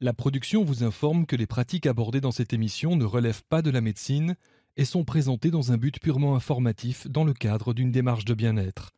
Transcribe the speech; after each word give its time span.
La 0.00 0.12
production 0.12 0.62
vous 0.62 0.84
informe 0.84 1.26
que 1.26 1.34
les 1.34 1.48
pratiques 1.48 1.84
abordées 1.84 2.20
dans 2.20 2.30
cette 2.30 2.52
émission 2.52 2.94
ne 2.94 3.04
relèvent 3.04 3.42
pas 3.42 3.62
de 3.62 3.70
la 3.70 3.80
médecine 3.80 4.36
et 4.76 4.84
sont 4.84 5.02
présentées 5.02 5.50
dans 5.50 5.72
un 5.72 5.76
but 5.76 5.98
purement 5.98 6.36
informatif 6.36 7.08
dans 7.08 7.24
le 7.24 7.32
cadre 7.34 7.74
d'une 7.74 7.90
démarche 7.90 8.24
de 8.24 8.34
bien-être. 8.34 8.92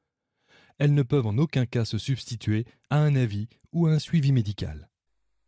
Elles 0.79 0.93
ne 0.93 1.03
peuvent 1.03 1.27
en 1.27 1.39
aucun 1.39 1.65
cas 1.65 1.87
se 1.87 1.97
substituer 1.97 2.67
à 2.91 2.99
un 2.99 3.17
avis 3.17 3.49
ou 3.73 3.87
à 3.87 3.93
un 3.93 3.99
suivi 3.99 4.31
médical. 4.31 4.91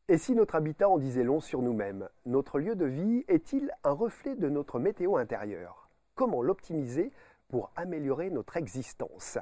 Et 0.09 0.17
si 0.17 0.33
notre 0.33 0.55
habitat 0.55 0.89
en 0.89 0.97
disait 0.97 1.23
long 1.23 1.41
sur 1.41 1.61
nous-mêmes, 1.61 2.09
notre 2.25 2.59
lieu 2.59 2.75
de 2.75 2.87
vie 2.87 3.23
est-il 3.29 3.71
un 3.85 3.93
reflet 3.93 4.35
de 4.37 4.49
notre 4.49 4.79
météo 4.79 5.19
intérieure? 5.19 5.91
Comment 6.15 6.41
l'optimiser 6.41 7.13
pour 7.49 7.71
améliorer 7.77 8.31
notre 8.31 8.57
existence? 8.57 9.37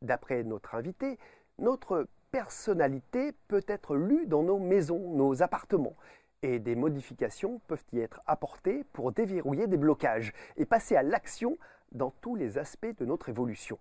D'après 0.00 0.44
notre 0.44 0.76
invité, 0.76 1.18
notre 1.58 2.06
personnalité 2.36 3.32
peut 3.48 3.64
être 3.66 3.96
lue 3.96 4.26
dans 4.26 4.42
nos 4.42 4.58
maisons, 4.58 5.14
nos 5.16 5.42
appartements. 5.42 5.96
Et 6.42 6.58
des 6.58 6.74
modifications 6.74 7.62
peuvent 7.66 7.86
y 7.94 8.00
être 8.00 8.20
apportées 8.26 8.84
pour 8.92 9.10
déverrouiller 9.10 9.66
des 9.66 9.78
blocages 9.78 10.34
et 10.58 10.66
passer 10.66 10.96
à 10.96 11.02
l'action 11.02 11.56
dans 11.92 12.10
tous 12.20 12.36
les 12.36 12.58
aspects 12.58 12.94
de 12.98 13.06
notre 13.06 13.30
évolution. 13.30 13.78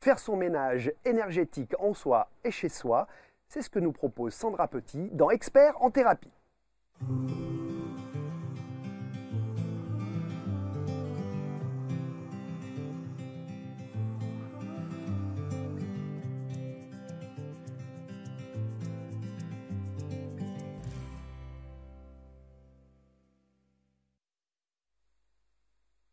Faire 0.00 0.20
son 0.20 0.36
ménage 0.36 0.92
énergétique 1.04 1.74
en 1.80 1.92
soi 1.92 2.30
et 2.44 2.52
chez 2.52 2.68
soi, 2.68 3.08
c'est 3.48 3.62
ce 3.62 3.68
que 3.68 3.80
nous 3.80 3.90
propose 3.90 4.32
Sandra 4.32 4.68
Petit 4.68 5.10
dans 5.10 5.30
Expert 5.30 5.74
en 5.82 5.90
thérapie. 5.90 6.30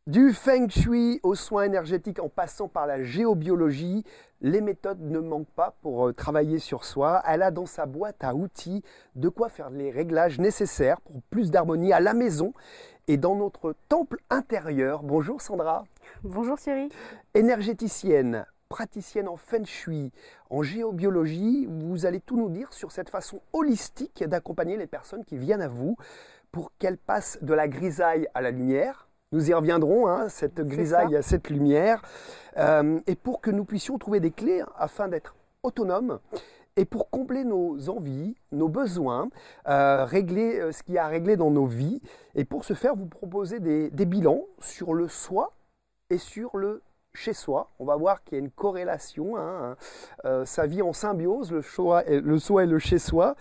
Du 0.08 0.34
feng 0.34 0.70
shui 0.70 1.20
aux 1.24 1.34
soins 1.34 1.64
énergétiques 1.64 2.20
en 2.20 2.30
passant 2.30 2.68
par 2.68 2.86
la 2.86 3.02
géobiologie, 3.02 4.04
les 4.40 4.62
méthodes 4.62 5.02
ne 5.02 5.18
manquent 5.18 5.50
pas 5.56 5.76
pour 5.82 6.08
euh, 6.10 6.14
travailler 6.14 6.60
sur 6.60 6.86
soi. 6.86 7.24
Elle 7.28 7.42
a 7.42 7.50
dans 7.50 7.66
sa 7.66 7.88
boîte 7.88 8.24
à 8.24 8.36
outils 8.36 8.84
de 9.16 9.30
quoi 9.30 9.50
faire 9.50 9.72
les 9.72 9.90
réglages 9.90 10.38
nécessaires 10.38 11.02
pour 11.02 11.24
plus 11.32 11.50
d'harmonie 11.50 11.92
à 11.92 12.00
la 12.00 12.14
maison 12.14 12.54
et 13.08 13.18
dans 13.18 13.36
notre 13.36 13.74
temple 13.90 14.20
intérieur. 14.30 15.02
Bonjour 15.02 15.42
Sandra. 15.42 15.86
Bonjour 16.24 16.60
Thierry. 16.60 16.90
Énergéticienne, 17.34 18.46
praticienne 18.70 19.28
en 19.28 19.38
feng 19.38 19.66
shui, 19.66 20.12
en 20.52 20.62
géobiologie, 20.62 21.66
vous 21.68 22.06
allez 22.06 22.20
tout 22.20 22.38
nous 22.38 22.50
dire 22.50 22.72
sur 22.74 22.92
cette 22.92 23.10
façon 23.10 23.42
holistique 23.54 24.24
d'accompagner 24.24 24.78
les 24.78 24.86
personnes 24.86 25.26
qui 25.26 25.38
viennent 25.38 25.64
à 25.64 25.68
vous 25.68 25.98
pour 26.52 26.72
qu'elles 26.78 27.00
passent 27.00 27.40
de 27.42 27.56
la 27.56 27.68
grisaille 27.68 28.28
à 28.36 28.42
la 28.42 28.52
lumière, 28.52 29.05
nous 29.36 29.50
y 29.50 29.54
reviendrons, 29.54 30.08
hein, 30.08 30.30
cette 30.30 30.62
grisaille, 30.62 31.18
cette 31.22 31.50
lumière, 31.50 32.02
euh, 32.58 33.00
et 33.06 33.16
pour 33.16 33.42
que 33.42 33.52
nous 33.52 33.66
puissions 33.66 33.98
trouver 33.98 34.22
des 34.22 34.32
clés 34.32 34.64
afin 34.78 35.10
d'être 35.10 35.36
autonomes 35.62 36.20
et 36.78 36.86
pour 36.86 37.10
combler 37.10 37.44
nos 37.44 37.90
envies, 37.90 38.36
nos 38.54 38.70
besoins, 38.70 39.28
euh, 39.68 40.06
régler 40.06 40.60
euh, 40.60 40.72
ce 40.72 40.84
qu'il 40.84 40.94
y 40.94 40.98
a 40.98 41.06
à 41.06 41.08
régler 41.10 41.36
dans 41.36 41.52
nos 41.52 41.66
vies. 41.66 42.02
Et 42.34 42.46
pour 42.46 42.64
ce 42.64 42.74
faire, 42.74 42.96
vous 42.96 43.08
proposez 43.08 43.60
des, 43.60 43.90
bilans 44.06 44.46
sur 44.60 44.94
le 44.94 45.10
soi 45.10 45.52
et 46.10 46.18
sur 46.18 46.56
le 46.56 46.82
chez 47.14 47.34
soi. 47.34 47.72
On 47.80 47.86
va 47.86 47.98
voir 47.98 48.24
qu'il 48.24 48.38
y 48.38 48.42
a 48.42 48.44
une 48.44 48.52
corrélation, 48.52 49.38
hein, 49.38 49.76
sa 50.44 50.66
vie 50.66 50.82
en 50.82 50.92
symbiose, 50.92 51.52
le, 51.52 51.62
soi 51.62 52.06
et 52.08 52.20
le, 52.20 52.40
soi 52.40 52.64
et 52.64 52.68
le 52.68 52.78
chez 52.78 53.00
soi, 53.00 53.36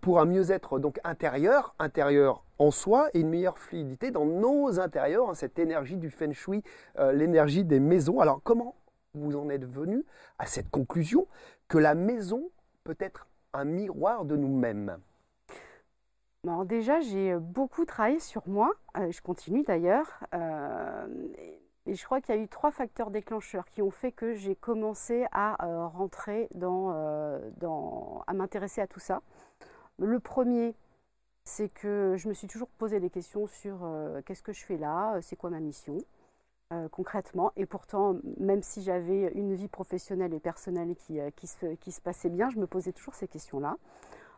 pour 0.00 0.18
un 0.18 0.24
mieux-être 0.24 0.78
donc 0.78 0.98
intérieur, 1.04 1.74
intérieur 1.78 2.42
en 2.62 2.70
soi 2.70 3.08
et 3.12 3.20
une 3.20 3.28
meilleure 3.28 3.58
fluidité 3.58 4.12
dans 4.12 4.24
nos 4.24 4.78
intérieurs, 4.78 5.30
hein, 5.30 5.34
cette 5.34 5.58
énergie 5.58 5.96
du 5.96 6.10
feng 6.10 6.32
shui, 6.32 6.62
euh, 6.98 7.12
l'énergie 7.12 7.64
des 7.64 7.80
maisons. 7.80 8.20
Alors 8.20 8.40
comment 8.44 8.76
vous 9.14 9.36
en 9.36 9.50
êtes 9.50 9.64
venu 9.64 10.04
à 10.38 10.46
cette 10.46 10.70
conclusion 10.70 11.26
que 11.66 11.78
la 11.78 11.94
maison 11.94 12.50
peut 12.84 12.96
être 13.00 13.26
un 13.52 13.64
miroir 13.64 14.24
de 14.24 14.36
nous-mêmes? 14.36 14.98
Alors 16.44 16.64
déjà, 16.64 17.00
j'ai 17.00 17.36
beaucoup 17.36 17.84
travaillé 17.84 18.20
sur 18.20 18.48
moi, 18.48 18.70
euh, 18.96 19.10
je 19.10 19.20
continue 19.20 19.62
d'ailleurs, 19.64 20.20
et 21.86 21.94
je 21.94 22.04
crois 22.04 22.20
qu'il 22.20 22.34
y 22.34 22.38
a 22.38 22.40
eu 22.40 22.48
trois 22.48 22.70
facteurs 22.70 23.10
déclencheurs 23.10 23.66
qui 23.66 23.82
ont 23.82 23.90
fait 23.90 24.12
que 24.12 24.34
j'ai 24.34 24.54
commencé 24.54 25.26
à 25.32 25.66
euh, 25.66 25.86
rentrer 25.86 26.48
dans 26.54 26.90
à 28.26 28.32
m'intéresser 28.34 28.80
à 28.80 28.86
tout 28.86 29.00
ça. 29.00 29.20
Le 29.98 30.20
premier, 30.20 30.74
c'est 31.44 31.72
que 31.72 32.14
je 32.16 32.28
me 32.28 32.34
suis 32.34 32.46
toujours 32.46 32.68
posé 32.68 33.00
des 33.00 33.10
questions 33.10 33.46
sur 33.46 33.84
euh, 33.84 34.20
qu'est-ce 34.24 34.42
que 34.42 34.52
je 34.52 34.64
fais 34.64 34.76
là, 34.76 35.16
euh, 35.16 35.20
c'est 35.22 35.36
quoi 35.36 35.50
ma 35.50 35.60
mission 35.60 35.98
euh, 36.72 36.88
concrètement. 36.88 37.52
Et 37.56 37.66
pourtant, 37.66 38.16
même 38.38 38.62
si 38.62 38.82
j'avais 38.82 39.30
une 39.34 39.54
vie 39.54 39.68
professionnelle 39.68 40.32
et 40.32 40.40
personnelle 40.40 40.94
qui, 40.96 41.46
se, 41.46 42.00
passait 42.00 42.30
bien, 42.30 42.48
je 42.48 42.58
me 42.58 42.66
posais 42.66 42.92
toujours 42.92 43.14
ces 43.14 43.28
questions-là. 43.28 43.76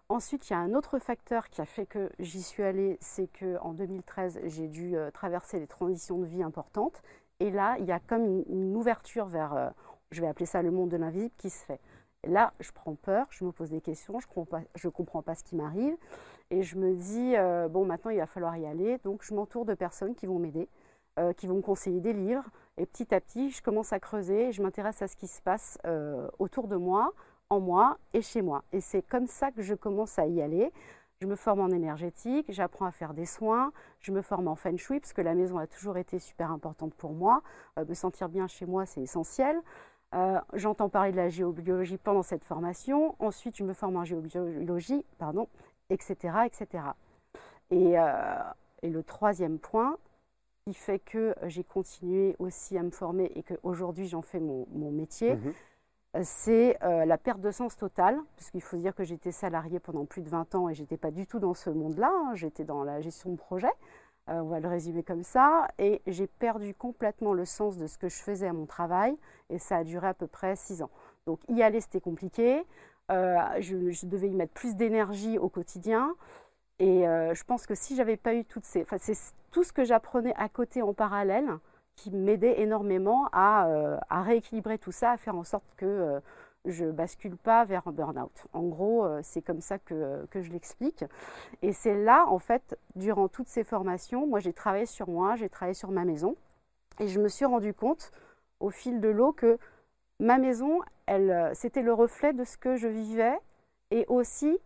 Ensuite, 0.08 0.50
il 0.50 0.52
y 0.52 0.56
a 0.56 0.58
un 0.58 0.74
autre 0.74 0.98
facteur 0.98 1.48
qui 1.48 1.60
a 1.60 1.64
fait 1.64 1.86
que 1.86 2.10
j'y 2.18 2.42
suis 2.42 2.64
allée, 2.64 2.98
c'est 3.00 3.28
qu'en 3.38 3.72
2013, 3.72 4.40
j'ai 4.46 4.66
dû 4.66 4.96
traverser 5.14 5.60
des 5.60 5.68
transitions 5.68 6.18
de 6.18 6.26
vie 6.26 6.42
importantes. 6.42 7.02
Et 7.38 7.52
là, 7.52 7.76
il 7.78 7.84
y 7.84 7.92
a 7.92 8.00
comme 8.00 8.42
une, 8.48 8.76
ouverture 8.76 9.26
vers, 9.26 9.72
je 10.10 10.20
vais 10.20 10.26
appeler 10.26 10.46
ça 10.46 10.60
le 10.60 10.72
monde 10.72 10.88
de 10.88 10.96
l'invisible, 10.96 11.32
qui 11.38 11.50
se 11.50 11.64
fait. 11.64 11.80
Et 12.24 12.30
là, 12.30 12.52
je 12.58 12.72
prends 12.72 12.94
peur, 12.94 13.26
je 13.30 13.44
me 13.44 13.52
pose 13.52 13.70
des 13.70 13.80
questions, 13.80 14.18
je 14.18 14.26
ne 14.26 14.90
comprends, 14.90 15.22
pas 15.22 15.34
ce 15.34 15.44
qui 15.44 15.56
m'arrive. 15.56 15.96
Et 16.54 16.62
je 16.62 16.76
me 16.76 16.94
dis, 16.94 17.34
euh, 17.36 17.66
bon, 17.66 17.84
maintenant, 17.84 18.12
il 18.12 18.18
va 18.18 18.26
falloir 18.26 18.56
y 18.56 18.64
aller. 18.64 18.98
Donc, 18.98 19.24
je 19.24 19.34
m'entoure 19.34 19.64
de 19.64 19.74
personnes 19.74 20.14
qui 20.14 20.26
vont 20.26 20.38
m'aider, 20.38 20.68
euh, 21.18 21.32
qui 21.32 21.48
vont 21.48 21.56
me 21.56 21.62
conseiller 21.62 22.00
des 22.00 22.12
livres. 22.12 22.44
Et 22.76 22.86
petit 22.86 23.12
à 23.12 23.20
petit, 23.20 23.50
je 23.50 23.60
commence 23.60 23.92
à 23.92 23.98
creuser 23.98 24.46
et 24.48 24.52
je 24.52 24.62
m'intéresse 24.62 25.02
à 25.02 25.08
ce 25.08 25.16
qui 25.16 25.26
se 25.26 25.42
passe 25.42 25.78
euh, 25.84 26.28
autour 26.38 26.68
de 26.68 26.76
moi, 26.76 27.12
en 27.50 27.58
moi 27.58 27.98
et 28.12 28.22
chez 28.22 28.40
moi. 28.40 28.62
Et 28.72 28.80
c'est 28.80 29.02
comme 29.02 29.26
ça 29.26 29.50
que 29.50 29.62
je 29.62 29.74
commence 29.74 30.16
à 30.20 30.26
y 30.26 30.40
aller. 30.40 30.70
Je 31.20 31.26
me 31.26 31.34
forme 31.34 31.58
en 31.58 31.70
énergétique, 31.70 32.46
j'apprends 32.50 32.86
à 32.86 32.92
faire 32.92 33.14
des 33.14 33.26
soins, 33.26 33.72
je 33.98 34.12
me 34.12 34.22
forme 34.22 34.46
en 34.46 34.54
feng 34.54 34.76
shui, 34.76 35.00
parce 35.00 35.12
que 35.12 35.22
la 35.22 35.34
maison 35.34 35.58
a 35.58 35.66
toujours 35.66 35.96
été 35.96 36.20
super 36.20 36.52
importante 36.52 36.94
pour 36.94 37.14
moi. 37.14 37.42
me 37.76 37.94
sentir 37.94 38.28
bien 38.28 38.46
chez 38.46 38.66
moi, 38.66 38.84
c'est 38.84 39.00
essentiel. 39.00 39.60
J'entends 40.52 40.88
parler 40.88 41.12
de 41.12 41.16
la 41.16 41.28
géobiologie 41.28 41.98
pendant 41.98 42.22
cette 42.22 42.44
formation. 42.44 43.14
Ensuite, 43.20 43.56
je 43.56 43.64
me 43.64 43.72
forme 43.72 43.96
en 43.96 44.04
géobiologie, 44.04 45.06
pardon, 45.18 45.48
etc. 45.90 46.16
etc. 46.46 46.84
Et, 47.70 47.98
euh, 47.98 48.04
et 48.82 48.90
le 48.90 49.02
troisième 49.02 49.58
point, 49.58 49.96
qui 50.64 50.74
fait 50.74 50.98
que 50.98 51.34
j'ai 51.46 51.64
continué 51.64 52.36
aussi 52.38 52.78
à 52.78 52.82
me 52.82 52.90
former 52.90 53.30
et 53.34 53.42
qu'aujourd'hui 53.42 54.08
j'en 54.08 54.22
fais 54.22 54.40
mon, 54.40 54.66
métier, 54.90 55.34
mhm. 55.34 55.52
euh, 56.16 56.20
c'est 56.22 56.78
la 56.80 57.18
perte 57.18 57.40
de 57.40 57.50
sens 57.50 57.76
totale, 57.76 58.18
parce 58.36 58.50
qu'il 58.50 58.62
faut 58.62 58.78
dire 58.78 58.94
que 58.94 59.04
j'étais 59.04 59.32
salariée 59.32 59.78
pendant 59.78 60.06
plus 60.06 60.22
de 60.22 60.28
20 60.28 60.54
ans 60.54 60.68
et 60.68 60.74
j'étais 60.74 60.96
pas 60.96 61.10
du 61.10 61.26
tout 61.26 61.38
dans 61.38 61.54
ce 61.54 61.70
monde-là, 61.70 62.10
hein. 62.10 62.34
j'étais 62.34 62.64
dans 62.64 62.82
la 62.82 63.00
gestion 63.02 63.30
de 63.30 63.36
projet, 63.36 63.72
on 64.26 64.44
va 64.44 64.58
le 64.58 64.68
résumer 64.68 65.02
comme 65.02 65.22
ça, 65.22 65.68
et 65.78 66.00
j'ai 66.06 66.26
perdu 66.26 66.74
complètement 66.74 67.34
le 67.34 67.44
sens 67.44 67.76
de 67.76 67.86
ce 67.86 67.98
que 67.98 68.08
je 68.08 68.16
faisais 68.16 68.46
à 68.46 68.54
mon 68.54 68.64
travail, 68.64 69.18
et 69.50 69.58
ça 69.58 69.76
a 69.76 69.84
duré 69.84 70.06
à 70.06 70.14
peu 70.14 70.26
près 70.26 70.56
six 70.56 70.82
ans. 70.82 70.90
Donc 71.26 71.40
y 71.48 71.62
aller, 71.62 71.80
c'était 71.80 72.00
compliqué. 72.00 72.64
Euh, 73.10 73.36
je, 73.60 74.06
devais 74.06 74.28
y 74.28 74.34
mettre 74.34 74.54
plus 74.54 74.76
d'énergie 74.76 75.38
au 75.38 75.48
quotidien. 75.48 76.14
Et 76.78 77.06
euh, 77.06 77.34
je 77.34 77.44
pense 77.44 77.66
que 77.66 77.74
si 77.74 77.96
j'avais 77.96 78.16
pas 78.16 78.34
eu 78.34 78.44
toutes 78.44 78.64
ces, 78.64 78.82
enfin, 78.82 78.96
c'est 78.98 79.16
tout 79.50 79.62
ce 79.62 79.72
que 79.72 79.84
j'apprenais 79.84 80.34
à 80.36 80.48
côté 80.48 80.82
en 80.82 80.92
parallèle 80.94 81.48
qui 81.96 82.10
m'aidait 82.10 82.60
énormément 82.60 83.28
à, 83.32 83.68
euh, 83.68 83.96
rééquilibrer 84.10 84.78
tout 84.78 84.90
ça, 84.90 85.12
à 85.12 85.16
faire 85.16 85.36
en 85.36 85.44
sorte 85.44 85.64
que 85.76 86.20
je 86.64 86.86
bascule 86.86 87.36
pas 87.36 87.64
vers 87.64 87.86
un 87.86 87.92
burn-out. 87.92 88.46
En 88.52 88.62
gros, 88.62 89.06
c'est 89.22 89.42
comme 89.42 89.60
ça 89.60 89.78
que, 89.78 90.26
que 90.30 90.42
je 90.42 90.50
l'explique. 90.50 91.04
Et 91.62 91.72
c'est 91.72 91.94
là, 91.94 92.24
en 92.26 92.40
fait, 92.40 92.76
durant 92.96 93.28
toutes 93.28 93.48
ces 93.48 93.62
formations, 93.62 94.26
moi 94.26 94.40
j'ai 94.40 94.52
travaillé 94.52 94.86
sur 94.86 95.08
moi, 95.08 95.36
j'ai 95.36 95.48
travaillé 95.48 95.74
sur 95.74 95.90
ma 95.92 96.04
maison, 96.04 96.36
et 96.98 97.06
je 97.06 97.20
me 97.20 97.28
suis 97.28 97.44
rendu 97.44 97.74
compte 97.74 98.10
au 98.60 98.70
fil 98.70 99.00
de 99.00 99.08
l'eau 99.08 99.32
que 99.32 99.58
ma 100.20 100.38
maison, 100.38 100.80
euh, 100.80 100.84
c'était 101.54 101.82
le 101.82 101.92
reflet 101.92 102.32
de 102.32 102.44
ce 102.44 102.56
que 102.56 102.76
je 102.76 102.88
vivais 102.88 103.38
et 103.90 104.04
aussi 104.08 104.58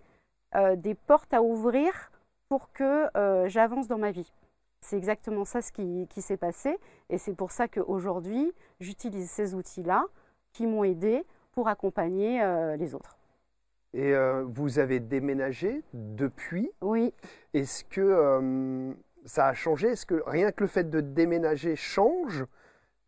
euh, 0.55 0.77
des 0.77 0.95
portes 0.95 1.35
à 1.35 1.43
ouvrir 1.43 2.11
pour 2.49 2.73
que 2.73 3.07
euh, 3.17 3.49
j'avance 3.49 3.89
dans 3.89 3.99
ma 3.99 4.11
vie. 4.11 4.33
C'est 4.81 4.97
exactement 4.97 5.45
ça 5.45 5.61
ce 5.61 5.73
qui, 5.73 6.07
qui 6.09 6.23
s'est 6.23 6.37
passé 6.37 6.79
et 7.11 7.19
c'est 7.19 7.35
pour 7.35 7.51
ça 7.51 7.69
qu'aujourd'hui, 7.69 8.53
j'utilise 8.81 9.31
ces 9.31 9.55
outils-là 9.55 10.05
qui 10.53 10.67
m'ont 10.67 10.85
aidé 10.85 11.25
pour 11.53 11.69
accompagner 11.69 12.41
les 12.77 12.95
autres. 12.95 13.19
Et 13.93 14.15
vous 14.45 14.79
avez 14.79 15.01
déménagé 15.01 15.83
depuis? 15.93 16.71
Oui. 16.81 17.13
Est-ce 17.55 17.85
que 17.85 18.95
ça 19.25 19.49
a 19.49 19.55
changé? 19.55 19.89
Est-ce 19.89 20.07
que 20.07 20.23
rien 20.27 20.53
que 20.53 20.63
le 20.63 20.69
fait 20.69 20.89
de 20.89 21.01
déménager 21.01 21.75
change 21.75 22.45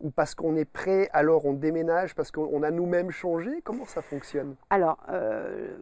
ou 0.00 0.10
parce 0.10 0.34
qu'on 0.34 0.56
est 0.56 0.64
prêt, 0.64 1.08
alors 1.12 1.46
on 1.46 1.52
déménage 1.52 2.14
parce 2.14 2.30
qu'on 2.30 2.62
a 2.62 2.70
nous-mêmes 2.70 3.10
changé? 3.10 3.60
Comment 3.62 3.84
ça 3.84 4.02
fonctionne? 4.02 4.56
Alors, 4.70 4.98
euh, 5.10 5.76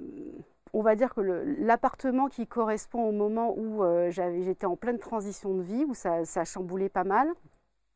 on 0.73 0.81
va 0.81 0.97
dire 0.97 1.15
que 1.15 1.21
l'appartement 1.21 2.29
qui 2.29 2.47
correspond 2.47 3.09
au 3.09 3.13
moment 3.13 3.55
où 3.57 3.83
j'étais 4.11 4.67
en 4.67 4.77
pleine 4.77 4.99
transition 4.99 5.55
de 5.55 5.63
vie, 5.63 5.85
où 5.85 5.95
ça, 5.95 6.25
ça 6.25 6.45
chamboulait 6.45 6.89
pas 6.89 7.05
mal, 7.05 7.29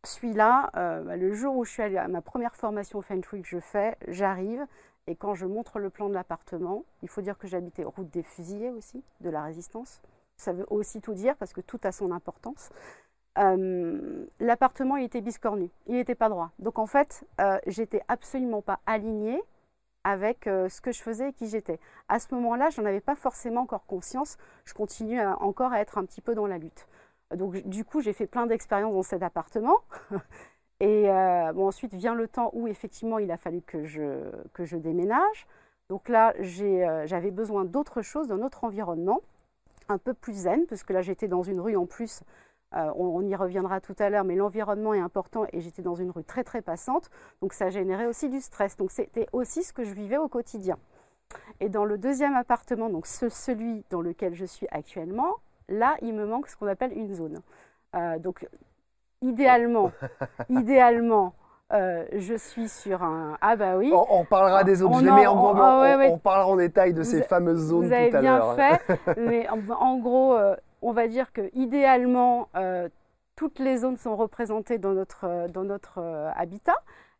celui-là, 0.04 0.70
bah, 0.72 1.16
le 1.16 1.32
jour 1.32 1.56
où 1.56 1.64
je 1.64 1.70
suis 1.70 1.82
allée 1.82 1.98
à 1.98 2.08
ma 2.08 2.22
première 2.22 2.56
formation 2.56 3.02
Feng 3.02 3.22
Shui 3.22 3.42
que 3.42 3.48
je 3.48 3.60
fais, 3.60 3.96
j'arrive 4.08 4.66
et 5.06 5.16
quand 5.16 5.34
je 5.34 5.46
montre 5.46 5.78
le 5.78 5.90
plan 5.90 6.08
de 6.08 6.14
l'appartement, 6.14 6.84
il 7.02 7.08
faut 7.08 7.22
dire 7.22 7.36
que 7.36 7.48
j'habitais 7.48 7.82
route 7.82 8.10
des 8.10 8.22
Fusillés 8.22 8.70
aussi, 8.70 9.02
de 9.20 9.30
la 9.30 9.42
Résistance. 9.42 10.00
Ça 10.36 10.52
veut 10.52 10.66
aussi 10.70 11.00
tout 11.00 11.14
dire 11.14 11.36
parce 11.36 11.52
que 11.52 11.60
tout 11.60 11.78
a 11.82 11.92
son 11.92 12.12
importance. 12.12 12.70
Euh, 13.38 14.26
l'appartement, 14.40 14.96
était 14.96 15.20
biscornu, 15.20 15.70
il 15.86 15.94
n'était 15.94 16.14
pas 16.14 16.28
droit. 16.28 16.50
Donc 16.58 16.78
en 16.78 16.86
fait, 16.86 17.24
euh, 17.40 17.58
j'étais 17.66 18.02
absolument 18.08 18.60
pas 18.60 18.80
alignée 18.86 19.40
avec 20.04 20.46
euh, 20.46 20.68
ce 20.68 20.80
que 20.80 20.92
je 20.92 21.00
faisais 21.00 21.30
et 21.30 21.32
qui 21.32 21.48
j'étais. 21.48 21.78
À 22.08 22.18
ce 22.18 22.34
moment-là, 22.34 22.70
je 22.70 22.80
n'en 22.80 22.88
avais 22.88 23.00
pas 23.00 23.14
forcément 23.14 23.62
encore 23.62 23.86
conscience. 23.86 24.36
Je 24.64 24.74
continue 24.74 25.20
encore 25.20 25.72
à 25.72 25.80
être 25.80 25.98
un 25.98 26.04
petit 26.04 26.20
peu 26.20 26.34
dans 26.34 26.46
la 26.46 26.58
lutte. 26.58 26.86
Donc 27.34 27.56
du 27.66 27.84
coup, 27.84 28.00
j'ai 28.02 28.12
fait 28.12 28.26
plein 28.26 28.46
d'expériences 28.46 28.94
dans 28.94 29.02
cet 29.02 29.22
appartement. 29.22 29.78
Et 30.80 31.08
ensuite 31.08 31.94
vient 31.94 32.16
le 32.16 32.26
temps 32.26 32.50
où 32.54 32.66
effectivement 32.66 33.20
il 33.20 33.30
a 33.30 33.36
fallu 33.36 33.62
que 33.62 33.84
je, 33.84 34.30
que 34.52 34.64
je 34.64 34.76
déménage. 34.76 35.46
Donc 35.88 36.08
là, 36.08 36.34
j'avais 36.40 37.30
besoin 37.30 37.64
d'autre 37.64 38.02
chose, 38.02 38.28
d'un 38.28 38.42
autre 38.42 38.64
environnement, 38.64 39.20
un 39.88 39.98
peu 39.98 40.12
plus 40.12 40.32
zen, 40.32 40.66
parce 40.66 40.82
que 40.82 40.92
là 40.92 41.00
j'étais 41.00 41.28
dans 41.28 41.44
une 41.44 41.60
rue 41.60 41.76
en 41.76 41.86
plus, 41.86 42.22
euh, 42.74 42.90
on, 42.96 43.22
y 43.22 43.34
reviendra 43.34 43.80
tout 43.80 43.94
à 43.98 44.10
l'heure, 44.10 44.24
mais 44.24 44.34
l'environnement 44.34 44.94
est 44.94 45.00
important 45.00 45.46
et 45.52 45.60
j'étais 45.60 45.82
dans 45.82 45.94
une 45.94 46.10
rue 46.10 46.24
très 46.24 46.44
très 46.44 46.62
passante, 46.62 47.10
donc 47.40 47.52
ça 47.52 47.70
générait 47.70 48.06
aussi 48.06 48.28
du 48.28 48.40
stress. 48.40 48.76
Donc 48.76 48.90
c'était 48.90 49.26
aussi 49.32 49.62
ce 49.62 49.72
que 49.72 49.84
je 49.84 49.92
vivais 49.92 50.18
au 50.18 50.28
quotidien. 50.28 50.78
Et 51.60 51.68
dans 51.68 51.84
le 51.84 51.98
deuxième 51.98 52.34
appartement, 52.34 52.90
donc 52.90 53.06
celui 53.06 53.84
dans 53.90 54.02
lequel 54.02 54.34
je 54.34 54.44
suis 54.44 54.66
actuellement, 54.70 55.36
là 55.68 55.96
il 56.02 56.14
me 56.14 56.26
manque 56.26 56.48
ce 56.48 56.56
qu'on 56.56 56.66
appelle 56.66 56.92
une 56.96 57.14
zone. 57.14 57.40
donc 58.20 58.46
idéalement, 59.22 59.92
idéalement, 60.50 61.34
euh, 61.72 62.04
je 62.12 62.34
suis 62.34 62.68
sur 62.68 63.02
un. 63.02 63.38
Ah 63.40 63.56
bah 63.56 63.76
oui. 63.78 63.90
On, 63.92 64.24
parlera 64.24 64.62
des 64.62 64.82
autres. 64.82 64.94
On 64.94 64.98
je 64.98 65.04
les 65.06 65.10
mets 65.10 65.26
en 65.26 65.36
gros. 65.36 65.54
Ah 65.56 65.98
on, 66.10 66.18
parlera 66.18 66.48
en 66.48 66.56
détail 66.56 66.92
de 66.92 67.02
ces 67.02 67.22
fameuses 67.22 67.68
zones 67.68 67.88
tout 67.88 67.94
à 67.94 68.20
l'heure. 68.20 68.54
Vous 68.54 68.60
avez 68.60 68.78
bien 68.78 68.96
fait. 68.96 69.16
mais 69.16 69.48
en, 69.48 69.96
gros, 69.96 70.34
euh, 70.34 70.54
on 70.82 70.92
va 70.92 71.08
dire 71.08 71.32
que 71.32 71.50
idéalement, 71.54 72.48
euh, 72.56 72.88
toutes 73.36 73.58
les 73.58 73.78
zones 73.78 73.96
sont 73.96 74.16
représentées 74.16 74.78
dans 74.78 74.92
notre, 74.92 75.48
dans 75.48 75.64
notre 75.64 76.00
habitat. 76.36 76.76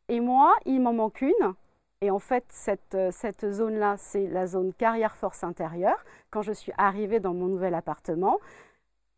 Et 0.09 0.21
moi, 0.21 0.55
il 0.67 0.81
m'en 0.81 0.93
manque 0.93 1.23
une. 1.23 1.55
Et 2.01 2.11
en 2.11 2.19
fait, 2.19 2.45
cette, 2.49 2.97
cette 3.13 3.51
zone-là, 3.51 3.97
c'est 3.97 4.27
la 4.27 4.47
zone 4.47 4.73
carrière 4.75 5.17
force 5.17 5.45
intérieure. 5.45 6.05
Quand 6.31 6.43
je 6.43 6.53
suis 6.53 6.73
arrivée 6.77 7.21
dans 7.21 7.33
mon 7.33 7.47
nouvel 7.47 7.75
appartement, 7.75 8.41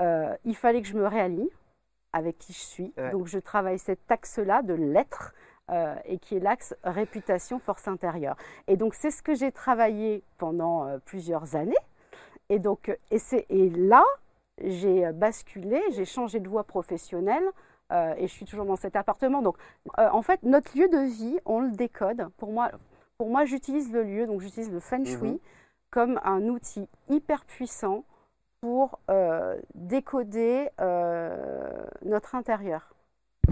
il 0.01 0.55
fallait 0.55 0.83
que 0.83 0.89
je 0.89 0.95
me 0.95 1.07
réaligne 1.07 1.49
avec 2.13 2.39
qui 2.39 2.53
je 2.53 2.59
suis. 2.59 2.95
Donc 3.13 3.27
je 3.27 3.39
travaille 3.39 3.79
cet 3.79 4.11
axe-là 4.11 4.63
de 4.63 4.75
l'être. 4.75 5.35
Euh, 5.71 5.95
et 6.05 6.19
qui 6.19 6.37
est 6.37 6.41
l'axe 6.41 6.75
réputation 6.85 7.59
force 7.59 7.89
intérieure. 7.89 8.37
Et 8.67 8.77
donc 8.77 8.93
c'est 8.93 9.11
ce 9.11 9.23
que 9.23 9.35
j'ai 9.35 9.51
travaillé 9.51 10.23
pendant 10.37 10.87
euh, 10.87 10.99
plusieurs 11.03 11.57
années. 11.57 11.73
Et 12.51 12.59
donc 12.59 12.95
et, 13.11 13.19
et 13.49 13.71
là 13.71 14.05
j'ai 14.63 15.11
basculé, 15.13 15.81
j'ai 15.91 16.05
changé 16.05 16.41
de 16.41 16.49
voie 16.49 16.65
professionnelle 16.65 17.45
euh, 17.93 18.15
et 18.17 18.27
je 18.29 18.33
suis 18.33 18.45
toujours 18.45 18.65
dans 18.65 18.77
cet 18.77 18.97
appartement. 18.97 19.43
Donc 19.43 19.57
en 19.97 20.23
fait 20.23 20.43
notre 20.43 20.77
lieu 20.79 20.89
de 20.89 20.99
vie 20.99 21.39
on 21.45 21.61
le 21.61 21.71
décode. 21.71 22.29
Pour 22.37 22.53
moi 22.53 22.71
pour 23.19 23.29
moi 23.29 23.45
j'utilise 23.45 23.93
le 23.93 24.03
lieu 24.03 24.27
donc 24.27 24.41
j'utilise 24.41 24.71
le 24.71 24.81
feng 24.81 25.05
shui 25.05 25.33
mhm. 25.33 25.39
comme 25.91 26.21
un 26.25 26.43
outil 26.49 26.89
hyper 27.09 27.45
puissant 27.45 28.05
pour 28.65 28.99
euh, 29.11 29.61
décoder 29.75 30.71
euh, 30.81 31.85
notre 32.03 32.35
intérieur, 32.35 32.95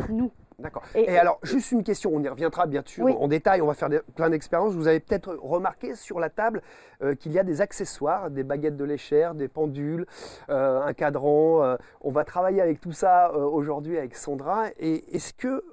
nous. 0.09 0.33
D'accord. 0.63 0.83
Et, 0.95 1.19
alors, 1.19 1.39
juste 1.43 1.73
une 1.73 1.83
question, 1.83 2.11
on 2.15 2.23
y 2.23 2.29
reviendra 2.29 2.67
bien 2.67 2.83
sûr 2.85 3.07
en 3.21 3.29
détail, 3.29 3.61
on 3.61 3.67
va 3.67 3.75
faire 3.75 3.91
plein 4.15 4.31
d'expériences. 4.31 4.75
Vous 4.75 4.89
avez 4.89 5.01
peut-être 5.01 5.37
remarqué 5.43 5.95
sur 5.95 6.21
la 6.21 6.31
table 6.31 6.63
euh, 7.03 7.15
qu'il 7.15 7.33
y 7.33 7.39
a 7.39 7.45
des 7.45 7.61
accessoires, 7.61 8.31
des 8.31 8.45
baguettes 8.45 8.77
de 8.77 8.85
léchère, 8.85 9.35
des 9.35 9.49
pendules, 9.49 10.07
un 10.49 10.93
cadran. 10.95 11.77
on 12.01 12.11
va 12.11 12.25
travailler 12.25 12.61
avec 12.61 12.81
tout 12.81 12.93
ça 12.93 13.33
aujourd'hui 13.33 13.99
avec 13.99 14.17
Sandra. 14.17 14.67
Et 14.79 15.17
est-ce 15.17 15.33
que, 15.35 15.65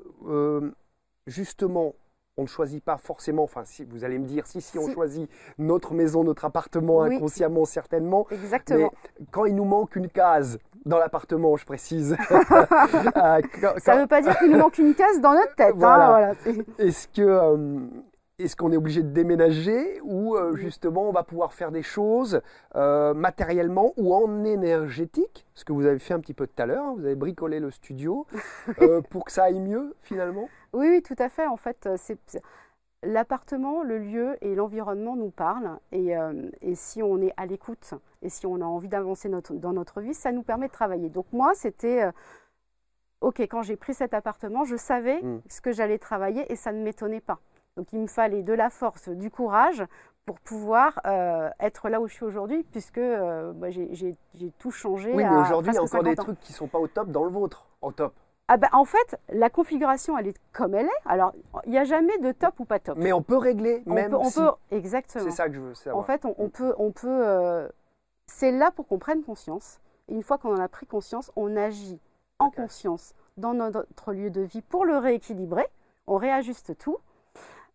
justement, 1.27 1.95
on 2.39 2.43
ne 2.43 2.47
choisit 2.47 2.83
pas 2.83 2.97
forcément, 2.97 3.43
enfin 3.43 3.63
si 3.65 3.83
vous 3.83 4.03
allez 4.05 4.17
me 4.17 4.25
dire 4.25 4.47
si 4.47 4.61
si 4.61 4.79
on 4.79 4.89
choisit 4.91 5.29
notre 5.57 5.93
maison, 5.93 6.23
notre 6.23 6.45
appartement 6.45 7.03
inconsciemment 7.03 7.65
certainement. 7.65 8.27
Exactement. 8.31 8.91
Mais 9.19 9.25
quand 9.31 9.45
il 9.45 9.55
nous 9.55 9.65
manque 9.65 9.95
une 9.95 10.07
case 10.09 10.57
dans 10.85 10.97
l'appartement, 10.97 11.57
je 11.57 11.65
précise. 11.65 12.15
Euh, 13.17 13.41
Ça 13.77 13.95
ne 13.95 14.01
veut 14.01 14.07
pas 14.07 14.21
dire 14.21 14.37
qu'il 14.37 14.51
nous 14.51 14.57
manque 14.57 14.77
une 14.77 14.93
case 14.95 15.19
dans 15.19 15.33
notre 15.33 15.53
tête. 15.55 15.75
Hein, 15.81 16.33
Est-ce 16.77 17.07
que 17.07 17.21
euh, 17.21 17.79
est-ce 18.39 18.55
qu'on 18.55 18.71
est 18.71 18.77
obligé 18.77 19.03
de 19.03 19.09
déménager 19.09 19.99
ou 20.03 20.35
euh, 20.35 20.55
justement 20.55 21.07
on 21.07 21.11
va 21.11 21.23
pouvoir 21.23 21.53
faire 21.53 21.71
des 21.71 21.83
choses 21.83 22.41
matériellement 22.73 23.93
ou 23.97 24.13
en 24.13 24.43
énergétique? 24.43 25.45
Ce 25.53 25.65
que 25.65 25.73
vous 25.73 25.85
avez 25.85 25.99
fait 25.99 26.13
un 26.13 26.19
petit 26.19 26.33
peu 26.33 26.47
tout 26.47 26.61
à 26.61 26.65
l'heure, 26.65 26.85
hein, 26.85 26.95
vous 26.97 27.05
avez 27.05 27.15
bricolé 27.15 27.59
le 27.59 27.71
studio 27.71 28.25
pour 29.09 29.25
que 29.25 29.31
ça 29.31 29.43
aille 29.43 29.59
mieux 29.59 29.95
finalement? 30.01 30.49
Oui, 30.73 30.87
oui, 30.89 31.01
tout 31.01 31.15
à 31.17 31.29
fait. 31.29 31.47
En 31.47 31.57
fait, 31.57 31.85
euh, 31.85 31.95
c'est 31.97 32.41
l'appartement, 33.01 33.81
le 33.83 33.97
lieu 33.97 34.37
et 34.41 34.55
l'environnement 34.55 35.15
nous 35.15 35.31
parlent. 35.31 35.79
Euh, 35.93 36.49
et, 36.61 36.75
si 36.75 37.01
on 37.01 37.21
est 37.21 37.33
à 37.37 37.45
l'écoute 37.45 37.93
et 38.21 38.29
si 38.29 38.45
on 38.45 38.55
a 38.55 38.65
envie 38.65 38.89
d'avancer 38.89 39.29
dans 39.29 39.73
notre 39.73 40.01
vie, 40.01 40.13
ça 40.13 40.31
nous 40.31 40.43
permet 40.43 40.67
de 40.67 40.73
travailler. 40.73 41.09
Donc 41.09 41.25
moi, 41.31 41.53
c'était... 41.55 42.03
Euh, 42.03 42.11
ok, 43.21 43.39
quand 43.41 43.63
j'ai 43.63 43.77
pris 43.77 43.93
cet 43.93 44.13
appartement, 44.13 44.63
je 44.63 44.75
savais 44.75 45.21
mm. 45.21 45.41
ce 45.49 45.61
que 45.61 45.71
j'allais 45.71 45.97
travailler 45.97 46.51
et 46.51 46.55
ça 46.55 46.71
ne 46.71 46.83
m'étonnait 46.83 47.21
pas. 47.21 47.39
Donc 47.77 47.91
il 47.93 47.99
me 47.99 48.07
fallait 48.07 48.43
de 48.43 48.53
la 48.53 48.69
force, 48.69 49.09
du 49.09 49.31
courage 49.31 49.83
pour 50.25 50.39
pouvoir 50.39 50.99
être 51.59 51.89
là 51.89 52.01
où 52.01 52.07
je 52.07 52.13
suis 52.13 52.25
aujourd'hui, 52.25 52.63
puisque 52.71 52.99
bah, 52.99 53.69
j'ai 53.71 54.15
tout 54.59 54.69
changé. 54.69 55.11
Oui, 55.13 55.23
mais 55.23 55.37
aujourd'hui, 55.37 55.71
il 55.71 55.75
y 55.75 55.79
a 55.79 55.83
encore 55.83 56.03
des 56.03 56.15
trucs 56.15 56.39
qui 56.39 56.51
ne 56.51 56.57
sont 56.57 56.67
pas 56.67 56.77
au 56.77 56.87
top 56.87 57.09
dans 57.09 57.23
le 57.23 57.31
vôtre, 57.31 57.67
au 57.81 57.91
top. 57.91 58.13
Ah 58.51 58.57
ben, 58.57 58.67
en 58.73 58.83
fait, 58.83 59.15
la 59.29 59.51
configuration, 59.51 60.17
elle 60.17 60.29
est 60.29 60.37
comme 60.53 60.73
elle 60.73 60.87
est. 60.87 61.01
Alors, 61.05 61.33
il 61.65 61.71
n'y 61.71 61.77
a 61.77 61.83
jamais 61.83 62.17
de 62.17 62.31
top 62.31 62.59
ou 62.59 62.65
pas 62.65 62.79
top. 62.79 62.97
Mais 62.97 63.13
on 63.13 63.21
peut 63.21 63.37
régler, 63.37 63.83
même 63.85 64.15
on 64.15 64.23
si... 64.23 64.39
peut, 64.39 64.49
Exactement. 64.71 65.23
C'est 65.23 65.29
ça 65.29 65.47
que 65.47 65.53
je 65.53 65.59
veux 65.59 65.75
savoir. 65.75 65.99
En 65.99 66.03
fait, 66.03 66.25
on, 66.25 66.49
peut... 66.49 66.73
On 66.79 66.91
peut 66.91 67.07
euh, 67.07 67.69
C'est 68.25 68.51
là 68.51 68.71
pour 68.71 68.87
qu'on 68.87 68.97
prenne 68.97 69.21
conscience. 69.21 69.79
une 70.07 70.23
fois 70.23 70.39
qu'on 70.39 70.55
en 70.55 70.59
a 70.59 70.67
pris 70.67 70.87
conscience, 70.87 71.31
on 71.35 71.55
agit 71.55 71.99
en 72.39 72.49
conscience 72.49 73.13
dans 73.37 73.53
notre 73.53 74.13
lieu 74.13 74.31
de 74.31 74.41
vie 74.41 74.63
pour 74.63 74.83
le 74.83 74.97
rééquilibrer. 74.97 75.67
On 76.07 76.17
réajuste 76.17 76.75
tout. 76.79 76.97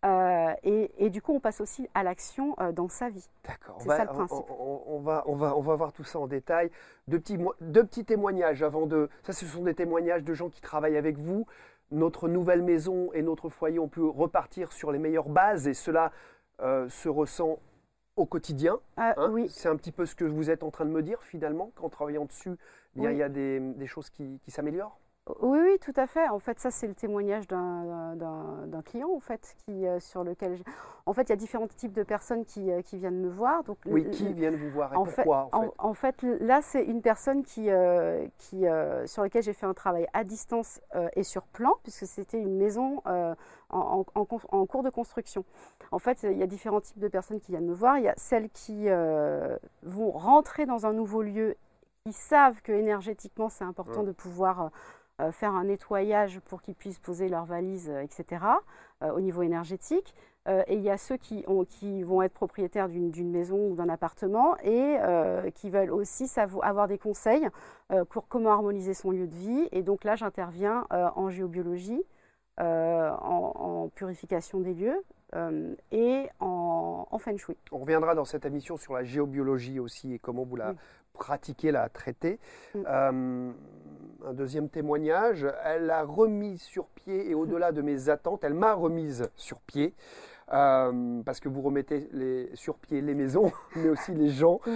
Euh, 0.05 0.53
et, 0.63 1.09
du 1.09 1.21
coup, 1.21 1.33
on 1.33 1.39
passe 1.39 1.61
aussi 1.61 1.89
à 1.93 2.03
l'action 2.03 2.55
euh, 2.59 2.71
dans 2.71 2.89
sa 2.89 3.09
vie. 3.09 3.27
D'accord. 3.43 3.77
C'est 3.79 3.89
ça 3.89 4.03
le 4.03 4.09
principe. 4.09 4.45
On, 4.59 4.99
va, 4.99 5.23
on, 5.25 5.35
va, 5.35 5.57
on 5.57 5.61
va 5.61 5.75
voir 5.75 5.93
tout 5.93 6.03
ça 6.03 6.19
en 6.19 6.27
détail. 6.27 6.69
Deux 7.07 7.19
petits, 7.19 7.39
deux 7.61 7.83
petits 7.83 8.05
témoignages 8.05 8.61
avant 8.61 8.85
de. 8.85 9.09
Ça, 9.23 9.33
ce 9.33 9.45
sont 9.45 9.63
des 9.63 9.73
témoignages 9.73 10.23
de 10.23 10.33
gens 10.33 10.49
qui 10.49 10.61
travaillent 10.61 10.97
avec 10.97 11.17
vous. 11.17 11.47
Notre 11.91 12.27
nouvelle 12.27 12.61
maison 12.61 13.11
et 13.13 13.21
notre 13.21 13.49
foyer, 13.49 13.79
on 13.79 13.87
peut 13.87 14.07
repartir 14.07 14.71
sur 14.71 14.91
les 14.91 14.99
meilleures 14.99 15.29
bases 15.29 15.67
et 15.67 15.73
cela 15.73 16.11
euh, 16.61 16.87
se 16.89 17.09
ressent 17.09 17.59
au 18.15 18.25
quotidien. 18.25 18.79
Ah, 18.97 19.13
hein. 19.17 19.29
oui. 19.31 19.49
C'est 19.49 19.69
un 19.69 19.75
petit 19.75 19.91
peu 19.91 20.05
ce 20.05 20.15
que 20.15 20.25
vous 20.25 20.49
êtes 20.49 20.63
en 20.63 20.71
train 20.71 20.85
de 20.85 20.91
me 20.91 21.03
dire 21.03 21.21
finalement, 21.21 21.71
qu'en 21.75 21.89
travaillant 21.89 22.25
dessus, 22.25 22.57
il 22.95 23.03
y 23.03 23.23
a 23.23 23.29
des, 23.29 23.59
des 23.59 23.87
choses 23.87 24.09
qui, 24.09 24.39
qui 24.43 24.51
s'améliorent? 24.51 24.97
Oui, 25.39 25.57
oui, 25.59 25.79
tout 25.81 25.93
à 25.95 26.05
fait. 26.05 26.27
En 26.29 26.37
fait, 26.37 26.59
ça, 26.59 26.69
c'est 26.69 26.85
le 26.85 26.93
témoignage 26.93 27.47
d'un 27.47 28.81
client, 28.85 29.09
en 29.09 29.19
fait, 29.19 29.55
qui, 29.65 29.87
euh, 29.87 29.99
sur 29.99 30.23
lequel... 30.23 30.59
En 31.07 31.13
fait, 31.13 31.23
il 31.23 31.29
y 31.29 31.33
a 31.33 31.35
différents 31.35 31.67
types 31.67 31.93
de 31.93 32.03
personnes 32.03 32.45
qui, 32.45 32.71
euh, 32.71 32.83
qui 32.83 32.97
viennent 32.97 33.19
me 33.19 33.29
voir. 33.29 33.63
Donc, 33.63 33.77
oui, 33.87 34.07
qui 34.11 34.31
viennent 34.33 34.55
vous 34.55 34.69
voir 34.69 34.93
et 34.93 34.95
pourquoi, 34.95 35.49
en 35.51 35.61
fait, 35.61 35.71
en, 35.79 35.93
fait 35.93 36.21
là, 36.41 36.61
c'est 36.61 36.83
une 36.83 37.01
personne 37.01 37.43
qui, 37.43 37.71
euh, 37.71 38.27
qui, 38.37 38.65
sur 39.05 39.23
laquelle 39.23 39.41
j'ai 39.41 39.53
fait 39.53 39.65
un 39.65 39.73
travail 39.73 40.07
à 40.13 40.23
distance 40.23 40.79
et 41.15 41.23
sur 41.23 41.43
plan, 41.43 41.73
puisque 41.81 42.05
c'était 42.05 42.39
une 42.39 42.57
maison 42.57 43.01
en, 43.69 44.05
en, 44.13 44.65
cours 44.65 44.83
de 44.83 44.89
construction. 44.91 45.43
En 45.91 45.99
fait, 45.99 46.23
il 46.23 46.37
y 46.37 46.43
a 46.43 46.47
différents 46.47 46.81
types 46.81 46.99
de 46.99 47.07
personnes 47.07 47.39
qui 47.39 47.51
viennent 47.51 47.67
me 47.67 47.73
voir. 47.73 47.97
Il 47.97 48.03
y 48.03 48.09
a 48.09 48.15
celles 48.17 48.49
qui 48.49 48.87
vont 49.83 50.11
rentrer 50.11 50.67
dans 50.67 50.85
un 50.85 50.93
nouveau 50.93 51.23
lieu, 51.23 51.55
qui 52.05 52.13
savent 52.13 52.61
que 52.61 52.71
énergétiquement, 52.71 53.49
c'est 53.49 53.63
important 53.63 54.03
de 54.03 54.11
pouvoir 54.11 54.71
euh, 55.21 55.31
faire 55.31 55.55
un 55.55 55.63
nettoyage 55.63 56.41
pour 56.41 56.61
qu'ils 56.61 56.75
puissent 56.75 56.99
poser 56.99 57.29
leurs 57.29 57.45
valises, 57.45 57.89
euh, 57.89 58.01
etc., 58.01 58.43
euh, 59.01 59.11
au 59.13 59.21
niveau 59.21 59.43
énergétique. 59.43 60.13
et 60.67 60.75
il 60.75 60.81
y 60.81 60.91
a 60.91 60.97
ceux 60.97 61.17
qui, 61.17 61.43
ont, 61.47 61.65
qui 61.65 62.03
vont 62.03 62.21
être 62.21 62.33
propriétaires 62.33 62.87
d'une 62.87 63.31
maison 63.31 63.69
ou 63.69 63.75
d'un 63.75 63.89
appartement 63.89 64.55
et 64.59 64.99
qui 65.55 65.71
veulent 65.71 65.89
aussi 65.89 66.29
avoir 66.61 66.87
des 66.87 66.99
conseils 66.99 67.49
pour 68.09 68.27
comment 68.27 68.51
harmoniser 68.51 68.93
son 68.93 69.09
lieu 69.09 69.25
de 69.25 69.33
vie. 69.33 69.67
Et 69.71 69.81
donc 69.81 70.03
là, 70.03 70.15
j'interviens 70.15 70.85
en 70.91 71.31
géobiologie, 71.31 72.03
en, 72.59 73.89
purification 73.95 74.59
des 74.59 74.75
lieux, 74.75 75.03
et 75.91 76.29
en, 76.39 77.17
feng 77.19 77.37
shui. 77.37 77.57
On 77.71 77.79
reviendra 77.79 78.15
dans 78.15 78.25
cette 78.25 78.45
émission 78.45 78.77
sur 78.77 78.93
la 78.93 79.03
géobiologie 79.03 79.79
aussi 79.79 80.13
et 80.13 80.19
comment 80.19 80.43
vous 80.43 80.55
la 80.55 80.75
pratiquez, 81.13 81.71
la 81.71 81.89
traitez. 81.89 82.39
Mm. 82.73 82.85
un 84.25 84.33
deuxième 84.33 84.69
témoignage, 84.69 85.47
elle 85.63 85.89
a 85.89 86.03
remis 86.03 86.57
sur 86.57 86.87
pied 86.87 87.29
et 87.29 87.35
au-delà 87.35 87.71
de 87.71 87.81
mes 87.81 88.09
attentes, 88.09 88.43
elle 88.43 88.53
m'a 88.53 88.73
remise 88.73 89.29
sur 89.35 89.59
pied. 89.59 89.93
Euh, 90.53 91.23
parce 91.23 91.39
que 91.39 91.49
vous 91.49 91.63
remettez 91.63 92.07
les, 92.11 92.51
sur 92.53 92.77
pied 92.77 93.01
les 93.01 93.15
maisons, 93.15 93.51
mais 93.75 93.89
aussi 93.89 94.13
les 94.13 94.29
gens. 94.29 94.59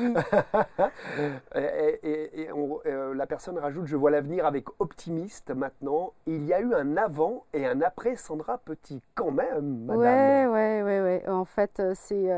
et, 1.56 2.50
euh, 2.50 3.14
la 3.14 3.28
personne 3.28 3.60
rajoute 3.60 3.86
Je 3.86 3.96
vois 3.96 4.10
l'avenir 4.10 4.48
avec 4.48 4.66
optimiste 4.80 5.52
maintenant. 5.52 6.14
Il 6.26 6.46
y 6.46 6.54
a 6.54 6.60
eu 6.60 6.74
un 6.74 6.98
avant 6.98 7.46
et 7.54 7.68
un 7.68 7.82
après 7.82 8.16
Sandra 8.16 8.58
Petit, 8.58 9.04
quand 9.14 9.30
même, 9.32 9.86
madame. 9.86 10.00
Ouais, 10.00 10.48
ouais, 10.48 10.82
ouais. 10.82 11.02
ouais. 11.02 11.30
En 11.30 11.46
fait, 11.46 11.80
euh, 11.80 11.94
c'est 11.96 12.32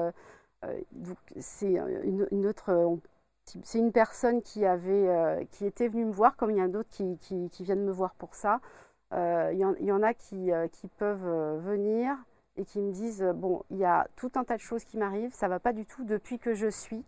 une, 2.04 2.46
autre. 2.46 3.00
C'est 3.64 3.80
une 3.80 3.94
personne 3.94 4.42
qui, 4.42 4.66
avait, 4.66 5.48
qui 5.52 5.66
était 5.66 5.88
venue 5.88 6.06
me 6.06 6.12
voir, 6.12 6.36
comme 6.36 6.52
il 6.52 6.58
y 6.58 6.62
en 6.62 6.66
a 6.66 6.68
d'autres 6.68 6.90
qui, 6.90 7.18
qui, 7.18 7.50
qui, 7.50 7.64
viennent 7.64 7.86
me 7.86 7.92
voir 7.92 8.14
pour 8.16 8.36
ça. 8.36 8.60
Il 9.14 9.56
y, 9.56 9.86
y, 9.86 9.92
en 9.92 10.04
a 10.04 10.14
qui, 10.14 10.52
qui 10.74 10.88
peuvent 10.90 11.60
venir 11.60 12.18
et 12.58 12.66
qui 12.66 12.80
me 12.80 12.92
disent 12.92 13.24
euh, 13.24 13.34
bon, 13.34 13.64
il 13.70 13.78
y 13.78 13.86
a 13.86 14.08
tout 14.16 14.32
un 14.36 14.44
tas 14.44 14.56
de 14.56 14.62
choses 14.62 14.84
qui 14.84 14.98
m'arrivent, 14.98 15.34
ça 15.34 15.48
va 15.48 15.60
pas 15.60 15.74
du 15.74 15.86
tout 15.86 16.04
depuis 16.04 16.40
que 16.40 16.54
je 16.54 16.68
suis 16.68 17.04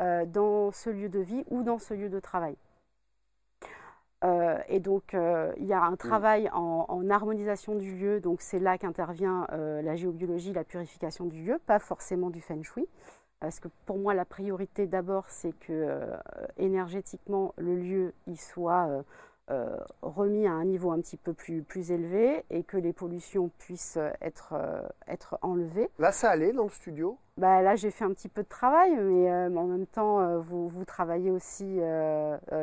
euh, 0.00 0.24
dans 0.26 0.70
ce 0.70 0.90
lieu 0.90 1.08
de 1.08 1.20
vie 1.20 1.44
ou 1.50 1.62
dans 1.62 1.78
ce 1.78 1.94
lieu 1.94 2.08
de 2.08 2.20
travail. 2.20 2.56
Euh, 4.24 4.58
et 4.68 4.78
donc, 4.78 5.14
il 5.14 5.66
y 5.66 5.72
a 5.72 5.82
un 5.82 5.96
travail 5.96 6.48
en, 6.52 7.10
harmonisation 7.10 7.74
du 7.74 7.96
lieu. 7.96 8.20
Donc, 8.20 8.40
c'est 8.40 8.60
là 8.60 8.78
qu'intervient 8.78 9.48
la 9.50 9.96
géobiologie, 9.96 10.52
la 10.52 10.62
purification 10.62 11.24
du 11.24 11.42
lieu, 11.42 11.58
pas 11.66 11.80
forcément 11.80 12.30
du 12.30 12.40
feng 12.40 12.62
shui. 12.62 12.86
Parce 13.40 13.58
que 13.58 13.66
pour 13.84 13.98
moi, 13.98 14.14
la 14.14 14.24
priorité 14.24 14.86
d'abord, 14.86 15.28
c'est 15.28 15.50
que 15.58 15.98
énergétiquement, 16.56 17.52
le 17.56 17.74
lieu 17.74 18.14
il 18.28 18.38
soit 18.38 19.02
euh, 19.52 19.76
remis 20.00 20.46
à 20.46 20.52
un 20.52 20.64
niveau 20.64 20.90
un 20.92 21.00
petit 21.00 21.16
peu 21.16 21.34
plus, 21.34 21.62
plus 21.62 21.90
élevé 21.90 22.44
et 22.50 22.62
que 22.62 22.78
les 22.78 22.92
pollutions 22.92 23.50
puissent 23.58 23.98
être, 24.22 24.54
euh, 24.54 24.82
être 25.06 25.38
enlevées. 25.42 25.90
Là, 25.98 26.10
ça 26.10 26.30
allait 26.30 26.52
dans 26.52 26.64
le 26.64 26.70
studio? 26.70 27.18
Bah, 27.36 27.60
Là, 27.60 27.76
j'ai 27.76 27.90
fait 27.90 28.04
un 28.04 28.12
petit 28.12 28.28
peu 28.28 28.42
de 28.42 28.48
travail, 28.48 28.96
mais 28.96 29.30
euh, 29.30 29.54
en 29.54 29.64
même 29.64 29.86
temps, 29.86 30.38
vous, 30.40 30.68
vous 30.68 30.84
travaillez 30.84 31.30
aussi 31.30 31.80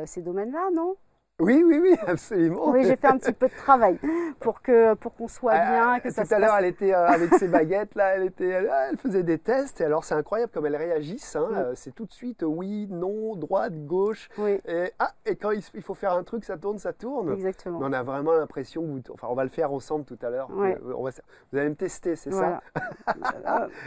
ces 0.06 0.22
domaines-là, 0.22 0.70
non? 0.74 0.96
Oui, 1.40 1.62
oui, 1.66 1.78
oui, 1.82 1.96
absolument. 2.06 2.70
Oui, 2.70 2.84
j'ai 2.84 2.96
fait 2.96 3.08
un 3.08 3.18
petit 3.18 3.32
peu 3.32 3.48
de 3.48 3.54
travail 3.54 3.98
pour 4.40 4.62
que 4.62 4.94
pour 4.94 5.14
qu'on 5.14 5.28
soit 5.28 5.52
ah, 5.54 5.70
bien, 5.70 6.00
que 6.00 6.10
ça 6.10 6.24
Tout 6.24 6.34
à 6.34 6.38
l'heure, 6.38 6.56
elle 6.58 6.66
était 6.66 6.94
euh, 6.94 7.06
avec 7.06 7.34
ses 7.34 7.48
baguettes 7.48 7.94
là, 7.94 8.16
elle 8.16 8.24
était, 8.24 8.48
elle, 8.48 8.96
faisait 8.98 9.22
des 9.22 9.38
tests. 9.38 9.80
Et 9.80 9.84
alors, 9.84 10.04
c'est 10.04 10.14
incroyable 10.14 10.52
comme 10.52 10.66
elles 10.66 10.76
réagissent. 10.76 11.36
Hein, 11.36 11.48
euh, 11.52 11.72
c'est 11.74 11.94
tout 11.94 12.06
de 12.06 12.12
suite 12.12 12.44
oui, 12.46 12.86
non, 12.90 13.36
droite, 13.36 13.74
gauche. 13.86 14.28
Oui. 14.38 14.60
Et 14.66 14.92
ah, 14.98 15.12
et 15.26 15.36
quand 15.36 15.50
il, 15.50 15.62
faut 15.82 15.94
faire 15.94 16.12
un 16.12 16.24
truc, 16.24 16.44
ça 16.44 16.56
tourne, 16.56 16.78
ça 16.78 16.92
tourne. 16.92 17.32
Exactement. 17.32 17.78
on 17.82 17.92
a 17.92 18.02
vraiment 18.02 18.32
l'impression, 18.32 19.00
enfin, 19.12 19.28
on 19.30 19.34
va 19.34 19.44
le 19.44 19.50
faire 19.50 19.72
ensemble 19.72 20.04
tout 20.04 20.18
à 20.22 20.30
l'heure. 20.30 20.48
Oui. 20.52 20.70
vous 20.82 21.58
allez 21.58 21.68
me 21.68 21.74
tester, 21.74 22.16
c'est 22.16 22.32
ça? 22.32 22.60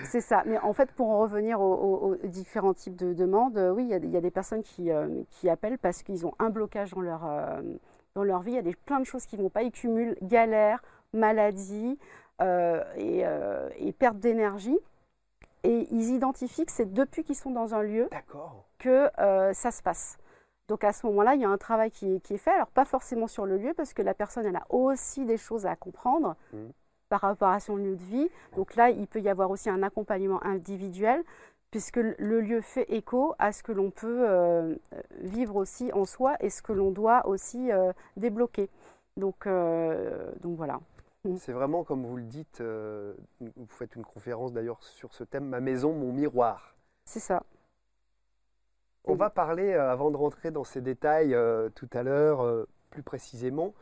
C'est 0.05 0.22
ça. 0.22 0.43
Mais 0.45 0.57
en 0.60 0.74
fait, 0.74 0.91
pour 0.91 1.10
en 1.10 1.19
revenir 1.19 1.62
aux, 1.62 2.15
différents 2.24 2.74
types 2.74 2.95
de 2.95 3.13
demandes, 3.13 3.57
oui, 3.75 3.88
il 3.89 4.12
y, 4.12 4.17
a 4.17 4.22
des 4.22 4.31
personnes 4.31 4.63
qui, 4.63 4.91
euh, 4.91 5.07
qui 5.29 5.50
appellent 5.50 5.77
parce 5.77 6.03
qu'ils 6.03 6.25
ont 6.25 6.33
un 6.39 6.50
blocage 6.50 6.91
dans 6.91 7.01
leur 7.01 7.25
euh, 7.25 7.42
dans 8.15 8.23
leur 8.23 8.41
vie. 8.41 8.51
Il 8.51 8.55
y 8.55 8.59
a 8.59 8.63
des, 8.63 8.75
plein 8.75 9.00
de 9.00 9.05
choses 9.05 9.25
qui 9.25 9.38
ne 9.38 9.43
vont 9.43 9.50
pas. 9.50 9.63
Ils 9.63 9.71
cumulent 9.71 10.17
galère, 10.21 10.81
maladie 11.13 11.97
euh, 12.41 12.83
euh, 12.97 13.69
et, 13.77 13.91
perte 13.91 14.17
d'énergie. 14.17 14.77
Et 15.63 15.88
ils 15.91 16.09
identifient 16.12 16.65
que 16.65 16.71
c'est 16.71 16.93
depuis 16.93 17.23
qu'ils 17.23 17.35
sont 17.35 17.51
dans 17.51 17.73
un 17.73 17.83
lieu 17.83 18.09
que 18.79 19.09
ça 19.53 19.71
se 19.71 19.81
passe. 19.81 20.17
Donc 20.67 20.83
à 20.83 20.93
ce 20.93 21.05
moment-là, 21.07 21.35
il 21.35 21.41
y 21.41 21.45
a 21.45 21.50
un 21.50 21.57
travail 21.57 21.91
qui, 21.91 22.15
est 22.15 22.38
fait. 22.38 22.51
Alors 22.51 22.67
pas 22.67 22.85
forcément 22.85 23.27
sur 23.27 23.45
le 23.45 23.57
lieu, 23.57 23.73
parce 23.73 23.93
que 23.93 24.01
la 24.01 24.13
personne, 24.13 24.45
elle 24.45 24.55
a 24.55 24.65
aussi 24.69 25.25
des 25.25 25.38
choses 25.38 25.65
à 25.65 25.75
comprendre 25.75 26.35
mmh. 26.53 26.57
par 27.09 27.21
rapport 27.21 27.50
à 27.50 27.59
son 27.59 27.75
lieu 27.75 27.95
de 27.95 28.03
vie. 28.03 28.29
Donc 28.55 28.75
là, 28.75 28.89
il 28.89 29.07
peut 29.07 29.19
y 29.19 29.29
avoir 29.29 29.51
aussi 29.51 29.69
un 29.69 29.83
accompagnement 29.83 30.43
individuel 30.43 31.23
puisque 31.74 31.98
le 31.98 32.39
lieu 32.39 32.62
fait 32.62 32.86
écho 32.94 33.34
à 33.39 33.51
ce 33.51 33.63
que 33.63 33.72
l'on 33.72 33.89
peut 33.89 34.30
euh, 34.30 34.75
vivre 35.22 35.56
aussi 35.56 35.92
en 35.92 36.06
soi 36.06 36.36
et 36.39 36.51
ce 36.51 36.62
que 36.62 36.72
l'on 36.72 36.92
doit 36.92 37.25
aussi 37.25 37.72
euh, 37.72 37.92
débloquer. 38.15 38.70
Donc, 39.18 39.48
euh, 39.48 40.32
donc 40.42 40.56
voilà. 40.56 40.80
Mm. 41.24 41.38
C'est 41.38 41.51
vraiment 41.51 41.84
comme 41.84 42.06
vous 42.06 42.18
le 42.18 42.25
dites, 42.25 42.62
vous 42.62 43.65
faites 43.70 43.96
une 43.96 44.06
conférence 44.06 44.53
d'ailleurs 44.53 44.84
sur 44.84 45.15
ce 45.15 45.24
thème, 45.24 45.46
ma 45.46 45.62
maison, 45.62 45.94
mon 45.94 46.13
miroir. 46.13 46.75
C'est 47.06 47.20
ça. 47.20 47.42
On 49.06 49.15
va 49.15 49.32
parler, 49.32 49.74
avant 49.74 50.12
de 50.12 50.18
rentrer 50.18 50.51
dans 50.51 50.63
ces 50.63 50.80
détails 50.80 51.36
tout 51.74 51.89
à 51.94 52.03
l'heure, 52.03 52.68
plus 52.92 53.01
précisément, 53.01 53.74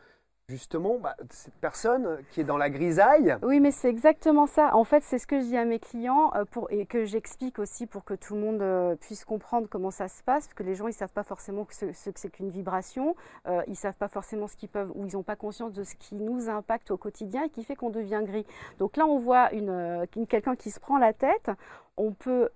justement 0.47 0.97
bah, 0.99 1.15
cette 1.29 1.53
personne 1.55 2.19
qui 2.31 2.41
est 2.41 2.43
dans 2.43 2.57
la 2.57 2.69
grisaille. 2.69 3.37
Oui, 3.41 3.59
mais 3.59 3.71
c'est 3.71 3.89
exactement 3.89 4.47
ça. 4.47 4.75
En 4.75 4.83
fait, 4.83 5.01
c'est 5.03 5.17
ce 5.17 5.27
que 5.27 5.39
je 5.39 5.45
dis 5.45 5.57
à 5.57 5.65
mes 5.65 5.79
clients 5.79 6.31
euh, 6.35 6.43
et 6.69 6.85
que 6.85 7.05
j'explique 7.05 7.59
aussi 7.59 7.87
pour 7.87 8.03
que 8.03 8.13
tout 8.13 8.35
le 8.35 8.41
monde 8.41 8.61
euh, 8.61 8.95
puisse 8.95 9.23
comprendre 9.23 9.67
comment 9.69 9.91
ça 9.91 10.07
se 10.07 10.21
passe, 10.23 10.47
parce 10.47 10.53
que 10.53 10.63
les 10.63 10.75
gens, 10.75 10.87
ils 10.87 10.91
ne 10.91 10.95
savent 10.95 11.13
pas 11.13 11.23
forcément 11.23 11.65
ce, 11.69 12.09
que 12.09 12.19
c'est 12.19 12.29
qu'une 12.29 12.49
vibration, 12.49 13.15
euh, 13.47 13.61
ils 13.67 13.71
ne 13.71 13.75
savent 13.75 13.97
pas 13.97 14.09
forcément 14.09 14.47
ce 14.47 14.55
qu'ils 14.55 14.69
peuvent, 14.69 14.91
ou 14.95 15.05
ils 15.05 15.13
n'ont 15.13 15.23
pas 15.23 15.35
conscience 15.35 15.73
de 15.73 15.83
ce 15.83 15.95
qui 15.95 16.15
nous 16.15 16.49
impacte 16.49 16.91
au 16.91 16.97
quotidien 16.97 17.43
et 17.43 17.49
qui 17.49 17.63
fait 17.63 17.75
qu'on 17.75 17.89
devient 17.89 18.21
gris. 18.23 18.45
Donc 18.79 18.97
là, 18.97 19.05
on 19.05 19.17
voit 19.17 19.53
une, 19.53 20.05
quelqu'un 20.27 20.55
qui 20.55 20.71
se 20.71 20.79
prend 20.79 20.97
la 20.97 21.13
tête, 21.13 21.49
on 21.97 22.11
peut 22.11 22.49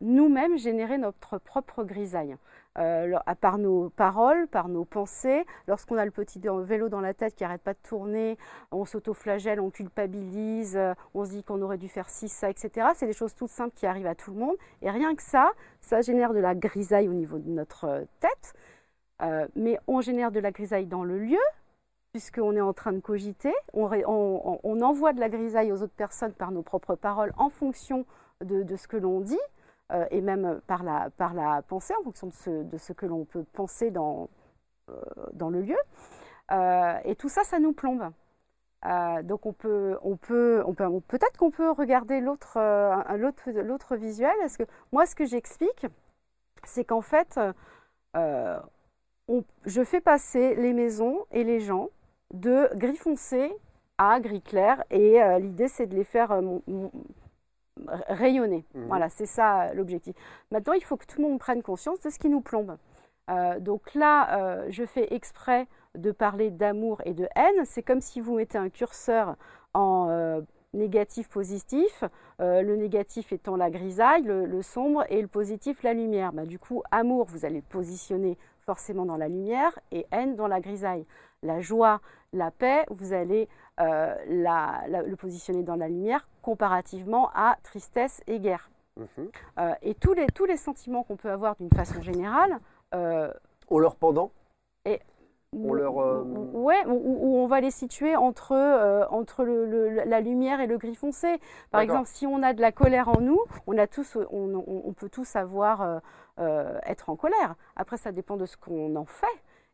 nous-mêmes 0.00 0.58
générer 0.58 0.98
notre 0.98 1.38
propre 1.38 1.84
grisaille. 1.84 2.36
Euh, 2.78 3.18
par 3.40 3.58
nos 3.58 3.90
paroles, 3.90 4.46
par 4.46 4.68
nos 4.68 4.84
pensées. 4.84 5.44
Lorsqu'on 5.66 5.96
a 5.96 6.04
le 6.04 6.12
petit 6.12 6.40
vélo 6.40 6.88
dans 6.88 7.00
la 7.00 7.14
tête 7.14 7.34
qui 7.34 7.42
n'arrête 7.42 7.62
pas 7.62 7.72
de 7.72 7.80
tourner, 7.82 8.38
on 8.70 8.84
s'autoflagelle, 8.84 9.60
on 9.60 9.70
culpabilise, 9.70 10.76
euh, 10.76 10.94
on 11.14 11.24
se 11.24 11.30
dit 11.30 11.42
qu'on 11.42 11.62
aurait 11.62 11.78
dû 11.78 11.88
faire 11.88 12.08
ci, 12.08 12.28
ça, 12.28 12.48
etc. 12.48 12.86
C'est 12.94 13.06
des 13.06 13.12
choses 13.12 13.34
toutes 13.34 13.50
simples 13.50 13.74
qui 13.74 13.86
arrivent 13.86 14.06
à 14.06 14.14
tout 14.14 14.30
le 14.30 14.38
monde. 14.38 14.56
Et 14.82 14.90
rien 14.90 15.16
que 15.16 15.22
ça, 15.22 15.50
ça 15.80 16.00
génère 16.00 16.32
de 16.32 16.38
la 16.38 16.54
grisaille 16.54 17.08
au 17.08 17.12
niveau 17.12 17.38
de 17.38 17.48
notre 17.48 17.84
euh, 17.86 18.04
tête. 18.20 18.54
mais 19.56 19.78
on 19.88 20.00
génère 20.00 20.30
de 20.30 20.38
la 20.38 20.52
grisaille 20.52 20.86
dans 20.86 21.02
le 21.02 21.18
lieu, 21.18 21.42
puisqu'on 22.12 22.54
est 22.54 22.60
en 22.60 22.72
train 22.72 22.92
de 22.92 23.00
cogiter. 23.00 23.52
On, 23.72 24.80
envoie 24.80 25.12
de 25.12 25.20
la 25.20 25.28
grisaille 25.28 25.72
aux 25.72 25.82
autres 25.82 25.96
personnes 25.96 26.32
par 26.32 26.52
nos 26.52 26.62
propres 26.62 26.94
paroles 26.94 27.32
en 27.36 27.50
fonction 27.50 28.06
de 28.40 28.76
ce 28.76 28.86
que 28.86 28.96
l'on 28.96 29.20
dit. 29.20 29.36
Euh, 29.92 30.06
et 30.10 30.20
même 30.20 30.60
par 30.66 30.82
la, 30.82 31.10
par 31.16 31.34
la 31.34 31.62
pensée, 31.62 31.94
en 31.98 32.04
fonction 32.04 32.28
de 32.28 32.32
ce, 32.32 32.50
de 32.50 32.76
ce 32.78 32.92
que 32.92 33.06
l'on 33.06 33.24
peut 33.24 33.44
penser 33.52 33.90
dans, 33.90 34.28
euh, 34.88 34.94
dans 35.32 35.50
le 35.50 35.62
lieu. 35.62 35.78
Euh, 36.52 36.98
et 37.04 37.16
tout 37.16 37.28
ça, 37.28 37.42
ça 37.42 37.58
nous 37.58 37.72
plombe. 37.72 38.10
donc 39.24 39.46
on 39.46 39.52
peut, 39.52 39.98
on 40.02 40.16
peut, 40.16 40.62
on 40.66 40.74
peut, 40.74 40.88
peut-être 41.08 41.36
qu'on 41.38 41.50
peut 41.50 41.70
regarder 41.70 42.20
l'autre, 42.20 42.58
l'autre, 43.62 43.96
visuel. 43.96 44.34
Parce 44.40 44.56
que 44.56 44.64
moi, 44.92 45.06
ce 45.06 45.14
que 45.16 45.24
j'explique, 45.24 45.86
c'est 46.64 46.84
qu'en 46.84 47.02
fait, 47.02 47.40
je 48.14 49.82
fais 49.84 50.00
passer 50.00 50.54
les 50.54 50.72
maisons 50.72 51.24
et 51.32 51.42
les 51.42 51.60
gens 51.60 51.88
de 52.32 52.68
gris 52.76 52.96
foncé 52.96 53.52
à 53.98 54.20
gris 54.20 54.40
clair, 54.40 54.82
et 54.90 55.20
l'idée, 55.40 55.68
c'est 55.68 55.86
de 55.86 55.94
les 55.94 56.04
faire 56.04 56.32
rayonner. 58.08 58.64
Mhm. 58.74 58.86
Voilà, 58.86 59.08
c'est 59.08 59.26
ça 59.26 59.72
l'objectif. 59.74 60.14
Maintenant, 60.50 60.72
il 60.72 60.84
faut 60.84 60.96
que 60.96 61.06
tout 61.06 61.20
le 61.20 61.28
monde 61.28 61.38
prenne 61.38 61.62
conscience 61.62 62.00
de 62.00 62.10
ce 62.10 62.18
qui 62.18 62.28
nous 62.28 62.40
plombe. 62.40 62.76
Euh, 63.30 63.60
donc 63.60 63.94
là, 63.94 64.38
euh, 64.38 64.66
je 64.70 64.84
fais 64.84 65.14
exprès 65.14 65.66
de 65.94 66.10
parler 66.10 66.50
d'amour 66.50 67.00
et 67.04 67.14
de 67.14 67.28
haine. 67.36 67.64
C'est 67.64 67.82
comme 67.82 68.00
si 68.00 68.20
vous 68.20 68.34
mettez 68.34 68.58
un 68.58 68.68
curseur 68.68 69.36
en 69.74 70.08
euh, 70.08 70.40
négatif, 70.72 71.28
positif, 71.28 72.04
le 72.38 72.74
négatif 72.76 73.32
étant 73.32 73.56
la 73.56 73.70
grisaille, 73.70 74.22
le, 74.22 74.62
sombre, 74.62 75.04
et 75.10 75.20
le 75.20 75.28
positif 75.28 75.82
la 75.82 75.92
lumière. 75.92 76.32
Bah, 76.32 76.46
du 76.46 76.58
coup, 76.58 76.82
amour, 76.90 77.26
vous 77.26 77.44
allez 77.44 77.60
positionner 77.60 78.38
forcément 78.64 79.04
dans 79.04 79.16
la 79.16 79.28
lumière, 79.28 79.78
et 79.90 80.06
haine 80.12 80.36
dans 80.36 80.46
la 80.46 80.60
grisaille. 80.60 81.04
La 81.42 81.60
joie, 81.60 82.00
la 82.32 82.50
paix, 82.50 82.84
vous 82.90 83.12
allez 83.12 83.48
euh, 83.80 84.14
le 84.26 85.14
positionner 85.16 85.62
dans 85.62 85.76
la 85.76 85.88
lumière 85.88 86.28
comparativement 86.42 87.30
à 87.34 87.56
tristesse 87.62 88.20
et 88.26 88.40
guerre. 88.40 88.70
Mhm. 88.98 89.30
Euh, 89.58 89.72
et 89.82 89.94
tous 89.94 90.12
les, 90.12 90.26
tous 90.26 90.44
les 90.44 90.58
sentiments 90.58 91.02
qu'on 91.02 91.16
peut 91.16 91.30
avoir 91.30 91.56
d'une 91.56 91.70
façon 91.70 92.02
générale. 92.02 92.58
Euh, 92.94 93.32
on 93.68 93.78
leur 93.78 93.96
pendant? 93.96 94.32
et, 94.84 95.00
on 95.52 95.72
leur, 95.72 95.96
Ouais, 96.54 96.84
où, 96.86 97.36
on 97.36 97.46
va 97.46 97.60
les 97.60 97.72
situer 97.72 98.14
entre, 98.14 98.54
entre 99.10 99.42
le, 99.42 99.88
la 99.88 100.20
lumière 100.20 100.60
et 100.60 100.68
le 100.68 100.78
gris 100.78 100.94
foncé. 100.94 101.40
Par 101.72 101.80
exemple, 101.80 102.06
si 102.06 102.24
on 102.24 102.42
a 102.42 102.52
de 102.52 102.60
la 102.60 102.70
colère 102.70 103.08
en 103.08 103.20
nous, 103.20 103.40
on, 103.66 103.76
a 103.76 103.88
tous, 103.88 104.16
on, 104.30 104.64
on 104.66 104.92
peut 104.92 105.08
tous 105.08 105.34
avoir 105.34 106.00
être 106.36 107.10
en 107.10 107.16
colère. 107.16 107.56
Après, 107.74 107.96
ça 107.96 108.12
dépend 108.12 108.36
de 108.36 108.46
ce 108.46 108.56
qu'on 108.56 108.94
en 108.94 109.06
fait. 109.06 109.26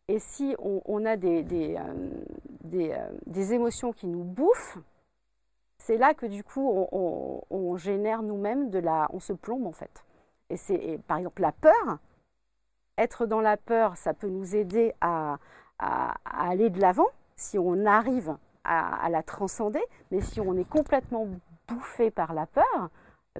Et 0.08 0.20
si 0.20 0.54
on, 0.60 1.04
a 1.04 1.16
des, 1.16 1.42
des, 1.42 1.76
euh, 1.76 2.24
euh, 2.74 3.10
des, 3.26 3.54
émotions 3.54 3.92
qui 3.92 4.06
nous 4.06 4.22
bouffent, 4.22 4.78
c'est 5.78 5.96
là 5.96 6.14
que 6.14 6.26
du 6.26 6.44
coup 6.44 6.86
on, 7.50 7.76
génère 7.76 8.22
nous-mêmes 8.22 8.70
de 8.70 8.78
la, 8.78 9.08
on 9.12 9.18
se 9.18 9.32
plombe 9.32 9.66
en 9.66 9.72
fait. 9.72 10.04
Et 10.48 10.56
c'est 10.56 11.00
par 11.08 11.18
exemple 11.18 11.42
la 11.42 11.50
peur. 11.50 11.98
Être 12.98 13.26
dans 13.26 13.40
la 13.40 13.56
peur, 13.56 13.96
ça 13.96 14.14
peut 14.14 14.28
nous 14.28 14.54
aider 14.54 14.94
à, 15.00 15.38
aller 16.24 16.70
de 16.70 16.80
l'avant 16.80 17.08
si 17.34 17.58
on 17.58 17.84
arrive 17.84 18.36
à, 18.62 19.08
la 19.10 19.24
transcender. 19.24 19.84
Mais 20.12 20.20
si 20.20 20.40
on 20.40 20.56
est 20.56 20.68
complètement 20.68 21.26
bouffé 21.66 22.12
par 22.12 22.32
la 22.32 22.46
peur, 22.46 22.90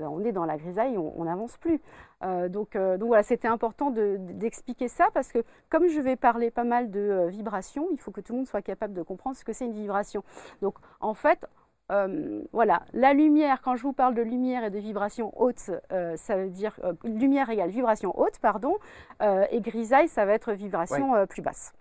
on 0.02 0.24
est 0.24 0.32
dans 0.32 0.44
la 0.44 0.56
grisaille, 0.56 0.96
on 0.98 1.24
n'avance 1.24 1.56
plus. 1.56 1.80
Euh, 2.24 2.48
donc, 2.48 2.76
euh, 2.76 2.96
donc, 2.96 3.08
voilà, 3.08 3.22
c'était 3.22 3.48
important 3.48 3.90
d'expliquer 3.90 4.88
ça 4.88 5.08
parce 5.12 5.32
que 5.32 5.44
comme 5.68 5.88
je 5.88 6.00
vais 6.00 6.16
parler 6.16 6.50
pas 6.50 6.64
mal 6.64 6.90
de 6.90 7.00
euh, 7.00 7.26
vibrations, 7.28 7.88
il 7.92 7.98
faut 7.98 8.10
que 8.10 8.20
tout 8.20 8.32
le 8.32 8.38
monde 8.38 8.46
soit 8.46 8.62
capable 8.62 8.94
de 8.94 9.02
comprendre 9.02 9.36
ce 9.36 9.44
que 9.44 9.52
c'est 9.52 9.66
une 9.66 9.72
vibration. 9.72 10.24
Donc 10.62 10.76
en 11.00 11.14
fait, 11.14 11.46
voilà, 12.52 12.82
la 12.94 13.14
lumière, 13.14 13.62
quand 13.62 13.76
je 13.76 13.82
vous 13.82 13.92
parle 13.92 14.14
de 14.14 14.22
lumière 14.22 14.64
et 14.64 14.70
de 14.70 14.78
vibration 14.78 15.32
haute, 15.40 15.70
ça 16.16 16.36
veut 16.36 16.50
dire 16.50 16.76
lumière 17.04 17.48
égale 17.48 17.70
vibration 17.70 18.18
haute, 18.18 18.40
pardon, 18.40 18.74
et 19.20 19.60
grisaille, 19.60 20.08
ça 20.08 20.24
va 20.24 20.32
être 20.32 20.52
vibration 20.52 21.26
plus 21.26 21.42
basse 21.42 21.74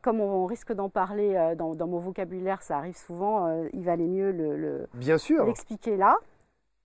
comme 0.00 0.20
on 0.20 0.46
risque 0.46 0.72
d'en 0.72 0.88
parler 0.88 1.54
dans, 1.56 1.86
mon 1.86 1.98
vocabulaire, 1.98 2.62
ça 2.62 2.78
arrive 2.78 2.96
souvent, 2.96 3.66
il 3.72 3.84
valait 3.84 4.08
mieux 4.08 4.88
l'expliquer 5.44 5.96
là. 5.98 6.18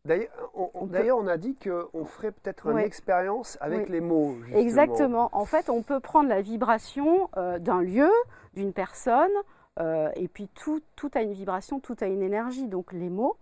D'ailleurs, 0.08 1.18
on, 1.18 1.28
a 1.28 1.38
dit 1.38 1.56
qu'on 1.56 2.06
ferait 2.06 2.32
peut-être 2.32 2.68
une 2.68 2.80
expérience 2.80 3.58
avec 3.62 3.90
les 3.90 4.02
mots. 4.02 4.36
Exactement. 4.54 5.30
En 5.34 5.46
fait, 5.46 5.70
on 5.70 5.84
peut 5.84 6.00
prendre 6.00 6.30
la 6.30 6.42
vibration 6.42 7.30
euh, 7.38 7.60
d'un 7.60 7.82
lieu, 7.82 8.10
d'une 8.54 8.74
personne, 8.74 9.32
euh, 9.80 10.10
et 10.16 10.28
puis 10.28 10.48
tout, 10.56 10.82
tout, 10.96 11.12
a 11.14 11.22
une 11.22 11.34
vibration, 11.34 11.80
tout 11.80 11.96
a 12.02 12.08
une 12.08 12.22
énergie. 12.22 12.68
Donc 12.68 12.94
les 12.94 13.10
mots, 13.10 13.38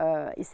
euh, 0.00 0.30
et 0.36 0.44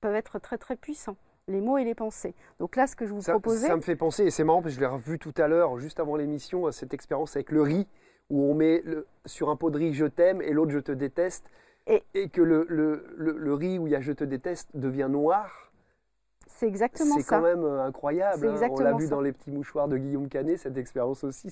peuvent 0.00 0.14
être 0.14 0.38
très 0.38 0.58
très 0.58 0.76
puissants. 0.76 1.16
Les 1.46 1.60
mots 1.60 1.76
et 1.76 1.84
les 1.84 1.94
pensées. 1.94 2.34
Donc 2.58 2.74
là, 2.76 2.86
ce 2.86 2.96
que 2.96 3.06
je 3.06 3.12
vous 3.12 3.20
proposais. 3.20 3.66
Ça 3.66 3.76
me 3.76 3.82
fait 3.82 3.96
penser, 3.96 4.24
et 4.24 4.30
c'est 4.30 4.44
marrant, 4.44 4.62
parce 4.62 4.74
que 4.74 4.80
je 4.80 4.80
l'ai 4.80 4.90
revu 4.90 5.18
tout 5.18 5.34
à 5.36 5.46
l'heure, 5.46 5.78
juste 5.78 6.00
avant 6.00 6.16
l'émission, 6.16 6.70
cette 6.72 6.94
expérience 6.94 7.36
avec 7.36 7.50
le 7.52 7.60
riz, 7.60 7.86
où 8.30 8.50
on 8.50 8.54
met 8.54 8.82
sur 9.26 9.50
un 9.50 9.56
pot 9.56 9.70
de 9.70 9.78
riz 9.78 9.92
je 9.92 10.06
t'aime 10.06 10.40
et 10.40 10.52
l'autre 10.52 10.72
je 10.72 10.78
te 10.78 10.92
déteste. 10.92 11.50
Et, 11.86 12.28
que 12.30 12.40
le, 12.40 12.64
le, 12.68 13.04
le, 13.16 13.54
riz 13.54 13.78
où 13.78 13.86
il 13.86 13.90
y 13.90 13.96
a 13.96 14.00
je 14.00 14.12
te 14.12 14.24
déteste 14.24 14.70
devient 14.72 15.08
noir. 15.10 15.70
C'est 16.46 16.66
exactement 16.66 17.16
ça. 17.16 17.20
C'est 17.20 17.28
quand 17.28 17.42
même 17.42 17.64
euh, 17.64 17.84
incroyable. 17.84 18.48
Hein. 18.48 18.68
On 18.70 18.80
l'a 18.80 18.94
vu 18.94 19.08
dans 19.08 19.20
les 19.20 19.32
petits 19.32 19.50
mouchoirs 19.50 19.88
de 19.88 19.98
Guillaume 19.98 20.28
Canet, 20.28 20.58
cette 20.58 20.78
expérience 20.78 21.24
aussi. 21.24 21.48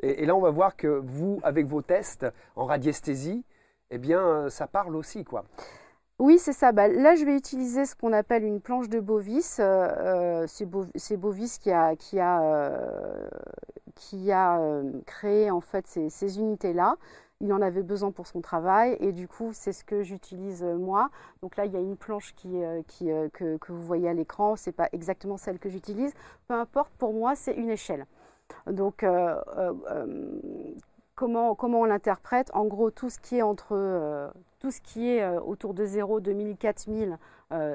Et, 0.00 0.22
et, 0.22 0.26
là, 0.26 0.34
on 0.34 0.40
va 0.40 0.50
voir 0.50 0.74
que 0.74 0.88
vous, 0.88 1.38
avec 1.44 1.66
vos 1.66 1.82
tests 1.82 2.26
en 2.56 2.64
radiesthésie, 2.64 3.44
eh 3.90 3.98
bien, 3.98 4.20
euh, 4.20 4.50
ça 4.50 4.66
parle 4.66 4.96
aussi, 4.96 5.24
quoi. 5.24 5.44
Oui, 6.18 6.38
c'est 6.38 6.52
ça. 6.52 6.72
Bah, 6.72 6.88
là, 6.88 7.14
je 7.14 7.24
vais 7.24 7.36
utiliser 7.36 7.84
ce 7.86 7.94
qu'on 7.94 8.12
appelle 8.12 8.42
une 8.42 8.60
planche 8.60 8.88
de 8.88 8.98
Bovis. 8.98 9.58
Euh, 9.60 10.46
c'est 10.48 11.16
Bovis 11.16 11.58
qui 11.58 11.70
a, 11.70 11.94
qui 11.94 12.18
a, 12.18 12.72
qui 13.94 14.32
a 14.32 14.60
créé 15.06 15.50
en 15.50 15.60
fait 15.60 15.86
ces, 15.86 16.10
ces 16.10 16.40
unités-là 16.40 16.96
il 17.40 17.52
en 17.52 17.62
avait 17.62 17.82
besoin 17.82 18.10
pour 18.10 18.26
son 18.26 18.40
travail 18.40 18.96
et 19.00 19.12
du 19.12 19.26
coup 19.26 19.50
c'est 19.52 19.72
ce 19.72 19.84
que 19.84 20.02
j'utilise 20.02 20.62
euh, 20.62 20.76
moi. 20.76 21.10
Donc 21.42 21.56
là 21.56 21.64
il 21.64 21.72
y 21.72 21.76
a 21.76 21.80
une 21.80 21.96
planche 21.96 22.34
qui, 22.34 22.62
euh, 22.62 22.82
euh, 23.02 23.28
que, 23.32 23.72
vous 23.72 23.82
voyez 23.82 24.08
à 24.08 24.14
l'écran, 24.14 24.56
c'est 24.56 24.72
pas 24.72 24.88
exactement 24.92 25.36
celle 25.36 25.58
que 25.58 25.68
j'utilise. 25.68 26.12
Peu 26.48 26.54
importe, 26.54 26.90
pour 26.98 27.12
moi 27.14 27.34
c'est 27.34 27.54
une 27.54 27.70
échelle. 27.70 28.06
Donc 28.66 29.06
comment, 31.14 31.54
comment 31.54 31.80
on 31.80 31.84
l'interprète? 31.84 32.50
En 32.52 32.64
gros 32.66 32.90
tout 32.90 33.08
ce 33.10 33.18
qui 33.18 33.36
est 33.36 33.42
entre 33.42 34.32
tout 34.58 34.70
ce 34.70 34.80
qui 34.80 35.08
est 35.08 35.26
autour 35.38 35.72
de 35.72 35.84
0, 35.84 36.20
2000, 36.20 36.56
4000 36.56 37.18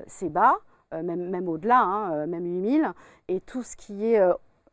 c'est 0.07 0.29
bas. 0.29 0.57
même, 0.91 1.29
même 1.29 1.47
au-delà, 1.47 1.79
hein, 1.79 2.27
même 2.27 2.45
8000, 2.45 2.91
et 3.29 3.39
tout 3.39 3.63
ce 3.63 3.77
qui 3.77 4.05
est 4.05 4.21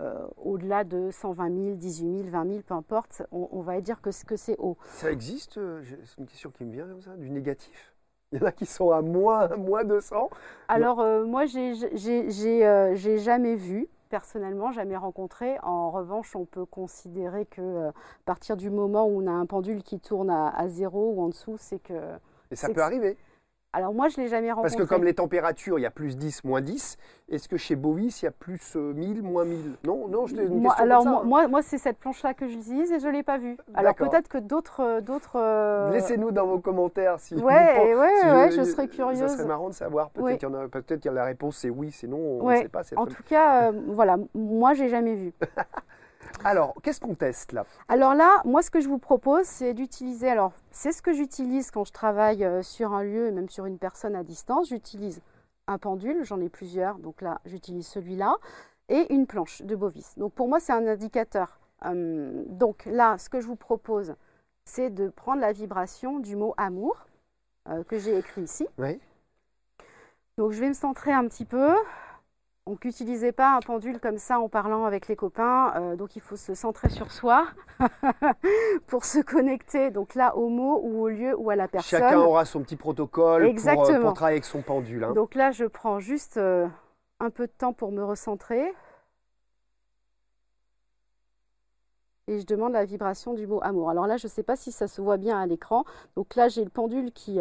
euh, 0.03 0.27
au-delà 0.37 0.85
de 0.85 1.11
120 1.11 1.65
000, 1.65 1.77
18 1.77 2.19
000, 2.25 2.29
20 2.31 2.49
000, 2.49 2.61
peu 2.63 2.75
importe, 2.75 3.23
on, 3.31 3.61
va 3.61 3.81
dire 3.81 4.01
que, 4.01 4.11
que 4.25 4.37
c'est 4.37 4.57
haut. 4.59 4.77
Ça 4.95 5.13
existe 5.13 5.59
euh, 5.59 5.83
C'est 6.05 6.19
une 6.19 6.27
question 6.27 6.51
qui 6.51 6.65
me 6.65 6.73
vient 6.73 6.87
comme 6.87 7.03
ça, 7.03 7.17
du 7.17 7.31
négatif? 7.31 7.95
Il 8.33 8.41
y 8.41 8.43
en 8.43 8.47
a 8.47 8.53
qui 8.53 8.67
sont 8.67 8.91
à 8.91 9.01
moins, 9.01 9.49
moins 9.57 9.85
200 9.85 10.31
Alors, 10.69 11.01
euh, 11.01 11.25
moi, 11.25 11.45
j'ai 11.47 13.19
jamais 13.19 13.55
vu, 13.55 13.87
personnellement, 14.09 14.73
jamais 14.73 14.97
rencontré. 14.97 15.59
En 15.63 15.91
revanche, 15.91 16.35
on 16.35 16.47
peut 16.47 16.67
considérer 16.67 17.47
que 17.47 17.89
à 17.89 17.93
partir 18.25 18.57
du 18.57 18.71
moment 18.71 19.07
où 19.07 19.23
on 19.23 19.27
a 19.27 19.33
un 19.33 19.47
pendule 19.47 19.83
qui 19.83 20.01
tourne 20.01 20.31
à, 20.31 20.49
à 20.49 20.69
zéro 20.69 21.13
ou 21.15 21.23
en 21.23 21.29
dessous, 21.29 21.57
c'est 21.59 21.81
que. 21.81 21.95
Et 22.51 22.57
ça 22.57 22.69
peut 22.71 22.83
arriver 22.83 23.17
alors 23.75 23.95
moi, 23.95 24.09
je 24.09 24.21
ne 24.21 24.25
l'ai 24.25 24.31
jamais 24.31 24.53
rencontré. 24.53 24.77
Parce 24.77 24.83
que 24.83 24.87
comme 24.87 25.05
les 25.05 25.15
températures, 25.15 25.79
il 25.79 25.83
y 25.83 25.87
a 25.87 25.91
plus 25.91 26.19
10, 26.19 26.45
moins 26.45 26.61
10, 26.61 26.99
est-ce 27.31 27.49
que 27.49 27.57
chez 27.57 27.75
Bovis, 27.75 28.21
il 28.21 28.27
y 28.27 28.29
a 28.29 28.31
plus 28.31 28.77
1000, 28.77 29.19
euh, 29.19 29.23
moins 29.23 29.47
1000 29.47 29.77
Non, 29.87 30.09
non, 30.09 30.27
je 30.27 30.37
une 30.37 30.61
moi, 30.61 30.75
Alors 30.75 31.25
moi, 31.25 31.49
moi, 31.49 31.63
c'est 31.63 31.79
cette 31.79 31.97
planche-là 31.99 32.35
que 32.35 32.47
j'utilise 32.47 32.93
et 32.93 33.01
je 33.01 33.07
ne 33.07 33.13
l'ai 33.13 33.23
pas 33.23 33.39
vue. 33.39 33.57
Alors 33.75 33.95
peut-être 33.95 34.29
que 34.29 34.37
d'autres... 34.37 34.81
Euh, 34.81 35.01
d'autres 35.01 35.37
euh, 35.37 35.91
Laissez-nous 35.91 36.33
dans 36.33 36.47
vos 36.47 36.59
commentaires 36.59 37.19
si... 37.19 37.35
Ouais, 37.35 37.43
ouais, 37.95 37.95
ouais, 37.95 38.51
je, 38.51 38.63
serais 38.63 38.89
curieuse. 38.89 39.19
Ça 39.19 39.29
serait 39.29 39.47
marrant 39.47 39.71
de 39.71 39.75
savoir. 39.75 40.11
Peut-être 40.11 40.39
qu'il 40.39 40.69
peut 40.71 40.83
que 40.83 41.09
la 41.09 41.25
réponse 41.25 41.57
c'est 41.57 41.71
oui, 41.71 41.91
c'est 41.93 42.07
non, 42.07 42.19
on 42.19 42.51
ne 42.51 42.57
sait 42.57 42.69
pas. 42.69 42.83
En 42.97 43.07
tout 43.07 43.23
cas, 43.23 43.73
voilà, 43.89 44.19
moi, 44.35 44.75
j'ai 44.75 44.89
jamais 44.89 45.15
vu. 45.15 45.33
Alors, 46.45 46.75
qu'est-ce 46.83 47.01
qu'on 47.01 47.15
teste 47.15 47.53
là? 47.53 47.67
Alors 47.89 48.15
là, 48.15 48.43
moi, 48.45 48.63
ce 48.63 48.71
que 48.71 48.81
je 48.81 48.89
vous 48.89 48.99
propose, 48.99 49.45
c'est 49.47 49.75
d'utiliser. 49.75 50.29
Alors, 50.29 50.53
c'est 50.71 50.93
ce 50.93 51.03
que 51.03 51.13
j'utilise 51.13 51.71
quand 51.71 51.85
je 51.85 51.93
travaille 51.93 52.45
euh, 52.45 52.63
sur 52.63 52.93
un 52.93 53.03
lieu 53.03 53.29
et 53.29 53.31
même 53.31 53.49
sur 53.49 53.67
une 53.67 53.79
personne 53.79 54.15
à 54.17 54.23
distance. 54.23 54.69
J'utilise 54.69 55.21
un 55.67 55.79
pendule, 55.79 56.25
j'en 56.25 56.41
ai 56.41 56.49
plusieurs. 56.49 56.99
Donc 56.99 57.21
là, 57.23 57.41
j'utilise 57.45 57.87
celui-là 57.87 58.37
et 58.89 59.13
une 59.13 59.27
planche 59.27 59.63
de 59.63 59.77
bovis. 59.77 60.19
Donc 60.19 60.33
pour 60.33 60.49
moi, 60.49 60.61
c'est 60.61 60.73
un 60.73 60.87
indicateur. 60.87 61.59
Hum, 61.85 62.45
donc 62.47 62.85
là, 62.87 63.19
ce 63.19 63.29
que 63.29 63.41
je 63.41 63.47
vous 63.47 63.57
propose, 63.57 64.15
c'est 64.65 64.91
de 64.91 65.09
prendre 65.09 65.41
la 65.41 65.53
vibration 65.53 66.19
du 66.19 66.37
mot 66.37 66.55
amour 66.57 67.07
euh, 67.69 67.85
que 67.85 67.99
j'ai 67.99 68.17
écrit 68.19 68.43
ici. 68.43 68.67
Oui. 68.79 69.01
Donc 70.39 70.53
je 70.53 70.61
vais 70.61 70.69
me 70.69 70.75
centrer 70.75 71.13
un 71.13 71.27
petit 71.29 71.45
peu. 71.45 71.75
Donc 72.67 72.85
n'utilisez 72.85 73.33
pas 73.33 73.57
un 73.57 73.61
pendule 73.61 73.99
comme 73.99 74.19
ça 74.19 74.39
en 74.39 74.49
parlant 74.49 74.85
avec 74.85 75.09
les 75.09 75.17
copains. 75.17 75.73
Euh, 75.75 75.97
donc 75.97 76.15
il 76.15 76.23
faut 76.23 76.37
se 76.37 76.55
centrer 76.55 76.91
sur 76.91 77.11
soi 77.11 77.49
pour 78.87 79.05
se 79.05 79.19
connecter. 79.19 79.91
Donc 79.91 80.15
là 80.15 80.37
au 80.37 80.49
mot 80.49 80.81
ou 80.81 81.03
au 81.03 81.09
lieu 81.09 81.35
ou 81.37 81.51
à 81.51 81.57
la 81.57 81.67
personne. 81.67 81.99
Chacun 81.99 82.21
aura 82.21 82.45
son 82.45 82.63
petit 82.63 82.77
protocole 82.77 83.53
Pour, 83.53 83.91
euh, 83.91 84.01
pour, 84.01 84.15
travailler 84.15 84.37
avec 84.37 84.45
son 84.45 84.63
pendule. 84.63 85.03
Hein. 85.03 85.13
Donc 85.13 85.35
là 85.35 85.51
je 85.51 85.65
prends 85.65 85.99
juste 85.99 86.37
euh, 86.37 86.69
un 87.19 87.31
peu 87.31 87.49
de 87.49 87.53
temps 87.53 87.73
pour 87.73 87.91
me 87.91 88.05
recentrer. 88.05 88.73
Et 92.29 92.39
je 92.39 92.47
demande 92.47 92.75
la 92.75 92.85
vibration 92.85 93.35
du 93.35 93.49
mot 93.49 93.59
amour. 93.65 93.91
Alors 93.91 94.07
là 94.07 94.17
je 94.19 94.29
ne 94.29 94.31
sais 94.31 94.45
pas 94.45 94.55
si 94.55 94.71
ça 94.71 94.87
se 94.87 95.03
voit 95.03 95.17
bien 95.17 95.37
à 95.37 95.47
l'écran. 95.47 95.85
Donc 96.15 96.37
là 96.37 96.47
j'ai 96.47 96.63
le 96.63 96.71
pendule 96.71 97.11
qui 97.11 97.41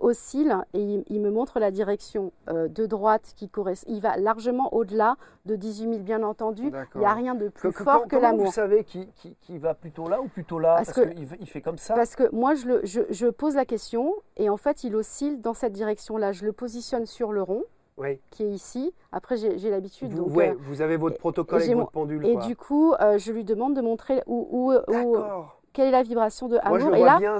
oscille 0.00 0.56
et 0.74 1.02
il, 1.08 1.20
me 1.20 1.30
montre 1.30 1.58
la 1.58 1.70
direction 1.70 2.32
euh, 2.48 2.68
de 2.68 2.86
droite 2.86 3.32
qui 3.36 3.48
correspond. 3.48 3.92
Il 3.92 4.00
va 4.00 4.16
largement 4.16 4.72
au-delà 4.74 5.16
de 5.46 5.56
18 5.56 5.88
000, 5.90 5.98
bien 6.02 6.22
entendu. 6.22 6.72
Il 6.94 6.98
n'y 6.98 7.04
a 7.04 7.14
rien 7.14 7.34
de 7.34 7.48
plus 7.48 7.72
fort 7.72 8.06
que, 8.06 8.16
l'amour. 8.16 8.46
Vous 8.46 8.52
savez 8.52 8.84
qui, 8.84 9.08
qui, 9.40 9.58
va 9.58 9.74
plutôt 9.74 10.08
là 10.08 10.20
ou 10.20 10.28
plutôt 10.28 10.58
là? 10.58 10.76
Parce, 10.76 10.92
qu'il 10.92 11.28
il 11.40 11.48
fait 11.48 11.60
comme 11.60 11.78
ça 11.78 11.94
Parce 11.94 12.16
que 12.16 12.34
moi, 12.34 12.54
je, 12.54 12.66
le, 12.66 12.82
je, 12.84 13.26
pose 13.26 13.54
la 13.54 13.64
question 13.64 14.14
et 14.36 14.48
en 14.48 14.56
fait, 14.56 14.84
il 14.84 14.94
oscille 14.94 15.38
dans 15.38 15.54
cette 15.54 15.72
direction-là. 15.72 16.32
Je 16.32 16.44
le 16.44 16.52
positionne 16.52 17.06
sur 17.06 17.32
le 17.32 17.42
rond. 17.42 17.64
qui 18.30 18.44
est 18.44 18.50
ici. 18.50 18.94
Après, 19.12 19.36
j'ai 19.36 19.70
l'habitude. 19.70 20.12
Vous, 20.12 20.24
ouais, 20.34 20.50
euh, 20.50 20.56
vous 20.60 20.80
avez 20.82 20.96
votre 20.96 21.18
protocole 21.18 21.62
avec 21.62 21.74
votre 21.74 21.90
pendule. 21.90 22.26
Et 22.26 22.36
du 22.36 22.56
coup, 22.56 22.94
euh, 22.94 23.18
je 23.18 23.32
lui 23.32 23.44
demande 23.44 23.74
de 23.74 23.80
montrer 23.80 24.22
où, 24.26 24.48
où, 24.50 25.16
quelle 25.72 25.88
est 25.88 25.92
la 25.92 26.02
vibration 26.02 26.48
de 26.48 26.56
amour. 26.58 26.78
Moi, 26.78 26.78
je 26.78 26.86
et 26.86 26.98
vois 26.98 27.06
là, 27.06 27.18
bien 27.18 27.38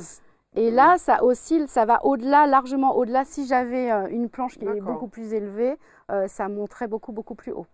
et 0.57 0.71
là, 0.71 0.99
ça 0.99 1.23
oscille, 1.23 1.69
ça 1.69 1.85
va 1.85 2.05
au-delà, 2.05 2.47
largement 2.47 2.97
au-delà. 2.97 3.25
Si 3.25 3.47
j'avais 3.47 3.91
euh, 3.91 4.09
une 4.09 4.29
planche 4.29 4.59
qui 4.59 4.65
est 4.65 4.81
beaucoup 4.81 5.07
plus 5.07 5.33
élevée, 5.33 5.77
euh, 6.11 6.27
ça 6.27 6.49
monterait 6.49 6.89
beaucoup, 6.89 7.13
beaucoup 7.13 7.37
plus 7.37 7.53
haut. 7.53 7.67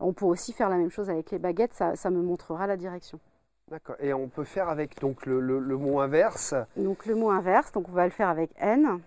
On 0.00 0.12
peut 0.12 0.24
aussi 0.24 0.52
faire 0.52 0.68
la 0.68 0.76
même 0.76 0.90
chose 0.90 1.08
avec 1.08 1.30
les 1.30 1.38
baguettes, 1.38 1.72
ça, 1.72 2.10
me 2.10 2.20
montrera 2.20 2.66
la 2.66 2.76
direction. 2.76 3.20
D'accord. 3.68 3.96
Et 4.00 4.12
on 4.12 4.28
peut 4.28 4.44
faire 4.44 4.68
avec 4.68 4.98
donc 5.00 5.24
le, 5.26 5.40
le, 5.40 5.76
mot 5.78 6.00
inverse. 6.00 6.54
Donc 6.76 7.06
le 7.06 7.14
mot 7.14 7.30
inverse, 7.30 7.70
donc 7.72 7.88
on 7.88 7.92
va 7.92 8.04
le 8.04 8.10
faire 8.10 8.28
avec 8.28 8.50
N. 8.58 9.00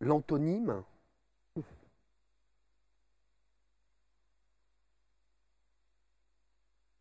L'antonyme. 0.00 0.82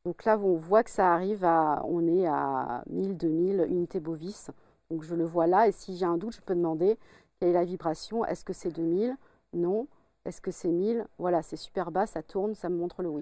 Donc 0.10 0.26
là, 0.26 0.40
on 0.40 0.56
voit 0.56 0.84
que 0.84 0.90
ça 0.90 1.14
arrive 1.14 1.46
à, 1.46 1.84
on 1.86 2.08
est 2.08 2.26
à 2.26 2.82
1000, 2.90 3.16
2000 3.16 3.68
unités 3.70 4.00
bovis. 4.00 4.50
Donc 4.90 5.04
je 5.04 5.14
le 5.14 5.24
vois 5.24 5.46
là, 5.46 5.68
et 5.68 5.72
si 5.72 5.96
j'ai 5.96 6.06
un 6.06 6.18
doute, 6.18 6.34
je 6.34 6.42
peux 6.42 6.56
demander 6.56 6.98
quelle 7.40 7.50
est 7.50 7.54
la 7.54 7.64
vibration. 7.64 8.26
Est-ce 8.26 8.44
que 8.44 8.52
c'est 8.52 8.72
2000 8.72 9.16
Non. 9.54 9.86
Est-ce 10.26 10.42
que 10.42 10.50
c'est 10.50 10.70
1000 10.72 11.06
Voilà, 11.20 11.44
c'est 11.44 11.58
super 11.58 11.92
bas, 11.92 12.08
ça 12.08 12.24
tourne, 12.24 12.56
ça 12.56 12.70
me 12.70 12.76
montre 12.76 13.04
le 13.04 13.10
oui. 13.10 13.22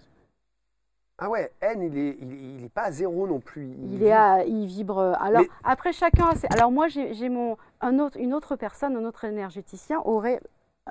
Ah 1.17 1.29
ouais, 1.29 1.51
N, 1.59 1.81
il 1.81 1.91
n'est 1.91 2.15
il, 2.21 2.63
est 2.63 2.69
pas 2.69 2.83
à 2.83 2.91
zéro 2.93 3.27
non 3.27 3.41
plus. 3.41 3.75
Il, 3.91 4.01
est 4.01 4.13
à, 4.13 4.45
il 4.45 4.65
vibre. 4.65 5.13
Alors, 5.19 5.43
après, 5.65 5.91
chacun 5.91 6.29
Alors, 6.51 6.71
moi, 6.71 6.87
j'ai 6.87 7.27
mon, 7.27 7.57
un 7.81 7.99
autre, 7.99 8.15
une 8.17 8.33
autre 8.33 8.55
personne, 8.55 8.95
un 8.95 9.03
autre 9.03 9.25
énergéticien 9.25 9.99
aurait 10.05 10.39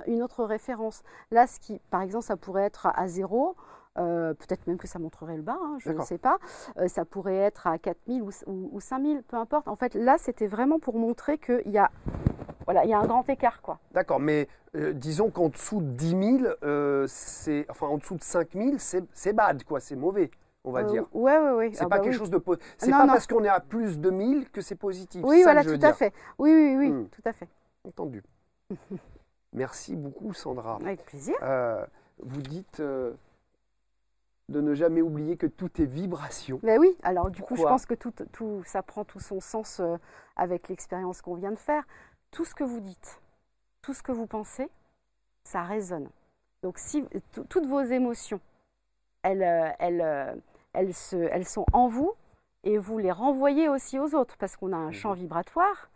une 0.07 0.23
autre 0.23 0.45
référence. 0.45 1.03
Là, 1.31 1.47
ce 1.47 1.59
qui, 1.59 1.79
par 1.89 2.03
exemple, 2.03 2.27
ça 2.27 2.37
pourrait 2.37 2.65
être 2.65 2.89
à 2.95 3.09
zéro. 3.09 3.57
Euh, 3.99 4.35
peut-être 4.35 4.67
même 4.67 4.79
que 4.79 4.87
ça 4.87 4.99
montrerait 4.99 5.37
le 5.37 5.43
bas, 5.43 5.59
hein, 5.61 5.77
je 5.79 5.91
ne 5.91 6.01
sais 6.03 6.19
pas. 6.19 6.39
Euh, 6.79 6.89
ça 6.89 7.05
pourrait 7.05 7.37
être 7.37 7.67
à 7.67 7.79
4000 7.79 8.23
ou, 8.23 8.31
ou, 8.47 8.69
ou 8.73 8.81
5000, 8.81 9.23
peu 9.23 9.37
importe. 9.37 9.69
En 9.69 9.77
fait, 9.77 9.95
là, 9.95 10.17
c'était 10.19 10.47
vraiment 10.47 10.79
pour 10.79 10.99
montrer 10.99 11.39
qu'il 11.39 11.71
y 11.71 11.79
a 11.79 11.91
voilà, 12.67 12.85
il 12.85 12.91
y 12.91 12.95
a 12.95 12.99
un 12.99 13.07
grand 13.07 13.29
écart, 13.29 13.63
quoi. 13.63 13.79
D'accord, 13.93 14.19
mais 14.19 14.49
euh, 14.75 14.93
disons 14.93 15.31
qu'en 15.31 15.49
dessous 15.49 15.81
de 15.81 15.87
10 15.87 16.41
000, 16.41 17.07
c'est, 17.07 17.65
enfin 17.71 17.87
en 17.87 17.97
dessous 17.99 18.17
de 18.17 18.25
5 18.25 18.49
000, 18.55 18.71
c'est 18.79 19.33
bad, 19.33 19.63
quoi, 19.63 19.79
c'est 19.79 19.95
mauvais, 19.95 20.33
on 20.65 20.73
va 20.73 20.83
dire. 20.83 21.05
Oui, 21.13 21.33
oui, 21.41 21.51
oui. 21.57 21.71
C'est 21.75 21.85
ah 21.85 21.89
pas 21.89 21.99
bah 21.99 22.03
quelque 22.03 22.17
chose 22.17 22.31
de 22.31 22.43
C'est 22.77 22.91
pas 22.91 23.07
parce 23.07 23.29
qu'on 23.29 23.45
est 23.45 23.49
à 23.49 23.61
plus 23.61 24.01
de 24.01 24.11
1000 24.11 24.51
que 24.51 24.61
c'est 24.61 24.75
positif. 24.75 25.23
Oui, 25.25 25.45
voilà, 25.45 25.63
tout 25.63 25.79
à 25.81 25.93
fait. 25.93 26.13
Oui, 26.39 26.51
oui, 26.53 26.77
oui, 26.77 26.91
hmm. 26.91 27.09
tout 27.09 27.23
à 27.25 27.33
fait. 27.33 27.49
Entendu. 27.87 28.25
Merci 29.53 29.95
beaucoup, 29.95 30.35
Sandra. 30.35 30.79
Avec 30.83 31.05
plaisir. 31.05 31.37
Euh, 31.43 31.85
vous 32.19 32.43
dites 32.43 32.81
euh, 32.81 33.13
de 34.49 34.61
ne 34.61 34.75
jamais 34.75 35.03
oublier 35.03 35.37
que 35.37 35.47
tout 35.47 35.81
est 35.81 35.87
vibration. 35.87 36.61
Ben 36.63 36.79
oui, 36.79 36.97
alors 37.03 37.31
du 37.31 37.43
coup, 37.43 37.57
je 37.57 37.63
pense 37.63 37.87
que 37.87 37.95
tout, 37.95 38.13
tout, 38.33 38.63
ça 38.65 38.83
prend 38.83 39.05
tout 39.05 39.21
son 39.21 39.41
sens 39.41 39.81
avec 40.37 40.69
l'expérience 40.69 41.21
qu'on 41.21 41.35
vient 41.35 41.53
de 41.53 41.59
faire 41.59 41.85
tout 42.31 42.45
ce 42.45 42.55
que 42.55 42.65
vous 42.65 42.81
dites, 42.81 43.21
tout 43.83 43.95
ce 43.95 44.03
que 44.03 44.13
vous 44.13 44.27
pensez, 44.27 44.69
ça 45.45 45.63
résonne. 45.63 46.09
Donc 46.63 46.79
si 46.79 47.05
toutes 47.49 47.67
vos 47.67 47.83
émotions, 47.83 48.41
elles, 49.23 49.43
euh, 49.43 49.71
elles, 49.79 50.01
euh, 50.01 50.35
elles, 50.73 50.95
se, 50.95 51.17
elles 51.17 51.47
sont 51.47 51.67
en 51.73 51.89
vous 51.89 52.13
et 52.65 52.79
vous 52.79 52.99
les 52.99 53.13
renvoyez 53.13 53.69
aussi 53.69 53.99
aux 53.99 54.15
autres 54.15 54.37
parce 54.37 54.57
qu'on 54.57 54.73
a 54.73 54.77
un 54.77 54.93
champ 54.93 55.13
vibratoire 55.13 55.91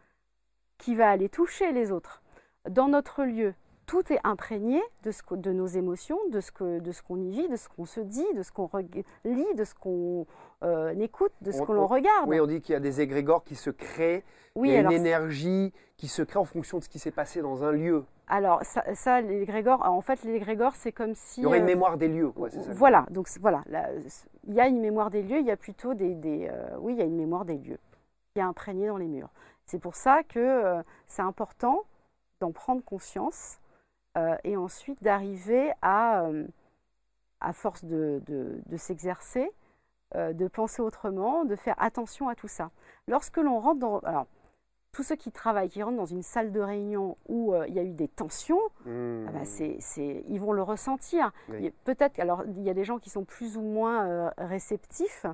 qui 0.79 0.95
va 0.95 1.11
aller 1.11 1.29
toucher 1.29 1.73
les 1.73 1.93
autres. 1.93 2.23
Dans 2.69 2.89
notre 2.89 3.25
lieu, 3.25 3.55
tout 3.91 4.13
est 4.13 4.21
imprégné 4.23 4.81
de, 5.03 5.11
ce 5.11 5.21
de 5.35 5.53
nos 5.53 5.67
émotions, 5.67 6.17
de 6.31 6.39
ce 6.39 6.53
qu'on 6.53 7.21
y 7.21 7.31
vit, 7.31 7.49
de 7.49 7.57
ce 7.57 7.69
qu'on 7.69 7.87
se 7.87 7.99
dit, 7.99 8.25
de 8.37 8.45
ce 8.45 8.53
qu'on 8.53 8.71
lit, 9.25 9.55
de 9.57 9.65
ce 9.65 9.75
qu'on 9.75 10.27
euh, 10.63 10.95
écoute, 11.01 11.33
de 11.41 11.51
ce 11.51 11.61
que 11.61 11.73
l'on 11.73 11.89
regarde. 11.89 12.29
Oui, 12.29 12.39
on 12.39 12.47
dit 12.47 12.61
qu'il 12.61 12.75
y 12.75 12.77
a 12.77 12.81
des 12.81 13.01
égrégores 13.01 13.43
qui 13.43 13.57
se 13.57 13.69
créent, 13.71 14.23
oui, 14.55 14.69
il 14.69 14.75
y 14.75 14.77
a 14.77 14.83
une 14.83 14.93
énergie 14.93 15.73
qui 15.97 16.07
se 16.07 16.23
crée 16.23 16.39
en 16.39 16.45
fonction 16.45 16.79
de 16.79 16.85
ce 16.85 16.89
qui 16.89 17.01
s'est 17.01 17.11
passé 17.11 17.43
dans 17.43 17.65
un 17.65 17.73
lieu. 17.73 18.05
Alors 18.29 18.63
ça, 18.63 18.85
ça 18.95 19.21
l'égrégore, 19.21 19.85
en 19.85 20.01
fait 20.03 20.23
l'égrégore 20.23 20.77
c'est 20.77 20.93
comme 20.93 21.17
si... 21.17 21.41
Il 21.41 21.43
y 21.43 21.47
aurait 21.47 21.59
une 21.59 21.65
euh, 21.65 21.67
mémoire 21.67 21.97
des 21.97 22.07
lieux, 22.07 22.31
quoi, 22.31 22.49
c'est 22.49 22.63
ça 22.63 22.73
Voilà, 22.73 23.07
donc 23.11 23.29
voilà, 23.41 23.65
il 24.47 24.55
y 24.55 24.61
a 24.61 24.69
une 24.69 24.81
mémoire 24.81 25.11
des 25.11 25.25
lieux, 25.25 25.41
il 25.41 25.47
y 25.47 25.51
a 25.51 25.57
plutôt 25.57 25.95
des... 25.95 26.15
des 26.15 26.49
euh, 26.49 26.77
oui, 26.79 26.93
il 26.93 26.99
y 27.01 27.03
a 27.03 27.07
une 27.07 27.17
mémoire 27.17 27.45
des 27.45 27.59
lieux 27.59 27.81
qui 28.35 28.39
est 28.39 28.45
imprégnée 28.45 28.87
dans 28.87 28.99
les 28.99 29.09
murs. 29.09 29.31
C'est 29.67 29.81
pour 29.81 29.97
ça 29.97 30.23
que 30.23 30.81
c'est 31.09 31.23
important 31.23 31.83
d'en 32.41 32.53
prendre 32.53 32.85
conscience 32.85 33.59
euh, 34.17 34.37
et 34.43 34.57
ensuite 34.57 35.03
d'arriver 35.03 35.73
à, 35.83 36.25
euh, 36.25 36.45
à 37.41 37.53
force 37.53 37.85
de, 37.85 38.21
de, 38.27 38.77
s'exercer, 38.77 39.49
euh, 40.17 40.33
de 40.33 40.49
penser 40.49 40.83
autrement, 40.83 41.45
de 41.45 41.55
faire 41.55 41.77
attention 41.79 42.29
à 42.29 42.35
tout 42.35 42.49
ça. 42.49 42.71
Lorsque 43.07 43.37
l'on 43.37 43.61
rentre 43.61 43.79
dans... 43.79 43.99
Alors, 44.01 44.27
tous 44.93 45.05
ceux 45.05 45.15
qui 45.15 45.31
travaillent, 45.31 45.69
qui 45.69 45.85
rentrent 45.85 45.99
dans 45.99 46.07
une 46.07 46.25
salle 46.25 46.51
de 46.51 46.59
réunion 46.59 47.17
où 47.29 47.55
il 47.69 47.73
y 47.73 47.79
a 47.79 47.85
eu 47.85 47.93
des 47.93 48.09
tensions, 48.09 48.61
mmh. 48.87 49.27
ah 49.29 49.33
bah, 49.33 49.63
ils 50.29 50.41
vont 50.41 50.53
le 50.53 50.63
ressentir. 50.63 51.31
Peut-être, 51.85 52.19
alors 52.19 52.43
il 52.45 52.63
y 52.65 52.71
a 52.71 52.75
des 52.75 52.83
gens 52.83 52.99
qui 52.99 53.09
sont 53.09 53.25
plus 53.25 53.57
ou 53.57 53.61
moins 53.61 54.33
réceptifs 54.37 55.27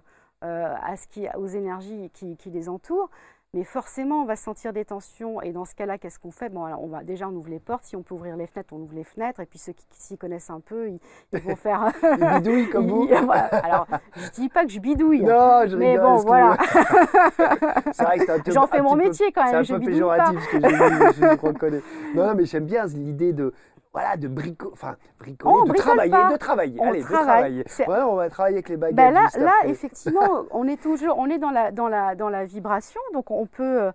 à 0.42 0.96
ce 0.98 1.06
qui, 1.06 1.26
aux 1.38 1.46
énergies 1.46 2.10
qui, 2.12 2.36
qui 2.36 2.50
les 2.50 2.68
entourent, 2.68 3.08
mais 3.54 3.64
forcément, 3.64 4.22
on 4.22 4.24
va 4.26 4.36
sentir 4.36 4.72
des 4.72 4.84
tensions. 4.84 5.40
Et 5.40 5.52
dans 5.52 5.64
ce 5.64 5.74
cas-là, 5.74 5.98
qu'est-ce 5.98 6.18
qu'on 6.18 6.30
fait? 6.30 6.48
Bon, 6.50 6.64
alors, 6.64 6.82
on 6.82 6.88
va 6.88 7.02
déjà 7.04 7.26
on 7.28 7.32
ouvre 7.32 7.48
les 7.48 7.58
portes. 7.58 7.84
Si 7.84 7.96
on 7.96 8.02
peut 8.02 8.14
ouvrir 8.14 8.36
les 8.36 8.46
fenêtres, 8.46 8.74
on 8.74 8.80
ouvre 8.80 8.94
les 8.94 9.04
fenêtres. 9.04 9.40
Et 9.40 9.46
puis 9.46 9.58
ceux 9.58 9.72
qui 9.72 9.86
s'y 9.92 10.18
connaissent 10.18 10.50
un 10.50 10.60
peu, 10.60 10.90
ils, 10.90 11.40
vont 11.40 11.56
faire. 11.56 11.90
ils 12.02 12.40
bidouillent 12.40 12.68
comme 12.68 12.86
vous. 12.90 13.08
Alors, 13.10 13.86
je 14.14 14.30
dis 14.32 14.48
pas 14.48 14.64
que 14.64 14.72
je 14.72 14.78
bidouille. 14.78 15.22
Non, 15.22 15.62
je 15.66 15.76
Mais 15.76 15.96
bon, 15.96 16.16
voilà. 16.18 16.56
J'en 18.52 18.66
fais 18.66 18.82
mon 18.82 18.94
métier 18.94 19.32
quand 19.32 19.50
même. 19.50 19.64
C'est 19.64 19.72
un 19.72 19.78
peu 19.78 19.86
péjoratif 19.86 20.40
ce 20.40 20.48
que 20.50 20.56
dit, 20.58 21.14
je, 21.14 21.20
je 21.22 21.46
reconnais. 21.46 21.82
Non, 22.14 22.34
mais 22.34 22.44
j'aime 22.44 22.66
bien 22.66 22.84
l'idée 22.86 23.32
de 23.32 23.54
voilà, 23.96 24.18
de 24.18 24.28
brico, 24.28 24.68
enfin, 24.74 24.98
bricoler, 25.18 25.70
de 25.70 25.74
travailler, 25.78 26.10
de 26.10 26.36
travailler. 26.36 26.78
On 26.82 26.88
Allez, 26.88 27.00
travaille. 27.00 27.56
de 27.56 27.62
travailler. 27.62 28.04
on 28.04 28.16
va 28.16 28.28
travailler 28.28 28.56
avec 28.56 28.68
les 28.68 28.76
baguettes. 28.76 28.94
Ben 28.94 29.10
là, 29.10 29.26
là 29.38 29.54
effectivement, 29.64 30.44
on 30.50 30.68
est 30.68 30.78
toujours, 30.78 31.16
on 31.16 31.30
est 31.30 31.38
dans 31.38 31.50
la, 31.50 31.72
dans 31.72 31.88
la, 31.88 32.14
dans 32.14 32.28
la 32.28 32.44
vibration, 32.44 33.00
donc 33.14 33.30
on 33.30 33.46
peut. 33.46 33.84
Euh, 33.84 33.92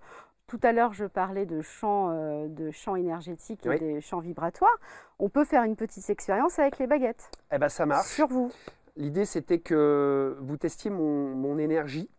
tout 0.47 0.59
à 0.63 0.71
l'heure, 0.73 0.91
je 0.91 1.05
parlais 1.05 1.45
de 1.45 1.61
champs, 1.61 2.09
euh, 2.09 2.47
de 2.47 2.71
champs 2.71 2.95
énergétiques 2.95 3.65
et 3.67 3.77
des 3.77 4.01
champs 4.01 4.19
vibratoires. 4.19 4.75
On 5.19 5.29
peut 5.29 5.45
faire 5.45 5.63
une 5.63 5.75
petite 5.75 6.09
expérience 6.09 6.57
avec 6.57 6.79
les 6.79 6.87
baguettes. 6.87 7.29
Eh 7.53 7.59
ben, 7.59 7.69
ça 7.69 7.85
marche. 7.85 8.07
Sur 8.07 8.27
vous. 8.27 8.51
L'idée, 8.97 9.25
c'était 9.25 9.59
que 9.59 10.35
vous 10.41 10.57
testiez 10.57 10.89
mon, 10.89 11.35
mon 11.35 11.59
énergie 11.59 12.09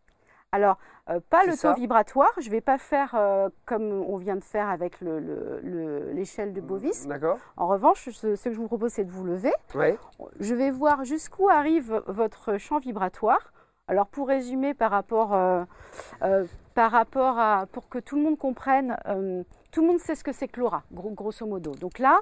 alors, 0.52 0.76
euh, 1.08 1.18
pas 1.30 1.44
le 1.46 1.56
taux 1.56 1.72
vibratoire, 1.74 2.30
je 2.38 2.46
ne 2.46 2.50
vais 2.50 2.60
pas 2.60 2.76
faire 2.76 3.14
euh, 3.14 3.48
comme 3.64 3.90
on 3.90 4.16
vient 4.18 4.36
de 4.36 4.44
faire 4.44 4.68
avec 4.68 5.00
l'échelle 5.00 6.52
de 6.52 6.60
Bovis. 6.60 7.08
D'accord. 7.08 7.38
En 7.56 7.66
revanche, 7.66 8.10
ce, 8.10 8.36
que 8.36 8.52
je 8.52 8.58
vous 8.58 8.66
propose, 8.66 8.92
c'est 8.92 9.04
de 9.04 9.10
vous 9.10 9.24
lever. 9.24 9.52
Je 10.38 10.54
vais 10.54 10.70
voir 10.70 11.04
jusqu'où 11.04 11.48
arrive 11.48 12.02
votre 12.06 12.58
champ 12.58 12.78
vibratoire. 12.78 13.52
Alors, 13.88 14.06
pour 14.06 14.28
résumer 14.28 14.74
par 14.74 14.90
rapport, 14.90 15.34
euh, 15.34 15.64
par 16.74 16.92
rapport 16.92 17.38
à. 17.38 17.66
pour 17.72 17.88
que 17.88 17.98
tout 17.98 18.16
le 18.16 18.22
monde 18.22 18.38
comprenne, 18.38 18.96
tout 19.70 19.80
le 19.80 19.86
monde 19.86 19.98
sait 19.98 20.14
ce 20.14 20.22
que 20.22 20.32
c'est 20.32 20.48
que 20.48 20.60
l'aura, 20.60 20.82
grosso 20.92 21.46
modo. 21.46 21.74
Donc 21.74 21.98
là, 21.98 22.20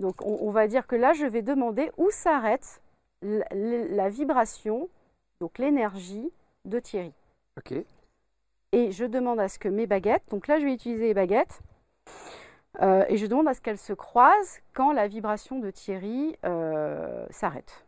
donc 0.00 0.16
on, 0.20 0.50
va 0.50 0.66
dire 0.66 0.88
que 0.88 0.96
là, 0.96 1.12
je 1.12 1.26
vais 1.26 1.42
demander 1.42 1.92
où 1.96 2.10
s'arrête 2.10 2.82
la 3.22 4.08
vibration, 4.08 4.88
donc 5.40 5.58
l'énergie 5.58 6.30
de 6.64 6.78
Thierry. 6.80 7.14
Ok. 7.56 7.72
Et 8.72 8.90
je 8.92 9.04
demande 9.04 9.40
à 9.40 9.48
ce 9.48 9.58
que 9.58 9.68
mes 9.68 9.86
baguettes, 9.86 10.24
donc 10.30 10.46
là 10.48 10.58
je 10.58 10.64
vais 10.64 10.72
utiliser 10.74 11.06
les 11.08 11.14
baguettes, 11.14 11.60
euh, 12.80 13.04
et 13.08 13.16
je 13.18 13.26
demande 13.26 13.48
à 13.48 13.54
ce 13.54 13.60
qu'elles 13.60 13.78
se 13.78 13.92
croisent 13.92 14.60
quand 14.72 14.92
la 14.92 15.06
vibration 15.08 15.58
de 15.58 15.70
Thierry 15.70 16.36
euh, 16.44 17.26
s'arrête. 17.30 17.84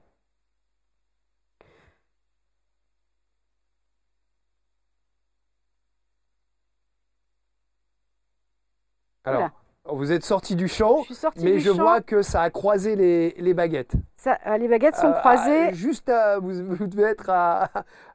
Alors, 9.25 9.51
vous 9.97 10.13
êtes 10.13 10.25
sorti 10.25 10.57
du 10.57 10.69
champ, 10.69 11.05
mais 11.37 11.59
je 11.59 11.71
vois 11.71 12.01
que 12.01 12.23
ça 12.23 12.43
a 12.43 12.51
croisé 12.51 12.97
les, 12.97 13.55
baguettes. 13.55 13.95
Euh, 14.27 14.57
les 14.57 14.69
baguettes 14.69 14.97
sont 14.97 15.13
croisées. 15.13 15.73
juste, 15.75 16.11
vous, 16.41 16.65
vous, 16.77 16.87
devez 16.87 17.05
être 17.05 17.31
à, 17.31 17.71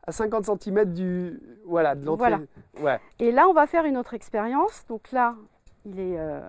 à 0.05 0.11
50 0.11 0.61
cm 0.61 0.85
du, 0.85 1.39
voilà, 1.65 1.95
de 1.95 2.05
l'entrée. 2.05 2.35
Ouais. 2.81 2.99
Et 3.19 3.31
là, 3.31 3.47
on 3.47 3.53
va 3.53 3.67
faire 3.67 3.85
une 3.85 3.97
autre 3.97 4.13
expérience. 4.13 4.85
Donc 4.87 5.11
là, 5.11 5.35
il 5.85 5.99
est. 5.99 6.19
Euh, 6.19 6.41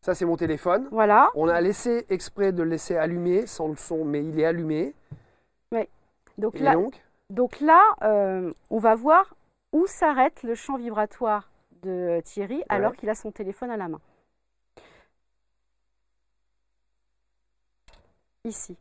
Ça, 0.00 0.14
c'est 0.14 0.24
mon 0.24 0.36
téléphone. 0.36 0.88
Voilà. 0.90 1.30
On 1.34 1.48
a 1.48 1.60
laissé 1.60 2.06
exprès 2.08 2.52
de 2.52 2.62
le 2.62 2.70
laisser 2.70 2.96
allumer 2.96 3.46
sans 3.46 3.68
le 3.68 3.76
son, 3.76 4.04
mais 4.04 4.24
il 4.24 4.38
est 4.38 4.44
allumé. 4.44 4.94
Oui. 5.72 5.88
Donc 6.38 6.58
là, 6.58 6.74
donc, 7.30 7.60
là 7.60 7.82
euh, 8.02 8.52
on 8.70 8.78
va 8.78 8.94
voir 8.94 9.34
où 9.72 9.86
s'arrête 9.86 10.42
le 10.42 10.54
champ 10.54 10.76
vibratoire 10.76 11.50
de 11.82 12.20
Thierry 12.24 12.62
alors 12.68 12.94
qu'il 12.94 13.08
a 13.08 13.14
son 13.14 13.30
téléphone 13.30 13.70
à 13.70 13.76
la 13.76 13.88
main. 13.88 14.00
Ici. 18.44 18.76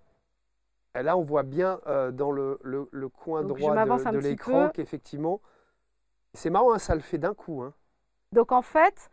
Et 0.97 1.03
là, 1.03 1.15
on 1.15 1.21
voit 1.21 1.43
bien 1.43 1.79
euh, 1.87 2.11
dans 2.11 2.31
le, 2.31 2.59
le, 2.63 3.09
coin 3.09 3.43
droit 3.43 3.75
de, 3.75 4.17
l'écran 4.17 4.69
qu'effectivement, 4.69 5.39
c'est 6.33 6.49
marrant, 6.49 6.73
hein, 6.73 6.79
ça 6.79 6.95
le 6.95 7.01
fait 7.01 7.17
d'un 7.17 7.33
coup. 7.33 7.61
Hein. 7.61 7.73
Donc 8.33 8.51
en 8.51 8.61
fait, 8.61 9.09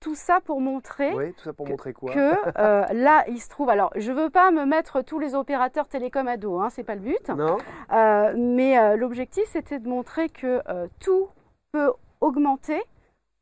tout 0.00 0.14
ça 0.14 0.40
pour 0.40 0.60
montrer. 0.60 1.14
Oui, 1.14 1.32
tout 1.34 1.44
ça 1.44 1.52
pour 1.52 1.66
que, 1.66 1.70
montrer 1.70 1.92
quoi? 1.92 2.12
Que 2.12 2.18
euh, 2.58 2.86
là, 2.92 3.24
il 3.28 3.40
se 3.40 3.48
trouve. 3.48 3.70
Alors, 3.70 3.92
je 3.96 4.10
ne 4.10 4.16
veux 4.16 4.30
pas 4.30 4.50
me 4.50 4.66
mettre 4.66 5.02
tous 5.02 5.18
les 5.18 5.34
opérateurs 5.34 5.88
télécom 5.88 6.28
à 6.28 6.36
dos, 6.36 6.58
hein, 6.58 6.68
c'est 6.68 6.84
pas 6.84 6.96
le 6.96 7.00
but. 7.00 7.28
Non. 7.28 7.58
Euh, 7.92 8.34
mais 8.36 8.96
l'objectif, 8.96 9.44
c'était 9.46 9.78
de 9.78 9.88
montrer 9.88 10.28
que 10.28 10.60
tout 10.98 11.28
peut 11.70 11.92
augmenter 12.20 12.82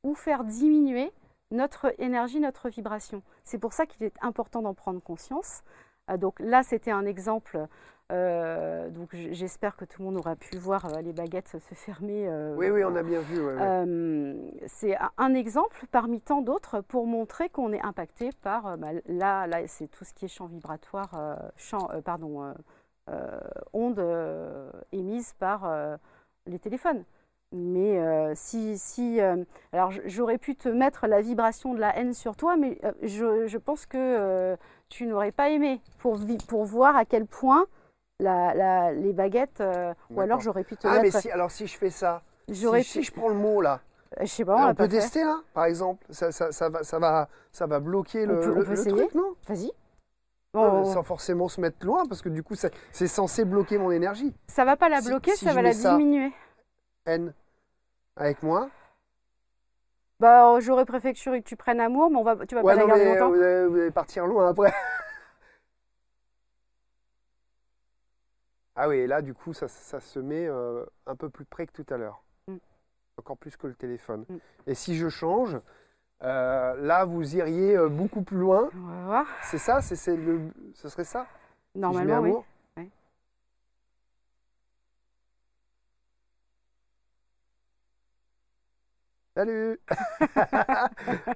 ou 0.04 0.14
faire 0.14 0.44
diminuer 0.44 1.12
notre 1.50 1.92
énergie, 1.98 2.38
notre 2.38 2.68
vibration. 2.68 3.22
C'est 3.44 3.58
pour 3.58 3.72
ça 3.72 3.86
qu'il 3.86 4.04
est 4.04 4.14
important 4.22 4.62
d'en 4.62 4.74
prendre 4.74 5.00
conscience. 5.02 5.62
Ah, 6.10 6.16
donc 6.16 6.40
là, 6.40 6.64
c'était 6.64 6.90
un 6.90 7.06
exemple. 7.06 7.68
Euh, 8.10 8.90
donc 8.90 9.10
j'espère 9.14 9.76
que 9.76 9.84
tout 9.84 10.02
le 10.02 10.06
monde 10.06 10.16
aura 10.16 10.34
pu 10.34 10.56
voir 10.56 10.84
euh, 10.86 11.00
les 11.02 11.12
baguettes 11.12 11.46
se 11.46 11.74
fermer. 11.76 12.26
Euh, 12.26 12.56
oui, 12.56 12.68
oui, 12.68 12.82
on 12.82 12.96
a 12.96 13.04
bien 13.04 13.20
vu. 13.20 13.38
c'est 14.66 14.98
un 15.16 15.34
exemple 15.34 15.86
parmi 15.92 16.20
tant 16.20 16.42
d'autres 16.42 16.80
pour 16.80 17.06
montrer 17.06 17.48
qu'on 17.48 17.72
est 17.72 17.80
impacté 17.80 18.30
par. 18.42 18.76
Bah, 18.76 18.88
là, 19.06 19.46
là 19.46 19.68
c'est 19.68 19.86
tout 19.86 20.04
ce 20.04 20.12
qui 20.12 20.24
est 20.24 20.28
champ 20.28 20.46
vibratoire, 20.46 21.12
champ, 21.56 21.88
pardon, 22.04 22.52
ondes 23.72 24.04
caractérise 24.90 25.34
par 25.38 25.70
les 26.46 26.58
téléphones. 26.58 27.04
Mais 27.52 28.00
si, 28.36 28.78
si 28.78 29.18
alors 29.72 29.90
j'aurais 30.06 30.38
pu 30.38 30.54
te 30.54 30.68
mettre 30.68 31.06
la 31.08 31.20
vibration 31.20 31.74
de 31.74 31.80
la 31.80 31.96
haine 31.98 32.14
sur 32.14 32.36
toi, 32.36 32.56
mais 32.56 32.80
je, 33.02 33.46
je, 33.48 33.58
pense 33.58 33.86
que 33.86 34.56
tu 34.88 35.06
n'aurais 35.06 35.32
pas 35.32 35.50
aimé 35.50 35.80
pour, 35.98 36.20
pour 36.46 36.64
voir 36.64 36.94
à 36.96 37.04
quel 37.04 37.26
point 37.26 37.66
la, 38.20 38.92
les 38.92 39.12
baguettes, 39.12 39.62
ou 40.10 40.20
alors 40.20 40.40
j'aurais 40.40 40.62
pu 40.62 40.76
te 40.76 40.86
ah, 40.86 41.00
mettre. 41.00 41.14
mais 41.14 41.20
si, 41.20 41.30
alors 41.30 41.50
si 41.50 41.66
je 41.66 41.76
fais 41.76 41.90
ça, 41.90 42.22
si, 42.52 42.84
si, 42.84 43.02
je 43.02 43.12
prends 43.12 43.28
le 43.28 43.34
mot 43.34 43.60
là, 43.60 43.80
je 44.20 44.26
sais 44.26 44.44
pas, 44.44 44.66
on, 44.66 44.70
on 44.70 44.74
peut 44.74 44.88
tester 44.88 45.22
là, 45.22 45.40
par 45.54 45.64
exemple. 45.64 46.04
Ça, 46.10 46.32
ça, 46.32 46.50
ça, 46.52 46.68
va, 46.68 46.82
ça, 46.82 46.98
va, 46.98 47.28
ça 47.52 47.66
va 47.66 47.80
bloquer 47.80 48.26
le, 48.26 48.40
peut, 48.40 48.54
le, 48.54 48.84
truc, 48.84 49.14
non? 49.14 49.34
Vas-y. 49.46 49.72
Bon, 50.52 50.84
sans 50.84 51.04
forcément 51.04 51.48
se 51.48 51.60
mettre 51.60 51.86
loin, 51.86 52.04
parce 52.06 52.22
que 52.22 52.28
du 52.28 52.42
coup, 52.42 52.54
c'est 52.56 53.06
censé 53.06 53.44
bloquer 53.44 53.78
mon 53.78 53.92
énergie. 53.92 54.34
Ça 54.48 54.64
va 54.64 54.76
pas 54.76 54.88
la 54.88 55.00
bloquer, 55.00 55.36
si 55.36 55.44
ça 55.44 55.52
va 55.52 55.62
la 55.62 55.72
diminuer. 55.72 56.32
N 57.06 57.32
avec 58.16 58.42
moi? 58.42 58.70
Bah, 60.20 60.60
j'aurais 60.60 60.84
préféré 60.84 61.14
que 61.14 61.38
tu 61.38 61.56
prennes 61.56 61.80
amour, 61.80 62.10
mais 62.10 62.18
on 62.18 62.22
va, 62.22 62.36
tu 62.44 62.54
vas 62.54 62.62
ouais, 62.62 62.74
pas 62.74 62.80
non, 62.80 62.86
la 62.86 62.88
garder 62.88 63.04
mais 63.06 63.18
longtemps. 63.18 63.30
Vous 63.30 63.42
allez, 63.42 63.66
vous 63.66 63.76
allez 63.76 63.90
partir 63.90 64.26
loin 64.26 64.50
après. 64.50 64.70
ah 68.76 68.86
oui, 68.86 69.06
là, 69.06 69.22
du 69.22 69.32
coup, 69.32 69.54
ça, 69.54 69.66
ça 69.66 69.98
se 70.00 70.18
met 70.18 70.46
euh, 70.46 70.84
un 71.06 71.16
peu 71.16 71.30
plus 71.30 71.46
près 71.46 71.66
que 71.66 71.72
tout 71.72 71.86
à 71.88 71.96
l'heure. 71.96 72.22
Mm. 72.48 72.56
Encore 73.16 73.38
plus 73.38 73.56
que 73.56 73.66
le 73.66 73.74
téléphone. 73.74 74.26
Mm. 74.28 74.36
Et 74.66 74.74
si 74.74 74.94
je 74.94 75.08
change, 75.08 75.58
euh, 76.22 76.74
là, 76.76 77.06
vous 77.06 77.36
iriez 77.36 77.78
euh, 77.78 77.88
beaucoup 77.88 78.20
plus 78.20 78.36
loin. 78.36 78.68
On 78.74 78.90
va 78.90 79.04
voir. 79.06 79.26
C'est 79.42 79.56
ça 79.56 79.80
c'est, 79.80 80.16
le, 80.16 80.50
Ce 80.74 80.90
serait 80.90 81.04
ça? 81.04 81.26
Normalement, 81.74 82.00
si 82.00 82.08
je 82.08 82.08
mets 82.08 82.20
oui. 82.20 82.28
amour? 82.28 82.44
Oui. 82.46 82.59
Salut 89.44 89.80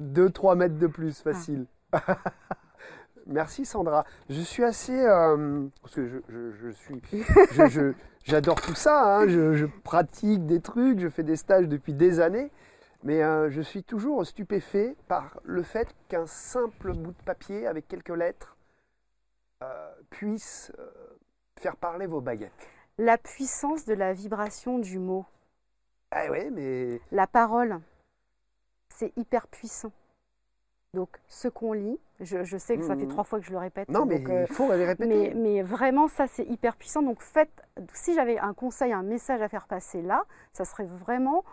2-3 0.00 0.56
mètres 0.56 0.78
de 0.78 0.88
plus, 0.88 1.20
facile. 1.20 1.66
Merci 3.26 3.64
Sandra. 3.64 4.04
Je 4.28 4.40
suis 4.40 4.64
assez... 4.64 5.00
euh, 5.00 5.68
parce 5.80 5.94
que 5.94 6.08
je, 6.08 6.18
je- 6.28 6.50
je 6.50 6.70
suis... 6.70 7.00
je- 7.52 7.66
je- 7.68 7.92
J'adore 8.24 8.60
tout 8.60 8.74
ça. 8.74 9.18
hein. 9.20 9.28
Je, 9.28 9.54
je 9.54 9.66
pratique 9.84 10.44
des 10.46 10.60
trucs, 10.60 10.98
je 10.98 11.08
fais 11.08 11.22
des 11.22 11.36
stages 11.36 11.68
depuis 11.68 11.94
des 11.94 12.18
années. 12.18 12.50
Mais 13.04 13.22
euh, 13.22 13.48
je 13.50 13.60
suis 13.60 13.84
toujours 13.84 14.26
stupéfait 14.26 14.96
par 15.06 15.38
le 15.44 15.62
fait 15.62 15.94
qu'un 16.08 16.26
simple 16.26 16.94
bout 16.94 17.12
de 17.12 17.22
papier 17.24 17.68
avec 17.68 17.86
quelques 17.86 18.08
lettres 18.16 18.56
euh, 19.62 19.90
puisse 20.10 20.72
euh, 20.80 20.90
faire 21.60 21.76
parler 21.76 22.06
vos 22.08 22.20
baguettes. 22.20 22.68
La 22.98 23.18
puissance 23.18 23.84
de 23.84 23.94
la 23.94 24.12
vibration 24.14 24.80
du 24.80 24.98
mot. 24.98 25.26
Ah 26.10 26.30
ouais, 26.30 26.50
mais... 26.50 27.00
La 27.12 27.26
parole, 27.26 27.80
c'est 28.88 29.12
hyper 29.16 29.46
puissant. 29.48 29.92
Donc, 30.92 31.20
ce 31.28 31.46
qu'on 31.46 31.72
lit, 31.72 32.00
je, 32.18 32.42
je 32.42 32.56
sais 32.58 32.76
que 32.76 32.82
ça 32.84 32.96
fait 32.96 33.02
Mhm. 33.04 33.08
trois 33.10 33.22
fois 33.24 33.38
que 33.38 33.46
je 33.46 33.52
le 33.52 33.58
répète. 33.58 33.88
Non, 33.88 34.04
mais 34.06 34.18
donc, 34.18 34.28
euh, 34.30 34.46
il 34.48 34.52
faut 34.54 34.72
les 34.72 34.84
répéter. 34.86 35.08
mais, 35.08 35.34
mais 35.34 35.62
vraiment, 35.62 36.08
ça, 36.08 36.26
c'est 36.26 36.44
hyper 36.44 36.76
puissant. 36.76 37.02
Donc, 37.02 37.22
faites, 37.22 37.62
si 37.94 38.12
j'avais 38.14 38.38
un 38.38 38.54
conseil, 38.54 38.92
un 38.92 39.04
message 39.04 39.40
à 39.40 39.48
faire 39.48 39.68
passer 39.68 40.02
là, 40.02 40.24
ça 40.52 40.64
serait 40.64 40.84
vraiment 40.86 41.44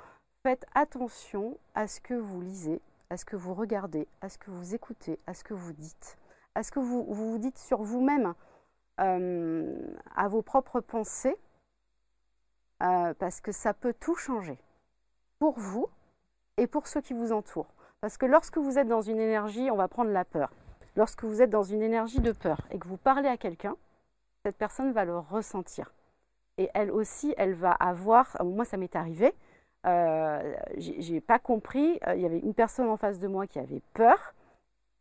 faites 0.44 0.66
attention 0.74 1.58
à 1.76 1.88
ce 1.88 2.02
que 2.02 2.16
vous 2.16 2.42
lisez, 2.42 2.82
à 3.12 3.18
ce 3.18 3.26
que 3.26 3.36
vous 3.36 3.54
regardez, 3.54 4.08
à 4.22 4.30
ce 4.30 4.40
que 4.40 4.50
vous 4.50 4.74
écoutez, 4.74 5.20
à 5.28 5.36
ce 5.36 5.44
que 5.44 5.54
vous 5.54 5.74
dites, 5.74 6.18
à 6.56 6.64
ce 6.64 6.72
que 6.72 6.80
vous 6.80 7.04
vous, 7.04 7.32
vous 7.32 7.38
dites 7.38 7.58
sur 7.60 7.84
vous-même, 7.84 8.34
euh, 9.00 9.78
à 10.16 10.28
vos 10.28 10.42
propres 10.42 10.80
pensées, 10.80 11.36
euh, 12.84 13.14
parce 13.16 13.42
que 13.42 13.52
ça 13.52 13.74
peut 13.74 13.94
tout 14.00 14.16
changer 14.16 14.58
pour 15.40 15.58
vous 15.60 15.88
et 16.58 16.68
pour 16.68 16.88
ceux 16.88 17.02
qui 17.02 17.14
vous 17.14 17.32
entourent. 17.32 17.74
Parce 18.02 18.18
que 18.18 18.26
lorsque 18.26 18.58
vous 18.58 18.78
êtes 18.78 18.88
dans 18.88 19.02
une 19.02 19.20
énergie, 19.20 19.72
on 19.72 19.76
va 19.76 19.88
prendre 19.88 20.12
la 20.12 20.26
peur. 20.26 20.52
Lorsque 20.96 21.24
vous 21.24 21.42
êtes 21.42 21.50
dans 21.50 21.64
une 21.64 21.82
énergie 21.82 22.20
de 22.20 22.32
peur 22.32 22.62
et 22.72 22.80
que 22.80 22.88
vous 22.88 22.98
parlez 22.98 23.30
à 23.30 23.38
quelqu'un, 23.38 23.76
cette 24.44 24.58
personne 24.58 24.92
va 24.92 25.06
le 25.06 25.18
ressentir. 25.18 25.94
Et 26.58 26.70
elle 26.74 26.92
aussi, 26.92 27.34
elle 27.38 27.54
va 27.54 27.72
avoir. 27.72 28.36
Moi, 28.44 28.66
ça 28.66 28.78
m'est 28.78 28.96
arrivé. 28.96 29.34
Euh, 29.86 30.56
j'ai 30.78 31.22
pas 31.22 31.40
compris. 31.40 32.00
Euh, 32.08 32.16
Il 32.16 32.22
y 32.22 32.26
avait 32.26 32.40
une 32.40 32.54
personne 32.54 32.90
en 32.90 32.98
face 32.98 33.20
de 33.20 33.28
moi 33.28 33.46
qui 33.46 33.60
avait 33.60 33.82
peur, 33.94 34.34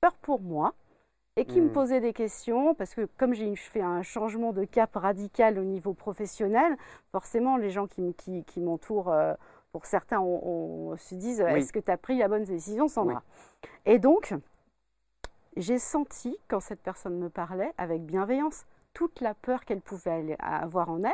peur 0.00 0.14
pour 0.16 0.40
moi, 0.40 0.74
et 1.36 1.44
qui 1.44 1.60
me 1.60 1.66
Mhm. 1.66 1.72
posait 1.72 2.00
des 2.00 2.12
questions 2.14 2.74
parce 2.74 2.94
que 2.94 3.06
comme 3.18 3.34
j'ai 3.34 3.54
fait 3.56 3.82
un 3.82 4.02
changement 4.02 4.52
de 4.52 4.64
cap 4.64 4.94
radical 4.96 5.58
au 5.58 5.64
niveau 5.64 5.92
professionnel, 5.92 6.76
forcément 7.12 7.56
les 7.58 7.70
gens 7.70 7.86
qui, 7.86 8.00
m- 8.00 8.14
qui, 8.14 8.42
qui 8.44 8.60
m'entourent, 8.60 9.10
euh, 9.12 9.34
pour 9.72 9.84
certains, 9.84 10.20
on, 10.20 10.92
on 10.92 10.96
se 10.96 11.14
disent 11.14 11.44
Oui. 11.46 11.60
est-ce 11.60 11.72
que 11.72 11.78
tu 11.78 11.90
as 11.90 11.98
pris 11.98 12.16
la 12.18 12.28
bonne 12.28 12.44
décision, 12.44 12.88
Sandra? 12.88 13.22
Et 13.84 13.98
donc, 13.98 14.32
j'ai 15.56 15.78
senti 15.78 16.38
quand 16.48 16.60
cette 16.60 16.80
personne 16.80 17.18
me 17.18 17.28
parlait 17.28 17.72
avec 17.76 18.02
bienveillance 18.04 18.64
toute 18.94 19.20
la 19.20 19.34
peur 19.34 19.66
qu'elle 19.66 19.82
pouvait 19.82 20.36
avoir 20.40 20.88
en 20.90 21.02
elle. 21.04 21.12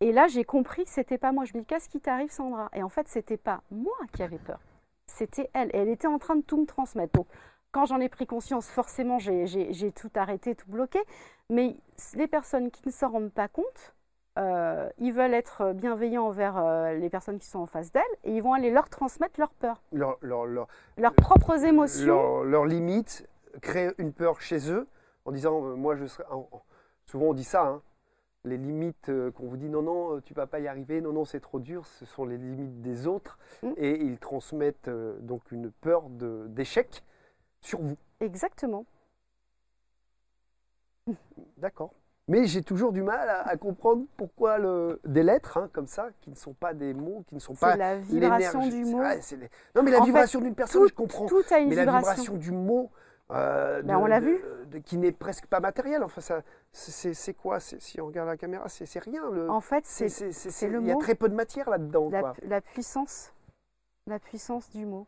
Et 0.00 0.12
là, 0.12 0.26
j'ai 0.28 0.44
compris 0.44 0.84
que 0.84 0.90
c'était 0.90 1.16
pas 1.16 1.32
moi. 1.32 1.46
Je 1.46 1.54
me 1.54 1.60
dis 1.60 1.66
qu'est-ce 1.66 1.88
qui 1.88 2.00
t'arrive, 2.00 2.30
Sandra? 2.30 2.68
Et 2.74 2.82
en 2.82 2.90
fait, 2.90 3.08
c'était 3.08 3.38
pas 3.38 3.62
moi 3.70 3.94
qui 4.12 4.22
avais 4.22 4.36
peur. 4.38 4.60
C'était 5.06 5.48
elle. 5.54 5.70
Et 5.72 5.78
elle 5.78 5.88
était 5.88 6.06
en 6.08 6.18
train 6.18 6.36
de 6.36 6.42
tout 6.42 6.58
me 6.60 6.66
transmettre. 6.66 7.12
Donc, 7.14 7.26
quand 7.74 7.86
j'en 7.86 7.98
ai 8.00 8.08
pris 8.08 8.26
conscience, 8.26 8.68
forcément, 8.68 9.18
j'ai- 9.18 9.92
tout 9.92 10.10
arrêté, 10.14 10.54
tout 10.54 10.70
bloqué. 10.70 11.00
Mais 11.50 11.76
les 12.14 12.28
personnes 12.28 12.70
qui 12.70 12.80
ne 12.86 12.92
s'en 12.92 13.10
rendent 13.10 13.32
pas 13.32 13.48
compte, 13.48 13.94
euh, 14.38 14.88
ils 14.98 15.12
veulent 15.12 15.34
être 15.34 15.72
bienveillants 15.72 16.26
envers 16.26 16.56
euh, 16.56 16.94
les 16.94 17.10
personnes 17.10 17.38
qui 17.40 17.46
sont 17.48 17.58
en 17.58 17.66
face 17.66 17.90
d'elles 17.92 18.02
et 18.22 18.30
ils 18.32 18.42
vont 18.42 18.52
aller 18.52 18.70
leur 18.70 18.88
transmettre 18.88 19.38
leur 19.40 19.50
peur, 19.50 19.82
Leur, 19.92 20.16
leur, 20.22 20.46
leur, 20.46 20.68
leurs 20.96 21.14
propres 21.14 21.64
émotions. 21.64 22.06
leur, 22.06 22.44
leur 22.44 22.64
limite, 22.64 23.28
créer 23.60 23.90
une 23.98 24.12
peur 24.12 24.40
chez 24.40 24.70
eux 24.70 24.86
en 25.24 25.32
disant 25.32 25.64
euh, 25.64 25.74
moi 25.74 25.94
je 25.96 26.06
serai. 26.06 26.24
en- 26.30 26.48
en- 26.52 26.62
souvent 27.06 27.26
on 27.26 27.34
dit 27.34 27.44
ça, 27.44 27.62
hein, 27.66 27.82
les 28.44 28.56
limites 28.56 29.08
euh, 29.08 29.30
qu'on 29.30 29.46
vous 29.46 29.56
dit 29.56 29.68
non, 29.68 29.82
non, 29.82 30.16
euh, 30.16 30.20
tu 30.20 30.34
vas 30.34 30.46
pas 30.46 30.58
y 30.60 30.66
arriver, 30.68 31.00
non, 31.00 31.12
non, 31.12 31.24
c'est 31.24 31.40
trop 31.40 31.60
dur, 31.60 31.86
ce 31.86 32.04
sont 32.04 32.24
les 32.24 32.36
limites 32.38 32.82
des 32.82 33.06
autres 33.06 33.38
Mm. 33.62 33.72
et 33.76 34.00
ils 34.04 34.18
transmettent 34.18 34.88
euh, 34.88 35.16
donc 35.20 35.50
une 35.52 35.70
peur 35.70 36.04
d'échec 36.08 37.02
sur 37.64 37.80
vous. 37.80 37.96
Exactement. 38.20 38.84
D'accord. 41.58 41.92
Mais 42.26 42.46
j'ai 42.46 42.62
toujours 42.62 42.92
du 42.92 43.02
mal 43.02 43.28
à, 43.28 43.46
à 43.46 43.56
comprendre 43.58 44.06
pourquoi 44.16 44.56
le, 44.58 44.98
des 45.04 45.22
lettres 45.22 45.58
hein, 45.58 45.68
comme 45.74 45.86
ça, 45.86 46.08
qui 46.22 46.30
ne 46.30 46.34
sont 46.36 46.54
pas 46.54 46.72
des 46.72 46.94
mots, 46.94 47.22
qui 47.28 47.34
ne 47.34 47.40
sont 47.40 47.54
C'est 47.54 47.60
pas 47.60 47.76
la 47.76 47.98
vibration 47.98 48.66
du 48.66 48.84
mot. 48.86 49.02
les- 49.02 49.50
Non, 49.74 49.82
mais 49.82 49.90
la 49.90 50.00
En 50.00 50.04
vibration 50.04 50.40
d'une 50.40 50.54
personne, 50.54 50.82
tout, 50.82 50.88
je 50.88 50.94
comprends. 50.94 51.26
tout 51.26 51.42
a 51.50 51.58
une 51.58 51.68
mais 51.68 51.74
la 51.74 51.82
vibration. 51.82 52.22
vibration 52.22 52.36
du 52.36 52.50
mot, 52.52 52.90
euh, 53.30 53.82
Ben, 53.82 53.98
de- 53.98 54.02
on 54.02 54.06
l'a 54.06 54.20
vu. 54.20 54.40
de- 54.70 54.78
qui 54.78 54.96
n'est 54.96 55.12
presque 55.12 55.46
pas 55.48 55.60
matériel. 55.60 56.02
Enfin, 56.02 56.22
ça, 56.22 56.42
c'est- 56.72 57.34
quoi? 57.34 57.60
Si 57.60 58.00
on 58.00 58.06
regarde 58.06 58.28
la 58.28 58.38
caméra, 58.38 58.70
c'est 58.70 58.98
rien. 59.00 59.28
Le, 59.30 59.50
En 59.50 59.60
fait, 59.60 59.84
c'est- 59.84 60.06
le 60.68 60.80
Il 60.80 60.86
y 60.86 60.90
a 60.90 60.94
mot. 60.94 61.00
très 61.00 61.14
peu 61.14 61.28
de 61.28 61.34
matière 61.34 61.68
là-dedans. 61.68 62.10
la 62.42 62.60
puissance, 62.62 63.34
la 64.06 64.18
puissance 64.18 64.70
du 64.70 64.86
mot. 64.86 65.06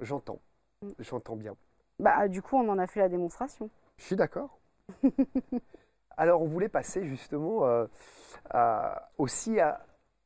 J'entends. 0.00 0.40
Mm. 0.82 0.88
J'entends 0.98 1.36
bien. 1.36 1.56
Bah, 1.98 2.28
du 2.28 2.42
coup, 2.42 2.56
on 2.56 2.68
en 2.68 2.78
a 2.78 2.86
fait 2.86 3.00
la 3.00 3.08
démonstration. 3.08 3.70
Je 3.96 4.04
suis 4.04 4.16
d'accord. 4.16 4.58
Alors, 6.16 6.42
on 6.42 6.46
voulait 6.46 6.68
passer 6.68 7.04
justement 7.04 7.64
euh, 7.66 7.86
aussi 9.18 9.60
à 9.60 9.80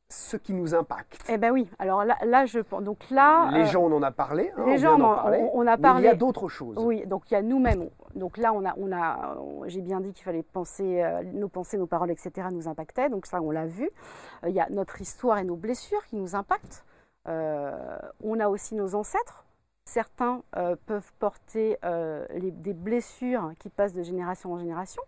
ce 0.09 0.35
qui 0.37 0.53
nous 0.53 0.75
impacte. 0.75 1.23
Eh 1.29 1.37
ben 1.37 1.51
oui. 1.51 1.69
Alors 1.79 2.03
là, 2.03 2.17
là 2.25 2.45
je 2.45 2.59
pense. 2.59 2.83
Donc 2.83 3.09
là, 3.09 3.49
les 3.53 3.61
euh, 3.61 3.65
gens, 3.65 3.83
on 3.83 3.93
en 3.93 4.03
a 4.03 4.11
parlé. 4.11 4.51
hein, 4.57 4.63
les 4.65 4.73
on 4.73 4.77
gens, 4.77 4.95
on, 4.95 5.15
parler, 5.15 5.39
on- 5.53 5.59
on 5.59 5.67
a 5.67 5.77
mais 5.77 5.81
parlé. 5.81 6.01
il 6.01 6.05
y 6.05 6.09
a 6.09 6.15
d'autres 6.15 6.49
choses. 6.49 6.77
Oui, 6.77 7.05
donc 7.05 7.31
il 7.31 7.33
y 7.33 7.37
a 7.37 7.41
nous-mêmes. 7.41 7.89
Donc 8.15 8.37
là, 8.37 8.51
on 8.53 8.65
a, 8.65 8.73
on 8.77 8.91
a, 8.91 9.37
j'ai 9.67 9.79
bien 9.81 10.01
dit 10.01 10.11
qu'il 10.11 10.25
fallait 10.25 10.43
penser, 10.43 11.01
euh, 11.01 11.23
nos 11.23 11.47
pensées, 11.47 11.77
nos 11.77 11.87
paroles, 11.87 12.11
etc. 12.11 12.47
nous 12.51 12.67
impactaient. 12.67 13.09
Donc 13.09 13.25
ça, 13.25 13.41
on 13.41 13.51
l'a 13.51 13.65
vu. 13.65 13.89
Il 14.45 14.51
y 14.53 14.59
a 14.59 14.67
notre 14.69 14.99
histoire 14.99 15.37
et 15.37 15.45
nos 15.45 15.55
blessures 15.55 16.05
qui 16.07 16.17
nous 16.17 16.35
impactent. 16.35 16.83
Euh, 17.29 17.97
on 18.21 18.39
a 18.41 18.49
aussi 18.49 18.75
nos 18.75 18.95
ancêtres. 18.95 19.45
Certains 19.95 20.41
euh, 20.55 20.77
peuvent 20.85 21.11
porter 21.19 21.77
euh, 21.83 22.25
les- 22.33 22.51
des 22.51 22.73
blessures 22.73 23.51
qui 23.59 23.67
passent 23.69 23.91
de 23.93 24.03
génération 24.03 24.53
en 24.53 24.57
génération. 24.57 25.01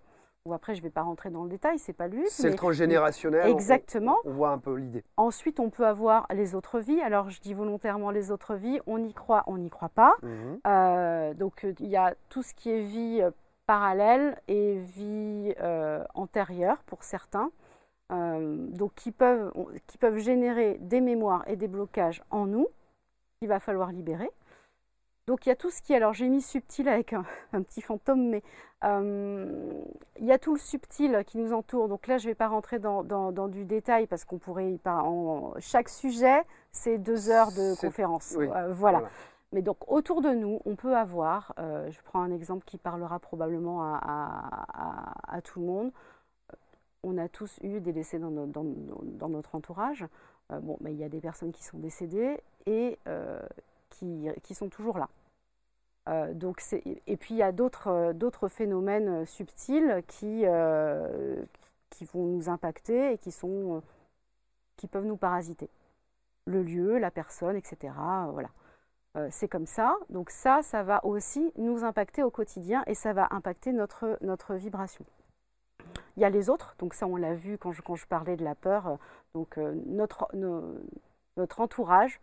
Ou 0.45 0.53
après, 0.53 0.75
je 0.75 0.81
ne 0.81 0.83
vais 0.83 0.89
pas 0.89 1.03
rentrer 1.03 1.29
dans 1.29 1.43
le 1.45 1.49
détail, 1.49 1.79
c'est 1.79 1.93
pas 1.93 2.09
but. 2.09 2.27
C'est 2.27 2.49
le 2.49 2.55
transgénérationnel. 2.55 3.43
on- 3.47 3.53
Exactement. 3.55 4.17
On, 4.25 4.31
on 4.31 4.33
voit 4.33 4.49
un 4.49 4.57
peu 4.57 4.73
l'idée. 4.75 5.05
Ensuite, 5.15 5.61
on 5.61 5.69
peut 5.69 5.87
avoir 5.87 6.27
les 6.33 6.53
autres 6.53 6.79
vies. 6.81 6.99
Alors, 6.99 7.29
je 7.29 7.39
dis 7.39 7.53
volontairement 7.53 8.11
les 8.11 8.29
autres 8.29 8.55
vies. 8.55 8.81
On 8.85 9.01
y 9.01 9.13
croit, 9.13 9.43
on 9.47 9.57
n'y 9.57 9.69
croit 9.69 9.87
pas. 9.87 10.15
Mhm. 10.21 10.59
Euh, 10.67 11.33
donc 11.33 11.65
il 11.79 11.87
y 11.87 11.95
a 11.95 12.13
tout 12.27 12.43
ce 12.43 12.53
qui 12.53 12.69
est 12.69 12.81
vie 12.81 13.21
parallèle 13.65 14.37
et 14.49 14.75
vie 14.79 15.53
antérieure 16.13 16.83
pour 16.87 17.05
certains, 17.05 17.49
donc 18.09 18.91
qui 18.95 19.11
peuvent, 19.13 19.53
qui 19.87 19.97
peuvent 19.97 20.17
générer 20.17 20.77
des 20.81 20.99
mémoires 20.99 21.43
et 21.47 21.55
des 21.55 21.69
blocages 21.69 22.21
en 22.31 22.45
nous 22.47 22.67
qu'il 23.39 23.47
va 23.47 23.59
falloir 23.61 23.91
libérer. 23.93 24.29
Donc 25.25 25.45
il 25.45 25.49
y 25.49 25.51
a 25.51 25.55
tout 25.55 25.69
ce 25.69 25.81
qui 25.81 25.93
est, 25.93 25.95
alors 25.95 26.13
j'ai 26.13 26.27
mis 26.27 26.41
subtil 26.41 26.89
avec 26.89 27.13
un, 27.53 27.61
petit 27.61 27.81
fantôme, 27.81 28.27
mais 28.29 28.43
euh, 28.83 29.71
il 30.19 30.25
y 30.25 30.31
a 30.31 30.37
tout 30.37 30.53
le 30.53 30.59
subtil 30.59 31.23
qui 31.25 31.37
nous 31.37 31.53
entoure. 31.53 31.87
Donc 31.87 32.07
là, 32.07 32.17
je 32.17 32.25
ne 32.25 32.31
vais 32.31 32.35
pas 32.35 32.49
rentrer 32.49 32.79
dans, 32.79 33.03
du 33.47 33.63
détail 33.63 34.07
parce 34.07 34.25
qu'on 34.25 34.37
pourrait 34.37 34.77
en, 34.85 35.53
chaque 35.59 35.89
sujet, 35.89 36.43
c'est 36.71 36.97
deux 36.97 37.29
heures 37.29 37.51
de 37.51 37.79
conférence. 37.79 38.35
Euh, 38.37 38.73
voilà. 38.73 39.03
Mais 39.53 39.61
donc 39.61 39.77
autour 39.87 40.21
de 40.21 40.31
nous, 40.31 40.59
on 40.65 40.75
peut 40.75 40.97
avoir, 40.97 41.53
euh, 41.59 41.89
je 41.91 42.01
prends 42.01 42.21
un 42.21 42.31
exemple 42.31 42.65
qui 42.65 42.77
parlera 42.77 43.19
probablement 43.19 43.83
à, 43.83 45.41
tout 45.43 45.59
le 45.59 45.65
monde. 45.65 45.91
On 47.03 47.17
a 47.17 47.29
tous 47.29 47.59
eu 47.61 47.79
des 47.79 47.93
décès 47.93 48.17
dans, 48.17 48.31
dans 48.31 49.29
notre 49.29 49.55
entourage. 49.55 50.05
bon, 50.49 50.77
mais 50.81 50.91
il 50.91 50.97
y 50.97 51.03
a 51.03 51.09
des 51.09 51.21
personnes 51.21 51.51
qui 51.51 51.63
sont 51.63 51.77
décédées 51.77 52.41
et 52.65 52.97
qui, 53.93 54.55
sont 54.55 54.69
toujours 54.69 54.97
là. 54.97 55.09
Euh, 56.09 56.33
donc 56.33 56.61
et 56.73 57.17
puis 57.17 57.33
il 57.33 57.37
y 57.37 57.43
a 57.43 57.53
d'autres 57.53 57.87
euh, 57.87 58.47
phénomènes 58.49 59.21
euh, 59.21 59.25
subtils 59.25 60.03
qui, 60.07 60.45
vont 60.45 62.25
nous 62.25 62.49
impacter 62.49 63.13
et 63.13 63.17
qui, 63.17 63.31
peuvent 64.87 65.05
nous 65.05 65.17
parasiter. 65.17 65.69
Le 66.45 66.61
lieu, 66.61 66.97
la 66.97 67.11
personne, 67.11 67.55
etc. 67.55 67.93
voilà. 68.33 68.49
c'est 69.31 69.47
comme 69.47 69.65
ça. 69.65 69.95
Donc 70.09 70.29
ça, 70.29 70.61
ça 70.61 70.83
va 70.83 71.05
aussi 71.05 71.53
nous 71.57 71.85
impacter 71.85 72.23
au 72.23 72.29
quotidien 72.29 72.83
et 72.85 72.95
ça 72.95 73.13
va 73.13 73.29
impacter 73.31 73.71
notre, 73.71 74.17
vibration. 74.55 75.05
Il 76.17 76.21
y 76.21 76.25
a 76.25 76.29
les 76.29 76.49
autres, 76.49 76.75
donc 76.79 76.93
ça 76.93 77.07
on 77.07 77.15
l'a 77.15 77.33
vu 77.33 77.57
quand 77.57 77.71
je, 77.71 78.05
parlais 78.05 78.35
de 78.35 78.43
la 78.43 78.55
peur. 78.55 78.97
Donc 79.33 79.57
notre 79.85 80.27
entourage 81.59 82.19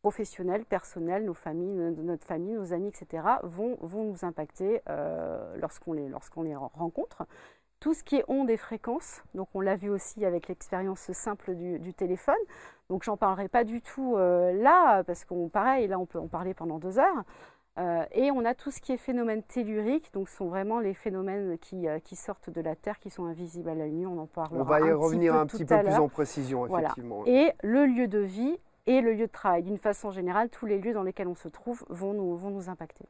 professionnels, 0.00 0.64
personnels, 0.64 1.24
nos 1.24 1.34
familles, 1.34 1.74
notre 1.74 2.24
famille, 2.24 2.54
nos 2.54 2.72
amis, 2.72 2.88
etc., 2.88 3.24
vont, 3.42 3.76
vont 3.80 4.04
nous 4.04 4.24
impacter 4.24 4.80
euh, 4.88 5.56
lorsqu'on 5.56 5.92
les, 5.92 6.08
lorsqu'on 6.08 6.42
les 6.42 6.54
rencontre. 6.54 7.24
Tout 7.80 7.94
ce 7.94 8.02
qui 8.02 8.16
est 8.16 8.24
ondes 8.26 8.50
et 8.50 8.56
fréquences, 8.56 9.22
donc 9.34 9.48
on 9.54 9.60
l'a 9.60 9.76
vu 9.76 9.88
aussi 9.88 10.24
avec 10.24 10.48
l'expérience 10.48 11.12
simple 11.12 11.54
du, 11.54 11.94
téléphone, 11.94 12.34
donc 12.90 13.04
j'en 13.04 13.16
parlerai 13.16 13.48
pas 13.48 13.62
du 13.62 13.82
tout 13.82 14.16
euh, 14.16 14.52
là, 14.52 15.04
parce 15.04 15.24
qu'on 15.24 15.48
pareil, 15.48 15.86
là 15.86 15.98
on 15.98 16.06
peut 16.06 16.18
en 16.18 16.26
parler 16.26 16.54
pendant 16.54 16.78
deux 16.78 16.98
heures. 16.98 17.24
Euh, 17.78 18.04
et 18.10 18.32
on 18.32 18.44
a 18.44 18.54
tout 18.54 18.72
ce 18.72 18.80
qui 18.80 18.90
est 18.90 18.96
phénomène 18.96 19.44
tellurique, 19.44 20.12
donc 20.12 20.28
ce 20.28 20.38
sont 20.38 20.48
vraiment 20.48 20.80
les 20.80 20.94
phénomènes 20.94 21.56
qui, 21.58 21.86
qui, 22.02 22.16
sortent 22.16 22.50
de 22.50 22.60
la 22.60 22.74
Terre, 22.74 22.98
qui 22.98 23.10
sont 23.10 23.26
invisibles 23.26 23.68
à 23.68 23.76
la 23.76 23.86
nuit, 23.86 24.04
on 24.04 24.18
en 24.18 24.26
parlera 24.26 24.60
On 24.60 24.64
va 24.64 24.80
y 24.80 24.90
revenir 24.90 25.36
un 25.36 25.46
petit 25.46 25.64
peu 25.64 25.78
plus 25.78 25.94
en 25.94 26.08
précision, 26.08 26.66
effectivement. 26.66 27.22
Et 27.26 27.52
le 27.62 27.86
lieu 27.86 28.08
de 28.08 28.18
vie 28.18 28.58
et 28.88 29.00
le 29.02 29.12
lieu 29.12 29.26
de 29.26 29.32
travail. 29.32 29.62
D'une 29.62 29.78
façon 29.78 30.10
générale, 30.10 30.48
tous 30.48 30.66
les 30.66 30.78
lieux 30.78 30.94
dans 30.94 31.04
lesquels 31.04 31.28
on 31.28 31.36
se 31.36 31.48
trouve 31.48 31.84
vont 31.88 32.14
nous, 32.14 32.36
vont 32.36 32.50
nous 32.50 32.68
impacter. 32.68 33.04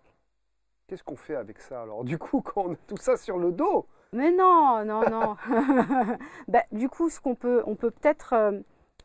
Qu'est-ce 0.88 1.04
qu'on 1.04 1.16
fait 1.16 1.36
avec 1.36 1.60
ça 1.60 1.82
alors? 1.82 2.04
Du 2.04 2.18
coup, 2.18 2.42
quand 2.42 2.64
on 2.66 2.72
a 2.72 2.76
tout 2.86 2.96
ça 2.96 3.16
sur 3.16 3.38
le 3.38 3.52
dos? 3.52 3.86
Mais 4.12 4.32
non, 4.32 4.84
non, 4.84 5.02
non. 5.08 5.36
bah, 6.48 6.62
du 6.72 6.88
coup, 6.88 7.10
ce 7.10 7.20
qu'on 7.20 7.34
peut, 7.34 7.62
on 7.66 7.76
peut 7.76 7.90
peut-être. 7.90 8.32
Euh, 8.32 8.60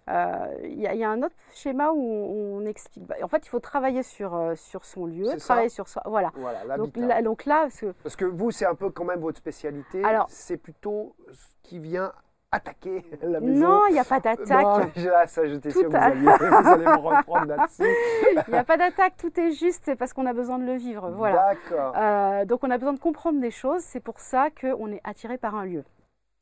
euh, 0.09 0.57
il 0.63 0.81
y, 0.81 1.03
a 1.03 1.09
un 1.09 1.23
autre 1.23 1.35
schéma 1.53 1.91
où 1.91 2.01
on, 2.01 2.65
explique. 2.65 3.05
Bah, 3.05 3.15
en 3.21 3.27
fait, 3.29 3.45
il 3.45 3.49
faut 3.49 3.59
travailler 3.61 4.03
sur, 4.03 4.35
euh, 4.35 4.55
sur 4.55 4.83
son 4.83 5.05
lieu, 5.05 5.37
travailler 5.37 5.69
sur 5.69 5.87
soi. 5.87 6.01
Voilà. 6.05 6.31
voilà 6.35 6.77
donc, 6.77 6.97
là, 6.97 7.21
donc 7.21 7.45
là, 7.45 7.61
parce 7.61 7.79
que, 7.79 7.91
parce 8.03 8.15
que 8.17 8.25
vous, 8.25 8.51
c'est 8.51 8.65
un 8.65 8.75
peu 8.75 8.89
quand 8.89 9.05
même 9.05 9.21
votre 9.21 9.37
spécialité. 9.37 10.01
C'est 10.27 10.57
plutôt 10.57 11.15
ce 11.31 11.47
qui 11.63 11.79
vient 11.79 12.11
attaquer 12.53 13.03
la 13.21 13.39
maison. 13.39 13.67
Non, 13.67 13.81
il 13.89 13.93
n'y 13.93 13.99
a 13.99 14.03
pas 14.03 14.19
d'attaque. 14.19 14.47
Non, 14.49 15.25
ça, 15.27 15.47
j'étais 15.47 15.71
sûr 15.71 15.83
que 15.83 15.87
vous 15.87 15.95
alliez, 15.95 16.21
vous 16.61 16.69
allez 16.69 16.85
me 16.85 16.97
reprendre 16.97 17.47
là-dessus. 17.47 17.89
Il 18.47 18.51
n'y 18.51 18.57
a 18.57 18.63
pas 18.63 18.77
d'attaque, 18.77 19.15
tout 19.17 19.37
est 19.39 19.51
juste, 19.51 19.81
c'est 19.85 19.95
parce 19.95 20.13
qu'on 20.13 20.25
a 20.25 20.33
besoin 20.33 20.59
de 20.59 20.65
le 20.65 20.75
vivre. 20.75 21.09
Voilà. 21.11 21.53
D'accord. 21.53 21.93
Euh, 21.97 22.45
donc 22.45 22.63
on 22.63 22.71
a 22.71 22.77
besoin 22.77 22.93
de 22.93 22.99
comprendre 22.99 23.41
des 23.41 23.51
choses, 23.51 23.81
c'est 23.81 23.99
pour 23.99 24.19
ça 24.19 24.49
qu'on 24.49 24.91
est 24.91 25.01
attiré 25.03 25.37
par 25.37 25.55
un 25.55 25.65
lieu. 25.65 25.83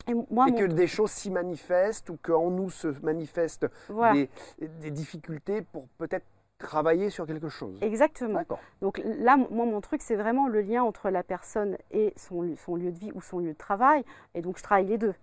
Et, 0.08 0.14
moi, 0.30 0.48
et 0.48 0.54
que 0.54 0.64
des 0.64 0.88
choses 0.88 1.12
s'y 1.12 1.30
manifestent 1.30 2.10
ou 2.10 2.18
qu'en 2.20 2.50
nous 2.50 2.70
se 2.70 2.88
manifestent 3.02 3.66
des, 4.12 4.28
des 4.58 4.90
difficultés 4.90 5.62
pour 5.62 5.86
peut-être 5.96 6.26
travailler 6.62 7.10
sur 7.10 7.26
quelque 7.26 7.48
chose. 7.48 7.78
Exactement. 7.82 8.42
Donc 8.80 9.00
là, 9.04 9.36
moi, 9.36 9.66
mon 9.66 9.80
truc, 9.80 10.00
c'est 10.02 10.16
vraiment 10.16 10.46
le 10.48 10.60
lien 10.60 10.82
entre 10.82 11.10
la 11.10 11.22
personne 11.22 11.76
et 11.90 12.12
son, 12.16 12.54
son, 12.56 12.76
lieu 12.76 12.92
de 12.92 12.98
vie 12.98 13.12
ou 13.14 13.20
son 13.20 13.38
lieu 13.38 13.52
de 13.52 13.58
travail. 13.58 14.04
Et 14.34 14.42
donc, 14.42 14.58
je 14.58 14.62
travaille 14.62 14.86
les 14.86 14.98
deux. 14.98 15.14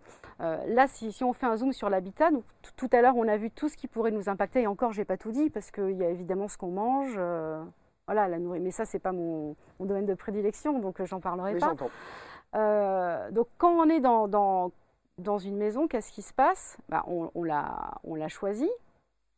Euh, 0.41 0.58
là, 0.67 0.88
si, 0.88 1.12
si, 1.12 1.23
on 1.23 1.34
fait 1.34 1.45
un 1.45 1.58
zoom 1.58 1.73
sur 1.73 1.89
l'habitat, 1.89 2.30
tout 2.75 2.89
à 2.91 3.02
l'heure, 3.02 3.15
on 3.15 3.28
a 3.28 3.38
vu 3.38 3.52
tout 3.52 3.69
ce 3.69 3.78
qui 3.78 3.88
pourrait 3.88 4.12
nous 4.12 4.30
impacter. 4.30 4.62
Et 4.62 4.67
encore, 4.67 4.91
je 4.93 4.99
n'ai 4.99 5.06
pas 5.06 5.17
tout 5.17 5.32
dit 5.32 5.49
parce 5.49 5.71
qu'il 5.71 5.97
y 5.97 6.04
a 6.04 6.10
évidemment 6.10 6.47
ce 6.47 6.58
qu'on 6.58 6.71
mange. 6.71 7.15
Euh, 7.17 7.63
voilà, 8.08 8.28
la 8.28 8.39
nourriture. 8.39 8.65
Mais 8.65 8.71
ça, 8.71 8.86
c'est 8.86 8.99
pas 8.99 9.12
mon, 9.12 9.56
mon, 9.80 9.86
domaine 9.86 10.06
de 10.06 10.15
prédilection, 10.15 10.80
donc 10.80 10.99
euh, 10.99 11.06
j'en 11.06 11.19
parlerai 11.19 11.54
Mais 11.54 11.60
pas. 11.60 13.32
donc, 13.32 13.47
quand 13.58 13.71
on 13.71 13.89
est 13.89 13.99
dans, 13.99 14.28
dans, 14.28 14.71
dans 15.17 15.38
une 15.38 15.58
maison, 15.58 15.88
qu'est-ce 15.88 16.12
qui 16.12 16.21
se 16.21 16.34
passe? 16.34 16.78
Bah, 16.89 17.04
On, 17.08 17.30
on 17.36 17.43
l'a 17.43 18.28
choisi, 18.28 18.69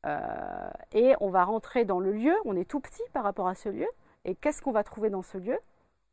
euh, 0.06 0.70
et 0.94 1.14
on 1.20 1.30
va 1.30 1.44
rentrer 1.44 1.86
dans 1.86 2.00
le 2.00 2.12
lieu, 2.12 2.34
on 2.46 2.56
est 2.56 2.66
tout 2.66 2.80
petit 2.80 3.04
par 3.14 3.24
rapport 3.24 3.48
à 3.48 3.56
ce 3.56 3.70
lieu. 3.70 3.88
Et 4.26 4.36
qu'est-ce 4.36 4.62
qu'on 4.62 4.72
va 4.72 4.84
trouver 4.84 5.10
dans 5.10 5.22
ce 5.22 5.38
lieu? 5.38 5.58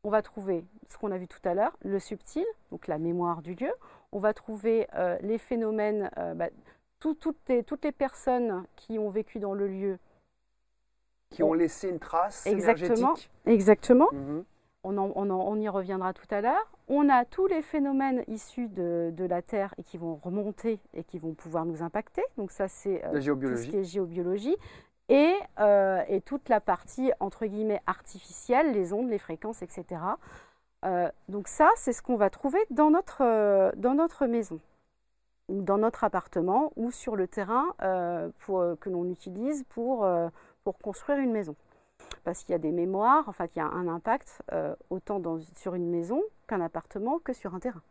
On 0.03 0.09
va 0.09 0.21
trouver 0.21 0.63
ce 0.87 0.97
qu'on 0.97 1.11
a 1.11 1.17
vu 1.17 1.27
tout 1.27 1.41
à 1.43 1.53
l'heure, 1.53 1.75
le 1.81 1.99
subtil, 1.99 2.45
donc 2.71 2.87
la 2.87 2.97
mémoire 2.97 3.41
du 3.41 3.53
lieu. 3.55 3.71
On 4.11 4.19
va 4.19 4.33
trouver 4.33 4.87
euh, 4.95 5.17
les 5.21 5.37
phénomènes, 5.37 6.09
euh, 6.17 6.33
bah, 6.33 6.49
toutes, 6.99 7.25
les, 7.47 7.63
toutes, 7.63 7.83
les, 7.83 7.91
personnes 7.91 8.65
qui 8.75 8.97
ont 8.97 9.09
vécu 9.09 9.39
dans 9.39 9.53
le 9.53 9.67
lieu. 9.67 9.99
Qui 11.29 11.43
ont 11.43 11.53
laissé 11.53 11.89
une 11.89 11.99
trace 11.99 12.47
exactement, 12.47 12.95
énergétique. 12.95 13.31
Exactement. 13.45 14.07
Mhm. 14.11 14.45
On, 14.83 15.59
y 15.59 15.67
reviendra 15.67 16.13
tout 16.13 16.27
à 16.31 16.41
l'heure. 16.41 16.71
On 16.89 17.07
a 17.07 17.23
tous 17.23 17.45
les 17.45 17.61
phénomènes 17.61 18.23
issus 18.27 18.67
de, 18.67 19.25
la 19.29 19.41
Terre 19.41 19.73
et 19.77 19.83
qui 19.83 19.97
vont 19.97 20.15
remonter 20.15 20.79
et 20.93 21.03
qui 21.03 21.19
vont 21.19 21.33
pouvoir 21.33 21.65
nous 21.65 21.83
impacter. 21.83 22.23
Donc 22.37 22.51
ça, 22.51 22.67
c'est 22.67 23.05
euh, 23.05 23.21
tout 23.21 23.57
ce 23.57 23.67
qui 23.67 23.77
est 23.77 23.83
géobiologie. 23.83 24.55
Et, 25.07 25.33
euh, 25.59 26.03
et, 26.07 26.21
toute 26.21 26.49
la 26.49 26.59
partie, 26.59 27.11
entre 27.19 27.45
guillemets, 27.45 27.81
artificielle, 27.87 28.73
les 28.73 28.93
ondes, 28.93 29.09
les 29.09 29.17
fréquences, 29.17 29.63
etc. 29.63 29.85
Euh, 30.85 31.09
donc 31.29 31.47
ça, 31.47 31.69
c'est 31.75 31.93
ce 31.93 32.03
qu'on 32.03 32.15
va 32.15 32.29
trouver 32.29 32.59
dans 32.69 32.91
notre, 32.91 33.71
dans 33.75 33.95
notre 33.95 34.27
maison, 34.27 34.59
ou 35.47 35.63
dans 35.63 35.79
notre 35.79 36.03
appartement, 36.03 36.71
ou 36.75 36.91
sur 36.91 37.15
le 37.15 37.27
terrain 37.27 37.65
pour, 38.39 38.63
que 38.79 38.89
l'on 38.89 39.09
utilise 39.09 39.63
pour, 39.69 40.07
pour 40.63 40.77
construire 40.77 41.17
une 41.19 41.31
maison 41.31 41.55
parce 42.23 42.43
qu'il 42.43 42.51
y 42.51 42.55
a 42.55 42.59
des 42.59 42.71
mémoires, 42.71 43.23
enfin 43.27 43.47
qu'il 43.47 43.61
y 43.61 43.65
a 43.65 43.67
un 43.67 43.87
impact 43.87 44.41
euh, 44.51 44.75
autant 44.89 45.21
sur 45.55 45.75
une 45.75 45.89
maison 45.89 46.21
qu'un 46.49 46.61
appartement 46.61 47.19
que 47.19 47.33
sur 47.33 47.53
un 47.53 47.59
terrain. 47.59 47.81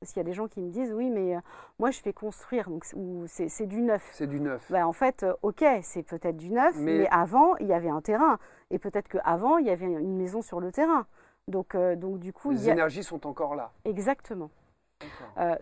Parce 0.00 0.12
qu'il 0.12 0.20
y 0.20 0.24
a 0.24 0.28
des 0.28 0.32
gens 0.32 0.48
qui 0.48 0.60
me 0.60 0.70
disent 0.70 0.92
oui, 0.92 1.10
mais 1.10 1.36
euh, 1.36 1.40
moi 1.78 1.90
je 1.90 2.00
fais 2.00 2.12
construire, 2.12 2.68
donc 2.70 2.84
c'est 3.26 3.66
du 3.66 3.82
neuf. 3.82 4.08
C'est 4.14 4.26
du 4.26 4.40
neuf. 4.40 4.70
Ben, 4.70 4.86
en 4.86 4.92
fait, 4.92 5.22
euh, 5.22 5.34
ok, 5.42 5.64
c'est 5.82 6.02
peut-être 6.02 6.36
du 6.36 6.50
neuf, 6.50 6.74
mais... 6.78 7.06
avant 7.10 7.56
il 7.56 7.66
y 7.66 7.74
avait 7.74 7.90
un 7.90 8.00
terrain, 8.00 8.38
et 8.70 8.78
peut-être 8.78 9.08
qu'avant 9.08 9.58
il 9.58 9.66
y 9.66 9.70
avait 9.70 9.86
une 9.86 10.16
maison 10.16 10.42
sur 10.42 10.60
le 10.60 10.72
terrain. 10.72 11.06
Donc, 11.48 11.76
donc 11.96 12.18
du 12.18 12.32
coup, 12.32 12.50
les 12.52 12.68
énergies 12.68 13.02
sont 13.02 13.26
encore 13.26 13.54
là. 13.56 13.72
Exactement. 13.84 14.50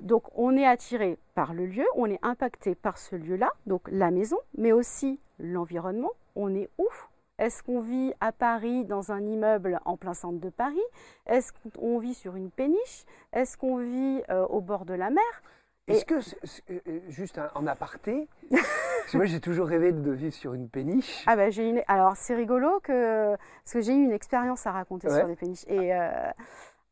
donc 0.01 0.25
on 0.35 0.57
est 0.57 0.67
attiré 0.67 1.19
par 1.35 1.55
le 1.55 1.67
lieu, 1.67 1.87
on 1.97 2.07
est 2.07 2.19
impacté 2.23 2.75
par 2.75 2.99
ce 2.99 3.17
lieu-là, 3.17 3.51
donc 3.67 3.89
la 3.91 4.11
maison, 4.11 4.39
mais 4.57 4.73
aussi 4.73 5.19
l'environnement. 5.39 6.13
On 6.37 6.55
est 6.55 6.69
où? 6.79 6.89
Est-ce 7.39 7.63
qu'on 7.63 7.81
vit 7.81 8.13
à 8.21 8.33
Paris 8.33 8.85
dans 8.85 9.13
un 9.13 9.25
immeuble 9.25 9.79
en 9.85 9.97
plein 9.97 10.15
centre 10.15 10.41
de 10.41 10.51
Paris? 10.51 10.83
Est-ce 11.27 11.53
qu'on 11.53 11.99
vit 11.99 12.15
sur 12.15 12.35
une 12.35 12.51
péniche? 12.51 13.05
Est-ce 13.33 13.57
qu'on 13.57 13.77
vit 13.77 14.23
euh, 14.29 14.45
au 14.47 14.61
bord 14.61 14.85
de 14.85 14.95
la 14.95 15.11
mer? 15.11 15.23
Est-ce 15.87 16.05
que, 16.05 16.17
euh, 16.17 16.81
euh, 16.89 17.01
juste 17.09 17.41
en 17.55 17.67
aparté, 17.67 18.29
parce 18.51 19.13
que 19.13 19.17
moi 19.17 19.25
j'ai 19.25 19.41
toujours 19.41 19.69
rêvé 19.69 19.93
de 19.93 20.11
vivre 20.11 20.35
sur 20.35 20.53
une 20.53 20.69
péniche. 20.69 21.25
Ah 21.27 21.35
bah 21.35 21.49
j'ai 21.49 21.67
une... 21.67 21.83
Alors 21.89 22.15
c'est 22.15 22.35
rigolo 22.35 22.81
que... 22.81 23.37
parce 23.37 23.73
que 23.73 23.81
j'ai 23.81 23.95
eu 23.95 24.05
une 24.05 24.13
expérience 24.13 24.67
à 24.67 24.73
raconter 24.73 25.09
sur 25.09 25.27
les 25.27 25.37
péniches. 25.37 25.65
Et 25.69 25.93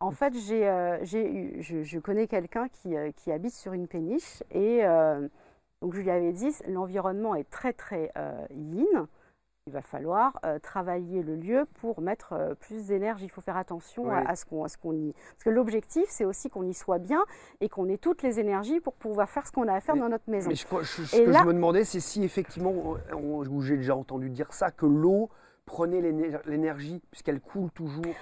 en 0.00 0.12
fait, 0.12 0.32
j'ai, 0.32 0.98
j'ai 1.02 1.60
je, 1.60 1.82
je, 1.82 1.98
connais 1.98 2.26
quelqu'un 2.26 2.68
qui, 2.68 2.94
qui, 3.16 3.32
habite 3.32 3.52
sur 3.52 3.74
une 3.74 3.86
péniche 3.86 4.42
et 4.50 4.82
donc 5.82 5.92
je 5.92 6.00
lui 6.00 6.10
avais 6.10 6.32
dit 6.32 6.54
l'environnement 6.66 7.34
est 7.34 7.50
très 7.50 7.74
très 7.74 8.10
yin 8.50 9.06
il 9.66 9.72
va 9.72 9.82
falloir 9.82 10.38
euh, 10.44 10.60
travailler 10.60 11.24
le 11.24 11.34
lieu 11.34 11.66
pour 11.80 12.00
mettre 12.00 12.34
euh, 12.34 12.54
plus 12.54 12.86
d'énergie. 12.86 13.24
Il 13.24 13.30
faut 13.30 13.40
faire 13.40 13.56
attention 13.56 14.10
à, 14.10 14.36
ce 14.36 14.44
qu'on 14.44 14.92
y. 14.92 15.12
Parce 15.12 15.44
que 15.44 15.50
l'objectif, 15.50 16.04
c'est 16.08 16.24
aussi 16.24 16.48
qu'on 16.48 16.62
y 16.62 16.72
soit 16.72 16.98
bien 16.98 17.24
et 17.60 17.68
qu'on 17.68 17.88
ait 17.88 17.98
toutes 17.98 18.22
les 18.22 18.38
énergies 18.38 18.78
pour 18.78 18.94
pouvoir 18.94 19.28
faire 19.28 19.44
ce 19.44 19.50
qu'on 19.50 19.66
a 19.66 19.74
à 19.74 19.80
faire 19.80 19.96
dans 19.96 20.08
notre 20.08 20.30
maison. 20.30 20.48
Mais 20.48 20.54
ce 20.54 20.66
que 20.66 20.84
je 21.32 21.44
me 21.44 21.52
demandais, 21.52 21.84
c'est 21.84 21.98
si 21.98 22.22
effectivement, 22.22 22.96
j'ai 23.60 23.76
déjà 23.76 23.96
entendu 23.96 24.30
dire 24.30 24.52
ça, 24.52 24.70
que 24.70 24.86
l'eau 24.86 25.30
prenait 25.64 26.00
l'énergie 26.46 27.02
puisqu'elle 27.10 27.40
coule 27.40 27.70
toujours. 27.72 28.14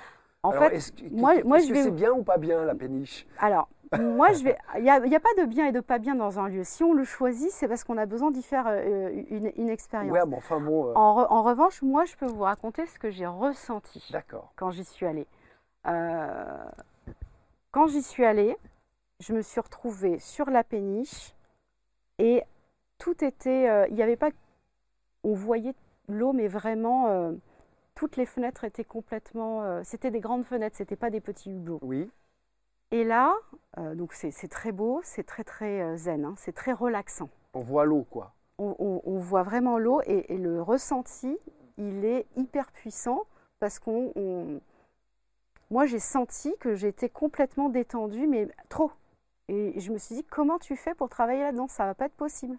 En 0.43 0.53
fait, 0.53 0.93
moi, 1.11 1.35
moi 1.45 1.59
je 1.59 1.73
vais... 1.73 1.83
c'est 1.83 1.91
bien 1.91 2.12
ou 2.12 2.23
pas 2.23 2.39
bien 2.39 2.64
la 2.64 2.75
péniche? 2.75 3.27
Alors, 3.39 3.69
moi, 3.93 4.32
je 4.32 4.45
vais. 4.45 4.59
Il 4.76 4.82
n'y 4.82 4.91
a, 4.91 4.95
a, 4.95 5.20
pas 5.20 5.43
de 5.43 5.47
bien 5.47 5.66
et 5.66 5.72
de 5.72 5.80
pas 5.80 5.99
bien 5.99 6.14
dans 6.14 6.39
un 6.39 6.49
lieu. 6.49 6.64
Si 6.64 6.82
on 6.82 6.93
le 6.93 7.05
choisit, 7.05 7.51
c'est 7.51 7.68
parce 7.68 7.85
qu'on 7.85 7.99
a 7.99 8.07
besoin 8.07 8.30
d'y 8.30 8.43
faire 8.43 8.66
euh, 8.66 9.22
une, 9.30 9.53
une, 9.57 9.68
expérience. 9.68 10.12
Ouais, 10.12 10.22
enfin 10.37 10.61
bon. 10.61 10.89
Euh. 10.89 10.95
En, 10.95 11.26
en, 11.30 11.43
revanche, 11.43 11.82
moi, 11.82 12.05
je 12.05 12.16
peux 12.16 12.26
vous 12.26 12.43
raconter 12.43 12.87
ce 12.87 12.99
que 12.99 13.11
j'ai 13.11 13.26
ressenti. 13.26 14.07
D'accord. 14.12 14.53
Quand 14.57 14.70
j'y 14.70 14.85
suis 14.85 15.07
allée. 15.07 15.26
Euh, 15.87 16.64
quand 17.70 17.87
j'y 17.87 18.03
suis 18.03 18.24
allée, 18.24 18.57
je 19.20 19.32
me 19.32 19.43
suis 19.43 19.61
retrouvée 19.61 20.18
sur 20.18 20.51
la 20.51 20.64
péniche 20.64 21.35
et 22.18 22.43
tout 22.99 23.24
était. 23.24 23.89
Il 23.89 23.95
n'y 23.95 24.03
avait 24.03 24.16
pas. 24.16 24.30
On 25.22 25.35
voyait 25.35 25.74
l'eau, 26.09 26.32
mais 26.32 26.49
vraiment. 26.49 27.35
toutes 27.95 28.16
les 28.16 28.26
fenêtres 28.26 28.64
étaient 28.64 28.85
complètement. 28.85 29.82
C'était 29.85 30.11
des 30.11 30.20
grandes 30.20 30.45
fenêtres, 30.45 30.76
c'était 30.76 30.97
pas 30.97 31.11
des 31.11 31.20
petits 31.20 31.51
hublots. 31.51 31.80
Oui. 31.82 32.11
Et 32.91 33.05
là, 33.05 33.35
euh, 33.78 33.95
donc 33.95 34.12
c'est 34.12 34.49
très 34.49 34.72
beau, 34.72 35.01
c'est 35.03 35.24
très 35.24 35.45
très 35.45 35.82
euh, 35.82 35.97
zen, 35.97 36.24
hein, 36.24 36.35
c'est 36.37 36.55
très 36.55 36.72
relaxant. 36.72 37.28
On 37.55 37.61
voit 37.61 37.85
l'eau, 37.85 38.07
quoi. 38.11 38.32
On, 38.59 39.18
voit 39.18 39.43
vraiment 39.43 39.78
l'eau 39.78 40.01
et, 40.07 40.37
le 40.37 40.62
ressenti, 40.62 41.37
il 41.76 42.05
est 42.05 42.26
hyper 42.37 42.70
puissant 42.70 43.24
parce 43.59 43.80
qu'on. 43.80 44.61
Moi, 45.70 45.87
j'ai 45.87 45.99
senti 45.99 46.57
que 46.61 46.76
j'étais 46.76 47.09
complètement 47.09 47.68
détendue, 47.68 48.28
mais 48.28 48.47
trop. 48.68 48.93
Et 49.49 49.80
je 49.80 49.93
me 49.93 49.99
suis 49.99 50.14
dit, 50.14 50.24
comment 50.24 50.59
tu 50.59 50.76
fais 50.76 50.95
pour 50.95 51.09
travailler 51.09 51.41
là-dedans? 51.41 51.66
Ça 51.66 51.85
va 51.85 51.95
pas 51.95 52.07
être 52.07 52.14
possible. 52.14 52.57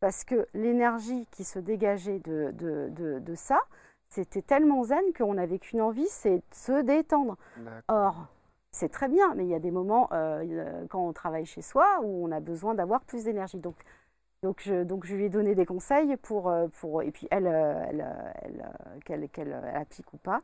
Parce 0.00 0.22
que 0.24 0.46
l'énergie 0.52 1.26
qui 1.30 1.44
se 1.44 1.58
dégageait 1.58 2.18
de, 2.18 2.50
de, 2.52 3.20
de 3.20 3.34
ça, 3.34 3.58
c'était 4.10 4.42
tellement 4.42 4.84
zen 4.84 5.02
qu'on 5.16 5.34
n'avait 5.34 5.58
qu'une 5.58 5.80
envie, 5.80 6.08
c'est 6.08 6.36
de 6.36 6.42
se 6.52 6.82
détendre. 6.82 7.38
Or, 7.88 8.26
c'est 8.72 8.88
très 8.88 9.08
bien, 9.08 9.34
mais 9.34 9.44
il 9.44 9.50
y 9.50 9.54
a 9.54 9.58
des 9.58 9.70
moments 9.70 10.08
euh, 10.12 10.86
quand 10.88 11.06
on 11.06 11.12
travaille 11.12 11.44
chez 11.44 11.62
soi 11.62 12.00
où 12.02 12.26
on 12.26 12.32
a 12.32 12.40
besoin 12.40 12.74
d'avoir 12.74 13.02
plus 13.02 13.24
d'énergie. 13.24 13.58
Donc, 13.58 13.76
donc 14.42 14.60
je, 14.62 14.82
donc, 14.82 15.04
je 15.04 15.14
lui 15.14 15.26
ai 15.26 15.28
donné 15.28 15.54
des 15.54 15.66
conseils 15.66 16.16
pour, 16.16 16.48
euh, 16.48 16.68
pour 16.80 17.02
et 17.02 17.12
puis 17.12 17.28
elle, 17.30 17.46
euh, 17.46 17.84
elle, 17.88 18.66
elle 19.06 19.28
qu'elle, 19.28 19.52
applique 19.74 20.12
ou 20.14 20.16
pas, 20.16 20.42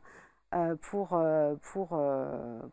pour, 0.81 1.21
pour, 1.61 2.01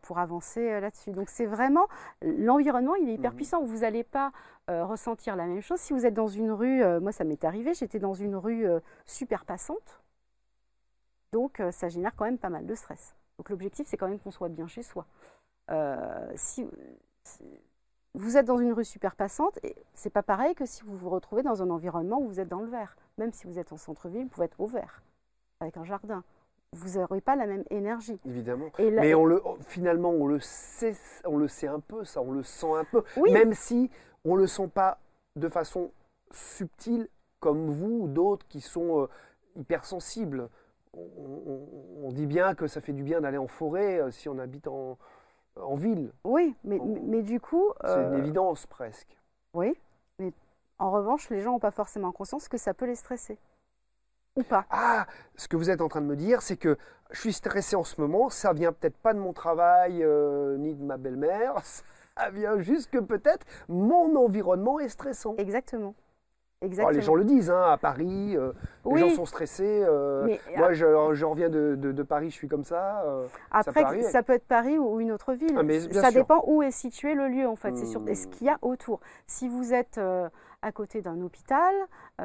pour 0.02 0.18
avancer 0.18 0.80
là-dessus. 0.80 1.10
Donc 1.10 1.28
c'est 1.28 1.46
vraiment, 1.46 1.86
l'environnement, 2.22 2.94
il 2.94 3.08
est 3.10 3.14
hyper 3.14 3.32
mmh 3.32 3.36
puissant. 3.36 3.62
Vous 3.64 3.80
n'allez 3.80 4.04
pas 4.04 4.32
ressentir 4.68 5.36
la 5.36 5.46
même 5.46 5.60
chose. 5.60 5.78
Si 5.78 5.92
vous 5.92 6.06
êtes 6.06 6.14
dans 6.14 6.28
une 6.28 6.52
rue, 6.52 6.82
moi 7.00 7.12
ça 7.12 7.24
m'est 7.24 7.44
arrivé, 7.44 7.74
j'étais 7.74 7.98
dans 7.98 8.14
une 8.14 8.34
rue 8.34 8.66
super 9.04 9.44
passante, 9.44 10.02
donc 11.32 11.62
ça 11.70 11.90
génère 11.90 12.14
quand 12.16 12.24
même 12.24 12.38
pas 12.38 12.48
mal 12.48 12.64
de 12.64 12.74
stress. 12.74 13.14
Donc 13.38 13.50
l'objectif, 13.50 13.86
c'est 13.86 13.96
quand 13.96 14.08
même 14.08 14.18
qu'on 14.18 14.30
soit 14.30 14.48
bien 14.48 14.66
chez 14.66 14.82
soi. 14.82 15.06
Euh, 15.70 16.32
si, 16.34 16.66
vous 18.14 18.36
êtes 18.36 18.46
dans 18.46 18.58
une 18.58 18.72
rue 18.72 18.84
super 18.84 19.14
passante, 19.14 19.58
et 19.62 19.76
c'est 19.94 20.10
pas 20.10 20.22
pareil 20.22 20.54
que 20.54 20.64
si 20.64 20.82
vous 20.84 20.96
vous 20.96 21.10
retrouvez 21.10 21.42
dans 21.42 21.62
un 21.62 21.70
environnement 21.70 22.20
où 22.20 22.28
vous 22.28 22.40
êtes 22.40 22.48
dans 22.48 22.60
le 22.60 22.68
vert. 22.68 22.96
Même 23.18 23.32
si 23.32 23.46
vous 23.46 23.58
êtes 23.58 23.72
en 23.72 23.76
centre-ville, 23.76 24.24
vous 24.24 24.28
pouvez 24.28 24.46
être 24.46 24.60
au 24.60 24.66
vert, 24.66 25.02
avec 25.60 25.76
un 25.76 25.84
jardin. 25.84 26.24
Vous 26.72 26.98
n'aurez 26.98 27.20
pas 27.20 27.36
la 27.36 27.46
même 27.46 27.64
énergie. 27.70 28.18
Évidemment. 28.26 28.66
Mais 28.78 29.14
on 29.14 29.24
le, 29.24 29.42
finalement, 29.68 30.10
on 30.10 30.26
le, 30.26 30.40
sait, 30.40 30.94
on 31.24 31.36
le 31.36 31.48
sait 31.48 31.68
un 31.68 31.80
peu, 31.80 32.04
ça, 32.04 32.20
on 32.20 32.32
le 32.32 32.42
sent 32.42 32.72
un 32.74 32.84
peu. 32.84 33.02
Même 33.30 33.54
si 33.54 33.90
on 34.24 34.34
ne 34.34 34.40
le 34.40 34.46
sent 34.46 34.68
pas 34.68 34.98
de 35.36 35.48
façon 35.48 35.90
subtile, 36.30 37.08
comme 37.40 37.70
vous 37.70 38.00
ou 38.02 38.08
d'autres 38.08 38.46
qui 38.48 38.60
sont 38.60 39.02
euh, 39.02 39.06
hypersensibles. 39.56 40.48
On, 40.94 42.10
dit 42.10 42.24
bien 42.24 42.54
que 42.54 42.66
ça 42.66 42.80
fait 42.80 42.94
du 42.94 43.02
bien 43.02 43.20
d'aller 43.20 43.36
en 43.36 43.46
forêt 43.46 44.00
euh, 44.00 44.10
si 44.10 44.30
on 44.30 44.38
habite 44.38 44.66
en, 44.66 44.96
en 45.60 45.74
ville. 45.74 46.12
Oui, 46.24 46.54
mais, 46.64 46.78
mais 46.78 47.22
du 47.22 47.40
coup... 47.40 47.72
C'est 47.84 47.92
une 47.92 48.14
euh, 48.14 48.18
évidence 48.18 48.66
presque. 48.66 49.16
Oui, 49.54 49.74
mais 50.18 50.32
en 50.78 50.90
revanche, 50.90 51.30
les 51.30 51.40
gens 51.40 51.52
n'ont 51.52 51.58
pas 51.58 51.70
forcément 51.70 52.12
conscience 52.12 52.48
que 52.48 52.58
ça 52.58 52.74
peut 52.74 52.86
les 52.86 52.94
stresser. 52.94 53.38
Ou 54.36 54.42
pas. 54.42 54.66
Ah, 54.70 55.06
ce 55.36 55.48
que 55.48 55.56
vous 55.56 55.70
êtes 55.70 55.80
en 55.80 55.88
train 55.88 56.02
de 56.02 56.06
me 56.06 56.16
dire, 56.16 56.42
c'est 56.42 56.58
que 56.58 56.76
je 57.10 57.20
suis 57.20 57.32
stressé 57.32 57.74
en 57.76 57.84
ce 57.84 58.00
moment, 58.00 58.28
ça 58.28 58.52
vient 58.52 58.72
peut-être 58.72 58.96
pas 58.98 59.14
de 59.14 59.18
mon 59.18 59.32
travail 59.32 60.02
euh, 60.02 60.58
ni 60.58 60.74
de 60.74 60.82
ma 60.82 60.98
belle-mère, 60.98 61.54
ça 61.64 62.30
vient 62.30 62.58
juste 62.58 62.90
que 62.90 62.98
peut-être 62.98 63.46
mon 63.68 64.14
environnement 64.16 64.78
est 64.78 64.88
stressant. 64.88 65.34
Exactement. 65.38 65.94
Oh, 66.84 66.90
les 66.90 67.00
gens 67.00 67.14
le 67.14 67.24
disent, 67.24 67.50
hein, 67.50 67.62
à 67.70 67.76
Paris, 67.76 68.36
euh, 68.36 68.52
les 68.86 69.00
gens 69.00 69.10
sont 69.10 69.26
stressés. 69.26 69.82
Euh, 69.86 70.36
moi, 70.56 70.72
je, 70.72 71.24
reviens 71.24 71.48
de, 71.48 72.02
Paris, 72.02 72.30
je 72.30 72.34
suis 72.34 72.48
comme 72.48 72.64
ça. 72.64 73.02
Euh, 73.06 73.26
après, 73.50 74.02
ça 74.02 74.22
peut, 74.22 74.34
être 74.34 74.46
Paris 74.46 74.78
ou 74.78 75.00
une 75.00 75.12
autre 75.12 75.32
ville. 75.34 75.56
Ah, 75.58 76.00
ça 76.00 76.10
dépend 76.10 76.42
où 76.46 76.62
est 76.62 76.70
situé 76.70 77.14
le 77.14 77.28
lieu, 77.28 77.46
en 77.46 77.56
fait. 77.56 77.76
C'est 77.76 77.86
sur 77.86 78.00
ce 78.00 78.26
hmm. 78.26 78.30
qu'il 78.30 78.46
y 78.46 78.50
a 78.50 78.58
autour. 78.62 79.00
Si 79.26 79.48
vous 79.48 79.74
êtes 79.74 80.00
à 80.62 80.72
côté 80.72 81.02
d'un 81.02 81.20
hôpital, 81.20 81.74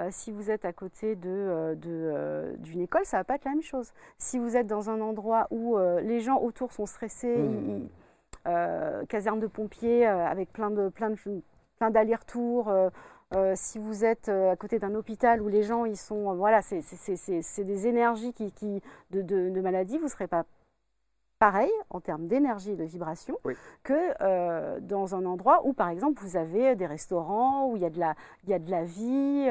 si 0.09 0.31
vous 0.31 0.49
êtes 0.49 0.65
à 0.65 0.73
côté 0.73 1.15
d'une 1.15 1.75
de, 1.75 2.55
d'une 2.57 2.81
école, 2.81 3.05
ça 3.05 3.17
va 3.17 3.23
pas 3.23 3.35
être 3.35 3.45
la 3.45 3.51
même 3.51 3.61
chose. 3.61 3.91
Si 4.17 4.39
vous 4.39 4.55
êtes 4.55 4.67
dans 4.67 4.89
un 4.89 5.01
endroit 5.01 5.47
où 5.51 5.77
les 6.01 6.19
gens 6.19 6.39
autour 6.39 6.71
sont 6.71 6.85
stressés, 6.85 7.37
hmm. 7.37 9.05
caserne 9.07 9.39
de 9.39 9.47
pompiers 9.47 10.05
avec 10.05 10.51
plein 10.51 10.71
de 10.71 10.89
plein 10.89 11.09
de 11.09 11.17
plein 11.77 11.89
d'allers-retours 11.89 12.71
euh, 13.34 13.53
si 13.55 13.79
vous 13.79 14.03
êtes 14.03 14.27
euh, 14.27 14.51
à 14.51 14.55
côté 14.57 14.77
d'un 14.77 14.93
hôpital 14.93 15.41
où 15.41 15.47
les 15.47 15.63
gens 15.63 15.86
ils 15.86 15.97
sont, 15.97 16.32
euh, 16.32 16.34
voilà, 16.34 16.61
c'est 16.61 17.63
des 17.63 17.88
énergies 17.88 18.34
qui, 18.34 18.51
qui 18.51 18.82
de, 19.11 19.21
de, 19.21 19.49
de, 19.49 19.61
maladie, 19.61 19.97
vous 19.97 20.05
ne 20.05 20.09
serez 20.09 20.27
pas 20.27 20.43
pareil 21.39 21.71
en 21.89 22.01
termes 22.01 22.27
d'énergie 22.27 22.71
et 22.71 22.75
de 22.75 22.84
vibration 22.84 23.36
que 23.84 24.79
dans 24.79 25.15
un 25.15 25.25
endroit 25.25 25.65
où, 25.65 25.73
par 25.73 25.89
exemple, 25.89 26.21
vous 26.21 26.38
avez 26.38 26.75
des 26.75 26.86
restaurants, 26.86 27.67
où 27.67 27.77
il 27.77 27.82
y 27.82 27.86
a 27.86 27.89
de 27.89 27.99
la, 27.99 28.13
il 28.43 28.49
y 28.51 28.53
a 28.53 28.59
de 28.59 28.69
la 28.69 28.84
vie, 28.84 29.49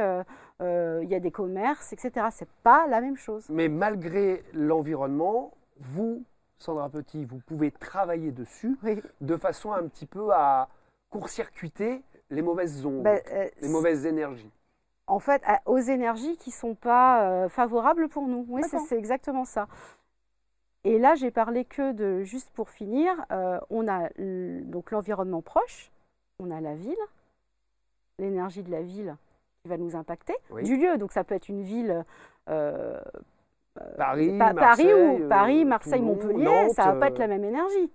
il 0.60 1.08
y 1.08 1.14
a 1.14 1.20
des 1.20 1.30
commerces, 1.32 1.92
etc. 1.92 2.28
C'est 2.30 2.48
pas 2.62 2.86
la 2.86 3.00
même 3.00 3.16
chose. 3.16 3.44
Mais 3.48 3.68
malgré 3.68 4.44
l'environnement, 4.54 5.52
vous, 5.80 6.22
Sandra 6.58 6.88
Petit, 6.90 7.24
vous 7.24 7.40
pouvez 7.44 7.72
travailler 7.72 8.30
dessus 8.30 8.78
de 9.20 9.36
façon 9.36 9.72
un 9.72 9.88
petit 9.88 10.06
peu 10.06 10.32
à 10.32 10.68
court-circuiter 11.10 12.04
les 12.30 12.42
mauvaises 12.42 12.84
ondes, 12.86 13.02
ben, 13.02 13.20
euh, 13.32 13.48
les 13.60 13.68
mauvaises 13.68 14.06
énergies. 14.06 14.50
En 15.06 15.18
fait, 15.18 15.42
aux 15.66 15.78
énergies 15.78 16.36
qui 16.36 16.50
ne 16.50 16.54
sont 16.54 16.74
pas 16.74 17.24
euh, 17.24 17.48
favorables 17.48 18.08
pour 18.08 18.28
nous. 18.28 18.46
Oui, 18.48 18.62
c'est 18.88 18.96
exactement 18.96 19.44
ça. 19.44 19.66
Et 20.84 20.98
là, 20.98 21.14
j'ai 21.14 21.30
parlé 21.30 21.64
que 21.64 21.92
de, 21.92 22.22
juste 22.22 22.50
pour 22.50 22.70
finir, 22.70 23.12
euh, 23.32 23.58
on 23.70 23.88
a 23.88 24.08
donc 24.18 24.92
l'environnement 24.92 25.42
proche, 25.42 25.90
on 26.38 26.50
a 26.50 26.60
la 26.60 26.74
ville, 26.74 26.96
l'énergie 28.18 28.62
de 28.62 28.70
la 28.70 28.82
ville 28.82 29.16
qui 29.62 29.68
va 29.68 29.76
nous 29.76 29.96
impacter, 29.96 30.34
du 30.62 30.76
lieu. 30.76 30.96
Donc 30.96 31.12
ça 31.12 31.24
peut 31.24 31.34
être 31.34 31.48
une 31.48 31.62
ville 31.62 32.04
Paris, 33.96 34.32
Marseille, 34.32 34.92
ou 34.92 35.28
Paris, 35.28 35.64
Marseille, 35.64 36.02
Montpellier, 36.02 36.68
ça 36.70 36.84
ça 36.84 36.92
va 36.92 37.00
pas 37.00 37.08
être 37.08 37.18
la 37.18 37.28
même 37.28 37.44
énergie. 37.44 37.90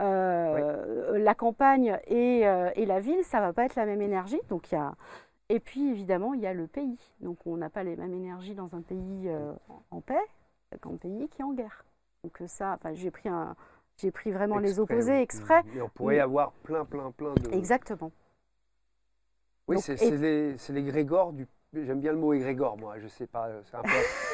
Euh, 0.00 1.18
la 1.18 1.34
campagne 1.34 1.98
et, 2.06 2.46
euh, 2.46 2.70
et, 2.74 2.86
la 2.86 3.00
ville, 3.00 3.22
ça 3.22 3.40
va 3.40 3.52
pas 3.52 3.64
être 3.64 3.74
la 3.74 3.86
même 3.86 4.00
énergie. 4.00 4.40
Donc 4.48 4.72
il 4.72 4.74
y 4.74 4.78
a 4.78 4.94
et 5.50 5.60
puis 5.60 5.90
évidemment 5.90 6.32
il 6.32 6.40
y 6.40 6.46
a 6.46 6.54
le 6.54 6.66
pays. 6.66 6.98
Donc 7.20 7.38
on 7.46 7.56
n'a 7.56 7.68
pas 7.68 7.84
les 7.84 7.96
mêmes 7.96 8.14
énergies 8.14 8.54
dans 8.54 8.74
un 8.74 8.80
pays 8.80 9.28
euh, 9.28 9.52
en 9.90 10.00
paix 10.00 10.14
qu'un 10.80 10.96
pays 10.96 11.28
qui 11.28 11.42
est 11.42 11.44
en 11.44 11.52
guerre. 11.52 11.84
Donc 12.24 12.40
ça, 12.46 12.72
enfin 12.74 12.94
j'ai 12.94 13.10
pris 13.10 13.28
un, 13.28 13.54
j'ai 13.98 14.10
pris 14.10 14.30
vraiment 14.30 14.58
les 14.58 14.80
opposés 14.80 15.20
exprès. 15.20 15.62
Mais 15.74 15.82
on 15.82 15.88
pourrait 15.88 16.16
y 16.16 16.20
avoir 16.20 16.52
plein, 16.62 16.84
plein, 16.84 17.10
plein 17.10 17.34
de. 17.34 17.54
Exactement. 17.54 18.10
Oui, 19.68 19.78
c'est 19.80 19.96
les, 20.16 20.56
les 20.70 21.04
du 21.32 21.46
J'aime 21.72 22.00
bien 22.00 22.10
le 22.10 22.18
mot 22.18 22.32
égrégore, 22.32 22.76
moi. 22.76 22.98
Je 22.98 23.06
sais 23.06 23.28
pas, 23.28 23.48
c'est 23.64 23.76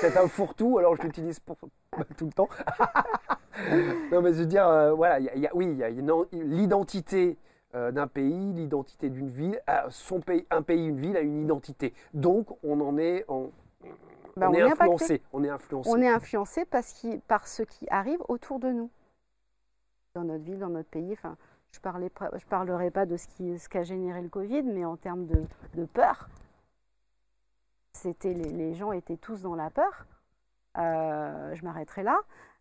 peut-être 0.00 0.24
un 0.24 0.28
fourre-tout, 0.28 0.78
alors 0.78 0.96
je 0.96 1.02
l'utilise 1.02 1.38
pour 1.38 1.56
tout 2.16 2.24
le 2.24 2.32
temps. 2.32 2.48
non, 4.10 4.22
mais 4.22 4.32
je 4.32 4.40
veux 4.40 4.46
dire, 4.46 4.66
euh, 4.66 4.94
voilà, 4.94 5.20
y 5.20 5.46
a, 5.46 5.54
oui, 5.54 5.66
il 5.70 5.76
y 5.76 5.84
a 5.84 5.90
l'identité 6.32 7.36
euh, 7.74 7.92
d'un 7.92 8.06
pays, 8.06 8.54
l'identité 8.54 9.10
d'une 9.10 9.28
ville. 9.28 9.60
Euh, 9.68 9.82
son 9.90 10.20
pays, 10.20 10.46
un 10.50 10.62
pays, 10.62 10.86
une 10.86 10.98
ville 10.98 11.14
a 11.14 11.20
une 11.20 11.42
identité. 11.42 11.92
Donc, 12.14 12.46
on 12.62 12.80
en 12.80 12.96
est, 12.96 13.26
on, 13.28 13.52
bah, 14.34 14.50
est, 14.54 14.62
influencé. 14.62 15.20
On 15.34 15.44
est 15.44 15.50
influencé. 15.50 15.90
On 15.92 16.00
est 16.00 16.08
influencé 16.08 16.64
parce 16.64 17.06
par 17.28 17.46
ce 17.46 17.64
qui 17.64 17.86
arrive 17.90 18.20
autour 18.30 18.60
de 18.60 18.70
nous, 18.70 18.90
dans 20.14 20.24
notre 20.24 20.44
ville, 20.44 20.58
dans 20.58 20.70
notre 20.70 20.88
pays. 20.88 21.12
Enfin, 21.12 21.36
je 21.70 21.80
ne 21.80 22.38
parlerai 22.48 22.90
pas 22.90 23.04
de 23.04 23.18
ce 23.18 23.26
qu'a 23.68 23.82
ce 23.82 23.88
généré 23.88 24.22
le 24.22 24.30
Covid, 24.30 24.62
mais 24.62 24.86
en 24.86 24.96
termes 24.96 25.26
de, 25.26 25.42
de 25.74 25.84
peur, 25.84 26.30
c'était 27.96 28.34
les, 28.34 28.74
gens 28.74 28.92
étaient 28.92 29.16
tous 29.16 29.42
dans 29.42 29.54
la 29.54 29.70
peur. 29.70 30.06
Euh, 30.78 31.54
je 31.54 31.64
m'arrêterai 31.64 32.02
là. 32.02 32.18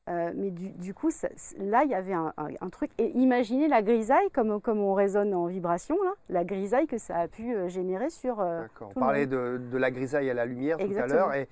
Euh, 0.07 0.31
mais 0.36 0.51
du, 0.51 0.93
coup, 0.93 1.09
là, 1.57 1.83
il 1.83 1.89
y 1.89 1.95
avait 1.95 2.13
un, 2.13 2.69
truc. 2.71 2.91
Et 2.99 3.09
imaginez 3.17 3.67
la 3.67 3.81
grisaille, 3.81 4.29
comme, 4.31 4.61
comme 4.61 4.79
on 4.79 4.93
résonne 4.93 5.33
en 5.33 5.47
vibration, 5.47 6.01
là, 6.03 6.13
la 6.29 6.43
grisaille 6.43 6.86
que 6.86 6.99
ça 6.99 7.17
a 7.17 7.27
pu 7.27 7.55
euh, 7.55 7.67
générer 7.67 8.09
sur. 8.09 8.38
D'accord. 8.38 8.91
On 8.95 8.99
parlait 8.99 9.25
de, 9.25 9.59
la 9.73 9.91
grisaille 9.91 10.29
à 10.29 10.33
la 10.33 10.45
lumière 10.45 10.77
tout 10.77 10.95
à 10.95 11.07
l'heure. 11.07 11.33
Et, 11.33 11.47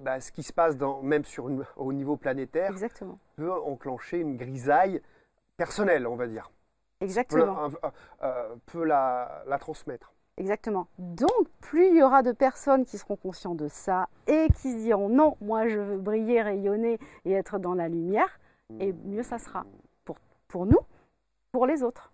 bah, 0.00 0.18
ce 0.18 0.32
qui 0.32 0.42
se 0.42 0.52
passe 0.52 0.78
dans, 0.78 1.02
même 1.02 1.24
sur 1.24 1.50
au 1.76 1.92
niveau 1.92 2.16
planétaire 2.16 2.70
Exactement. 2.70 3.18
peut 3.36 3.52
enclencher 3.52 4.18
une 4.18 4.38
grisaille 4.38 5.02
personnelle, 5.58 6.06
on 6.06 6.16
va 6.16 6.26
dire. 6.26 6.50
Exactement. 7.02 7.68
peut, 7.68 7.88
peut 8.64 8.84
la, 8.84 9.44
la 9.46 9.58
transmettre. 9.58 10.13
Exactement. 10.36 10.88
Donc, 10.98 11.48
plus 11.60 11.88
il 11.88 11.96
y 11.96 12.02
aura 12.02 12.22
de 12.22 12.32
personnes 12.32 12.84
qui 12.84 12.98
seront 12.98 13.16
conscients 13.16 13.54
de 13.54 13.68
ça 13.68 14.08
et 14.26 14.48
qui 14.56 14.72
se 14.72 14.78
diront 14.78 15.08
non, 15.08 15.36
moi 15.40 15.68
je 15.68 15.78
veux 15.78 15.98
briller, 15.98 16.42
rayonner 16.42 16.98
et 17.24 17.32
être 17.32 17.58
dans 17.58 17.74
la 17.74 17.88
lumière, 17.88 18.40
et 18.80 18.92
mieux 18.92 19.22
ça 19.22 19.38
sera 19.38 19.64
pour, 20.04 20.16
pour 20.48 20.66
nous, 20.66 20.80
pour 21.52 21.66
les 21.66 21.82
autres. 21.84 22.12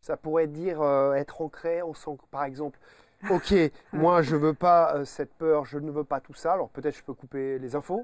Ça 0.00 0.16
pourrait 0.16 0.48
dire 0.48 0.82
euh, 0.82 1.14
être 1.14 1.40
ancré, 1.40 1.82
on 1.82 1.94
sent 1.94 2.18
par 2.30 2.44
exemple, 2.44 2.78
ok, 3.30 3.54
moi 3.92 4.22
je 4.22 4.34
veux 4.34 4.54
pas 4.54 4.96
euh, 4.96 5.04
cette 5.04 5.32
peur, 5.34 5.64
je 5.64 5.78
ne 5.78 5.92
veux 5.92 6.04
pas 6.04 6.20
tout 6.20 6.34
ça, 6.34 6.54
alors 6.54 6.70
peut-être 6.70 6.96
je 6.96 7.04
peux 7.04 7.14
couper 7.14 7.60
les 7.60 7.76
infos, 7.76 8.02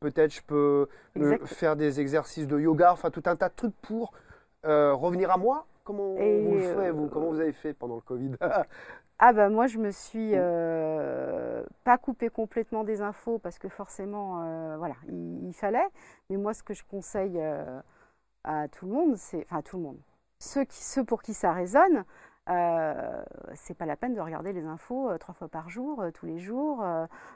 peut-être 0.00 0.32
je 0.32 0.42
peux 0.42 0.88
Exact. 1.16 1.46
faire 1.46 1.74
des 1.74 2.00
exercices 2.00 2.46
de 2.46 2.60
yoga, 2.60 2.92
enfin 2.92 3.10
tout 3.10 3.22
un 3.24 3.34
tas 3.34 3.48
de 3.48 3.54
trucs 3.54 3.76
pour 3.80 4.12
euh, 4.66 4.92
revenir 4.92 5.30
à 5.30 5.38
moi. 5.38 5.66
Comment 5.84 6.16
Et, 6.16 6.42
vous 6.44 6.54
le 6.54 6.60
faites, 6.60 6.78
euh, 6.78 6.92
vous 6.92 7.08
Comment 7.08 7.28
vous 7.30 7.40
avez 7.40 7.52
fait 7.52 7.72
pendant 7.74 7.96
le 7.96 8.00
Covid? 8.02 8.32
Ah 9.22 9.32
bah 9.34 9.50
moi 9.50 9.66
je 9.66 9.78
me 9.78 9.90
suis 9.90 10.30
Mm. 10.32 10.38
euh, 10.38 11.62
pas 11.84 11.98
coupé 11.98 12.30
complètement 12.30 12.84
des 12.84 13.02
infos 13.02 13.38
parce 13.38 13.58
que 13.58 13.68
forcément 13.68 14.42
euh, 14.44 14.76
voilà 14.78 14.94
il, 15.08 15.46
il 15.48 15.52
fallait. 15.52 15.86
Mais 16.30 16.36
moi 16.38 16.54
ce 16.54 16.62
que 16.62 16.72
je 16.74 16.82
conseille 16.84 17.38
euh, 17.38 17.80
à 18.44 18.68
tout 18.68 18.86
le 18.86 18.92
monde 18.92 19.16
c'est 19.16 19.42
enfin 19.44 19.58
à 19.58 19.62
tout 19.62 19.76
le 19.76 19.82
monde 19.82 19.98
ceux 20.38 20.64
qui 20.64 20.82
ceux 20.82 21.04
pour 21.04 21.20
qui 21.22 21.34
ça 21.34 21.52
résonne 21.52 22.04
euh, 22.48 23.22
c'est 23.54 23.74
pas 23.76 23.84
la 23.84 23.96
peine 23.96 24.14
de 24.14 24.20
regarder 24.20 24.54
les 24.54 24.64
infos 24.64 25.10
euh, 25.10 25.18
trois 25.18 25.34
fois 25.34 25.48
par 25.48 25.68
jour 25.68 26.00
euh, 26.00 26.10
tous 26.10 26.24
les 26.24 26.38
jours 26.38 26.82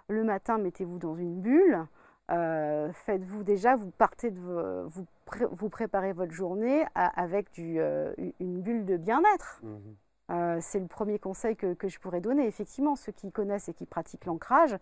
le 0.08 0.24
matin 0.24 0.56
mettez-vous 0.56 0.98
dans 0.98 1.14
une 1.16 1.40
bulle 1.42 1.84
Euh, 2.30 2.90
faites-vous 2.92 3.44
déjà 3.44 3.76
vous 3.76 3.90
partez 3.90 4.30
de 4.30 4.38
vo- 4.40 4.86
vous, 4.88 5.04
pré- 5.26 5.44
vous 5.50 5.68
préparez 5.68 6.12
votre 6.14 6.32
journée 6.32 6.84
à- 6.94 7.20
avec 7.20 7.50
du, 7.52 7.78
euh, 7.78 8.14
une 8.40 8.62
bulle 8.62 8.86
de 8.86 8.96
bien-être 8.96 9.60
Mhm. 9.62 9.78
euh, 10.30 10.58
c'est 10.62 10.78
le 10.78 10.86
premier 10.86 11.18
conseil 11.18 11.54
que, 11.54 11.74
que 11.74 11.86
je 11.88 11.98
pourrais 12.00 12.22
donner. 12.22 12.46
Effectivement, 12.46 12.96
ceux 12.96 13.12
qui 13.12 13.30
connaissent 13.30 13.68
et 13.68 13.74
qui 13.74 13.84
pratiquent 13.84 14.24
l'ancrage, 14.24 14.74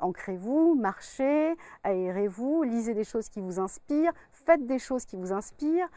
ancrez-vous, 0.00 0.74
marchez, 0.74 1.56
aérez-vous, 1.84 2.64
lisez 2.64 2.94
des 2.94 3.04
choses 3.04 3.28
qui 3.28 3.40
vous 3.40 3.60
inspirent, 3.60 4.12
faites 4.32 4.66
des 4.66 4.78
choses 4.80 5.04
qui 5.04 5.16
vous 5.16 5.32
inspirent. 5.32 5.88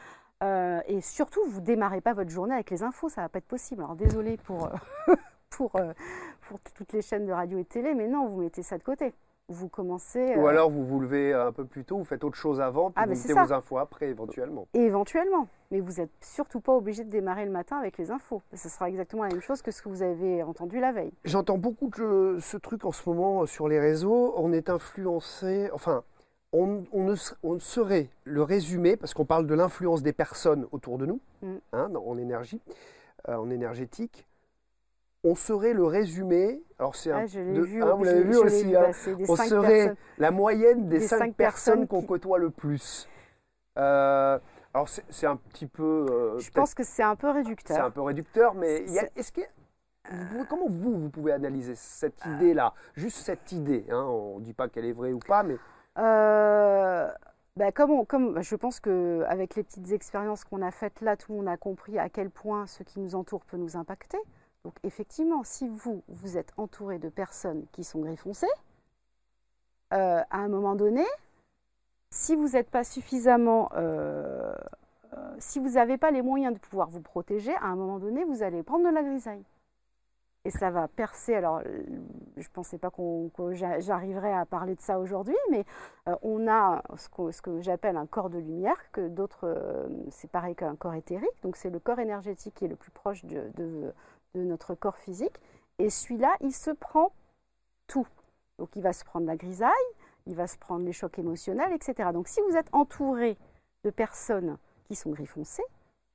et 0.44 1.02
surtout, 1.02 1.42
vous 1.48 1.62
démarrez 1.62 2.02
pas 2.02 2.14
votre 2.14 2.30
journée 2.30 2.54
avec 2.54 2.70
les 2.70 2.84
infos, 2.84 3.10
ça 3.10 3.22
va 3.22 3.30
pas 3.30 3.40
être 3.40 3.48
possible. 3.48 3.82
Alors 3.82 3.96
désolé 3.96 4.38
pour, 4.38 4.70
pour, 5.50 5.72
pour 6.42 6.60
toutes 6.76 6.94
les 6.94 7.02
chaînes 7.02 7.26
de 7.26 7.32
radio 7.32 7.58
et 7.58 7.64
de 7.64 7.68
télé, 7.68 7.96
mais 7.96 8.08
non, 8.08 8.28
vous 8.28 8.42
mettez 8.42 8.62
ça 8.62 8.78
de 8.78 8.84
côté. 8.84 9.14
Vous 9.48 9.70
commencez. 9.70 10.36
Ou 10.38 10.46
euh, 10.46 10.48
alors 10.48 10.72
vous 10.72 10.84
vous 10.84 11.00
levez 11.00 11.32
un 11.34 11.52
peu 11.52 11.66
plus 11.66 11.86
tôt, 11.86 11.98
vous 11.98 12.04
faites 12.04 12.24
autre 12.24 12.36
chose 12.38 12.60
avant, 12.60 12.90
puis 12.90 12.96
Ah, 13.04 13.06
vous 13.06 13.14
mettez 13.14 13.34
vos 13.34 13.54
infos 13.54 13.78
après 13.78 14.08
éventuellement. 14.08 14.68
Éventuellement, 14.74 15.48
mais 15.70 15.80
vous 15.80 16.02
n'êtes 16.02 16.10
surtout 16.20 16.60
pas 16.62 16.74
obligé 16.74 17.04
de 17.04 17.10
démarrer 17.12 17.46
le 17.46 17.52
matin 17.52 17.78
avec 17.78 17.98
les 18.00 18.10
infos. 18.10 18.42
Ce 18.54 18.70
sera 18.70 18.90
exactement 18.90 19.22
la 19.24 19.30
même 19.30 19.42
chose 19.42 19.62
que 19.62 19.70
ce 19.70 19.84
que 19.84 19.90
vous 19.90 20.02
avez 20.02 20.42
entendu 20.42 20.80
la 20.80 20.92
veille. 20.92 21.14
J'entends 21.26 21.60
beaucoup 21.60 21.90
de 21.90 22.38
ce 22.42 22.58
truc 22.58 22.86
en 22.86 22.92
ce 22.92 23.08
moment 23.08 23.44
euh, 23.44 23.46
sur 23.46 23.68
les 23.68 23.80
réseaux. 23.80 24.34
On 24.36 24.52
est 24.52 24.68
influencé, 24.70 25.70
enfin, 25.74 26.04
on, 26.52 26.84
on 26.92 27.04
ne, 27.04 27.16
on 27.44 27.60
serait 27.60 28.10
le 28.24 28.42
résumé, 28.42 28.96
parce 28.98 29.14
qu'on 29.14 29.26
parle 29.26 29.46
de 29.46 29.54
l'influence 29.54 30.02
des 30.02 30.14
personnes 30.14 30.68
autour 30.72 30.98
de 30.98 31.06
nous, 31.06 31.20
Mm. 31.44 31.56
hein, 31.74 31.92
en 32.04 32.18
énergie, 32.18 32.62
euh, 33.30 33.36
en 33.36 33.50
énergétique. 33.52 34.26
On 35.28 35.34
serait 35.34 35.74
le 35.74 35.84
résumé, 35.86 36.62
alors 36.78 36.96
c'est 36.96 37.12
un, 37.12 37.22
Ah, 37.24 37.26
vu, 37.26 37.82
hein, 37.82 37.96
vous 37.96 38.04
l'avez 38.04 38.24
vu 38.24 38.36
aussi, 38.38 38.66
vu 38.66 38.78
hein, 38.78 38.92
des 39.18 39.26
on 39.28 39.36
serait 39.36 39.86
personnes. 39.88 39.96
la 40.20 40.30
moyenne 40.32 40.88
des, 40.88 41.00
Des 41.00 41.08
cinq, 41.08 41.18
cinq 41.18 41.36
personnes 41.36 41.88
qu'on 41.88 42.02
qui- 42.02 42.08
côtoie 42.08 42.38
le 42.38 42.52
plus. 42.52 43.10
Euh, 43.80 44.38
alors 44.74 44.88
c'est 44.88 45.26
un 45.26 45.36
petit 45.38 45.66
peu, 45.66 46.06
euh, 46.12 46.38
Je 46.38 46.52
pense 46.52 46.76
que 46.76 46.84
c'est 46.84 47.02
un 47.02 47.16
peu 47.16 47.28
c'est 47.28 47.32
un 47.32 47.34
réducteur. 47.34 47.92
peu 47.92 48.02
réducteur, 48.02 48.54
mais 48.54 48.86
est-ce 49.16 49.32
que 49.32 49.42
vous 50.12 50.26
pouvez- 50.28 50.46
comment 50.48 50.68
vous 50.70 51.00
vous 51.00 51.10
pouvez 51.10 51.32
analyser 51.32 51.74
cette 51.76 52.24
idée-là, 52.28 52.74
juste 52.96 53.18
cette 53.18 53.52
idée 53.52 53.84
hein, 53.90 54.04
On 54.08 54.38
ne 54.40 54.44
dit 54.44 54.54
pas 54.54 54.70
qu'elle 54.70 54.86
est 54.86 54.92
vraie 54.94 55.12
ou 55.14 55.20
pas, 55.20 55.42
mais 55.42 55.58
Euh, 55.98 57.10
bah, 57.56 57.72
comme, 57.72 57.92
on- 57.92 58.06
comme 58.06 58.42
je 58.44 58.56
pense 58.56 58.80
qu'avec 58.80 59.56
les 59.56 59.64
petites 59.64 59.92
expériences 59.92 60.44
qu'on 60.44 60.62
a 60.62 60.70
faites 60.72 61.02
là, 61.02 61.18
tout 61.18 61.32
le 61.32 61.40
monde 61.40 61.48
a 61.48 61.58
compris 61.58 61.98
à 61.98 62.10
quel 62.10 62.30
point 62.30 62.68
ce 62.68 62.84
qui 62.84 63.00
nous 63.00 63.16
entoure 63.16 63.44
peut 63.46 63.58
nous 63.58 63.76
impacter. 63.76 64.20
Donc 64.66 64.74
effectivement, 64.84 65.44
si 65.44 65.68
vous, 65.68 66.02
vous 66.08 66.38
êtes 66.38 66.52
entouré 66.58 66.98
de 66.98 67.08
personnes 67.08 67.68
qui 67.72 67.84
sont 67.84 68.00
griffoncées, 68.00 68.48
euh, 69.94 70.24
à 70.28 70.38
un 70.40 70.48
moment 70.48 70.74
donné, 70.74 71.06
si 72.10 72.36
vous 72.36 72.50
n'êtes 72.50 72.72
pas 72.72 72.84
suffisamment... 72.84 73.70
euh, 73.76 74.56
euh, 75.14 75.36
si 75.38 75.60
vous 75.60 75.74
n'avez 75.74 76.00
pas 76.00 76.10
les 76.10 76.24
moyens 76.24 76.52
de 76.56 76.60
pouvoir 76.60 76.90
vous 76.90 77.00
protéger, 77.00 77.54
à 77.58 77.66
un 77.66 77.76
moment 77.76 78.00
donné, 78.00 78.24
vous 78.24 78.42
allez 78.42 78.64
prendre 78.64 78.90
de 78.90 78.94
la 78.94 79.04
grisaille. 79.04 79.44
Et 80.46 80.50
ça 80.50 80.72
va 80.72 80.88
percer. 80.88 81.36
Alors, 81.36 81.62
je 81.62 82.48
ne 82.48 82.54
pensais 82.54 82.80
pas 82.80 82.90
qu'on, 82.90 83.30
que 83.30 83.54
j'a- 83.54 83.80
j'arriverais 83.80 84.34
à 84.34 84.48
parler 84.48 84.76
de 84.76 84.82
ça 84.82 85.00
aujourd'hui, 85.00 85.38
mais 85.52 85.64
on 86.24 86.48
a 86.48 86.82
ce 86.98 87.42
que, 87.42 87.62
j'appelle 87.62 87.98
un 87.98 88.08
corps 88.08 88.32
de 88.32 88.40
lumière, 88.40 88.78
que 88.92 89.08
d'autres, 89.08 89.88
c'est 90.10 90.30
pareil 90.30 90.56
qu'un 90.56 90.76
corps 90.76 90.96
éthérique. 90.96 91.42
Donc, 91.44 91.56
c'est 91.56 91.70
le 91.70 91.80
corps 91.80 92.00
énergétique 92.00 92.56
qui 92.56 92.66
est 92.66 92.68
le 92.70 92.76
plus 92.76 92.92
proche 92.92 93.24
de- 93.26 93.94
de 94.36 94.44
notre 94.44 94.76
corps 94.76 94.98
physique. 94.98 95.40
Et 95.80 95.90
celui-là, 95.90 96.36
il 96.42 96.54
se 96.54 96.72
prend 96.72 97.12
tout. 97.88 98.08
Donc, 98.60 98.70
il 98.76 98.82
va 98.82 98.94
se 98.94 99.04
prendre 99.04 99.26
la 99.26 99.36
grisaille, 99.36 99.72
il 100.28 100.36
va 100.36 100.48
se 100.48 100.58
prendre 100.58 100.86
les 100.86 100.94
chocs 100.94 101.18
émotionnels, 101.20 101.74
etc. 101.74 102.10
Donc, 102.14 102.28
si 102.28 102.40
vous 102.50 102.56
êtes 102.56 102.70
entouré 102.72 103.38
de 103.84 103.90
personnes 103.90 104.58
qui 104.88 104.96
sont 104.96 105.12
griffoncées, 105.12 105.66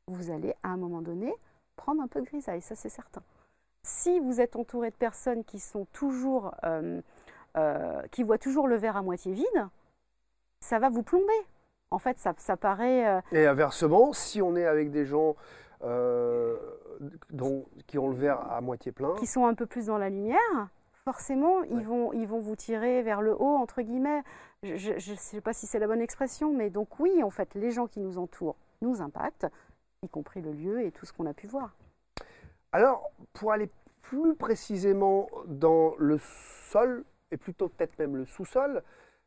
vous 0.06 0.30
allez 0.30 0.54
à 0.62 0.68
un 0.68 0.76
moment 0.76 1.02
donné 1.02 1.32
prendre 1.76 2.02
un 2.02 2.08
peu 2.08 2.20
de 2.20 2.26
grisaille, 2.26 2.62
ça 2.62 2.74
c'est 2.74 2.88
certain. 2.88 3.22
Si 3.82 4.20
vous 4.20 4.40
êtes 4.40 4.56
entouré 4.56 4.90
de 4.90 4.96
personnes 4.96 5.44
qui 5.44 5.58
sont 5.58 5.86
toujours, 5.92 6.54
euh, 6.64 7.00
euh, 7.56 8.02
qui 8.10 8.22
voient 8.22 8.38
toujours 8.38 8.68
le 8.68 8.76
verre 8.76 8.96
à 8.96 9.02
moitié 9.02 9.32
vide, 9.32 9.68
ça 10.60 10.78
va 10.78 10.88
vous 10.90 11.02
plomber. 11.02 11.46
En 11.90 11.98
fait, 11.98 12.18
ça, 12.18 12.34
ça 12.36 12.56
paraît. 12.56 13.06
euh, 13.08 13.20
et 13.32 13.46
inversement, 13.46 14.12
si 14.12 14.42
on 14.42 14.56
est 14.56 14.66
avec 14.66 14.90
des 14.90 15.06
gens 15.06 15.36
euh, 15.82 16.56
dont- 17.30 17.66
qui 17.86 17.98
ont 17.98 18.08
le 18.08 18.14
verre 18.16 18.40
à 18.50 18.60
moitié 18.60 18.92
plein, 18.92 19.14
qui 19.16 19.26
sont 19.26 19.46
un 19.46 19.54
peu 19.54 19.66
plus 19.66 19.86
dans 19.86 19.98
la 19.98 20.10
lumière, 20.10 20.68
forcément, 21.04 21.58
Ouais. 21.60 21.68
ils, 21.70 21.84
vont, 21.84 22.12
ils 22.12 22.26
vont 22.26 22.40
vous 22.40 22.56
tirer 22.56 23.02
vers 23.02 23.22
le 23.22 23.34
haut, 23.34 23.56
entre 23.56 23.82
guillemets. 23.82 24.22
Je 24.62 24.92
ne 25.12 25.16
sais 25.16 25.40
pas 25.40 25.52
si 25.54 25.66
c'est 25.66 25.78
la 25.78 25.86
bonne 25.86 26.02
expression, 26.02 26.52
mais 26.52 26.68
donc 26.70 27.00
oui, 27.00 27.22
en 27.22 27.30
fait, 27.30 27.54
les 27.54 27.70
gens 27.70 27.86
qui 27.86 28.00
nous 28.00 28.18
entourent 28.18 28.56
nous 28.82 29.00
impactent, 29.00 29.46
y 30.02 30.08
compris 30.08 30.40
le 30.42 30.52
lieu 30.52 30.82
et 30.82 30.90
tout 30.92 31.06
ce 31.06 31.12
qu'on 31.12 31.26
a 31.26 31.34
pu 31.34 31.46
voir. 31.46 31.74
alors 32.72 33.10
pour 33.32 33.52
aller 33.52 33.68
plus 34.02 34.34
précisément 34.34 35.28
dans 35.46 35.94
le 35.98 36.18
sol, 36.70 37.04
et 37.30 37.36
plutôt 37.36 37.68
peut-être 37.68 37.98
même 37.98 38.16
le 38.16 38.24
sous-sol, 38.24 38.82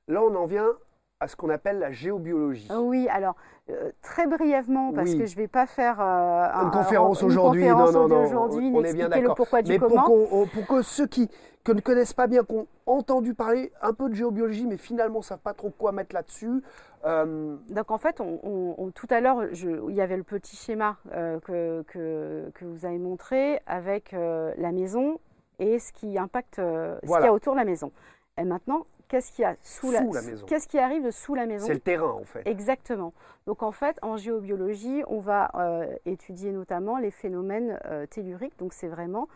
là 0.08 0.22
on 0.24 0.36
en 0.36 0.45
vient 0.45 0.72
à 1.20 1.28
ce 1.28 1.36
qu'on 1.36 1.49
appelle 1.49 1.80
la 1.80 1.91
géobiologie. 1.91 2.68
Ah 2.70 2.82
Oui, 2.82 3.07
alors 3.09 3.36
euh, 3.70 3.91
très 4.01 4.28
brièvement, 4.28 4.91
parce 4.91 5.11
Oui. 5.11 5.20
que 5.20 5.26
je 5.26 5.36
ne 5.36 5.41
vais 5.41 5.47
pas 5.47 5.66
faire 5.66 6.01
euh, 6.01 6.43
un- 6.53 6.66
Une 6.66 6.72
conférence 6.72 7.24
aujourd'hui, 7.24 7.66
non, 7.68 7.91
non, 7.91 8.07
non, 8.07 8.24
aujourd'hui, 8.26 8.72
on 8.74 8.84
est 8.84 8.93
bien 8.93 9.07
d'accord. 9.09 9.36
pourquoi 9.36 9.61
du 9.61 9.72
Mais 9.72 9.80
pour, 9.80 9.93
on- 9.93 10.45
que 10.68 10.82
ceux 10.82 11.07
qui 11.07 11.30
que 11.64 11.72
ne 11.72 11.80
connaissent 11.80 12.11
pas 12.14 12.28
bien, 12.28 12.43
qui 12.43 12.55
ont 12.55 12.68
entendu 12.86 13.34
parler 13.34 13.72
un 13.82 13.93
peu 13.93 14.09
de 14.09 14.14
géobiologie, 14.16 14.68
mais 14.68 14.76
finalement 14.76 15.20
ne 15.20 15.24
savent 15.24 15.39
pas 15.39 15.53
trop 15.53 15.70
quoi 15.70 15.93
mettre 15.93 16.14
là-dessus, 16.14 16.61
euh, 17.05 17.55
Donc 17.70 17.89
en 17.89 17.97
fait, 17.97 18.20
on- 18.20 18.39
on- 18.43 18.76
on- 18.78 18.91
tout 18.91 19.07
à 19.09 19.22
l'heure, 19.22 19.45
il 19.53 19.95
y 19.95 20.01
avait 20.01 20.18
le 20.18 20.24
petit 20.24 20.57
schéma 20.57 20.97
que, 21.09 21.84
que, 21.84 22.51
que 22.53 22.66
vous 22.66 22.86
avez 22.86 22.97
montré 22.97 23.61
avec 23.66 24.11
la 24.11 24.72
maison 24.74 25.20
et 25.59 25.80
ce 25.80 25.93
qui 25.93 26.18
impacte, 26.18 26.55
ce 26.57 26.97
Voilà. 27.03 27.22
qu'il 27.22 27.28
y 27.28 27.30
a 27.30 27.34
autour 27.34 27.53
de 27.53 27.59
la 27.59 27.66
maison. 27.66 27.93
Et 28.38 28.43
maintenant, 28.43 28.86
qu'est-ce 29.08 29.32
qu'il 29.32 29.43
y 29.43 29.45
a 29.45 29.56
sous, 29.62 29.88
Sous 29.88 29.91
la 29.91 30.01
maison. 30.01 30.45
Qu'est-ce 30.45 30.68
qui 30.68 30.80
arrive 30.80 31.04
de 31.04 31.12
sous 31.12 31.36
la 31.36 31.45
maison? 31.45 31.68
C'est 31.68 31.74
le 31.74 31.80
terrain 31.80 32.12
en 32.12 32.24
fait. 32.24 32.45
Exactement. 32.47 33.14
Donc 33.45 33.64
en 33.64 33.72
fait, 33.72 33.97
en 34.01 34.18
géobiologie, 34.18 35.04
on 35.08 35.20
va 35.20 35.51
euh, 35.56 35.95
étudier 36.06 36.51
notamment 36.51 36.97
les 36.97 37.12
phénomènes 37.12 37.80
euh, 37.86 38.06
telluriques. 38.06 38.58
Donc 38.58 38.74
c'est 38.74 38.88
vraiment 38.88 39.28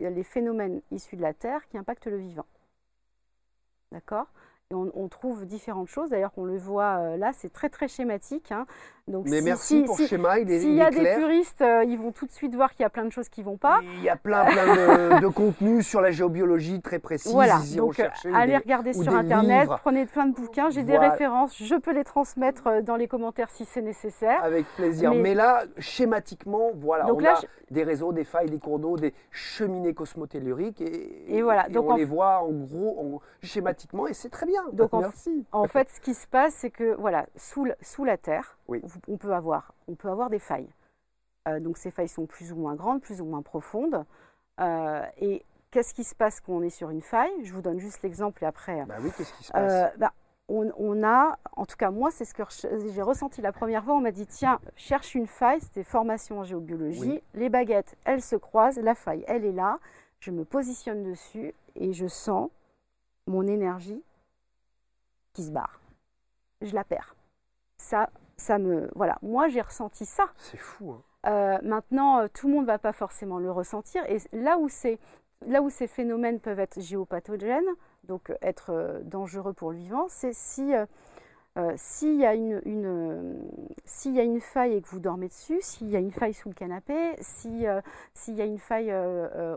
les 0.00 0.24
phénomènes 0.24 0.80
issus 0.90 1.16
de 1.16 1.22
la 1.22 1.34
Terre 1.34 1.66
qui 1.68 1.78
impactent 1.78 2.06
le 2.06 2.16
vivant. 2.16 2.46
D'accord? 3.92 4.26
Et 4.72 4.76
on, 4.76 4.88
on 4.94 5.08
trouve 5.08 5.46
différentes 5.46 5.88
choses. 5.88 6.10
D'ailleurs, 6.10 6.30
on 6.36 6.44
le 6.44 6.56
voit 6.56 6.98
euh, 7.00 7.16
là, 7.16 7.32
c'est 7.36 7.52
très 7.52 7.68
très 7.68 7.88
schématique. 7.88 8.52
hein. 8.52 8.66
Donc 9.08 9.24
Mais 9.28 9.38
si- 9.38 9.44
merci 9.44 9.78
si- 9.80 9.82
pour 9.82 9.96
si- 9.96 10.06
schéma, 10.06 10.38
il 10.38 10.48
est, 10.48 10.60
S'il 10.60 10.68
il 10.70 10.76
y 10.76 10.80
a 10.82 10.90
des 10.90 11.16
puristes, 11.16 11.62
euh, 11.62 11.82
ils 11.82 11.98
vont 11.98 12.12
tout 12.12 12.26
de 12.26 12.30
suite 12.30 12.54
voir 12.54 12.70
qu'il 12.72 12.84
y 12.84 12.86
a 12.86 12.90
plein 12.90 13.04
de 13.04 13.10
choses 13.10 13.28
qui 13.28 13.42
vont 13.42 13.56
pas. 13.56 13.80
Il 13.96 14.04
y 14.04 14.08
a 14.08 14.14
plein, 14.14 14.44
plein 14.44 14.66
de, 15.16 15.20
de 15.22 15.26
contenus 15.26 15.84
sur 15.84 16.00
la 16.00 16.12
géobiologie 16.12 16.80
très 16.80 17.00
précis. 17.00 17.30
Voilà, 17.32 17.58
donc 17.76 17.98
euh, 17.98 18.08
allez 18.32 18.52
des- 18.52 18.58
regarder 18.58 18.92
sur 18.92 19.12
Internet, 19.12 19.62
livres. 19.62 19.80
prenez 19.82 20.06
plein 20.06 20.26
de 20.26 20.34
bouquins, 20.36 20.70
j'ai 20.70 20.82
Voilà. 20.84 21.00
des 21.00 21.08
références, 21.08 21.56
je 21.60 21.74
peux 21.74 21.92
les 21.92 22.04
transmettre 22.04 22.80
dans 22.84 22.94
les 22.94 23.08
commentaires 23.08 23.50
si 23.50 23.64
c'est 23.64 23.82
nécessaire. 23.82 24.38
Avec 24.44 24.66
plaisir. 24.76 25.10
Mais- 25.10 25.20
Mais, 25.20 25.34
là, 25.34 25.64
schématiquement, 25.78 26.70
voilà, 26.76 27.06
Donc 27.06 27.16
on 27.16 27.20
là, 27.24 27.32
a 27.32 27.40
je- 27.40 27.74
des 27.74 27.82
réseaux, 27.82 28.12
des 28.12 28.24
failles, 28.24 28.50
des 28.50 28.60
cours 28.60 28.78
d'eau, 28.78 28.96
des 28.96 29.12
cheminées 29.32 29.94
cosmotelluriques. 29.94 30.80
Et, 30.82 31.36
Et 31.38 31.42
voilà, 31.42 31.68
donc 31.68 31.86
on 31.88 31.92
en 31.92 31.96
les 31.96 32.04
voit 32.04 32.42
en 32.44 32.50
gros 32.52 32.96
en- 33.16 33.18
schématiquement 33.44 34.06
et 34.06 34.14
c'est 34.14 34.28
très 34.30 34.46
bien. 34.46 34.59
Donc 34.72 34.94
en- 34.94 35.00
Merci. 35.00 35.44
En 35.52 35.66
fait, 35.66 35.88
ce 35.90 36.00
qui 36.00 36.14
se 36.14 36.26
passe, 36.26 36.54
c'est 36.54 36.70
que 36.70 36.94
voilà, 36.96 37.26
sous, 37.36 37.64
la 38.04 38.16
Terre, 38.16 38.58
Oui. 38.68 38.82
on 39.08 39.16
peut 39.16 39.32
avoir, 39.32 39.74
on 39.88 39.94
peut 39.94 40.08
avoir 40.08 40.30
des 40.30 40.38
failles. 40.38 40.68
donc 41.60 41.78
ces 41.78 41.90
failles 41.90 42.08
sont 42.08 42.26
plus 42.26 42.52
ou 42.52 42.56
moins 42.56 42.74
grandes, 42.76 43.00
plus 43.00 43.20
ou 43.20 43.24
moins 43.24 43.42
profondes. 43.42 44.04
et 45.18 45.44
qu'est-ce 45.70 45.94
qui 45.94 46.04
se 46.04 46.14
passe 46.14 46.40
quand 46.40 46.52
on 46.54 46.62
est 46.62 46.70
sur 46.70 46.90
une 46.90 47.00
faille? 47.02 47.32
Je 47.44 47.52
vous 47.52 47.62
donne 47.62 47.78
juste 47.78 48.02
l'exemple 48.02 48.42
et 48.44 48.46
après. 48.46 48.84
Bah 48.86 48.96
oui, 49.00 49.10
qu'est-ce 49.16 49.32
qui 49.34 49.44
se 49.44 49.52
passe? 49.52 49.96
bah, 49.98 50.12
on, 50.48 51.04
a, 51.04 51.38
en 51.56 51.64
tout 51.64 51.76
cas 51.76 51.90
moi, 51.92 52.10
c'est 52.10 52.24
ce 52.24 52.34
que 52.34 52.42
j'ai 52.92 53.02
ressenti 53.02 53.40
la 53.40 53.52
première 53.52 53.84
fois. 53.84 53.94
On 53.94 54.00
m'a 54.00 54.10
dit 54.10 54.26
tiens, 54.26 54.58
cherche 54.76 55.14
une 55.14 55.26
faille. 55.28 55.60
C'était 55.60 55.84
formation 55.84 56.40
en 56.40 56.44
géobiologie. 56.44 57.22
Les 57.34 57.48
baguettes, 57.48 57.96
elles 58.04 58.22
se 58.22 58.36
croisent. 58.36 58.78
La 58.80 58.94
faille, 58.96 59.24
elle 59.28 59.44
est 59.44 59.52
là. 59.52 59.78
Je 60.18 60.30
me 60.32 60.44
positionne 60.44 61.02
dessus 61.04 61.54
et 61.76 61.92
je 61.92 62.06
sens 62.06 62.50
mon 63.26 63.46
énergie 63.46 64.02
qui 65.32 65.44
se 65.44 65.50
barre. 65.50 65.80
Je 66.60 66.74
la 66.74 66.84
perds. 66.84 67.14
Ça, 67.76 68.10
ça 68.36 68.58
me, 68.58 68.90
voilà. 68.94 69.18
Moi, 69.22 69.48
j'ai 69.48 69.60
ressenti 69.60 70.04
ça. 70.04 70.28
C'est 70.36 70.56
fou. 70.56 70.92
Hein. 70.92 71.02
Euh, 71.26 71.58
maintenant, 71.62 72.20
euh, 72.20 72.28
tout 72.32 72.48
le 72.48 72.54
monde 72.54 72.62
ne 72.62 72.66
va 72.68 72.78
pas 72.78 72.92
forcément 72.92 73.38
le 73.38 73.50
ressentir. 73.50 74.04
Et 74.08 74.18
là 74.32 74.58
où, 74.58 74.68
là 75.46 75.62
où 75.62 75.70
ces 75.70 75.86
phénomènes 75.86 76.40
peuvent 76.40 76.60
être 76.60 76.80
géopathogènes, 76.80 77.68
donc 78.04 78.32
être 78.42 78.70
euh, 78.70 79.00
dangereux 79.02 79.52
pour 79.52 79.72
le 79.72 79.78
vivant, 79.78 80.06
c'est 80.08 80.32
si 80.32 80.72
s'il 81.76 82.14
y, 82.14 82.24
a 82.24 82.34
une, 82.34 83.36
s'il 83.84 84.14
y 84.14 84.20
a 84.20 84.22
une 84.22 84.40
faille 84.40 84.76
et 84.76 84.80
que 84.80 84.88
vous 84.88 85.00
dormez 85.00 85.28
dessus, 85.28 85.58
s'il 85.60 85.90
y 85.90 85.96
a 85.96 85.98
une 85.98 86.12
faille 86.12 86.32
sous 86.32 86.48
le 86.48 86.54
canapé, 86.54 87.16
si, 87.20 87.66
s'il 88.14 88.34
y 88.34 88.40
a 88.40 88.46
une 88.46 88.58
faille 88.58 88.94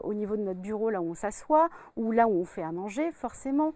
au 0.04 0.14
niveau 0.14 0.36
de 0.36 0.42
notre 0.42 0.60
bureau 0.60 0.90
là 0.90 1.02
où 1.02 1.12
on 1.12 1.14
s'assoit, 1.14 1.70
ou 1.96 2.12
là 2.12 2.28
où 2.28 2.34
on 2.34 2.44
fait 2.44 2.64
à 2.64 2.74
manger, 2.74 3.10
forcément, 3.14 3.74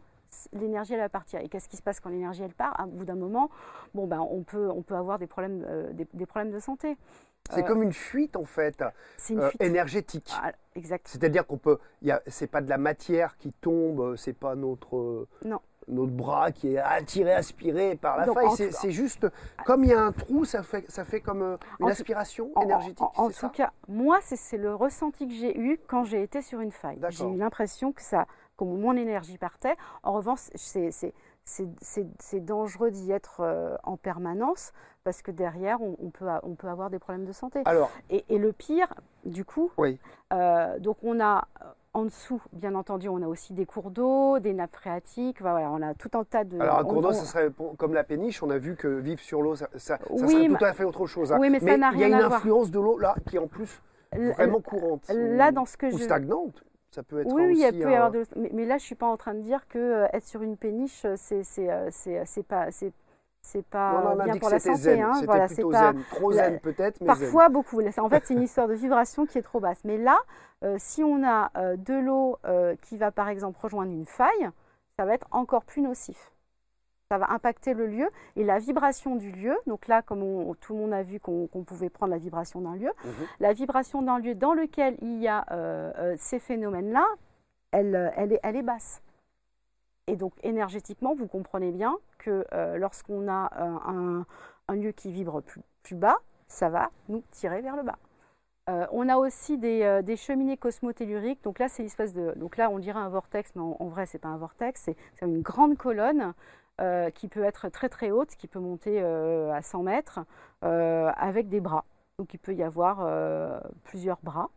l'énergie 0.54 0.94
elle 0.94 1.00
va 1.00 1.10
partir. 1.10 1.40
Et 1.42 1.50
qu'est-ce 1.50 1.70
qui 1.70 1.78
se 1.78 1.82
passe 1.82 2.00
quand 2.00 2.10
l'énergie 2.10 2.44
elle 2.44 2.54
part? 2.54 2.80
À 2.80 2.86
bout 2.86 3.06
d'un 3.06 3.16
moment, 3.16 3.50
bon 3.94 4.08
ben 4.08 4.20
on 4.20 4.44
peut 4.44 4.70
on 4.70 4.82
peut 4.82 4.96
avoir 4.96 5.20
des 5.20 5.28
problèmes 5.28 5.66
des, 5.94 6.26
problèmes 6.26 6.52
de 6.52 6.60
santé. 6.60 6.98
C'est 7.50 7.66
comme 7.66 7.82
une 7.82 7.94
fuite 7.94 8.36
en 8.36 8.44
fait, 8.44 8.84
euh, 9.32 9.50
énergétique. 9.60 10.32
Ah, 10.42 10.52
exact. 10.76 11.08
C'est-à-dire 11.08 11.46
qu'on 11.46 11.58
peut, 11.58 11.78
c'est 12.28 12.48
pas 12.48 12.62
de 12.62 12.70
la 12.70 12.78
matière 12.78 13.38
qui 13.38 13.52
tombe, 13.54 14.16
c'est 14.18 14.34
pas 14.34 14.56
notre, 14.56 15.28
notre 15.88 16.12
bras 16.12 16.52
qui 16.52 16.74
est 16.74 16.78
attiré, 16.78 17.34
aspiré 17.34 17.96
par 17.96 18.18
la 18.18 18.26
faille. 18.26 18.72
C'est 18.72 18.92
juste 18.92 19.28
comme 19.66 19.84
il 19.84 19.92
y 19.92 19.94
a 19.94 20.02
un 20.02 20.12
trou, 20.12 20.46
ça 20.46 20.64
fait, 20.64 20.90
ça 20.90 21.04
fait 21.04 21.22
comme 21.22 21.42
euh, 21.42 21.56
une 21.80 21.90
aspiration 21.90 22.52
énergétique. 22.62 23.06
En, 23.16 23.30
tout 23.30 23.50
cas, 23.50 23.72
moi, 23.88 24.20
c'est 24.22 24.58
le 24.58 24.76
ressenti 24.76 25.28
que 25.28 25.34
j'ai 25.34 25.58
eu 25.58 25.80
quand 25.88 26.04
j'ai 26.04 26.24
été 26.24 26.42
sur 26.42 26.60
une 26.60 26.72
faille. 26.72 27.00
J'ai 27.10 27.26
eu 27.26 27.38
l'impression 27.38 27.92
que 27.92 28.02
ça, 28.02 28.28
comme 28.58 28.78
mon 28.80 28.96
énergie 28.98 29.38
partait. 29.38 29.76
En 30.04 30.14
revanche, 30.14 30.50
c'est 30.56 30.92
c'est 31.48 32.46
dangereux 32.46 32.92
d'y 32.92 33.12
être 33.12 33.40
euh, 33.40 33.78
en 33.84 33.96
permanence 33.96 34.74
parce 35.04 35.22
que 35.22 35.32
derrière, 35.32 35.80
on, 35.82 36.10
peut, 36.10 36.26
on 36.44 36.56
peut 36.56 36.68
avoir 36.68 36.90
des 36.90 37.00
problèmes 37.00 37.26
de 37.26 37.32
santé. 37.32 37.62
Alors, 37.64 37.90
et, 38.10 38.38
le 38.38 38.52
pire, 38.52 38.94
du 39.24 39.46
coup, 39.46 39.72
oui. 39.78 39.98
Euh, 40.34 40.78
donc 40.80 40.98
on 41.04 41.22
a 41.22 41.48
en 41.94 42.04
dessous, 42.04 42.42
bien 42.52 42.76
entendu, 42.76 43.08
on 43.08 43.22
a 43.24 43.28
aussi 43.28 43.54
des 43.54 43.66
cours 43.66 43.90
d'eau, 43.90 44.40
des 44.40 44.54
nappes 44.54 44.76
phréatiques, 44.76 45.42
voilà, 45.42 45.72
on 45.72 45.82
a 45.82 45.94
tout 45.96 46.12
un 46.14 46.24
tas 46.26 46.44
de... 46.44 46.60
Alors 46.60 46.78
un 46.78 46.84
cours 46.84 47.02
d'eau, 47.02 47.14
ce 47.14 47.26
serait 47.26 47.50
comme 47.78 47.94
la 47.94 48.04
péniche, 48.04 48.44
on 48.44 48.50
a 48.50 48.58
vu 48.58 48.76
que 48.76 48.88
vivre 48.88 49.22
sur 49.22 49.42
l'eau, 49.42 49.56
ça, 49.56 49.70
ça, 49.78 49.98
serait 49.98 50.48
tout 50.48 50.64
à 50.66 50.74
fait 50.74 50.84
autre 50.84 51.08
chose. 51.08 51.32
Hein. 51.32 51.38
Oui, 51.40 51.50
mais, 51.50 51.60
ça 51.60 51.78
n'a 51.78 51.90
rien 51.90 52.08
Il 52.08 52.12
y 52.12 52.14
a 52.14 52.18
une 52.18 52.34
influence 52.34 52.70
de 52.70 52.80
l'eau 52.80 53.00
là 53.00 53.16
qui 53.28 53.38
est 53.38 53.40
en 53.40 53.48
plus 53.48 53.82
vraiment 54.12 54.60
courante. 54.60 55.10
Là, 55.10 55.52
dans 55.52 55.66
ce 55.66 55.78
que 55.78 55.88
ou 55.88 55.98
stagnante 55.98 56.64
ça 56.92 57.04
peut 57.04 57.20
être 57.20 57.32
oui, 57.32 57.44
oui, 57.48 57.64
il 57.64 57.80
peut 57.80 57.92
y 57.92 57.96
avoir 57.96 58.12
de... 58.12 58.24
mais, 58.36 58.66
là, 58.66 58.78
je 58.78 58.84
suis 58.84 58.96
pas 58.96 59.08
en 59.08 59.18
train 59.18 59.34
de 59.34 59.42
dire 59.42 59.68
que 59.68 59.78
euh, 59.78 60.08
être 60.14 60.26
sur 60.26 60.42
une 60.42 60.58
péniche, 60.58 61.06
euh, 61.06 61.16
c'est 61.18 61.44
c'est 61.44 61.70
euh, 61.70 61.90
c'est 61.92 62.44
pas 62.44 62.72
c'est 62.72 63.66
pas 63.66 64.16
bien 64.24 64.38
pour 64.38 64.50
la 64.50 64.60
santé. 64.60 64.78
Zen. 64.78 65.02
Hein. 65.02 65.22
Voilà, 65.26 65.48
c'est 65.48 65.64
pas 65.64 65.94
zen. 65.94 66.04
trop 66.12 66.32
zen 66.32 66.60
peut-être, 66.60 67.00
mais 67.02 67.08
parfois 67.08 67.46
zen. 67.46 67.54
beaucoup. 67.54 67.82
En 67.82 68.10
fait, 68.10 68.24
c'est 68.26 68.34
une 68.34 68.44
histoire 68.44 68.68
de 68.68 68.74
vibration 68.74 69.26
qui 69.26 69.38
est 69.38 69.44
trop 69.44 69.60
basse. 69.60 69.80
Mais 69.84 69.98
là, 69.98 70.18
si 70.78 71.04
on 71.04 71.24
a 71.26 71.52
de 71.76 71.94
l'eau 71.94 72.38
qui 72.82 72.98
va 72.98 73.12
par 73.12 73.30
exemple 73.30 73.60
rejoindre 73.62 73.92
une 73.92 74.06
faille, 74.06 74.50
ça 74.98 75.06
va 75.06 75.14
être 75.14 75.28
encore 75.32 75.64
plus 75.64 75.82
nocif 75.82 76.32
ça 77.10 77.18
va 77.18 77.32
impacter 77.32 77.74
le 77.74 77.88
lieu 77.88 78.10
et 78.36 78.44
la 78.44 78.60
vibration 78.60 79.16
du 79.16 79.32
lieu. 79.32 79.56
Donc 79.66 79.88
là, 79.88 80.02
comme 80.02 80.56
tout 80.58 80.74
le 80.74 80.80
monde 80.80 80.94
a 80.94 81.04
vu 81.04 81.20
qu'on 81.20 81.48
pouvait 81.48 81.90
prendre 81.90 82.12
la 82.12 82.18
vibration 82.18 82.62
d'un 82.62 82.76
lieu, 82.76 82.92
mhm. 83.06 83.12
la 83.40 83.54
vibration 83.54 84.02
d'un 84.02 84.20
lieu 84.20 84.36
dans 84.36 84.54
lequel 84.54 84.98
il 85.02 85.20
y 85.20 85.28
a 85.28 85.46
euh, 85.52 85.92
euh, 85.98 86.16
ces 86.18 86.40
phénomènes-là, 86.40 87.06
elle, 87.72 87.96
euh, 87.96 88.10
elle, 88.16 88.34
est, 88.34 88.40
elle, 88.44 88.56
est, 88.56 88.62
basse. 88.62 89.02
Et 90.08 90.16
donc 90.16 90.34
énergétiquement, 90.44 91.16
vous 91.16 91.28
comprenez 91.28 91.72
bien 91.72 91.98
que 92.18 92.46
lorsqu'on 92.78 93.28
a 93.30 93.52
un, 93.58 94.26
un, 94.68 94.76
lieu 94.76 94.92
qui 94.92 95.12
vibre 95.12 95.42
plus, 95.42 95.62
plus, 95.84 95.96
bas, 95.96 96.18
ça 96.48 96.70
va 96.70 96.92
nous 97.10 97.24
tirer 97.32 97.62
vers 97.62 97.76
le 97.76 97.84
bas. 97.84 97.98
on 98.94 99.10
a 99.10 99.18
aussi 99.18 99.58
des, 99.58 100.02
des 100.04 100.16
cheminées 100.16 100.56
cosmotelluriques. 100.56 101.44
Donc 101.44 101.60
là, 101.60 101.68
c'est 101.68 101.84
l'espèce 101.84 102.14
de. 102.14 102.34
Donc 102.38 102.56
là, 102.56 102.70
on 102.70 102.80
dirait 102.80 103.00
un 103.00 103.10
vortex, 103.10 103.54
mais 103.56 103.62
en, 103.62 103.76
en 103.80 103.88
vrai, 103.88 104.06
c'est 104.06 104.18
pas 104.18 104.30
un 104.30 104.38
vortex. 104.38 104.82
C'est 104.82 105.26
une 105.26 105.42
grande 105.42 105.78
colonne 105.78 106.34
euh, 106.80 107.10
qui 107.10 107.28
peut 107.28 107.44
être 107.44 107.70
très 107.70 107.90
très 107.90 108.12
haute, 108.12 108.30
qui 108.36 108.46
peut 108.46 108.60
monter 108.60 109.02
euh, 109.02 109.52
à 109.52 109.64
100 109.64 109.82
mètres, 109.82 110.20
euh, 110.64 111.10
avec 111.18 111.50
des 111.50 111.60
bras. 111.60 111.86
Donc 112.20 112.36
il 112.36 112.38
peut 112.38 112.54
y 112.54 112.62
avoir 112.62 113.08
plusieurs 113.84 114.20
bras. 114.22 114.50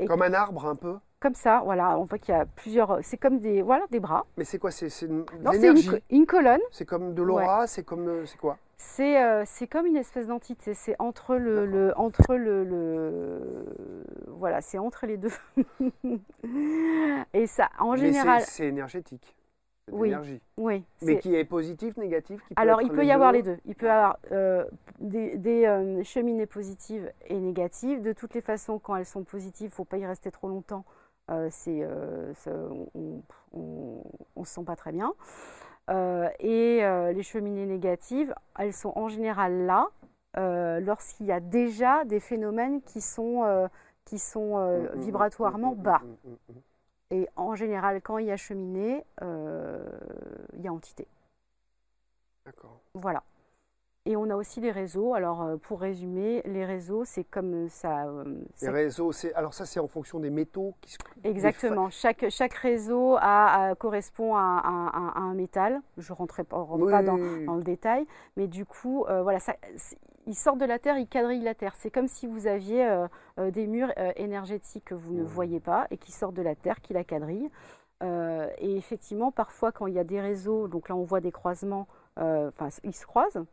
Et 0.00 0.06
comme 0.06 0.22
un 0.22 0.32
arbre 0.32 0.66
un 0.66 0.74
peu? 0.74 0.96
Comme 1.20 1.34
ça, 1.34 1.60
voilà. 1.64 1.98
On 1.98 2.04
voit 2.04 2.18
qu'il 2.18 2.34
y 2.34 2.38
a 2.38 2.44
plusieurs. 2.44 2.98
C'est 3.02 3.18
comme 3.18 3.38
des, 3.38 3.62
voilà, 3.62 3.84
des 3.90 4.00
bras. 4.00 4.26
Mais 4.36 4.44
c'est 4.44 4.58
quoi? 4.58 4.70
C'est 4.72 4.88
une, 5.02 5.24
une, 5.52 6.00
une, 6.10 6.26
colonne. 6.26 6.60
C'est 6.72 6.86
comme 6.86 7.14
de 7.14 7.22
l'aura 7.22 7.66
C'est 7.66 7.84
comme. 7.84 8.26
C'est 8.26 8.38
quoi? 8.38 8.56
C'est 8.76 9.44
c'est 9.44 9.66
comme 9.66 9.86
une 9.86 9.96
espèce 9.96 10.26
d'entité. 10.26 10.74
C'est 10.74 10.96
entre 10.98 11.36
le, 11.36 11.66
le, 11.66 11.92
entre 11.96 12.34
le, 12.34 12.64
le 12.64 13.66
voilà, 14.28 14.60
c'est 14.60 14.78
entre 14.78 15.06
les 15.06 15.18
deux. 15.18 15.32
Et 17.34 17.46
ça, 17.46 17.68
en 17.78 17.94
général. 17.94 18.42
C'est 18.42 18.66
énergétique 18.66 19.36
oui, 19.92 20.14
Oui. 20.56 20.84
Mais 21.02 21.18
qui 21.18 21.34
est 21.34 21.44
positif, 21.44 21.96
négatif 21.96 22.40
Alors, 22.56 22.82
il 22.82 22.90
peut 22.90 23.04
y 23.04 23.12
avoir 23.12 23.32
les 23.32 23.42
deux. 23.42 23.58
Il 23.64 23.74
peut 23.74 23.86
y 23.86 23.90
avoir 23.90 24.18
euh, 24.32 24.64
des, 25.00 25.66
euh, 25.66 26.02
cheminées 26.04 26.46
positives 26.46 27.10
et 27.26 27.38
négatives. 27.38 28.02
De 28.02 28.12
toutes 28.12 28.34
les 28.34 28.40
façons, 28.40 28.78
quand 28.78 28.96
elles 28.96 29.06
sont 29.06 29.24
positives, 29.24 29.66
il 29.66 29.70
ne 29.70 29.74
faut 29.74 29.84
pas 29.84 29.98
y 29.98 30.06
rester 30.06 30.30
trop 30.30 30.48
longtemps. 30.48 30.84
Euh, 31.30 31.48
c'est, 31.50 31.86
on 33.52 34.02
ne 34.36 34.44
se 34.44 34.54
sent 34.54 34.64
pas 34.64 34.76
très 34.76 34.92
bien. 34.92 35.12
et 35.88 36.80
les 37.14 37.22
cheminées 37.22 37.66
négatives, 37.66 38.34
elles 38.58 38.72
sont 38.72 38.92
en 38.96 39.08
général 39.08 39.66
là 39.66 39.88
lorsqu'il 40.80 41.26
y 41.26 41.32
a 41.32 41.40
déjà 41.40 42.04
des 42.04 42.20
phénomènes 42.20 42.82
qui 42.82 43.00
sont, 43.00 43.68
qui 44.04 44.18
sont 44.18 44.88
vibratoirement 44.94 45.74
bas. 45.74 46.02
Et 47.10 47.28
en 47.36 47.54
général, 47.54 48.00
quand 48.02 48.18
il 48.18 48.26
y 48.26 48.30
a 48.30 48.36
cheminée, 48.36 49.04
euh, 49.22 49.84
il 50.54 50.62
y 50.62 50.68
a 50.68 50.72
entité. 50.72 51.06
D'accord. 52.46 52.80
Voilà. 52.94 53.22
Et 54.06 54.16
on 54.16 54.30
a 54.30 54.36
aussi 54.36 54.60
des 54.60 54.70
réseaux. 54.70 55.14
Alors, 55.14 55.42
euh, 55.42 55.56
pour 55.56 55.80
résumer, 55.80 56.40
les 56.46 56.64
réseaux, 56.64 57.04
c'est 57.04 57.24
comme 57.24 57.68
ça. 57.68 58.06
Euh, 58.06 58.24
les 58.62 58.70
réseaux, 58.70 59.12
c'est 59.12 59.34
alors 59.34 59.52
ça, 59.52 59.66
c'est 59.66 59.80
en 59.80 59.88
fonction 59.88 60.20
des 60.20 60.30
métaux 60.30 60.74
qui 60.80 60.92
se. 60.92 60.98
Exactement. 61.24 61.90
Chaque, 61.90 62.30
chaque 62.30 62.54
réseau 62.54 63.16
a, 63.20 63.74
correspond 63.74 64.36
à, 64.36 65.12
un 65.16 65.34
métal. 65.34 65.80
Je 65.98 66.12
ne 66.12 66.16
rentrerai 66.16 66.44
pas, 66.44 66.56
rentre 66.58 66.90
pas 66.90 67.02
dans, 67.02 67.18
dans, 67.18 67.56
le 67.56 67.62
détail, 67.62 68.06
mais 68.36 68.46
du 68.46 68.64
coup, 68.64 69.04
voilà, 69.06 69.38
ça, 69.38 69.54
ils 70.30 70.36
sortent 70.36 70.60
de 70.60 70.64
la 70.64 70.78
Terre, 70.78 70.96
ils 70.96 71.08
quadrillent 71.08 71.42
la 71.42 71.56
Terre. 71.56 71.74
C'est 71.76 71.90
comme 71.90 72.06
si 72.06 72.26
vous 72.26 72.46
aviez 72.46 72.86
euh, 72.86 73.08
euh, 73.38 73.50
des 73.50 73.66
murs 73.66 73.92
euh, 73.98 74.12
énergétiques 74.14 74.84
que 74.84 74.94
vous 74.94 75.12
ne 75.12 75.22
mmh. 75.22 75.26
voyez 75.26 75.60
pas 75.60 75.88
et 75.90 75.96
qui 75.96 76.12
sortent 76.12 76.34
de 76.34 76.42
la 76.42 76.54
Terre, 76.54 76.80
qui 76.80 76.92
la 76.92 77.02
quadrillent. 77.02 77.50
et 78.02 78.76
effectivement, 78.76 79.32
parfois, 79.32 79.72
quand 79.72 79.88
il 79.88 79.94
y 79.94 79.98
a 79.98 80.04
des 80.04 80.20
réseaux, 80.20 80.68
donc 80.68 80.88
là 80.88 80.94
on 80.94 81.02
voit 81.02 81.20
des 81.20 81.32
croisements, 81.32 81.86
enfin 82.16 82.68
ils 82.84 82.94
se 82.94 83.04
croisent. 83.04 83.44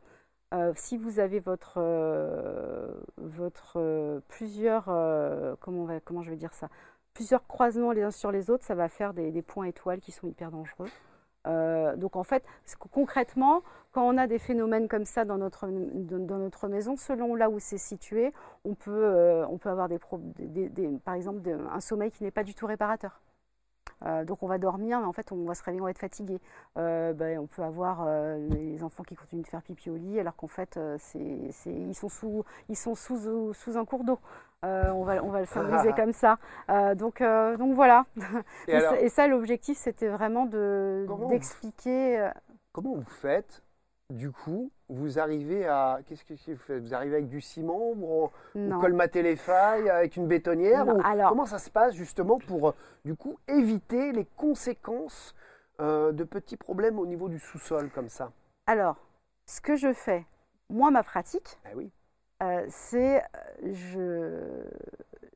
si 0.76 0.98
vous 0.98 1.20
avez 1.20 1.40
votre, 1.40 1.82
votre 3.18 4.22
plusieurs, 4.30 4.86
comment, 5.60 5.84
va, 5.84 6.00
comment 6.00 6.22
je 6.22 6.30
vais 6.30 6.38
dire 6.38 6.54
ça, 6.54 6.70
plusieurs 7.14 7.46
croisements 7.48 7.92
les 7.92 8.04
uns 8.04 8.12
sur 8.12 8.32
les 8.32 8.50
autres, 8.50 8.64
ça 8.64 8.76
va 8.76 8.88
faire 8.88 9.14
des, 9.14 9.32
des 9.32 9.42
points 9.42 9.66
étoiles 9.66 10.00
qui 10.00 10.12
sont 10.14 10.28
hyper 10.28 10.52
dangereux. 10.52 10.90
Euh, 11.48 11.96
donc 11.96 12.16
en 12.16 12.24
fait, 12.24 12.44
concrètement, 12.92 13.62
quand 13.92 14.08
on 14.08 14.18
a 14.18 14.28
des 14.28 14.40
phénomènes 14.40 14.88
comme 14.88 15.06
ça 15.06 15.26
dans 15.26 15.38
notre, 15.38 15.68
maison, 16.68 16.96
selon 16.98 17.36
là 17.36 17.50
où 17.50 17.60
c'est 17.60 17.78
situé, 17.78 18.34
on 18.66 18.76
peut, 18.76 18.92
euh, 18.92 19.46
avoir 19.66 19.90
des, 19.90 20.70
des, 20.70 20.88
par 21.04 21.16
exemple 21.16 21.42
un 21.72 21.80
sommeil 21.80 22.12
qui 22.12 22.24
n'est 22.24 22.32
pas 22.32 22.44
du 22.44 22.54
tout 22.54 22.68
réparateur. 22.68 23.20
Euh, 24.06 24.26
donc 24.26 24.44
on 24.44 24.48
va 24.48 24.58
dormir, 24.58 25.00
mais 25.00 25.06
en 25.06 25.14
fait 25.14 25.32
on 25.32 25.46
va 25.46 25.56
se 25.56 25.64
réveiller, 25.64 25.82
on 25.82 25.86
va 25.86 25.92
être 25.92 26.00
fatigué. 26.00 26.40
Ben, 26.76 27.40
on 27.40 27.48
peut 27.48 27.64
avoir 27.64 28.08
les 28.50 28.84
enfants 28.84 29.04
qui 29.04 29.16
continuent 29.16 29.42
de 29.42 29.48
faire 29.48 29.62
pipi 29.62 29.90
au 29.90 29.96
lit, 29.96 30.20
alors 30.20 30.36
qu'en 30.36 30.48
fait 30.48 30.80
c'est, 31.00 31.20
ils 31.66 31.96
sont 31.96 32.10
sous, 32.10 32.44
ils 32.70 32.76
sont 32.76 32.96
sous, 32.96 33.54
sous 33.54 33.78
un 33.78 33.86
cours 33.86 34.04
d'eau. 34.04 34.20
Euh, 34.66 34.90
on, 34.92 35.04
va, 35.04 35.24
on 35.24 35.30
va 35.30 35.42
le 35.42 35.46
symboliser 35.46 35.94
comme 35.96 36.14
ça. 36.14 36.38
Euh, 36.70 36.96
donc, 36.96 37.22
euh, 37.22 37.58
donc 37.58 37.76
voilà. 37.76 38.06
Et, 38.68 39.10
ça, 39.10 39.28
l'objectif, 39.28 39.78
c'était 39.78 40.08
vraiment 40.08 40.46
de, 40.46 41.08
d'expliquer. 41.30 42.30
comment 42.72 42.96
vous 42.96 43.04
faites 43.04 43.62
du 44.10 44.32
coup, 44.32 44.72
vous 44.90 45.20
arrivez 45.20 45.68
à. 45.68 46.00
Qu'est-ce 46.06 46.24
que 46.24 46.34
vous 46.34 46.58
faites? 46.58 46.82
Vous 46.82 46.94
arrivez 46.94 47.16
avec 47.18 47.28
du 47.28 47.42
ciment 47.42 47.94
Vous, 47.94 48.30
colmatez 48.80 49.22
les 49.22 49.36
failles 49.36 49.90
avec 49.90 50.16
une 50.16 50.28
bétonnière 50.28 50.86
Non, 50.86 50.98
ou- 50.98 51.02
alors- 51.04 51.30
Comment 51.30 51.46
ça 51.46 51.60
se 51.60 51.70
passe 51.70 51.94
justement 51.94 52.40
pour, 52.40 52.70
euh, 52.70 52.76
du 53.04 53.16
coup, 53.16 53.38
éviter 53.48 54.12
les 54.14 54.26
conséquences 54.26 55.36
euh, 55.80 56.12
de 56.12 56.24
petits 56.24 56.58
problèmes 56.58 56.98
au 57.00 57.06
niveau 57.06 57.28
du 57.30 57.38
sous-sol 57.40 57.90
comme 57.94 58.10
ça? 58.10 58.32
Alors, 58.66 58.96
ce 59.46 59.62
que 59.62 59.76
je 59.76 59.94
fais, 59.94 60.26
moi, 60.70 60.90
ma 60.90 61.04
pratique, 61.04 61.60
oui. 61.76 61.92
euh, 62.44 62.66
c'est 62.70 63.22
je, 63.64 64.64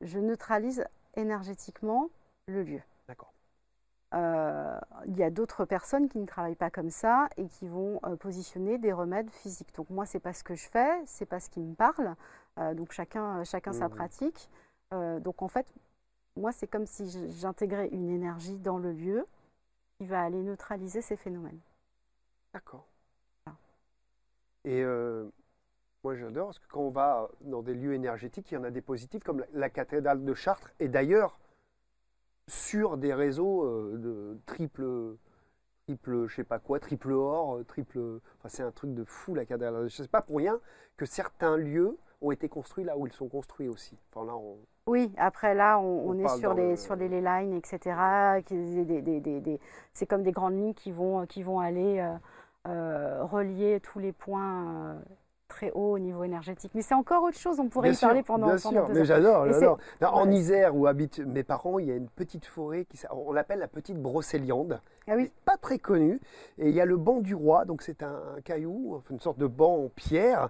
je 0.02 0.18
neutralise 0.20 0.86
énergétiquement 1.16 2.10
le 2.48 2.64
lieu. 2.64 2.82
D'accord. 3.08 3.34
Euh, 4.14 4.78
Il 5.07 5.18
y 5.18 5.24
a 5.24 5.30
d'autres 5.30 5.66
personnes 5.66 6.09
qui 6.09 6.20
ne 6.20 6.26
travaillent 6.26 6.55
pas 6.55 6.70
comme 6.70 6.89
ça 6.89 7.30
et 7.38 7.47
qui 7.47 7.68
vont 7.68 7.99
euh, 8.05 8.16
positionner 8.18 8.78
des 8.78 8.91
remèdes 8.93 9.30
physiques. 9.30 9.74
Donc 9.76 9.89
moi, 9.89 10.05
c'est 10.05 10.20
pas 10.20 10.34
ce 10.34 10.43
que 10.43 10.55
je 10.55 10.68
fais, 10.68 11.01
c'est 11.05 11.26
pas 11.26 11.39
ce 11.39 11.49
qui 11.49 11.62
me 11.62 11.76
parle. 11.76 12.16
Euh, 12.59 12.74
donc 12.74 12.91
chacun, 12.91 13.43
chacun 13.45 13.72
sa 13.74 13.88
Mhm. 13.88 13.95
pratique. 13.95 14.49
Donc 15.22 15.41
en 15.41 15.47
fait, 15.47 15.74
moi, 16.36 16.51
c'est 16.51 16.68
comme 16.68 16.86
si 16.86 17.09
j'intégrais 17.32 17.88
une 17.89 18.09
énergie 18.09 18.57
dans 18.57 18.78
le 18.78 18.91
lieu 18.91 19.26
qui 19.97 20.05
va 20.05 20.22
aller 20.22 20.41
neutraliser 20.43 21.01
ces 21.01 21.16
phénomènes. 21.16 21.59
D'accord. 22.53 22.86
Et 24.66 24.84
moi 26.03 26.16
j'adore 26.16 26.47
parce 26.47 26.59
que 26.59 26.68
quand 26.68 26.82
on 26.82 26.89
va 26.89 27.30
dans 27.41 27.62
des 27.62 27.74
lieux 27.74 27.93
énergétiques, 27.93 28.51
il 28.51 28.55
y 28.55 28.57
en 28.57 28.64
a 28.66 28.70
des 28.72 28.82
positifs 28.82 29.24
comme 29.24 29.39
la, 29.39 29.45
la 29.53 29.70
cathédrale 29.70 30.24
de 30.26 30.34
Chartres 30.34 30.72
et 30.80 30.88
d'ailleurs 30.89 31.39
sur 32.52 32.97
des 32.97 33.14
réseaux 33.14 33.64
euh, 33.64 33.97
de 33.97 34.38
triple, 34.45 34.84
triple, 35.88 36.28
je 36.28 36.36
sais 36.36 36.43
pas 36.43 36.60
quoi, 36.60 36.80
triple 36.82 37.14
or, 37.14 37.56
euh, 37.58 37.64
triple. 37.64 37.99
Enfin, 38.39 38.49
c'est 38.49 38.64
un 38.64 38.72
truc 38.72 38.93
de 38.93 39.06
fou 39.06 39.34
la 39.36 39.45
cathédrale. 39.45 39.89
Je 39.89 39.95
sais 40.04 40.08
pas 40.10 40.22
pour 40.22 40.38
rien 40.38 40.60
que 40.97 41.06
certains 41.06 41.56
lieux 41.56 41.97
ont 42.22 42.32
été 42.32 42.49
construits 42.49 42.84
là 42.84 42.97
où 42.97 43.08
ils 43.08 43.14
sont 43.14 43.30
construits 43.30 43.68
aussi. 43.70 43.97
Enfin 44.14 44.26
là, 44.28 44.36
on- 44.36 44.58
Oui, 44.88 45.12
après 45.18 45.56
là, 45.56 45.80
on, 45.80 46.10
On 46.10 46.10
on 46.10 46.20
est 46.20 46.28
sur 46.39 46.54
le- 46.54 46.76
sur 46.76 46.95
ley 46.95 47.08
lines, 47.22 47.54
etc. 47.54 47.95
des- 48.49 48.84
des- 48.86 49.02
des- 49.02 49.20
des- 49.22 49.39
des- 49.39 49.60
c'est 49.93 50.06
comme 50.06 50.24
des 50.24 50.32
grandes 50.34 50.56
lignes 50.58 50.74
qui 50.74 50.91
vont, 50.91 51.26
qui 51.26 51.43
vont 51.43 51.60
aller 51.60 51.99
euh, 51.99 52.14
euh, 52.68 53.24
relier 53.24 53.80
tous 53.80 53.99
les 53.99 54.12
points 54.12 54.91
euh, 54.95 54.99
très 55.52 55.72
hauts 55.72 55.91
au 55.95 55.99
niveau 55.99 56.24
énergétique. 56.24 56.72
Mais 56.74 56.82
c'est 56.82 56.93
encore 56.93 57.24
autre 57.24 57.38
chose, 57.38 57.60
on 57.60 57.68
pourrait 57.68 57.89
Bien 57.89 57.97
y 57.97 58.02
parler 58.02 58.24
pendant, 58.24 58.47
bien 58.47 58.56
pendant 58.56 58.86
sûr, 58.86 58.88
deux 58.88 58.99
mais 59.02 59.06
j'adore, 59.06 59.45
j'adore. 59.47 59.78
En 60.02 60.28
ouais. 60.28 60.36
Isère, 60.36 60.76
où 60.76 60.88
habitent 60.88 61.20
mes 61.20 61.43
parents, 61.43 61.78
il 61.78 61.88
y 61.88 61.91
a 61.91 61.95
une 61.95 62.08
petite 62.08 62.45
forêt 62.45 62.86
qui 62.86 62.97
on 63.12 63.34
l'appelle 63.34 63.60
la 63.60 63.68
petite 63.68 64.02
brocéliande. 64.02 64.80
Ah 65.08 65.14
oui, 65.18 65.30
pas 65.43 65.58
très 65.58 65.78
connue. 65.78 66.22
Et 66.58 66.70
il 66.70 66.76
y 66.76 66.80
a 66.80 66.86
le 66.86 66.95
banc 66.95 67.20
du 67.20 67.36
roi, 67.36 67.66
donc 67.66 67.82
c'est 67.82 68.02
un, 68.02 68.22
un 68.38 68.41
caillou, 68.41 69.02
une 69.10 69.20
sorte 69.20 69.38
de 69.38 69.47
banc 69.47 69.76
en 69.76 69.89
pierre. 69.89 70.49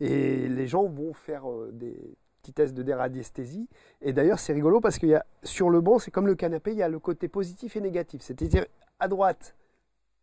Et 0.00 0.48
les 0.48 0.66
gens 0.66 0.84
vont 0.84 1.14
faire 1.14 1.50
euh, 1.50 1.70
des 1.72 1.96
petits 2.42 2.52
tests 2.52 2.74
de 2.74 2.82
déradiesthésie. 2.82 3.68
Et 4.02 4.12
d'ailleurs, 4.12 4.38
c'est 4.38 4.52
rigolo 4.52 4.80
parce 4.80 4.98
qu'il 4.98 5.08
y 5.08 5.14
a 5.14 5.24
sur 5.42 5.70
le 5.70 5.80
banc, 5.80 5.98
c'est 5.98 6.10
comme 6.10 6.26
le 6.26 6.34
canapé, 6.34 6.72
il 6.72 6.78
y 6.78 6.82
a 6.82 6.88
le 6.88 6.98
côté 6.98 7.28
positif 7.28 7.76
et 7.76 7.80
négatif. 7.80 8.20
C'est-à-dire 8.20 8.66
à 9.00 9.08
droite, 9.08 9.54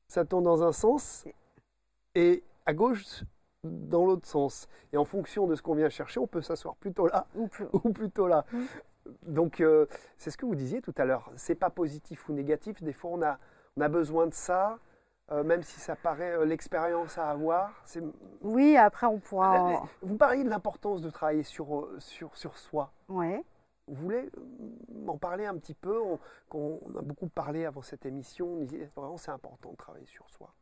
ça 0.08 0.24
tourne 0.24 0.44
dans 0.44 0.62
un 0.64 0.72
sens, 0.72 1.26
et 2.14 2.44
à 2.66 2.74
gauche, 2.74 3.24
dans 3.64 4.06
l'autre 4.06 4.28
sens. 4.28 4.68
Et 4.94 4.98
en 4.98 5.06
fonction 5.06 5.48
de 5.48 5.56
ce 5.56 5.62
qu'on 5.62 5.76
vient 5.76 5.90
chercher, 5.90 6.20
on 6.20 6.28
peut 6.28 6.42
s'asseoir 6.42 6.76
plutôt 6.76 7.08
là 7.08 7.28
ou 7.36 7.48
plus. 7.48 7.68
ou 7.74 7.92
plutôt 7.92 8.28
là. 8.28 8.46
Mm. 8.52 8.64
Donc, 9.24 9.60
euh, 9.60 9.88
c'est 10.18 10.32
ce 10.32 10.38
que 10.38 10.46
vous 10.46 10.56
disiez 10.56 10.82
tout 10.82 10.94
à 10.98 11.06
l'heure. 11.06 11.32
C'est 11.36 11.56
pas 11.56 11.70
positif 11.70 12.30
ou 12.30 12.34
négatif. 12.34 12.84
Des 12.84 12.94
fois, 12.94 13.12
on 13.14 13.22
a, 13.22 13.40
on 13.76 13.82
a 13.82 13.90
besoin 13.90 14.28
de 14.28 14.34
ça, 14.34 14.78
euh, 15.32 15.44
même 15.44 15.64
si 15.64 15.80
ça 15.80 15.96
paraît 15.96 16.38
euh, 16.38 16.46
l'expérience 16.46 17.18
à 17.18 17.30
avoir. 17.30 17.72
Oui, 18.42 18.78
après 18.78 19.08
on 19.08 19.20
pourra. 19.20 19.84
Vous 20.02 20.16
parliez 20.16 20.44
de 20.44 20.50
l'importance 20.50 21.02
de 21.02 21.10
travailler 21.10 21.44
sur, 21.44 21.90
sur, 21.98 22.36
sur 22.36 22.58
soi. 22.58 22.92
Ouais. 23.08 23.44
Vous 23.88 24.04
voulez 24.04 24.30
m'en 25.04 25.18
parler 25.18 25.48
un 25.48 25.58
petit 25.58 25.74
peu? 25.74 26.00
On, 26.00 26.20
on 26.52 26.96
a 26.96 27.02
beaucoup 27.02 27.28
parlé 27.28 27.66
avant 27.66 27.82
cette 27.82 28.06
émission. 28.06 28.48
On 28.48 28.64
disait 28.64 28.92
vraiment 28.96 29.18
c'est 29.18 29.32
important 29.32 29.72
de 29.72 29.78
travailler 29.78 30.06
sur 30.06 30.30
soi. 30.30 30.54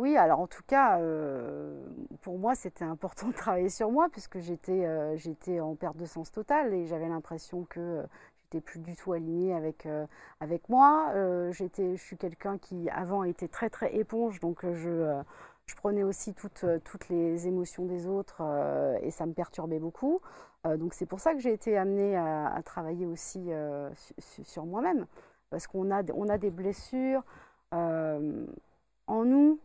Oui, 0.00 0.16
alors 0.16 0.40
en 0.40 0.46
tout 0.46 0.62
cas, 0.66 0.98
euh, 0.98 1.74
pour 2.22 2.38
moi, 2.38 2.54
c'était 2.54 2.86
important 2.86 3.28
de 3.28 3.34
travailler 3.34 3.68
sur 3.68 3.90
moi 3.90 4.08
puisque 4.10 4.38
j'étais 4.38 4.86
euh, 4.86 5.14
j'étais 5.18 5.60
en 5.60 5.74
perte 5.74 5.98
de 5.98 6.06
sens 6.06 6.32
totale 6.32 6.72
et 6.72 6.86
j'avais 6.86 7.06
l'impression 7.06 7.64
que 7.68 7.80
euh, 7.80 8.02
j'étais 8.44 8.62
plus 8.62 8.78
du 8.80 8.96
tout 8.96 9.12
alignée 9.12 9.52
avec, 9.54 9.86
avec 10.40 10.70
moi. 10.70 11.12
Je 11.52 11.96
suis 11.98 12.16
quelqu'un 12.16 12.56
qui 12.56 12.88
avant 12.88 13.24
était 13.24 13.46
très 13.48 13.68
très 13.68 13.94
éponge, 13.94 14.40
donc 14.40 14.64
je, 14.72 15.20
je 15.66 15.74
prenais 15.76 16.02
aussi 16.02 16.32
toutes, 16.32 16.64
toutes 16.84 17.10
les 17.10 17.46
émotions 17.46 17.84
des 17.84 18.06
autres 18.06 18.40
et 19.02 19.10
ça 19.10 19.26
me 19.26 19.34
perturbait 19.34 19.78
beaucoup. 19.78 20.20
Donc 20.64 20.94
c'est 20.94 21.06
pour 21.06 21.20
ça 21.20 21.34
que 21.34 21.40
j'ai 21.40 21.52
été 21.52 21.76
amenée 21.76 22.16
à, 22.16 22.60
travailler 22.64 23.06
aussi 23.06 23.50
su- 23.94 24.14
su- 24.18 24.44
sur 24.44 24.64
moi-même 24.66 25.06
parce 25.50 25.66
qu'on 25.68 25.90
a, 25.92 26.02
on 26.14 26.28
a 26.30 26.38
des 26.38 26.50
blessures. 26.50 27.22
en 27.70 29.24
nous 29.24 29.58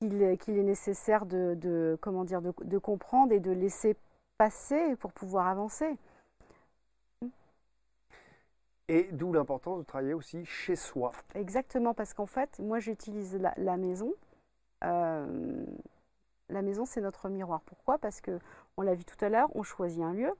qu'il 0.00 0.22
est, 0.22 0.62
nécessaire 0.62 1.26
de, 1.26 1.54
de- 1.54 1.98
comment 2.00 2.24
dire, 2.24 2.40
de, 2.40 2.52
de 2.64 2.78
comprendre 2.78 3.32
et 3.32 3.40
de 3.40 3.50
laisser 3.50 3.96
passer 4.38 4.96
pour 4.96 5.12
pouvoir 5.12 5.46
avancer. 5.46 5.98
Et 8.88 9.08
d'où 9.12 9.32
l'importance 9.32 9.78
de 9.78 9.84
travailler 9.84 10.14
aussi 10.14 10.44
chez 10.44 10.74
soi. 10.74 11.12
Exactement, 11.34 11.94
parce 11.94 12.12
qu'en 12.14 12.26
fait, 12.26 12.58
moi 12.58 12.80
j'utilise 12.80 13.36
la, 13.36 13.54
la 13.56 13.76
maison. 13.76 14.12
Euh, 14.82 15.64
la 16.48 16.62
maison, 16.62 16.84
c'est 16.86 17.00
notre 17.00 17.28
miroir. 17.28 17.60
Pourquoi? 17.60 17.98
Parce 17.98 18.20
que, 18.20 18.40
on 18.76 18.82
l'a 18.82 18.94
vu 18.94 19.04
tout 19.04 19.22
à 19.24 19.28
l'heure, 19.28 19.48
on 19.54 19.62
choisit 19.62 20.02
un 20.02 20.12
lieu. 20.12 20.32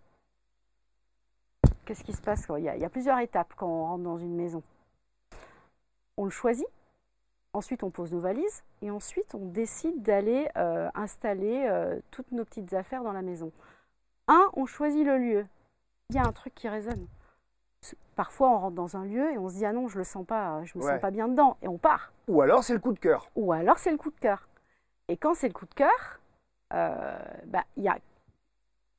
Qu'est-ce 1.84 2.02
qui 2.02 2.12
se 2.12 2.22
passe? 2.22 2.46
Il 2.56 2.64
y, 2.64 2.68
a, 2.68 2.76
il 2.76 2.82
y 2.82 2.84
a 2.84 2.88
plusieurs 2.88 3.18
étapes 3.18 3.52
quand 3.56 3.68
on 3.68 3.84
rentre 3.84 4.04
dans 4.04 4.18
une 4.18 4.34
maison. 4.34 4.62
On 6.16 6.24
le 6.24 6.30
choisit, 6.30 6.66
ensuite 7.52 7.82
on 7.82 7.90
pose 7.90 8.12
nos 8.12 8.20
valises, 8.20 8.62
et 8.82 8.90
ensuite 8.90 9.34
on 9.34 9.46
décide 9.46 10.02
d'aller 10.02 10.48
euh, 10.56 10.88
installer 10.94 11.66
euh, 11.68 11.98
toutes 12.10 12.30
nos 12.32 12.44
petites 12.44 12.72
affaires 12.74 13.02
dans 13.02 13.12
la 13.12 13.22
maison. 13.22 13.52
Un, 14.28 14.48
on 14.54 14.66
choisit 14.66 15.04
le 15.04 15.18
lieu. 15.18 15.46
Il 16.10 16.16
y 16.16 16.18
a 16.18 16.22
un 16.26 16.32
truc 16.32 16.54
qui 16.54 16.68
résonne. 16.68 17.06
Parfois, 18.14 18.50
on 18.50 18.58
rentre 18.58 18.74
dans 18.76 18.96
un 18.96 19.04
lieu 19.04 19.32
et 19.32 19.38
on 19.38 19.48
se 19.48 19.54
dit 19.54 19.64
ah 19.64 19.72
non, 19.72 19.88
je 19.88 19.96
le 19.98 20.04
sens 20.04 20.26
pas, 20.26 20.62
je 20.64 20.76
me 20.78 20.84
Ouais. 20.84 20.92
sens 20.92 21.00
pas 21.00 21.10
bien 21.10 21.28
dedans, 21.28 21.56
et 21.62 21.68
on 21.68 21.78
part. 21.78 22.12
Ou 22.28 22.42
alors 22.42 22.62
c'est 22.62 22.74
le 22.74 22.78
coup 22.78 22.92
de 22.92 22.98
cœur. 22.98 23.30
Ou 23.36 23.52
alors 23.52 23.78
c'est 23.78 23.90
le 23.90 23.96
coup 23.96 24.10
de 24.10 24.20
cœur. 24.20 24.48
Et 25.08 25.16
quand 25.16 25.34
c'est 25.34 25.48
le 25.48 25.54
coup 25.54 25.66
de 25.66 25.74
cœur, 25.74 26.20
euh, 26.72 27.18
bah, 27.46 27.64
il 27.76 27.82
y 27.82 27.88
a, 27.88 27.98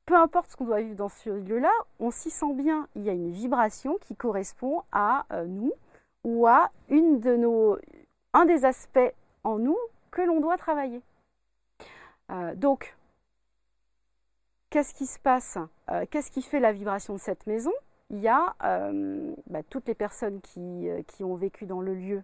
peu 0.04 0.14
importe 0.16 0.50
ce 0.50 0.56
qu'on 0.56 0.64
doit 0.64 0.80
vivre 0.80 0.96
dans 0.96 1.08
ce 1.08 1.30
lieu-là, 1.30 1.72
on 2.00 2.10
s'y 2.10 2.30
sent 2.30 2.52
bien. 2.54 2.88
Il 2.96 3.02
y 3.04 3.08
a 3.08 3.12
une 3.12 3.30
vibration 3.30 3.96
qui 4.00 4.16
correspond 4.16 4.82
à 4.90 5.24
euh, 5.32 5.46
nous 5.46 5.72
ou 6.24 6.46
à 6.46 6.70
une 6.88 7.20
de 7.20 7.36
nos, 7.36 7.78
un 8.32 8.44
des 8.44 8.64
aspects 8.64 9.14
en 9.44 9.58
nous 9.58 9.78
que 10.10 10.22
l'on 10.22 10.40
doit 10.40 10.56
travailler. 10.56 11.02
Euh, 12.30 12.54
donc, 12.54 12.96
qu'est-ce 14.70 14.94
qui 14.94 15.06
se 15.06 15.18
passe? 15.18 15.58
Euh, 15.90 16.04
Qu'est-ce 16.10 16.30
qui 16.30 16.42
fait 16.42 16.60
la 16.60 16.72
vibration 16.72 17.14
de 17.14 17.18
cette 17.20 17.46
maison? 17.46 17.72
Il 18.10 18.18
y 18.20 18.28
a 18.28 18.54
euh, 18.64 19.34
bah, 19.48 19.62
toutes 19.62 19.88
les 19.88 19.94
personnes 19.94 20.40
qui, 20.40 20.88
qui 21.08 21.24
ont 21.24 21.34
vécu 21.34 21.66
dans 21.66 21.80
le 21.80 21.94
lieu 21.94 22.22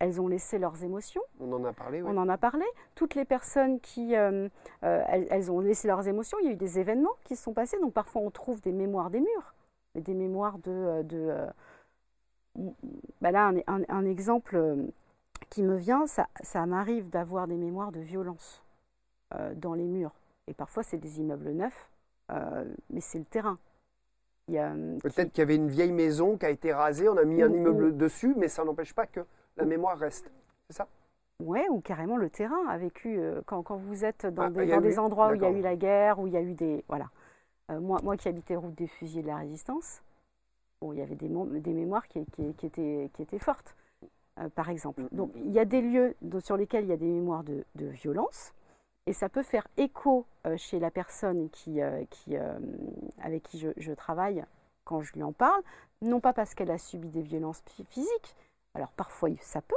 elles 0.00 0.20
ont 0.20 0.28
laissé 0.28 0.60
leurs 0.60 0.84
émotions, 0.84 1.22
On 1.40 1.52
en 1.52 1.64
a 1.64 1.72
parlé. 1.72 2.00
ouais. 2.00 2.08
on 2.08 2.16
en 2.18 2.28
a 2.28 2.38
parlé. 2.38 2.64
Toutes 2.94 3.16
les 3.16 3.24
personnes 3.24 3.80
qui, 3.80 4.12
elles, 4.12 4.48
elles 4.80 5.50
ont 5.50 5.58
laissé 5.58 5.88
leurs 5.88 6.06
émotions, 6.06 6.38
il 6.40 6.46
y 6.46 6.48
a 6.50 6.52
eu 6.52 6.56
des 6.56 6.78
événements 6.78 7.16
qui 7.24 7.34
se 7.34 7.42
sont 7.42 7.52
passés, 7.52 7.80
donc 7.80 7.94
parfois 7.94 8.22
on 8.22 8.30
trouve 8.30 8.60
des 8.60 8.70
mémoires 8.70 9.10
des 9.10 9.18
murs, 9.18 9.54
des 9.96 10.14
mémoires 10.14 10.58
de... 10.58 11.02
de 11.02 11.34
bah 13.20 13.30
là, 13.30 13.48
un, 13.48 13.56
un- 13.66 13.84
un 13.88 14.04
exemple 14.04 14.56
euh, 14.56 14.76
qui 15.50 15.62
me 15.62 15.76
vient, 15.76 16.06
ça, 16.06 16.28
ça 16.42 16.66
m'arrive 16.66 17.08
d'avoir 17.10 17.46
des 17.46 17.56
mémoires 17.56 17.92
de 17.92 18.00
violence 18.00 18.64
euh, 19.34 19.54
dans 19.54 19.74
les 19.74 19.86
murs. 19.86 20.12
Et 20.46 20.54
parfois 20.54 20.82
c'est 20.82 20.98
des 20.98 21.20
immeubles 21.20 21.50
neufs, 21.52 21.90
euh, 22.30 22.64
mais 22.90 23.00
c'est 23.00 23.18
le 23.18 23.24
terrain. 23.24 23.58
Qui- 24.46 24.56
Peut-être 25.02 25.30
qu'il 25.32 25.38
y 25.38 25.42
avait 25.42 25.56
une 25.56 25.68
vieille 25.68 25.92
maison 25.92 26.38
qui 26.38 26.46
a 26.46 26.50
été 26.50 26.72
rasée, 26.72 27.08
on 27.08 27.16
a 27.18 27.24
mis 27.24 27.42
un 27.42 27.50
Ou- 27.50 27.56
immeuble 27.56 27.96
dessus, 27.96 28.34
mais 28.36 28.48
ça 28.48 28.64
n'empêche 28.64 28.94
pas 28.94 29.06
que 29.06 29.20
la 29.56 29.64
mémoire 29.66 29.98
reste. 29.98 30.30
C'est 30.70 30.76
ça? 30.76 30.88
Ouais, 31.40 31.68
ou 31.68 31.80
carrément 31.80 32.16
le 32.16 32.30
terrain 32.30 32.66
a 32.66 32.78
vécu. 32.78 33.18
euh, 33.18 33.42
quand, 33.46 33.62
quand 33.62 33.76
vous 33.76 34.04
êtes 34.04 34.26
dans, 34.26 34.44
Ah, 34.44 34.50
des, 34.50 34.94
eu- 34.94 34.98
endroits 34.98 35.30
où 35.30 35.34
il 35.34 35.42
y 35.42 35.44
a 35.46 35.50
eu 35.50 35.60
la 35.60 35.76
guerre, 35.76 36.18
où 36.18 36.26
il 36.26 36.32
y 36.32 36.36
a 36.36 36.42
eu 36.42 36.54
des. 36.54 36.84
Voilà. 36.88 37.10
Moi, 37.70 38.00
moi 38.02 38.16
qui 38.16 38.28
habitais 38.28 38.56
route 38.56 38.74
des 38.74 38.86
fusils 38.86 39.22
de 39.22 39.26
la 39.26 39.36
résistance, 39.36 40.02
il 40.82 40.98
y 40.98 41.02
avait 41.02 41.14
des, 41.16 41.28
mémoires 41.72 42.06
qui, 42.08 42.24
qui- 42.26 42.54
qui 42.54 42.66
étaient, 42.66 43.10
qui 43.14 43.22
étaient 43.22 43.38
fortes, 43.38 43.76
euh, 44.38 44.48
par 44.50 44.70
exemple. 44.70 45.02
Mm, 45.02 45.08
Donc 45.12 45.34
mm, 45.34 45.38
il 45.46 45.52
y 45.52 45.58
a 45.58 45.64
des 45.64 45.80
lieux 45.82 46.14
sur 46.40 46.56
lesquels 46.56 46.84
il 46.84 46.90
y 46.90 46.92
a 46.92 46.96
des 46.96 47.06
mémoires 47.06 47.44
de, 47.44 47.64
de 47.74 47.86
violence, 47.86 48.52
et 49.06 49.12
ça 49.12 49.28
peut 49.28 49.42
faire 49.42 49.66
écho 49.76 50.26
euh, 50.46 50.56
chez 50.56 50.78
la 50.78 50.90
personne 50.90 51.48
qui, 51.50 51.80
euh, 51.80 52.04
qui, 52.10 52.36
avec 53.22 53.42
qui 53.44 53.58
je, 53.58 53.70
je 53.76 53.92
travaille 53.92 54.44
quand 54.84 55.00
je 55.00 55.12
lui 55.14 55.22
en 55.22 55.32
parle, 55.32 55.62
non 56.02 56.20
pas 56.20 56.32
parce 56.32 56.54
qu'elle 56.54 56.70
a 56.70 56.78
subi 56.78 57.08
des 57.08 57.22
violences 57.22 57.62
phy- 57.66 57.84
physiques, 57.84 58.36
alors 58.74 58.92
parfois 58.92 59.30
ça 59.40 59.60
peut, 59.62 59.74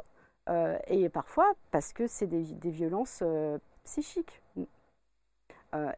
et 0.87 1.07
parfois 1.09 1.53
parce 1.71 1.93
que 1.93 2.07
c'est 2.07 2.27
des, 2.27 2.43
violences 2.69 3.23
psychiques. 3.83 4.41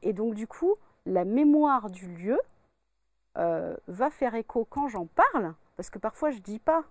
et 0.01 0.13
donc 0.13 0.35
du 0.35 0.47
coup, 0.47 0.75
la 1.05 1.25
mémoire 1.25 1.89
du 1.89 2.07
lieu 2.07 2.39
va 3.35 4.09
faire 4.09 4.35
écho 4.35 4.65
quand 4.69 4.87
j'en 4.87 5.05
parle, 5.05 5.53
parce 5.75 5.89
que 5.89 5.99
parfois 5.99 6.31
je 6.31 6.37
ne 6.37 6.41
dis 6.41 6.59
pas 6.59 6.83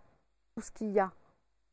tout 0.55 0.63
ce 0.63 0.71
qu'il 0.71 0.91
y 0.91 1.01
a 1.01 1.13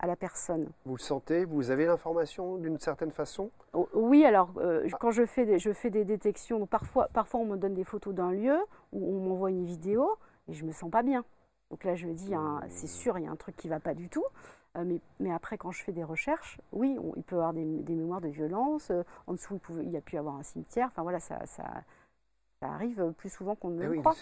à 0.00 0.06
la 0.06 0.16
personne. 0.16 0.68
Vous 0.86 0.96
le 0.96 1.00
sentez 1.00 1.44
Vous 1.44 1.70
avez 1.70 1.86
l'information 1.86 2.56
d'une 2.56 2.78
certaine 2.78 3.10
façon? 3.10 3.50
Oui, 3.92 4.24
alors 4.24 4.50
euh, 4.56 4.88
ah. 4.90 4.96
quand 4.98 5.10
je 5.10 5.26
fais, 5.26 5.44
des, 5.44 5.58
je 5.58 5.72
fais 5.72 5.90
des 5.90 6.04
détections, 6.04 6.66
parfois, 6.66 7.08
parfois 7.12 7.40
on 7.40 7.44
me 7.44 7.56
donne 7.56 7.74
des 7.74 7.84
photos 7.84 8.14
d'un 8.14 8.32
lieu 8.32 8.58
ou 8.92 9.14
on 9.14 9.20
m'envoie 9.20 9.50
une 9.50 9.66
vidéo 9.66 10.16
et 10.48 10.54
je 10.54 10.64
me 10.64 10.72
sens 10.72 10.90
pas 10.90 11.02
bien. 11.02 11.24
Donc 11.70 11.84
là 11.84 11.94
je 11.94 12.06
me 12.06 12.14
dis, 12.14 12.32
c'est 12.68 12.86
sûr, 12.86 13.18
il 13.18 13.24
y 13.24 13.28
a 13.28 13.30
un 13.30 13.36
truc 13.36 13.56
qui 13.56 13.68
va 13.68 13.78
pas 13.78 13.94
du 13.94 14.08
tout. 14.08 14.24
Euh, 14.76 14.84
mais, 14.86 15.00
mais, 15.18 15.32
après, 15.32 15.58
quand 15.58 15.72
je 15.72 15.82
fais 15.82 15.90
des 15.90 16.04
recherches, 16.04 16.60
oui, 16.72 16.96
il 17.16 17.22
peut 17.24 17.34
y 17.34 17.38
avoir 17.38 17.52
des, 17.52 17.64
mémoires 17.64 18.20
de 18.20 18.28
violence. 18.28 18.90
Euh, 18.90 19.02
en 19.26 19.32
dessous, 19.32 19.54
il, 19.54 19.60
pouvait, 19.60 19.82
il, 19.82 19.90
y 19.90 19.96
a 19.96 20.00
pu 20.00 20.14
y 20.14 20.18
avoir 20.18 20.36
un 20.36 20.44
cimetière. 20.44 20.86
Enfin 20.86 21.02
voilà, 21.02 21.18
ça, 21.18 21.44
ça, 21.46 21.64
ça 22.60 22.68
arrive 22.68 23.12
plus 23.16 23.30
souvent 23.30 23.54
qu'on 23.54 23.70
ne 23.70 23.82
eh 23.82 23.84
le 23.84 23.90
oui, 23.90 23.98
croit. 24.00 24.14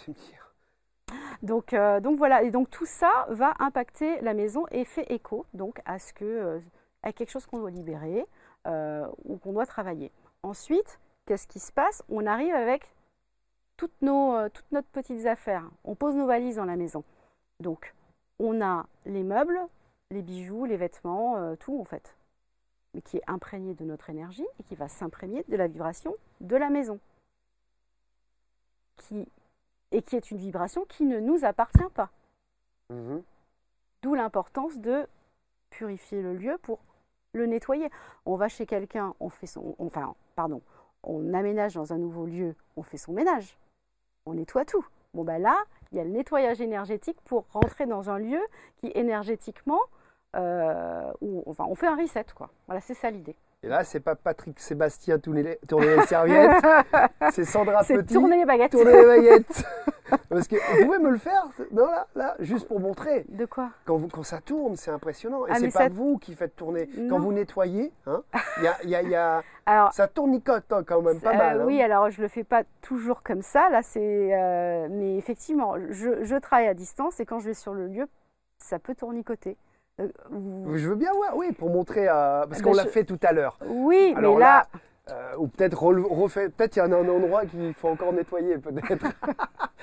Donc, 1.43 1.73
euh, 1.73 2.01
donc 2.01 2.19
voilà, 2.19 2.43
et 2.43 2.51
donc 2.51 2.71
tout 2.71 2.87
ça 2.87 3.27
va 3.31 3.55
impacter 3.59 4.21
la 4.21 4.35
maison 4.35 4.65
et 4.71 4.85
fait 4.85 5.11
écho 5.13 5.47
donc 5.55 5.81
à 5.85 5.99
ce 5.99 6.13
que 6.13 6.25
euh, 6.25 6.61
à 7.03 7.13
quelque 7.13 7.31
chose 7.31 7.47
qu'on 7.47 7.59
doit 7.59 7.71
libérer 7.71 8.27
euh, 8.67 9.07
ou 9.25 9.37
qu'on 9.37 9.53
doit 9.53 9.67
travailler. 9.67 10.11
Ensuite, 10.43 11.01
qu'est-ce 11.27 11.47
qui 11.47 11.61
se 11.61 11.73
passe? 11.73 12.03
On 12.09 12.27
arrive 12.27 12.55
avec 12.55 12.95
toutes 13.77 14.03
nos 14.03 14.49
toutes 14.51 14.71
notre 14.73 14.89
petites 14.89 15.27
affaires. 15.27 15.69
On 15.85 15.95
pose 15.95 16.17
nos 16.17 16.27
valises 16.27 16.57
dans 16.57 16.65
la 16.65 16.77
maison. 16.77 17.05
Donc, 17.61 17.95
on 18.39 18.61
a 18.61 18.87
les 19.07 19.23
meubles, 19.23 19.61
les 20.11 20.23
bijoux, 20.23 20.65
les 20.65 20.77
vêtements, 20.77 21.57
tout 21.57 21.81
en 21.81 21.85
fait, 21.85 22.17
mais 22.95 23.03
qui 23.03 23.19
est 23.19 23.23
imprégné 23.29 23.75
de 23.75 23.85
notre 23.85 24.11
énergie 24.11 24.47
et 24.59 24.63
qui 24.65 24.75
va 24.75 24.89
s'imprégner 24.89 25.45
de 25.49 25.57
la 25.57 25.69
vibration 25.69 26.15
de 26.41 26.57
la 26.57 26.71
maison, 26.71 26.99
qui 28.99 29.27
et 29.91 30.03
qui 30.03 30.17
est 30.17 30.31
une 30.31 30.39
vibration 30.39 30.85
qui 30.85 31.05
ne 31.05 31.19
nous 31.19 31.45
appartient 31.45 31.89
pas. 31.95 32.11
Mhm. 32.91 33.23
D'où 34.03 34.15
l'importance 34.15 34.79
de 34.79 35.07
purifier 35.71 36.23
le 36.23 36.35
lieu 36.35 36.59
pour 36.63 36.81
le 37.33 37.47
nettoyer. 37.47 37.91
On 38.27 38.37
va 38.37 38.49
chez 38.49 38.67
quelqu'un, 38.67 39.15
on 39.21 39.29
fait 39.29 39.47
son, 39.47 39.75
enfin, 39.79 40.15
pardon, 40.35 40.63
on 41.03 41.35
aménage 41.35 41.75
dans 41.75 41.93
un 41.93 41.99
nouveau 41.99 42.27
lieu, 42.27 42.55
on 42.77 42.83
fait 42.83 42.97
son 42.97 43.13
ménage, 43.13 43.59
on 44.27 44.35
nettoie 44.35 44.65
tout. 44.65 44.85
Bon 45.15 45.25
ben 45.25 45.41
là, 45.41 45.57
il 45.91 45.99
y 45.99 46.01
a 46.01 46.05
le 46.05 46.11
nettoyage 46.11 46.61
énergétique 46.61 47.21
pour 47.25 47.47
rentrer 47.53 47.87
dans 47.87 48.11
un 48.11 48.19
lieu 48.19 48.41
qui 48.77 48.91
énergétiquement, 48.95 49.81
euh, 50.37 51.13
enfin, 51.47 51.65
on 51.69 51.75
fait 51.75 51.87
un 51.87 51.97
reset 51.97 52.27
quoi. 52.35 52.51
Voilà, 52.67 52.81
c'est 52.81 52.95
ça 52.95 53.11
l'idée. 53.11 53.37
Et 53.65 53.69
là, 53.69 53.83
c'est 53.83 53.99
pas 53.99 54.15
Patrick 54.15 54.61
Sébastien 54.61 55.19
tourner 55.19 55.43
les, 55.43 55.57
tourner 55.67 55.97
les 55.97 56.07
serviettes, 56.07 56.65
c'est 57.33 57.45
Sandra 57.45 57.83
Petit. 57.83 58.15
tourner 58.15 58.37
les 58.37 58.45
baguettes. 58.45 58.71
Tourner 58.71 58.93
les 58.93 59.05
baguettes. 59.05 59.65
Parce 60.29 60.47
que 60.47 60.55
vous 60.55 60.87
pouvez 60.87 60.99
me 61.01 61.11
le 61.11 61.19
faire, 61.19 61.45
non 61.73 61.87
là, 61.87 62.07
là, 62.15 62.37
juste 62.39 62.69
pour 62.69 62.79
montrer. 62.79 63.27
De 63.29 63.47
quoi? 63.47 63.71
Quand, 63.85 63.97
vous, 63.97 64.07
quand 64.07 64.23
ça 64.23 64.41
tourne, 64.41 64.77
c'est 64.77 64.93
impressionnant. 64.93 65.45
Et 65.49 65.51
ah, 65.51 65.57
c'est 65.59 65.73
pas 65.73 65.89
vous 65.89 66.19
qui 66.19 66.37
faites 66.37 66.55
tourner. 66.55 66.89
Quand 67.11 67.19
vous 67.19 67.33
nettoyez, 67.33 67.93
hein, 68.07 68.23
y 68.63 68.69
a, 68.69 68.77
y 68.85 68.95
a, 68.95 69.03
y 69.03 69.15
a... 69.17 69.43
Alors, 69.67 69.93
ça 69.93 70.07
tournicote 70.07 70.73
hein, 70.73 70.85
quand 70.87 71.03
même 71.03 71.21
pas 71.21 71.35
mal. 71.35 71.61
Hein. 71.61 71.65
Oui, 71.67 71.83
alors 71.83 72.11
je 72.11 72.23
le 72.23 72.29
fais 72.29 72.45
pas 72.45 72.63
toujours 72.81 73.25
comme 73.25 73.43
ça. 73.43 73.69
Là, 73.71 73.83
c'est, 73.83 74.31
euh, 74.35 74.87
mais 74.89 75.17
effectivement, 75.19 75.75
je, 75.91 76.23
je 76.23 76.37
travaille 76.37 76.69
à 76.69 76.75
distance 76.75 77.19
et 77.19 77.27
quand 77.27 77.41
je 77.41 77.47
vais 77.47 77.55
sur 77.55 77.75
le 77.75 77.89
lieu, 77.89 78.07
ça 78.59 78.79
peut 78.79 78.95
tournicoter. 78.95 79.57
Euh, 80.01 80.09
je 80.77 80.89
veux 80.89 80.95
bien 80.95 81.13
voir, 81.13 81.37
oui, 81.37 81.53
pour 81.53 81.71
montrer, 81.71 82.09
euh, 82.09 82.47
parce 82.47 82.63
qu'on 82.63 82.73
l'a 82.73 82.87
fait 82.87 83.05
tout 83.05 83.19
à 83.23 83.33
l'heure. 83.33 83.59
Oui, 83.67 84.15
mais 84.17 84.39
là... 84.39 84.67
Euh, 85.11 85.37
ou 85.39 85.49
peut-être 85.49 85.83
refait, 85.83 86.51
peut-être 86.51 86.77
il 86.77 86.81
y 86.81 86.83
a 86.83 86.85
un, 86.85 86.93
endroit 86.93 87.47
qu'il 87.47 87.73
faut 87.73 87.89
encore 87.89 88.13
nettoyer, 88.13 88.59
peut-être. 88.59 89.07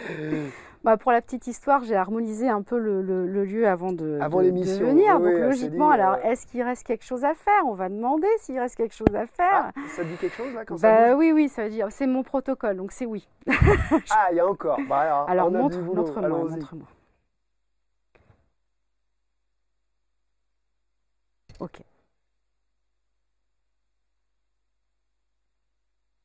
bah 0.84 0.98
pour 0.98 1.12
la 1.12 1.20
petite 1.20 1.48
histoire, 1.48 1.84
j'ai 1.84 1.96
harmonisé 1.96 2.48
un 2.48 2.62
peu 2.62 2.78
le, 2.78 3.26
lieu 3.44 3.68
avant 3.68 3.92
de, 3.92 4.20
avant 4.22 4.44
de, 4.44 4.50
venir. 4.50 5.20
donc 5.20 5.34
logiquement, 5.34 5.90
alors 5.90 6.18
est-ce 6.18 6.46
qu'il 6.46 6.62
reste 6.62 6.86
quelque 6.86 7.04
chose 7.06 7.24
à 7.24 7.34
faire? 7.34 7.64
On 7.66 7.74
va 7.74 7.90
demander 7.90 8.28
s'il 8.38 8.60
reste 8.60 8.76
quelque 8.76 8.94
chose 8.94 9.16
à 9.16 9.26
faire. 9.26 9.72
Ah, 9.76 9.82
ça 9.96 10.04
dit 10.04 10.16
quelque 10.18 10.36
chose 10.36 10.54
là 10.54 10.64
quand 10.64 10.80
bah, 10.80 11.08
ça 11.08 11.16
Oui, 11.16 11.32
oui, 11.32 11.50
ça 11.50 11.64
veut 11.64 11.72
dire. 11.72 11.88
C'est 11.90 12.06
mon 12.06 12.22
protocole, 12.22 12.78
donc 12.78 12.92
c'est 12.92 13.08
oui. 13.08 13.28
ah, 14.12 14.28
il 14.30 14.38
y 14.38 14.40
a 14.40 14.48
encore. 14.48 14.78
Bah, 14.88 15.26
alors, 15.28 15.50
montre-moi. 15.50 15.96
montre 15.96 16.76
moi 16.76 16.88
Ok. 21.60 21.82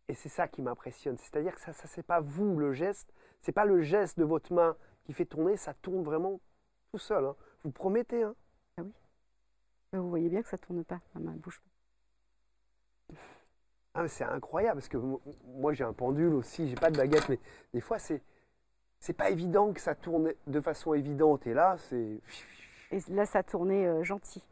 Et 0.09 0.15
c'est 0.15 0.29
ça 0.29 0.49
qui 0.49 0.61
m'impressionne. 0.63 1.17
C'est-à-dire 1.19 1.55
que 1.55 1.61
ça, 1.61 1.73
ça 1.73 1.87
c'est 1.87 2.03
pas 2.03 2.21
vous 2.21 2.57
le 2.59 2.73
geste, 2.73 3.13
c'est 3.43 3.53
pas 3.53 3.65
le 3.65 3.81
geste 3.83 4.19
de 4.19 4.25
votre 4.25 4.53
main 4.53 4.77
qui 5.05 5.13
fait 5.13 5.25
tourner, 5.25 5.57
ça 5.57 5.75
tourne 5.75 6.03
vraiment 6.03 6.41
tout 6.93 6.99
seul. 6.99 7.25
Hein. 7.25 7.37
Vous 7.63 7.71
promettez. 7.71 8.23
Hein. 8.23 8.35
Ah 8.79 8.83
oui. 8.83 8.93
Vous 9.93 10.09
voyez 10.09 10.29
bien 10.29 10.43
que 10.43 10.49
ça 10.49 10.59
tourne 10.59 10.85
pas, 10.85 10.99
ma 11.15 11.21
main 11.21 11.33
ne 11.33 11.39
bouge 11.39 11.61
pas. 11.61 13.15
Ah, 13.95 14.09
c'est 14.09 14.25
incroyable 14.25 14.81
parce 14.81 14.89
que 14.89 14.99
moi 15.47 15.73
j'ai 15.73 15.83
un 15.85 15.93
pendule 15.93 16.35
aussi, 16.35 16.69
j'ai 16.69 16.77
pas 16.77 16.91
de 16.91 16.97
baguette, 16.97 17.29
mais 17.29 17.41
des 17.75 17.81
fois 17.81 17.99
c'est 17.99 18.23
c'est 19.01 19.15
pas 19.15 19.31
évident 19.31 19.73
que 19.73 19.81
ça 19.81 19.95
tourne 19.95 20.33
de 20.47 20.61
façon 20.61 20.95
évidente. 20.95 21.47
Et 21.47 21.55
là, 21.55 21.77
c'est. 21.79 22.21
Et 22.93 23.01
là, 23.09 23.25
ça 23.25 23.43
tournait 23.43 23.87
euh, 23.87 24.05
gentil. 24.05 24.43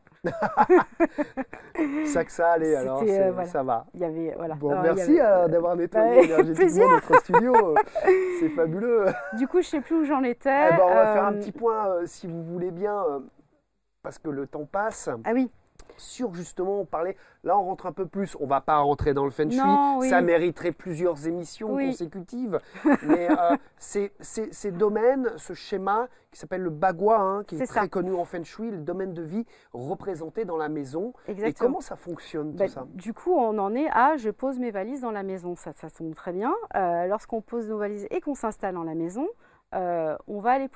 Ça 2.06 2.24
que 2.24 2.32
ça 2.32 2.52
allait, 2.52 2.74
alors 2.74 3.02
euh, 3.06 3.44
ça 3.44 3.62
va. 3.62 3.86
Il 3.94 4.00
y 4.00 4.04
avait, 4.04 4.34
voilà. 4.36 4.54
Bon, 4.54 4.80
merci 4.82 5.18
euh, 5.20 5.48
d'avoir 5.48 5.76
nettoyé 5.76 6.24
énergétiquement 6.24 6.90
notre 6.90 7.20
studio. 7.20 7.74
C'est 8.40 8.48
fabuleux. 8.50 9.06
Du 9.34 9.46
coup, 9.46 9.60
je 9.62 9.68
sais 9.68 9.80
plus 9.80 9.96
où 9.96 10.04
j'en 10.04 10.22
étais. 10.22 10.70
Eh 10.72 10.76
ben, 10.76 10.82
on 10.82 10.94
va 10.94 11.12
faire 11.12 11.24
un 11.24 11.34
petit 11.34 11.52
point, 11.52 12.06
si 12.06 12.26
vous 12.26 12.42
voulez 12.42 12.70
bien, 12.70 13.04
parce 14.02 14.18
que 14.18 14.28
le 14.28 14.46
temps 14.46 14.64
passe. 14.64 15.08
Ah 15.24 15.30
oui 15.32 15.50
sur 16.00 16.34
justement, 16.34 16.80
on 16.80 16.84
parlait, 16.84 17.16
là 17.44 17.58
on 17.58 17.64
rentre 17.64 17.86
un 17.86 17.92
peu 17.92 18.06
plus, 18.06 18.36
on 18.40 18.46
va 18.46 18.60
pas 18.60 18.78
rentrer 18.78 19.14
dans 19.14 19.24
le 19.24 19.30
feng 19.30 19.50
shui, 19.50 20.08
ça 20.08 20.20
mériterait 20.20 20.72
plusieurs 20.72 21.26
émissions 21.26 21.76
consécutives, 21.76 22.60
mais 23.02 23.28
euh, 23.30 23.56
ces, 24.20 24.70
domaines, 24.72 25.32
ce 25.36 25.54
schéma 25.54 26.08
qui 26.30 26.38
s'appelle 26.38 26.62
le 26.62 26.70
bagua, 26.70 27.18
hein, 27.18 27.44
qui 27.44 27.56
est, 27.56 27.66
très 27.66 27.88
connu 27.88 28.14
en 28.14 28.24
feng 28.24 28.44
shui, 28.44 28.70
le 28.70 28.78
domaine 28.78 29.14
de 29.14 29.22
vie 29.22 29.46
représenté 29.72 30.44
dans 30.44 30.56
la 30.56 30.68
maison. 30.68 31.14
Et 31.26 31.52
comment 31.54 31.80
ça 31.80 31.96
fonctionne 31.96 32.52
tout 32.52 32.58
ben, 32.58 32.68
ça? 32.68 32.86
Du 32.94 33.14
coup, 33.14 33.32
on 33.32 33.58
en 33.58 33.74
est 33.74 33.88
à 33.90 34.16
je 34.16 34.30
pose 34.30 34.58
mes 34.58 34.70
valises 34.70 35.00
dans 35.00 35.10
la 35.10 35.22
maison, 35.22 35.56
ça, 35.56 35.72
ça 35.74 35.88
tombe 35.90 36.14
très 36.14 36.32
bien. 36.32 36.54
Euh, 36.76 37.06
lorsqu'on 37.06 37.40
pose 37.40 37.68
nos 37.68 37.78
valises 37.78 38.06
et 38.10 38.20
qu'on 38.20 38.34
s'installe 38.34 38.74
dans 38.74 38.84
la 38.84 38.94
maison, 38.94 39.26
euh, 39.74 40.16
on 40.26 40.40
va 40.40 40.52
aller 40.52 40.68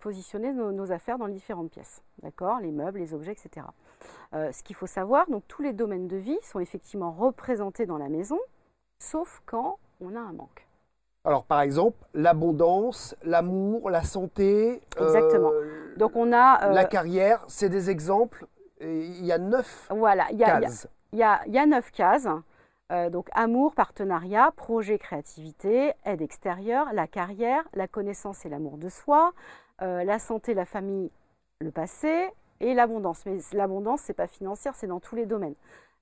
positionner 0.00 0.52
nos, 0.52 0.92
affaires 0.92 1.18
dans 1.18 1.28
différentes 1.28 1.70
pièces, 1.70 2.02
d'accord? 2.22 2.60
Les 2.60 2.72
meubles, 2.72 2.98
les 2.98 3.12
objets, 3.12 3.32
etc. 3.32 3.66
Euh, 4.32 4.50
ce 4.52 4.62
qu'il 4.62 4.74
faut 4.74 4.86
savoir, 4.86 5.28
donc 5.28 5.42
tous 5.48 5.62
les 5.62 5.72
domaines 5.72 6.08
de 6.08 6.16
vie 6.16 6.38
sont 6.42 6.58
effectivement 6.58 7.12
représentés 7.12 7.84
dans 7.84 7.98
la 7.98 8.08
maison, 8.08 8.38
sauf 8.98 9.42
quand 9.44 9.78
on 10.00 10.16
a 10.16 10.20
un 10.20 10.32
manque. 10.32 10.66
Alors 11.24 11.44
par 11.44 11.60
exemple, 11.60 11.98
l'abondance, 12.14 13.14
l'amour, 13.22 13.90
la 13.90 14.02
santé. 14.02 14.80
Euh, 14.98 15.06
Exactement. 15.06 15.52
donc 15.98 16.16
on 16.16 16.32
a 16.32 16.72
la 16.72 16.84
carrière, 16.84 17.44
c'est 17.48 17.68
des 17.68 17.90
exemples. 17.90 18.46
Il 18.80 19.26
y 19.26 19.32
a 19.32 19.38
neuf 19.38 19.88
voilà, 19.90 20.26
cases. 20.38 20.88
Il 21.12 21.18
y 21.18 21.22
a, 21.22 21.40
il 21.46 21.52
y 21.52 21.58
a 21.58 21.66
neuf 21.66 21.90
cases. 21.90 22.28
Euh, 22.90 23.10
donc 23.10 23.28
amour, 23.32 23.74
partenariat, 23.74 24.50
projet, 24.56 24.98
créativité, 24.98 25.92
aide 26.04 26.22
extérieure, 26.22 26.86
la 26.94 27.06
carrière, 27.06 27.62
la 27.74 27.86
connaissance 27.86 28.46
et 28.46 28.48
l'amour 28.48 28.78
de 28.78 28.88
soi, 28.88 29.34
euh, 29.82 30.04
la 30.04 30.18
santé, 30.18 30.54
la 30.54 30.64
famille, 30.64 31.10
le 31.60 31.70
passé 31.70 32.30
et 32.60 32.72
l'abondance. 32.74 33.26
Mais 33.26 33.38
l'abondance, 33.52 34.00
c'est 34.00 34.14
pas 34.14 34.26
financière, 34.26 34.74
c'est 34.74 34.86
dans 34.86 35.00
tous 35.00 35.16
les 35.16 35.26
domaines. 35.26 35.54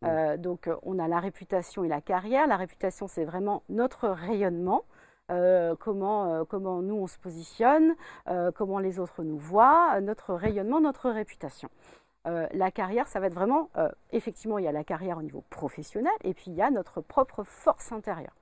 Euh, 0.05 0.37
donc 0.37 0.69
on 0.83 0.99
a 0.99 1.09
la 1.09 1.19
réputation 1.19 1.83
et 1.83 1.89
la 1.89 2.01
carrière. 2.01 2.47
La 2.47 2.57
réputation, 2.57 3.09
c'est 3.09 3.25
vraiment 3.25 3.63
notre 3.69 4.09
rayonnement. 4.09 4.85
comment, 5.81 6.45
comment 6.45 6.83
nous 6.83 6.95
on 6.95 7.09
se 7.09 7.19
positionne, 7.19 7.97
comment 8.55 8.79
les 8.79 9.01
autres 9.01 9.25
nous 9.25 9.39
voient, 9.39 10.01
notre 10.01 10.35
rayonnement, 10.35 10.81
notre 10.81 11.11
réputation. 11.11 11.69
Euh, 12.27 12.47
la 12.53 12.71
carrière, 12.71 13.07
ça 13.07 13.21
va 13.21 13.27
être 13.27 13.35
vraiment, 13.35 13.71
euh, 13.77 13.89
effectivement, 14.11 14.59
il 14.59 14.65
y 14.65 14.69
a 14.69 14.73
la 14.73 14.85
carrière 14.85 15.19
au 15.19 15.23
niveau 15.23 15.45
professionnel 15.51 16.13
et 16.25 16.35
puis 16.35 16.47
il 16.49 16.55
y 16.55 16.63
a 16.63 16.71
notre 16.71 17.01
propre 17.01 17.45
force 17.45 17.93
intérieure. 17.93 18.35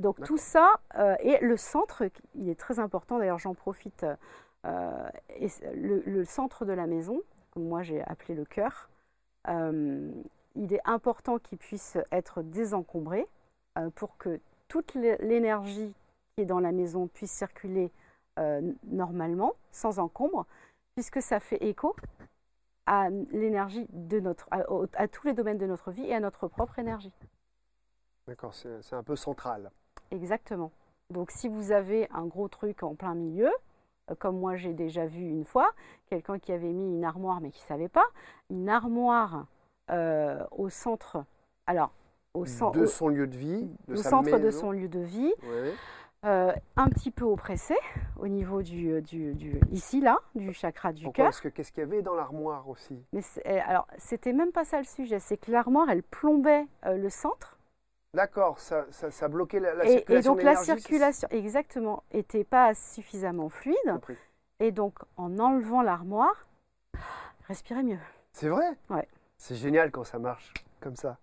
Donc 0.00 0.22
tout 0.24 0.38
ça, 0.38 0.80
euh, 0.96 1.14
et 1.20 1.38
le 1.42 1.58
centre, 1.58 2.04
il 2.34 2.48
est 2.48 2.58
très 2.58 2.78
important, 2.78 3.18
d'ailleurs 3.18 3.38
j'en 3.38 3.54
profite, 3.54 4.06
et 4.64 5.48
le, 5.74 6.24
centre 6.24 6.64
de 6.64 6.72
la 6.72 6.86
maison, 6.86 7.20
comme 7.50 7.64
moi 7.64 7.82
j'ai 7.82 8.00
appelé 8.04 8.34
le 8.34 8.46
cœur, 8.46 8.88
il 9.48 10.72
est 10.72 10.80
important 10.84 11.38
qu'il 11.38 11.58
puisse 11.58 11.98
être 12.10 12.42
désencombré 12.42 13.26
pour 13.96 14.16
que 14.16 14.40
toute 14.68 14.94
l'énergie 14.94 15.92
qui 16.34 16.42
est 16.42 16.46
dans 16.46 16.60
la 16.60 16.72
maison 16.72 17.08
puisse 17.08 17.32
circuler 17.32 17.90
normalement, 18.84 19.52
sans 19.72 19.98
encombre, 19.98 20.46
puisque 20.94 21.20
ça 21.20 21.38
fait 21.38 21.62
écho 21.62 21.94
à 22.86 23.08
l'énergie 23.30 23.86
de 23.90 24.20
notre, 24.20 24.46
à, 24.50 24.64
à 24.94 25.08
tous 25.08 25.26
les 25.26 25.34
domaines 25.34 25.58
de 25.58 25.66
notre 25.66 25.90
vie 25.90 26.04
et 26.04 26.14
à 26.14 26.20
notre 26.20 26.48
propre 26.48 26.78
énergie. 26.78 27.12
D'accord, 28.26 28.54
c'est 28.54 28.94
un 28.94 29.02
peu 29.02 29.16
central. 29.16 29.70
Exactement. 30.10 30.72
Donc 31.10 31.30
si 31.30 31.48
vous 31.48 31.72
avez 31.72 32.08
un 32.10 32.26
gros 32.26 32.48
truc 32.48 32.82
en 32.82 32.94
plein 32.94 33.14
milieu, 33.14 33.50
euh, 34.10 34.14
comme 34.18 34.38
moi 34.38 34.56
j'ai 34.56 34.72
déjà 34.72 35.06
vu 35.06 35.22
une 35.22 35.44
fois, 35.44 35.72
quelqu'un 36.06 36.38
qui 36.38 36.52
avait 36.52 36.72
mis 36.72 36.88
une 36.88 37.04
armoire 37.04 37.40
mais 37.40 37.50
qui 37.50 37.60
ne 37.60 37.66
savait 37.66 37.88
pas, 37.88 38.06
une 38.50 38.68
armoire 38.68 39.46
euh, 39.90 40.44
au 40.52 40.68
centre, 40.68 41.24
alors 41.66 41.92
au 42.34 42.46
centre 42.46 42.78
de 42.78 42.86
son 42.86 43.08
lieu 43.08 43.26
de 43.26 43.36
vie, 43.36 43.68
au 43.88 43.96
centre 43.96 44.38
de 44.38 44.50
son 44.50 44.70
lieu 44.70 44.88
de 44.88 45.00
vie, 45.00 45.34
euh, 46.24 46.52
un 46.76 46.88
petit 46.88 47.10
peu 47.10 47.24
oppressé 47.24 47.74
au 48.18 48.28
niveau 48.28 48.62
du, 48.62 49.00
du, 49.02 49.34
du, 49.34 49.60
ici 49.70 50.00
là 50.00 50.18
du 50.34 50.52
chakra 50.52 50.92
du 50.92 51.10
cœur. 51.10 51.26
Parce 51.26 51.40
que 51.40 51.48
qu'est-ce 51.48 51.72
qu'il 51.72 51.80
y 51.80 51.86
avait 51.86 52.02
dans 52.02 52.14
l'armoire 52.14 52.68
aussi? 52.68 53.04
Mais 53.12 53.22
alors 53.66 53.86
c'était 53.98 54.32
même 54.32 54.52
pas 54.52 54.64
ça 54.64 54.78
le 54.78 54.84
sujet, 54.84 55.18
c'est 55.18 55.36
que 55.36 55.50
l'armoire 55.50 55.90
elle 55.90 56.02
plombait 56.02 56.66
le 56.84 57.08
centre 57.08 57.58
D'accord, 58.14 58.58
ça, 58.60 58.84
ça, 58.90 59.28
bloquait 59.28 59.58
la, 59.58 59.72
la 59.72 59.86
circulation. 59.86 60.14
Et 60.14 60.22
donc 60.34 60.42
la 60.42 60.56
circulation, 60.56 61.28
exactement, 61.30 62.02
n'était 62.12 62.44
pas 62.44 62.74
suffisamment 62.74 63.48
fluide. 63.48 64.00
Et 64.60 64.70
donc 64.70 64.98
en 65.16 65.38
enlevant 65.38 65.80
l'armoire, 65.80 66.46
respirez 67.48 67.82
mieux. 67.82 67.98
C'est 68.34 68.50
vrai? 68.50 68.76
Ouais. 68.90 69.08
C'est 69.38 69.54
génial 69.54 69.90
quand 69.90 70.04
ça 70.04 70.18
marche 70.18 70.52
comme 70.80 70.94
ça. 70.94 71.16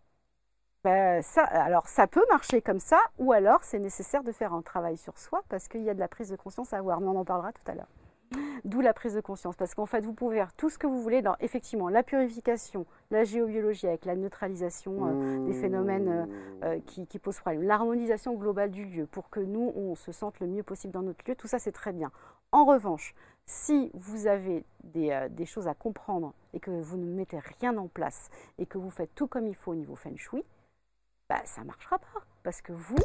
Ben, 0.84 1.22
ça. 1.22 1.44
Alors 1.44 1.88
ça 1.88 2.08
peut 2.08 2.24
marcher 2.30 2.62
comme 2.62 2.80
ça, 2.80 3.00
ou 3.18 3.34
alors 3.34 3.64
c'est 3.64 3.80
nécessaire 3.80 4.24
de 4.24 4.32
faire 4.32 4.54
un 4.54 4.62
travail 4.62 4.98
sur 4.98 5.18
soi 5.18 5.42
parce 5.50 5.68
qu'il 5.68 5.84
y 5.84 5.90
a 5.90 5.94
de 5.94 6.00
la 6.00 6.08
prise 6.08 6.30
de 6.30 6.38
conscience 6.38 6.74
à 6.74 6.78
avoir, 6.78 7.02
mais 7.02 7.08
on 7.08 7.20
en 7.20 7.26
parlera 7.26 7.52
tout 7.52 7.70
à 7.70 7.76
l'heure. 7.76 7.90
D'où 8.64 8.82
la 8.82 8.94
prise 8.94 9.16
de 9.16 9.22
conscience, 9.22 9.56
parce 9.56 9.74
qu'en 9.74 9.86
fait, 9.86 10.02
vous 10.02 10.14
pouvez 10.14 10.38
faire 10.38 10.54
tout 10.54 10.70
ce 10.70 10.78
que 10.78 10.86
vous 10.86 11.02
voulez 11.02 11.22
dans 11.22 11.36
effectivement 11.40 11.90
la 11.90 12.04
purification, 12.04 12.86
la 13.10 13.24
géobiologie 13.24 13.88
avec 13.88 14.06
la 14.06 14.16
neutralisation 14.16 15.08
euh, 15.08 15.46
des 15.46 15.54
phénomènes 15.54 16.28
euh, 16.64 16.76
euh, 16.76 16.80
qui, 16.86 17.20
posent 17.20 17.40
problème, 17.40 17.64
l'harmonisation 17.64 18.36
globale 18.36 18.70
du 18.70 18.86
lieu 18.86 19.08
pour 19.08 19.30
que 19.30 19.40
nous, 19.40 19.74
on 19.76 19.96
se 19.96 20.12
sente 20.12 20.40
le 20.40 20.48
mieux 20.48 20.64
possible 20.64 20.94
dans 20.94 21.02
notre 21.02 21.28
lieu, 21.28 21.36
tout 21.36 21.48
ça 21.48 21.58
c'est 21.58 21.72
très 21.72 21.92
bien. 21.92 22.12
En 22.52 22.66
revanche, 22.66 23.16
si 23.46 23.90
vous 23.96 24.28
avez 24.28 24.64
des, 24.84 25.46
choses 25.46 25.68
à 25.68 25.74
comprendre 25.74 26.34
et 26.54 26.60
que 26.60 26.70
vous 26.70 26.98
ne 26.98 27.06
mettez 27.06 27.40
rien 27.60 27.76
en 27.78 27.88
place 27.88 28.30
et 28.60 28.68
que 28.68 28.78
vous 28.78 28.92
faites 28.92 29.14
tout 29.16 29.28
comme 29.28 29.48
il 29.48 29.56
faut 29.56 29.72
au 29.72 29.76
niveau 29.76 29.96
feng 29.96 30.16
shui, 30.18 30.44
bah, 31.30 31.42
ça 31.46 31.62
ne 31.62 31.68
marchera 31.68 32.00
pas. 32.00 32.22
Parce 32.44 32.62
que 32.62 32.74
vous, 32.74 32.98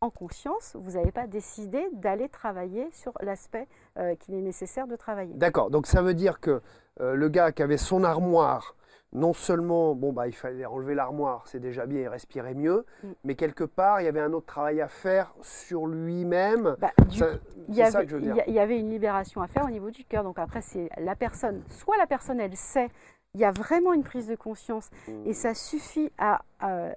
en 0.00 0.10
conscience, 0.10 0.76
vous 0.80 0.92
n'avez 0.92 1.12
pas 1.12 1.26
décidé 1.26 1.86
d'aller 1.92 2.28
travailler 2.28 2.88
sur 2.92 3.12
l'aspect 3.20 3.68
euh, 3.98 4.14
qu'il 4.16 4.34
est 4.34 4.40
nécessaire 4.40 4.86
de 4.86 4.96
travailler. 4.96 5.34
D'accord, 5.34 5.70
donc 5.70 5.86
ça 5.86 6.00
veut 6.00 6.14
dire 6.14 6.40
que 6.40 6.62
euh, 7.00 7.14
le 7.14 7.28
gars 7.28 7.52
qui 7.52 7.62
avait 7.62 7.76
son 7.76 8.02
armoire, 8.02 8.76
non 9.12 9.32
seulement, 9.32 9.94
bon, 9.94 10.12
bah, 10.12 10.28
il 10.28 10.34
fallait 10.34 10.64
enlever 10.64 10.94
l'armoire, 10.94 11.42
c'est 11.46 11.58
déjà 11.58 11.84
bien, 11.84 12.00
il 12.00 12.08
respirait 12.08 12.54
mieux, 12.54 12.86
mm. 13.02 13.08
mais 13.24 13.34
quelque 13.34 13.64
part, 13.64 14.00
il 14.00 14.04
y 14.04 14.08
avait 14.08 14.20
un 14.20 14.32
autre 14.32 14.46
travail 14.46 14.80
à 14.80 14.88
faire 14.88 15.34
sur 15.42 15.86
lui-même. 15.86 16.76
Bah, 16.78 16.92
il 17.10 17.18
y, 17.18 17.82
avait, 17.82 18.06
il 18.46 18.54
y 18.54 18.58
avait 18.58 18.78
une 18.78 18.90
libération 18.90 19.42
à 19.42 19.48
faire 19.48 19.64
au 19.64 19.70
niveau 19.70 19.90
du 19.90 20.04
cœur. 20.04 20.24
Donc 20.24 20.38
après, 20.38 20.62
c'est 20.62 20.88
la 20.96 21.16
personne, 21.16 21.62
soit 21.68 21.96
la 21.98 22.06
personne, 22.06 22.40
elle 22.40 22.56
sait, 22.56 22.88
il 23.34 23.40
y 23.40 23.44
a 23.44 23.50
vraiment 23.50 23.92
une 23.92 24.02
prise 24.02 24.28
de 24.28 24.34
conscience, 24.34 24.90
et 25.26 25.34
ça 25.34 25.54
suffit 25.54 26.10
à 26.18 26.42
à 26.58 26.94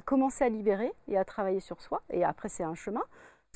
commencer 0.00 0.44
à 0.44 0.48
libérer 0.48 0.92
et 1.08 1.18
à 1.18 1.24
travailler 1.24 1.60
sur 1.60 1.80
soi, 1.80 2.02
et 2.10 2.24
après 2.24 2.48
c'est 2.48 2.64
un 2.64 2.74
chemin. 2.74 3.02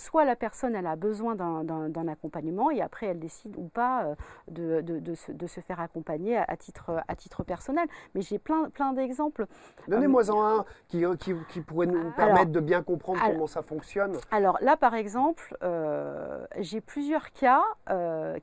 Soit 0.00 0.24
la 0.24 0.34
personne 0.34 0.74
elle 0.74 0.86
a 0.86 0.96
besoin 0.96 1.34
d'un 1.34 2.08
accompagnement 2.08 2.70
et 2.70 2.80
après 2.80 3.06
elle 3.08 3.18
décide 3.18 3.54
ou 3.58 3.68
pas 3.68 4.04
euh, 4.04 4.14
de, 4.48 4.80
de, 4.80 4.98
de, 4.98 5.14
se, 5.14 5.30
de 5.30 5.46
se, 5.46 5.60
faire 5.60 5.78
accompagner 5.78 6.38
à, 6.38 6.56
titre, 6.56 7.02
à 7.06 7.16
titre 7.16 7.42
personnel. 7.44 7.86
Mais 8.14 8.22
j'ai 8.22 8.38
plein, 8.38 8.70
plein 8.70 8.94
d'exemples. 8.94 9.44
Donnez-moi-en 9.88 10.42
un 10.42 10.64
qui, 10.88 11.04
euh, 11.04 11.16
qui, 11.16 11.34
qui, 11.50 11.60
pourrait 11.60 11.86
nous 11.86 12.12
permettre 12.12 12.50
de 12.50 12.60
bien 12.60 12.82
comprendre 12.82 13.20
comment 13.26 13.46
ça 13.46 13.60
fonctionne. 13.60 14.16
Alors 14.30 14.56
là 14.62 14.78
par 14.78 14.94
exemple, 14.94 15.54
euh, 15.62 16.46
j'ai 16.60 16.80
plusieurs 16.80 17.30
cas 17.32 17.62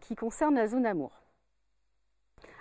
qui 0.01 0.15
concernent 0.15 0.55
la 0.55 0.67
zone 0.67 0.85
amour. 0.85 1.23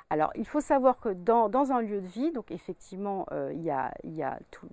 Alors, 0.08 0.30
il 0.36 0.46
faut 0.46 0.60
savoir 0.60 1.00
que 1.00 1.08
dans, 1.08 1.48
dans 1.48 1.72
un 1.72 1.82
lieu 1.82 2.00
de 2.00 2.06
vie, 2.06 2.30
donc 2.30 2.52
effectivement, 2.52 3.26
il 3.50 3.60
y, 3.60 3.70
a, 3.70 3.92
y 4.04 4.22
a 4.22 4.38
tout, 4.52 4.68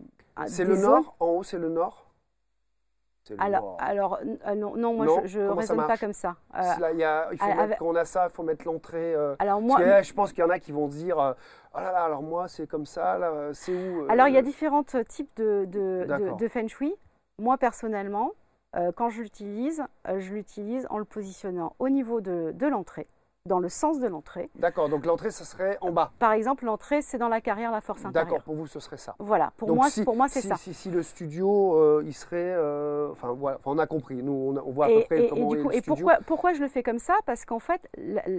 c'est 0.47 0.65
le 0.65 0.77
nord 0.77 1.15
En 1.19 1.27
haut, 1.27 1.43
c'est 1.43 1.59
le 1.59 1.69
nord 1.69 2.13
alors, 3.37 3.77
alors 3.79 4.19
euh, 4.47 4.55
non, 4.55 4.75
non, 4.75 4.93
moi 4.93 5.21
je 5.25 5.39
ne 5.39 5.49
raisonne 5.49 5.87
pas 5.87 5.97
comme 5.97 6.13
ça. 6.13 6.35
Euh, 6.55 6.91
y 6.95 7.03
a, 7.03 7.29
il 7.31 7.37
faut 7.37 7.45
mettre, 7.45 7.77
quand 7.77 7.85
on 7.85 7.95
a 7.95 8.05
ça, 8.05 8.27
il 8.29 8.35
faut 8.35 8.43
mettre 8.43 8.65
l'entrée. 8.65 9.15
Euh, 9.15 9.35
alors 9.39 9.61
moi, 9.61 10.01
je 10.01 10.13
pense 10.13 10.33
qu'il 10.33 10.43
y 10.43 10.43
en 10.43 10.49
a 10.49 10.59
qui 10.59 10.71
vont 10.71 10.87
dire 10.87 11.35
Oh 11.73 11.77
là 11.79 11.91
là, 11.91 12.03
alors 12.03 12.21
moi 12.21 12.47
c'est 12.47 12.67
comme 12.67 12.85
ça, 12.85 13.17
c'est 13.53 13.73
où 13.73 14.05
Alors 14.09 14.27
il 14.27 14.33
y 14.33 14.37
a 14.37 14.41
différents 14.41 14.83
types 14.83 15.31
de, 15.37 15.65
de, 15.65 16.05
de, 16.05 16.37
de, 16.37 16.47
feng 16.47 16.67
shui. 16.67 16.93
Moi 17.39 17.57
personnellement, 17.57 18.31
quand 18.95 19.09
je 19.09 19.21
l'utilise, 19.21 19.83
je 20.05 20.33
l'utilise 20.33 20.85
en 20.89 20.97
le 20.97 21.05
positionnant 21.05 21.75
au 21.79 21.89
niveau 21.89 22.19
de 22.21 22.67
l'entrée 22.67 23.07
dans 23.45 23.59
le 23.59 23.67
sens 23.67 23.99
de 23.99 24.07
l'entrée. 24.07 24.49
D'accord, 24.55 24.87
donc 24.87 25.05
l'entrée, 25.05 25.29
ce 25.29 25.43
serait 25.43 25.77
en 25.81 25.91
bas. 25.91 26.13
Par 26.17 26.31
exemple, 26.31 26.63
l'entrée, 26.63 27.01
c'est 27.01 27.17
dans 27.17 27.27
la 27.27 27.41
carrière, 27.41 27.71
la 27.71 27.81
force 27.81 28.05
intérieure. 28.05 28.25
D'accord, 28.25 28.43
pour 28.43 28.55
vous, 28.55 28.67
ce 28.67 28.79
serait 28.79 28.97
ça. 28.97 29.15
Voilà, 29.19 29.51
pour 29.57 29.75
moi, 29.75 29.87
pour 30.05 30.15
moi 30.15 30.29
c'est 30.29 30.41
ça. 30.41 30.55
Si, 30.55 30.73
si, 30.73 30.89
le 30.89 31.03
studio, 31.03 31.75
euh, 31.75 32.03
il 32.05 32.13
serait... 32.13 32.53
Euh, 32.55 33.09
enfin, 33.11 33.33
voilà, 33.33 33.59
on 33.65 33.77
a 33.79 33.85
compris, 33.85 34.23
nous, 34.23 34.55
on, 34.65 34.71
voit 34.71 34.85
à 34.85 34.89
peu 34.89 35.01
près 35.01 35.27
comment 35.27 35.53
et, 35.53 35.57
du 35.57 35.63
coup, 35.63 35.71
Et 35.71 35.81
pourquoi, 35.81 36.19
pourquoi 36.25 36.53
je 36.53 36.61
le 36.61 36.69
fais 36.69 36.83
comme 36.83 36.99
ça? 36.99 37.15
Parce 37.25 37.43
qu'en 37.43 37.59
fait, 37.59 37.81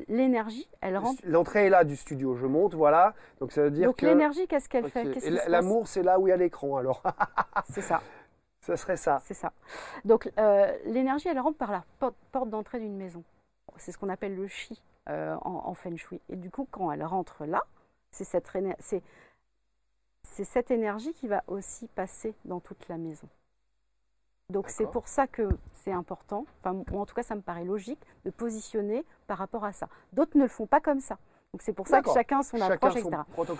l'énergie, 0.09 0.71
elle 0.81 0.97
rentre... 0.97 1.21
L'entrée 1.27 1.67
est 1.67 1.71
là 1.71 1.85
du 1.85 1.97
studio, 1.97 2.35
je 2.35 2.47
monte, 2.47 2.75
voilà. 2.75 3.13
Donc 3.41 3.53
ça 3.53 3.63
veut 3.63 3.71
dire 3.71 3.89
donc, 3.89 4.01
l'énergie, 4.01 4.47
qu'est-ce 4.47 4.71
qu'elle 4.71 4.89
fait? 4.89 5.05
L'amour, 5.49 5.87
c'est 5.87 6.03
là 6.03 6.19
où 6.19 6.27
il 6.29 6.31
y 6.31 6.33
a 6.33 6.37
l'écran, 6.39 6.79
alors. 6.79 7.03
c'est 7.69 7.83
ça. 7.83 8.01
Ce 8.63 8.75
serait 8.77 8.97
ça. 8.97 9.21
C'est 9.23 9.35
ça. 9.35 9.53
Donc 10.07 10.33
euh, 10.39 10.73
l'énergie, 10.87 11.29
elle 11.29 11.39
rentre 11.39 11.59
par 11.59 11.71
la 11.71 11.85
porte, 11.99 12.17
porte 12.33 12.49
d'entrée 12.49 12.81
d'une 12.81 12.97
maison. 12.97 13.23
C'est 13.77 13.93
ce 13.93 13.99
qu'on 13.99 14.09
appelle 14.09 14.35
le 14.35 14.47
chi. 14.47 14.81
Euh, 15.11 15.37
en, 15.43 15.75
feng 15.75 15.97
shui. 15.97 16.19
Et 16.31 16.37
du 16.37 16.51
coup, 16.51 16.67
quand 16.71 16.91
elle 16.91 17.05
rentre 17.05 17.45
là, 17.45 17.63
c'est 18.11 18.25
cette, 18.25 18.51
cette 20.23 20.71
énergie 20.71 21.13
qui 21.13 21.29
va 21.29 21.45
aussi 21.47 21.89
passer 21.89 22.35
dans 22.47 22.59
toute 22.59 22.89
la 22.89 22.97
maison. 22.97 23.29
Donc 24.49 24.71
c'est 24.71 24.87
pour 24.87 25.09
ça 25.09 25.27
que 25.27 25.49
c'est 25.73 25.93
important, 25.93 26.47
enfin, 26.61 26.83
en 26.93 27.07
tout 27.07 27.15
cas 27.15 27.23
ça 27.23 27.35
me 27.35 27.41
paraît 27.43 27.65
logique, 27.65 28.01
de 28.25 28.31
positionner 28.31 29.05
par 29.27 29.39
rapport 29.39 29.65
à 29.65 29.73
ça. 29.73 29.89
D'autres 30.13 30.39
ne 30.39 30.43
le 30.43 30.49
font 30.49 30.67
pas 30.67 30.81
comme 30.81 31.01
ça. 31.01 31.19
Donc 31.53 31.63
c'est 31.63 31.73
pour 31.73 31.87
ça 31.87 32.03
que 32.03 32.11
chacun 32.11 32.43
son 32.43 32.61
approche, 32.61 32.97
etc. 32.97 33.11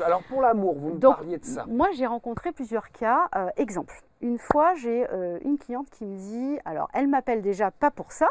Alors 0.05 0.23
pour 0.25 0.41
l'amour, 0.43 0.75
vous 0.79 0.95
me 0.95 1.01
parliez 1.01 1.39
de 1.39 1.45
ça. 1.45 1.65
Moi 1.67 1.89
j'ai 1.93 2.07
rencontré 2.07 2.53
plusieurs 2.53 2.91
cas. 2.91 3.29
Euh, 3.35 3.49
exemple, 3.57 4.03
une 4.21 4.39
fois 4.39 4.75
j'ai 4.75 5.07
euh, 5.11 5.39
une 5.43 5.59
cliente 5.59 5.89
qui 5.91 6.05
me 6.05 6.17
dit, 6.17 6.59
alors 6.65 6.89
elle 6.93 7.09
m'appelle 7.09 7.41
déjà 7.41 7.71
pas 7.71 7.91
pour 7.91 8.13
ça, 8.13 8.31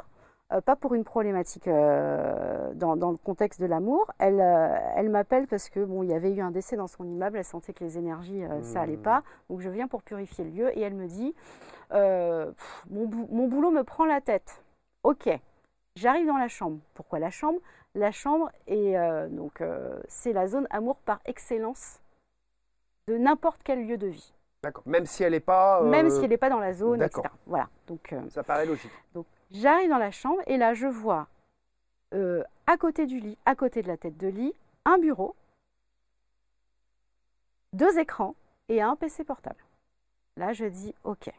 euh, 0.53 0.61
pas 0.61 0.75
pour 0.75 0.93
une 0.93 1.03
problématique 1.03 1.67
euh, 1.67 2.73
dans, 2.75 2.95
le 2.95 3.17
contexte 3.17 3.59
de 3.59 3.65
l'amour. 3.65 4.11
Elle, 4.19 4.39
euh, 4.39 4.75
elle 4.95 5.09
m'appelle 5.09 5.47
parce 5.47 5.69
que 5.69 5.83
bon, 5.83 6.03
il 6.03 6.09
y 6.09 6.13
avait 6.13 6.31
eu 6.31 6.41
un 6.41 6.51
décès 6.51 6.75
dans 6.75 6.87
son 6.87 7.05
immeuble. 7.05 7.37
Elle 7.37 7.43
sentait 7.43 7.73
que 7.73 7.83
les 7.83 7.97
énergies, 7.97 8.43
ça 8.61 8.81
allait 8.81 8.97
mmh. 8.97 9.01
pas. 9.01 9.23
Donc 9.49 9.61
je 9.61 9.69
viens 9.69 9.87
pour 9.87 10.03
purifier 10.03 10.43
le 10.43 10.51
lieu 10.51 10.77
et 10.77 10.81
elle 10.81 10.95
me 10.95 11.07
dit 11.07 11.33
mon, 11.91 12.53
mon, 12.89 13.47
boulot 13.47 13.71
me 13.71 13.83
prend 13.83 14.05
la 14.05 14.21
tête. 14.21 14.63
Ok, 15.03 15.29
j'arrive 15.95 16.27
dans 16.27 16.37
la 16.37 16.47
chambre. 16.47 16.79
Pourquoi 16.93 17.19
la 17.19 17.29
chambre? 17.29 17.59
La 17.95 18.11
chambre 18.11 18.49
est 18.67 18.95
donc 19.29 19.61
c'est 20.07 20.33
la 20.33 20.47
zone 20.47 20.67
amour 20.71 20.97
par 20.97 21.19
excellence 21.25 21.99
de 23.07 23.17
n'importe 23.17 23.61
quel 23.63 23.85
lieu 23.85 23.97
de 23.97 24.07
vie. 24.07 24.33
D'accord. 24.63 24.83
Même 24.85 25.05
si 25.05 25.23
elle 25.23 25.33
n'est 25.33 25.39
pas. 25.39 25.83
Même 25.83 26.09
si 26.09 26.23
elle 26.23 26.29
n'est 26.29 26.37
pas 26.37 26.49
dans 26.49 26.59
la 26.59 26.73
zone, 26.73 27.01
etc. 27.01 27.21
Voilà. 27.45 27.69
Donc. 27.87 28.15
ça 28.29 28.43
paraît 28.43 28.65
logique. 28.65 28.91
Donc 29.13 29.27
J'arrive 29.51 29.89
dans 29.89 29.97
la 29.97 30.11
chambre 30.11 30.41
et 30.47 30.57
là, 30.57 30.73
je 30.73 30.87
vois 30.87 31.27
euh, 32.13 32.43
à 32.67 32.77
côté 32.77 33.05
du 33.05 33.19
lit, 33.19 33.37
à 33.45 33.55
côté 33.55 33.81
de 33.81 33.87
la 33.87 33.97
tête 33.97 34.17
de 34.17 34.27
lit, 34.27 34.53
un 34.85 34.97
bureau, 34.97 35.35
deux 37.73 37.99
écrans 37.99 38.35
et 38.69 38.81
un 38.81 38.95
PC 38.95 39.23
portable. 39.23 39.63
Là, 40.37 40.53
je 40.53 40.65
dis 40.65 40.93
OK. 41.03 41.31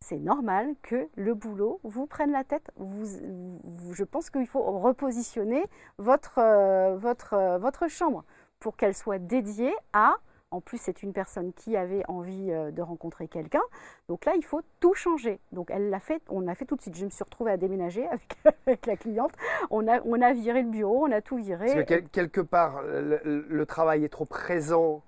C'est 0.00 0.18
normal 0.18 0.76
que 0.82 1.08
le 1.16 1.34
boulot 1.34 1.80
vous 1.82 2.06
prenne 2.06 2.30
la 2.30 2.44
tête. 2.44 2.70
je 2.78 4.04
pense 4.04 4.30
qu'il 4.30 4.46
faut 4.46 4.62
repositionner 4.78 5.64
votre, 5.98 6.38
euh, 6.38 6.96
votre, 6.96 7.34
euh, 7.34 7.58
votre 7.58 7.88
chambre 7.88 8.24
pour 8.60 8.76
qu'elle 8.76 8.94
soit 8.94 9.18
dédiée 9.18 9.74
à 9.92 10.16
en 10.50 10.60
plus, 10.60 10.78
c'est 10.78 11.02
une 11.02 11.12
personne 11.12 11.52
qui 11.52 11.76
avait 11.76 12.02
envie 12.08 12.50
euh, 12.50 12.70
de 12.70 12.80
rencontrer 12.80 13.28
quelqu'un. 13.28 13.62
Donc 14.08 14.24
là, 14.24 14.32
il 14.34 14.44
faut 14.44 14.62
tout 14.80 14.94
changer. 14.94 15.40
Donc 15.52 15.70
elle 15.70 15.90
l'a 15.90 16.00
fait, 16.00 16.22
on 16.28 16.48
a 16.48 16.54
fait 16.54 16.64
tout 16.64 16.76
de 16.76 16.80
suite. 16.80 16.96
Je 16.96 17.04
me 17.04 17.10
suis 17.10 17.24
retrouvée 17.24 17.52
à 17.52 17.56
déménager 17.56 18.06
avec, 18.66 18.86
la 18.86 18.96
cliente. 18.96 19.32
On 19.70 19.86
a, 19.86 20.00
on 20.04 20.20
a 20.22 20.32
viré 20.32 20.62
le 20.62 20.70
bureau, 20.70 21.06
on 21.06 21.12
a 21.12 21.20
tout 21.20 21.36
viré. 21.36 21.66
Parce 21.66 21.84
que 21.84 22.06
quelque 22.08 22.40
part, 22.40 22.82
le, 22.82 23.64
travail 23.66 24.04
est 24.04 24.08
trop 24.08 24.24
présent 24.24 25.02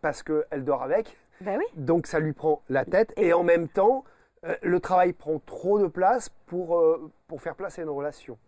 parce 0.00 0.22
qu'elle 0.22 0.64
dort 0.64 0.82
avec. 0.82 1.16
Ben 1.40 1.58
oui. 1.58 1.64
Donc 1.76 2.06
ça 2.06 2.18
lui 2.18 2.32
prend 2.32 2.62
la 2.68 2.84
tête. 2.84 3.12
Et, 3.16 3.32
en 3.32 3.44
même 3.44 3.68
temps, 3.68 4.04
euh, 4.44 4.56
le 4.62 4.80
travail 4.80 5.12
prend 5.12 5.38
trop 5.40 5.78
de 5.78 5.86
place 5.86 6.30
pour, 6.46 6.78
euh, 6.78 7.10
pour 7.26 7.42
faire 7.42 7.54
place 7.54 7.78
à 7.78 7.82
une 7.82 7.90
relation. 7.90 8.38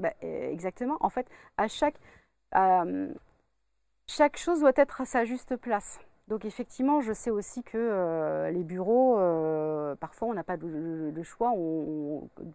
Ben, 0.00 0.12
exactement. 0.20 0.96
En 1.00 1.08
fait, 1.08 1.26
à 1.56 1.66
chaque 1.66 1.96
chaque 4.08 4.38
chose 4.38 4.60
doit 4.60 4.72
être 4.74 5.02
à 5.02 5.04
sa 5.04 5.24
juste 5.24 5.56
place. 5.56 6.00
Donc 6.28 6.44
effectivement, 6.44 7.00
je 7.00 7.12
sais 7.12 7.30
aussi 7.30 7.62
que 7.62 7.78
euh, 7.78 8.50
les 8.50 8.64
bureaux, 8.64 9.18
euh, 9.18 9.94
parfois 9.94 10.28
on 10.28 10.34
n'a 10.34 10.44
pas 10.44 10.56
de, 10.56 11.22
choix, 11.22 11.52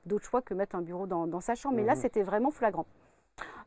d'autre 0.05 0.25
choix 0.25 0.41
que 0.41 0.53
mettre 0.53 0.75
un 0.75 0.81
bureau 0.81 1.07
dans, 1.07 1.39
sa 1.39 1.55
chambre. 1.55 1.75
Mais 1.75 1.83
là, 1.83 1.95
mhm. 1.95 2.01
c'était 2.01 2.23
vraiment 2.23 2.51
flagrant. 2.51 2.85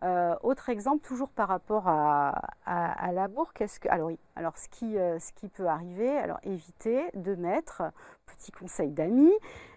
Euh, 0.05 0.37
autre 0.43 0.69
exemple, 0.69 1.05
toujours 1.05 1.31
par 1.31 1.49
rapport 1.49 1.89
à, 1.89 2.33
la 3.13 3.29
bourre, 3.29 3.53
ce 3.67 3.81
que, 3.81 3.89
alors 3.89 4.09
oui, 4.09 4.19
alors 4.37 4.57
ce 4.59 4.69
qui, 4.69 4.93
ce 4.95 5.33
qui 5.33 5.49
peut 5.49 5.67
arriver, 5.67 6.17
alors 6.19 6.39
évitez 6.45 7.03
de 7.15 7.35
mettre, 7.35 7.83
petit 8.27 8.53
conseil 8.53 8.91
d'amis, 8.91 9.33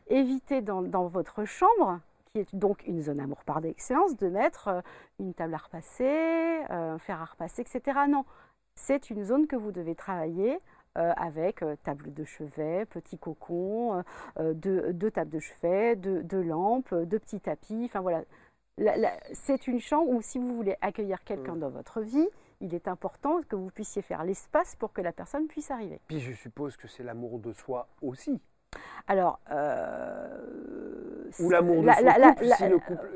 évitez 0.08 0.62
dans, 0.62 0.82
dans, 0.82 1.08
votre 1.08 1.46
chambre, 1.46 2.00
qui 2.34 2.40
est 2.40 2.56
donc 2.56 2.86
une 2.88 3.02
zone 3.02 3.20
amour 3.20 3.44
par 3.44 3.64
excellence, 3.66 4.16
de 4.18 4.28
mettre 4.28 4.84
une 5.20 5.34
table 5.34 5.54
à 5.54 5.58
repasser, 5.58 6.64
un 6.70 6.98
fer 7.00 7.22
à 7.22 7.26
repasser, 7.26 7.62
etc. 7.62 8.00
Non, 8.08 8.26
c'est 8.76 9.10
une 9.10 9.24
zone 9.24 9.48
que 9.48 9.56
vous 9.56 9.72
devez 9.72 9.96
travailler 9.96 10.60
euh, 10.98 11.14
avec 11.18 11.62
euh, 11.62 11.76
table 11.84 12.14
de 12.14 12.24
chevet, 12.24 12.86
petit 12.86 13.20
cocon, 13.20 14.04
euh, 14.40 14.54
deux, 14.54 15.12
tables 15.12 15.30
de 15.30 15.40
chevet, 15.40 15.96
deux, 15.96 16.42
lampes, 16.42 16.94
deux 16.94 17.20
petits 17.20 17.40
tapis. 17.40 17.84
Enfin 17.86 18.02
voilà, 18.02 18.24
c'est 19.34 19.68
une 19.68 19.80
chambre 19.80 20.10
où 20.10 20.22
si 20.22 20.40
vous 20.40 20.56
voulez 20.56 20.76
accueillir 20.82 21.24
quelqu'un 21.24 21.56
mm. 21.56 21.60
dans 21.60 21.70
votre 21.70 22.02
vie, 22.02 22.28
il 22.60 22.74
est 22.74 22.88
important 22.88 23.42
que 23.48 23.56
vous 23.56 23.70
puissiez 23.70 24.02
faire 24.02 24.24
l'espace 24.24 24.76
pour 24.76 24.92
que 24.92 25.02
la 25.02 25.12
personne 25.12 25.48
puisse 25.48 25.70
arriver. 25.70 26.02
Puis 26.08 26.20
je 26.20 26.34
suppose 26.34 26.76
que 26.76 26.88
c'est 26.88 27.04
l'amour 27.04 27.40
de 27.40 27.54
soi 27.54 27.88
aussi. 28.02 28.42
Alors, 29.08 29.40
ou 31.40 31.50
l'amour 31.50 31.82
de 31.82 31.88
la, 31.88 31.96
si 32.56 32.68
le 32.68 32.80
couple, 32.80 33.10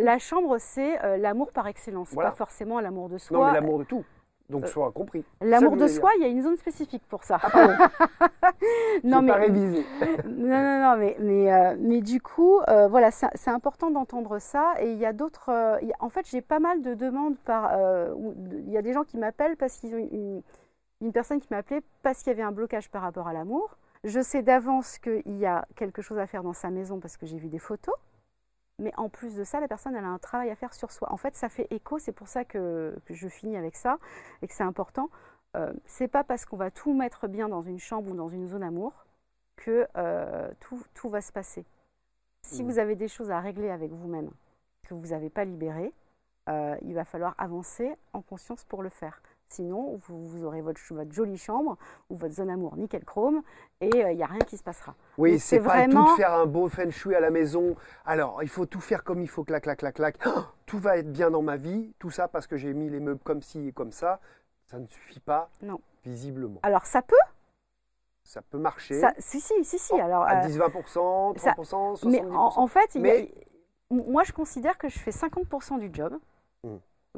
la, 0.00 0.18
chambre, 0.18 0.56
c'est 0.58 1.18
l'amour 1.18 1.52
par 1.52 1.66
excellence, 1.66 2.14
pas 2.14 2.32
forcément 2.32 2.80
l'amour 2.80 3.08
de 3.08 3.18
soi. 3.18 3.38
Non, 3.38 3.46
mais 3.46 3.52
l'amour 3.54 3.78
de 3.78 3.84
tout. 3.84 4.04
Donc, 4.50 4.64
euh, 4.64 4.66
soit 4.66 4.90
compris. 4.90 5.24
L'amour 5.40 5.76
de 5.76 5.86
soi, 5.86 6.10
il 6.16 6.22
y 6.22 6.24
a 6.24 6.28
une 6.28 6.42
zone 6.42 6.56
spécifique 6.56 7.02
pour 7.08 7.22
ça. 7.24 7.38
Ah, 7.40 7.78
non, 9.04 9.22
mais, 9.22 9.32
pas 9.32 9.38
révisé. 9.38 9.86
non, 10.26 10.48
non, 10.48 10.80
non, 10.80 10.96
mais, 10.96 11.16
mais, 11.20 11.52
euh, 11.52 11.76
mais 11.78 12.00
du 12.00 12.20
coup, 12.20 12.60
euh, 12.68 12.88
voilà, 12.88 13.10
c'est 13.10 13.50
important 13.50 13.90
d'entendre 13.90 14.38
ça. 14.40 14.74
Et 14.80 14.92
il 14.92 14.98
y 14.98 15.06
a 15.06 15.12
d'autres. 15.12 15.50
en 16.00 16.08
fait, 16.10 16.26
j'ai 16.28 16.42
pas 16.42 16.58
mal 16.58 16.82
de 16.82 16.94
demandes 16.94 17.38
par. 17.38 17.72
Il 18.18 18.70
y 18.70 18.76
a 18.76 18.82
des 18.82 18.92
gens 18.92 19.04
qui 19.04 19.16
m'appellent 19.16 19.56
parce 19.56 19.76
qu'ils 19.78 19.94
ont 19.94 20.08
une, 20.10 20.42
une 21.00 21.12
personne 21.12 21.40
qui 21.40 21.48
m'a 21.50 21.58
appelé 21.58 21.80
parce 22.02 22.18
qu'il 22.18 22.32
y 22.32 22.34
avait 22.34 22.42
un 22.42 22.52
blocage 22.52 22.90
par 22.90 23.02
rapport 23.02 23.28
à 23.28 23.32
l'amour. 23.32 23.76
Je 24.04 24.20
sais 24.20 24.42
d'avance 24.42 24.98
qu'il 24.98 25.38
y 25.38 25.46
a 25.46 25.66
quelque 25.76 26.02
chose 26.02 26.18
à 26.18 26.26
faire 26.26 26.42
dans 26.42 26.52
sa 26.54 26.70
maison 26.70 27.00
parce 27.00 27.16
que 27.16 27.26
j'ai 27.26 27.38
vu 27.38 27.48
des 27.48 27.58
photos 27.58 27.94
mais 28.80 28.92
en 28.96 29.08
plus 29.08 29.36
de 29.36 29.44
ça, 29.44 29.60
la 29.60 29.68
personne 29.68 29.94
elle 29.94 30.04
a 30.04 30.08
un 30.08 30.18
travail 30.18 30.50
à 30.50 30.56
faire 30.56 30.74
sur 30.74 30.90
soi. 30.90 31.12
En 31.12 31.16
fait, 31.16 31.36
ça 31.36 31.48
fait 31.48 31.66
écho, 31.70 31.98
c'est 31.98 32.12
pour 32.12 32.28
ça 32.28 32.44
que, 32.44 32.94
je 33.08 33.28
finis 33.28 33.56
avec 33.56 33.76
ça 33.76 33.98
et 34.42 34.48
que 34.48 34.54
c'est 34.54 34.64
important. 34.64 35.10
Euh, 35.56 35.72
c'est 35.84 36.08
pas 36.08 36.24
parce 36.24 36.46
qu'on 36.46 36.56
va 36.56 36.70
tout 36.70 36.94
mettre 36.94 37.28
bien 37.28 37.48
dans 37.48 37.62
une 37.62 37.78
chambre 37.78 38.10
ou 38.10 38.16
dans 38.16 38.28
une 38.28 38.46
zone 38.46 38.62
amour 38.62 39.04
que 39.56 39.86
euh, 39.96 40.50
tout, 40.60 40.82
tout, 40.94 41.10
va 41.10 41.20
se 41.20 41.32
passer. 41.32 41.64
Si 42.42 42.62
mmh. 42.62 42.66
vous 42.66 42.78
avez 42.78 42.96
des 42.96 43.08
choses 43.08 43.30
à 43.30 43.40
régler 43.40 43.68
avec 43.68 43.92
vous-même 43.92 44.30
que 44.82 44.94
vous 44.94 45.08
n'avez 45.08 45.28
pas 45.28 45.44
libérées, 45.44 45.92
euh, 46.48 46.76
il 46.82 46.94
va 46.94 47.04
falloir 47.04 47.34
avancer 47.36 47.94
en 48.12 48.22
conscience 48.22 48.64
pour 48.64 48.82
le 48.82 48.88
faire. 48.88 49.20
Sinon, 49.52 49.98
vous, 50.06 50.44
aurez 50.44 50.60
votre, 50.60 50.80
votre, 50.90 51.12
jolie 51.12 51.36
chambre 51.36 51.76
ou 52.08 52.14
votre 52.14 52.34
zone 52.34 52.50
amour 52.50 52.76
nickel 52.76 53.04
chrome 53.04 53.42
et 53.80 53.88
il 53.92 54.02
euh, 54.02 54.14
n'y 54.14 54.22
a 54.22 54.26
rien 54.26 54.38
qui 54.38 54.56
se 54.56 54.62
passera. 54.62 54.94
Oui, 55.18 55.40
c'est 55.40 55.58
pas 55.58 55.86
vraiment... 55.86 56.04
tout 56.04 56.12
de 56.12 56.16
faire 56.16 56.32
un 56.32 56.46
beau 56.46 56.68
feng 56.68 56.90
shui 56.90 57.16
à 57.16 57.20
la 57.20 57.30
maison. 57.30 57.74
Alors, 58.06 58.44
il 58.44 58.48
faut 58.48 58.66
tout 58.66 58.80
faire 58.80 59.02
comme 59.02 59.20
il 59.20 59.28
faut, 59.28 59.42
clac, 59.42 59.64
clac, 59.64 59.78
clac, 59.78 59.94
clac. 59.94 60.18
tout 60.66 60.78
va 60.78 60.98
être 60.98 61.10
bien 61.10 61.32
dans 61.32 61.42
ma 61.42 61.56
vie. 61.56 61.92
Tout 61.98 62.10
ça 62.12 62.28
parce 62.28 62.46
que 62.46 62.56
j'ai 62.56 62.72
mis 62.74 62.88
les 62.88 63.00
meubles 63.00 63.20
comme 63.24 63.42
ci 63.42 63.66
et 63.66 63.72
comme 63.72 63.90
ça. 63.90 64.20
Ça 64.66 64.78
ne 64.78 64.86
suffit 64.86 65.18
pas, 65.18 65.50
non. 65.62 65.80
visiblement. 66.04 66.60
Alors, 66.62 66.86
ça 66.86 67.02
peut. 67.02 67.16
Ça 68.22 68.42
peut 68.42 68.58
marcher. 68.58 69.02
si, 69.18 69.40
si, 69.40 69.64
si, 69.64 69.78
si. 69.80 70.00
alors, 70.00 70.22
à 70.22 70.46
10-20%, 70.46 71.34
30%, 71.34 71.38
ça, 71.38 71.54
70%. 71.58 72.08
Mais 72.08 72.22
en, 72.30 72.66
fait, 72.68 72.96
moi, 73.90 74.22
je 74.22 74.30
considère 74.30 74.78
que 74.78 74.88
je 74.88 74.96
fais 74.96 75.10
50% 75.10 75.80
du 75.80 75.90
job. 75.92 76.16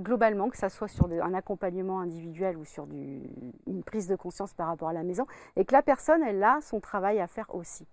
Globalement, 0.00 0.48
que 0.48 0.56
ce 0.56 0.68
soit 0.68 0.88
sur 0.88 1.06
un 1.06 1.34
accompagnement 1.34 2.00
individuel 2.00 2.56
ou 2.56 2.64
sur 2.64 2.86
une 2.86 3.82
prise 3.84 4.08
de 4.08 4.16
conscience 4.16 4.54
par 4.54 4.68
rapport 4.68 4.88
à 4.88 4.94
la 4.94 5.02
maison, 5.02 5.26
et 5.56 5.64
que 5.66 5.72
la 5.74 5.82
personne, 5.82 6.22
elle 6.22 6.42
a 6.42 6.60
son 6.62 6.80
travail 6.80 7.20
à 7.20 7.26
faire 7.26 7.54
aussi. 7.54 7.86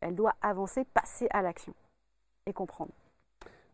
Elle 0.00 0.14
doit 0.14 0.34
avancer, 0.42 0.84
passer 0.84 1.28
à 1.30 1.40
l'action 1.40 1.74
et 2.44 2.52
comprendre. 2.52 2.92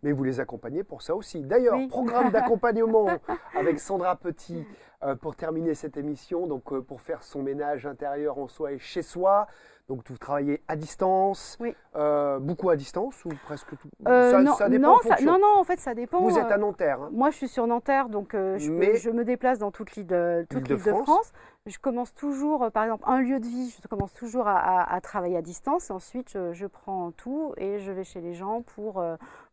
Mais 0.02 0.12
vous 0.12 0.24
les 0.24 0.40
accompagnez 0.40 0.82
pour 0.82 1.02
ça 1.02 1.14
aussi. 1.14 1.42
D'ailleurs, 1.42 1.78
programme 1.88 2.30
d'accompagnement 2.30 3.08
avec 3.58 3.78
Sandra 3.78 4.16
Petit 4.16 4.66
euh, 5.04 5.14
pour 5.14 5.36
terminer 5.36 5.74
cette 5.74 5.96
émission, 5.96 6.46
donc 6.46 6.72
euh, 6.72 6.80
pour 6.80 7.00
faire 7.00 7.22
son 7.22 7.42
ménage 7.42 7.86
intérieur 7.86 8.38
en 8.38 8.48
soi 8.48 8.72
et 8.72 8.78
chez 8.78 9.02
soi, 9.02 9.46
donc 9.88 10.02
vous 10.08 10.16
travaillez 10.16 10.62
à 10.68 10.76
distance, 10.76 11.58
euh, 11.96 12.38
beaucoup 12.38 12.70
à 12.70 12.76
distance 12.76 13.24
ou 13.24 13.30
presque 13.44 13.76
tout? 13.78 13.88
Euh, 14.06 14.40
non, 14.40 14.54
ça 14.54 14.68
dépend 14.68 14.96
non, 15.22 15.38
non, 15.38 15.58
en 15.58 15.64
fait 15.64 15.80
ça 15.80 15.94
dépend. 15.94 16.20
Vous 16.22 16.38
êtes 16.38 16.50
à 16.50 16.56
Nanterre. 16.56 17.02
Hein. 17.02 17.10
Moi 17.12 17.30
je 17.30 17.36
suis 17.36 17.48
sur 17.48 17.66
Nanterre, 17.66 18.08
donc 18.08 18.30
je, 18.32 19.10
me 19.10 19.24
déplace 19.24 19.58
dans 19.58 19.72
toute 19.72 19.94
l'île 19.96 20.06
de, 20.06 20.46
de, 20.50 20.76
France. 20.76 21.32
Je 21.66 21.78
commence 21.78 22.12
toujours, 22.14 22.70
par 22.72 22.84
exemple, 22.84 23.04
un 23.06 23.20
lieu 23.20 23.38
de 23.38 23.46
vie, 23.46 23.76
je 23.82 23.88
commence 23.88 24.12
toujours 24.12 24.46
à, 24.46 25.00
travailler 25.02 25.36
à 25.36 25.42
distance. 25.42 25.90
ensuite, 25.90 26.30
je, 26.30 26.52
je, 26.52 26.66
prends 26.66 27.10
tout 27.12 27.54
et 27.56 27.78
je 27.78 27.92
vais 27.92 28.04
chez 28.04 28.20
les 28.20 28.34
gens 28.34 28.62
pour, 28.62 29.02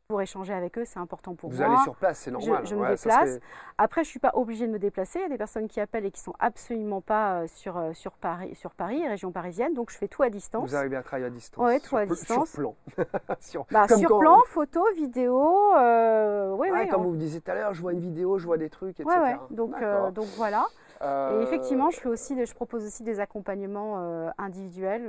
pour 0.09 0.21
échanger 0.23 0.53
avec 0.53 0.75
eux, 0.79 0.85
c'est 0.85 0.97
important 0.97 1.35
pour 1.35 1.51
moi. 1.51 1.55
Vous 1.55 1.63
allez 1.63 1.83
sur 1.83 1.95
place, 1.95 2.17
c'est 2.17 2.31
normal. 2.31 2.65
Je, 2.65 2.73
me 2.73 2.89
déplace. 2.89 3.37
Après, 3.77 4.03
je 4.03 4.07
ne 4.07 4.09
suis 4.09 4.19
pas 4.19 4.31
obligée 4.33 4.65
de 4.65 4.71
me 4.71 4.79
déplacer. 4.79 5.19
Il 5.19 5.21
y 5.21 5.25
a 5.25 5.29
des 5.29 5.37
personnes 5.37 5.67
qui 5.67 5.79
appellent 5.79 6.05
et 6.05 6.09
qui 6.09 6.19
ne 6.21 6.23
sont 6.23 6.33
absolument 6.39 6.99
pas 6.99 7.41
euh, 7.41 7.47
sur, 7.47 7.77
euh, 7.77 7.93
sur, 7.93 8.13
Paris, 8.13 8.55
sur 8.55 8.71
Paris, 8.71 9.07
région 9.07 9.31
parisienne. 9.31 9.75
Donc, 9.75 9.91
je 9.91 9.97
fais 9.97 10.07
tout 10.07 10.23
à 10.23 10.31
distance. 10.31 10.67
Vous 10.67 10.75
arrivez 10.75 10.95
à 10.95 11.03
travailler 11.03 11.27
à 11.27 11.29
distance 11.29 11.63
Oui, 11.63 11.79
tout 11.79 11.95
à 11.95 12.07
distance. 12.07 12.49
Sur 12.49 12.59
plan. 12.59 12.75
sur, 13.39 13.67
bah, 13.69 13.87
sur 13.87 14.17
plan, 14.17 14.41
photo, 14.47 14.83
vidéo. 14.95 15.75
Euh, 15.77 16.55
oui, 16.57 16.71
ouais, 16.71 16.87
comme 16.87 17.03
vous 17.03 17.11
me 17.11 17.19
disiez 17.19 17.39
tout 17.39 17.51
à 17.51 17.53
l'heure, 17.53 17.75
je 17.75 17.81
vois 17.81 17.93
une 17.93 17.99
vidéo, 17.99 18.39
je 18.39 18.47
vois 18.47 18.57
des 18.57 18.71
trucs, 18.71 18.99
etc. 18.99 19.15
Donc, 19.51 19.75
donc 20.15 20.27
voilà. 20.37 20.65
Et 21.03 21.43
effectivement, 21.43 21.91
je, 21.91 21.99
fais 21.99 22.09
aussi, 22.09 22.35
je 22.43 22.55
propose 22.55 22.83
aussi 22.83 23.03
des 23.03 23.19
accompagnements 23.19 24.31
individuels 24.39 25.07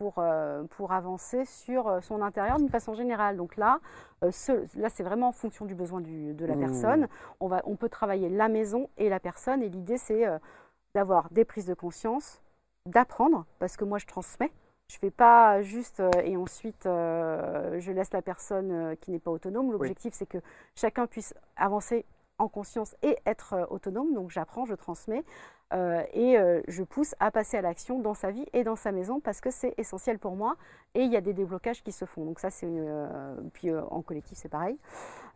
pour, 0.00 0.14
euh, 0.16 0.64
pour 0.78 0.92
avancer 0.92 1.44
sur 1.44 1.86
euh, 1.86 2.00
son 2.00 2.22
intérieur 2.22 2.56
d'une 2.56 2.70
façon 2.70 2.94
générale. 2.94 3.36
Donc 3.36 3.58
là, 3.58 3.80
euh, 4.24 4.30
là 4.76 4.88
c'est 4.88 5.02
vraiment 5.02 5.28
en 5.28 5.32
fonction 5.32 5.66
du 5.66 5.74
besoin 5.74 6.00
de 6.00 6.46
la 6.46 6.56
mmh. 6.56 6.58
personne. 6.58 7.08
On, 7.38 7.48
va, 7.48 7.60
on 7.66 7.76
peut 7.76 7.90
travailler 7.90 8.30
la 8.30 8.48
maison 8.48 8.88
et 8.96 9.10
la 9.10 9.20
personne. 9.20 9.62
Et 9.62 9.68
l'idée, 9.68 9.98
c'est 9.98 10.24
d'avoir 10.94 11.28
des 11.30 11.44
prises 11.44 11.66
de 11.66 11.74
conscience, 11.74 12.40
d'apprendre, 12.86 13.44
parce 13.58 13.76
que 13.76 13.84
moi, 13.84 13.98
je 13.98 14.06
transmets. 14.06 14.50
Je 14.88 14.96
ne 14.96 15.00
fais 15.00 15.10
pas 15.10 15.60
juste 15.60 16.02
et 16.24 16.36
ensuite 16.36 16.84
je 16.84 17.92
laisse 17.92 18.12
la 18.12 18.22
personne 18.22 18.96
qui 19.02 19.10
n'est 19.10 19.20
pas 19.20 19.30
autonome. 19.30 19.70
L'objectif, 19.70 20.14
c'est 20.14 20.26
que 20.26 20.38
chacun 20.74 21.06
puisse 21.06 21.34
avancer 21.56 22.06
en 22.38 22.48
conscience 22.48 22.96
et 23.02 23.18
être 23.26 23.68
autonome. 23.70 24.14
Donc 24.14 24.30
j'apprends, 24.30 24.64
je 24.64 24.74
transmets. 24.74 25.24
Euh, 25.72 26.02
et 26.12 26.36
euh, 26.36 26.60
je 26.66 26.82
pousse 26.82 27.14
à 27.20 27.30
passer 27.30 27.56
à 27.56 27.62
l'action 27.62 28.00
dans 28.00 28.14
sa 28.14 28.32
vie 28.32 28.44
et 28.52 28.64
dans 28.64 28.74
sa 28.74 28.90
maison 28.90 29.20
parce 29.20 29.40
que 29.40 29.50
c'est 29.50 29.74
essentiel 29.78 30.18
pour 30.18 30.34
moi 30.34 30.56
et 30.94 31.02
il 31.02 31.12
y 31.12 31.16
a 31.16 31.20
des 31.20 31.32
déblocages 31.32 31.82
qui 31.84 31.92
se 31.92 32.04
font. 32.06 32.24
Donc 32.24 32.40
ça 32.40 32.50
c'est 32.50 32.66
euh, 32.68 33.34
puis 33.52 33.72
en 33.72 34.02
collectif 34.02 34.36
c'est 34.36 34.48
pareil. 34.48 34.76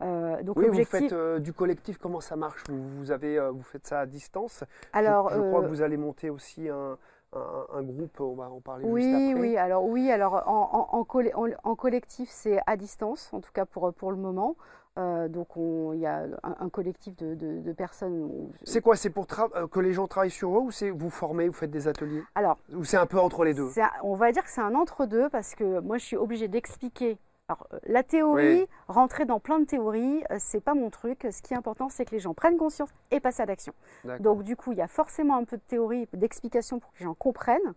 donc 0.01 0.57
oui, 0.57 0.67
vous 0.69 0.85
faites 0.85 1.15
du 1.41 1.53
collectif 1.53 1.99
comment 1.99 2.21
ça 2.21 2.35
marche? 2.35 2.65
Vous, 2.69 2.89
vous, 2.99 3.11
avez 3.13 3.39
vous 3.51 3.63
faites 3.63 3.87
ça 3.87 4.01
à 4.01 4.07
distance? 4.07 4.65
Alors 4.93 5.31
je, 5.31 5.41
crois 5.41 5.63
que 5.63 5.69
vous 5.69 5.83
allez 5.83 5.97
monter 5.97 6.31
aussi 6.31 6.69
un, 6.69 6.99
un, 7.33 7.83
groupe, 7.83 8.21
on 8.21 8.35
va 8.35 8.51
en 8.51 8.61
parler 8.61 8.87
oui, 8.87 9.03
juste 9.03 9.15
après. 9.15 9.41
Oui, 9.41 9.57
alors 9.57 9.85
oui, 9.85 10.11
alors 10.11 10.43
en, 10.47 10.89
en, 10.93 11.51
en 11.63 11.75
collectif 11.77 12.29
c'est 12.29 12.59
à 12.67 12.77
distance 12.77 13.33
en 13.33 13.41
tout 13.41 13.53
cas 13.53 13.67
pour, 13.67 13.93
pour 13.95 14.11
le 14.11 14.19
moment. 14.19 14.57
Euh, 14.97 15.27
donc 15.27 15.49
il 15.57 15.99
y 15.99 16.07
a 16.07 16.25
un, 16.43 16.69
collectif 16.69 17.17
de, 17.17 17.73
personnes. 17.73 18.53
C'est 18.63 18.81
quoi 18.81 18.95
C'est 18.95 19.11
pour 19.11 19.27
euh, 19.57 19.67
que 19.67 19.81
les 19.81 19.93
gens 19.93 20.07
travaillent 20.07 20.31
sur 20.31 20.57
eux 20.57 20.61
ou 20.61 20.71
c'est 20.71 20.91
vous 20.91 21.11
formez, 21.11 21.49
vous 21.49 21.55
faites 21.55 21.71
des 21.71 21.89
ateliers 21.89 22.23
Alors, 22.37 22.59
ou 22.73 22.85
c'est 22.85 22.97
un 22.97 23.07
peu 23.07 23.19
entre 23.19 23.45
les 23.45 23.55
deux 23.55 23.71
On 24.05 24.15
va 24.15 24.31
dire 24.31 24.45
que 24.45 24.51
c'est 24.51 24.61
un 24.61 24.75
entre 24.75 25.07
deux 25.07 25.29
parce 25.31 25.57
que 25.57 25.81
moi 25.81 25.99
je 25.99 26.05
suis 26.05 26.17
obligée 26.17 26.47
d'expliquer. 26.47 27.19
Alors, 27.49 27.67
euh, 27.75 27.79
la 27.87 28.05
théorie, 28.05 28.67
rentrer 28.87 29.25
dans 29.25 29.41
plein 29.41 29.59
de 29.59 29.65
théories, 29.65 30.23
c'est 30.39 30.63
pas 30.63 30.75
mon 30.75 30.91
truc. 30.91 31.27
Ce 31.31 31.43
qui 31.43 31.55
est 31.55 31.57
important, 31.57 31.89
c'est 31.89 32.05
que 32.05 32.13
les 32.13 32.21
gens 32.21 32.33
prennent 32.33 32.57
conscience 32.57 32.89
et 33.11 33.19
passent 33.21 33.41
à 33.41 33.47
l'action. 33.47 33.75
Donc, 34.21 34.45
du 34.45 34.57
coup, 34.57 34.73
il 34.73 34.79
y 34.79 34.83
a 34.83 34.87
forcément 34.89 35.37
un 35.37 35.45
peu 35.45 35.57
de 35.57 35.63
théorie, 35.63 36.09
d'explication 36.15 36.79
pour 36.79 36.93
que 36.93 37.01
les 37.01 37.05
gens 37.05 37.15
comprennent 37.15 37.75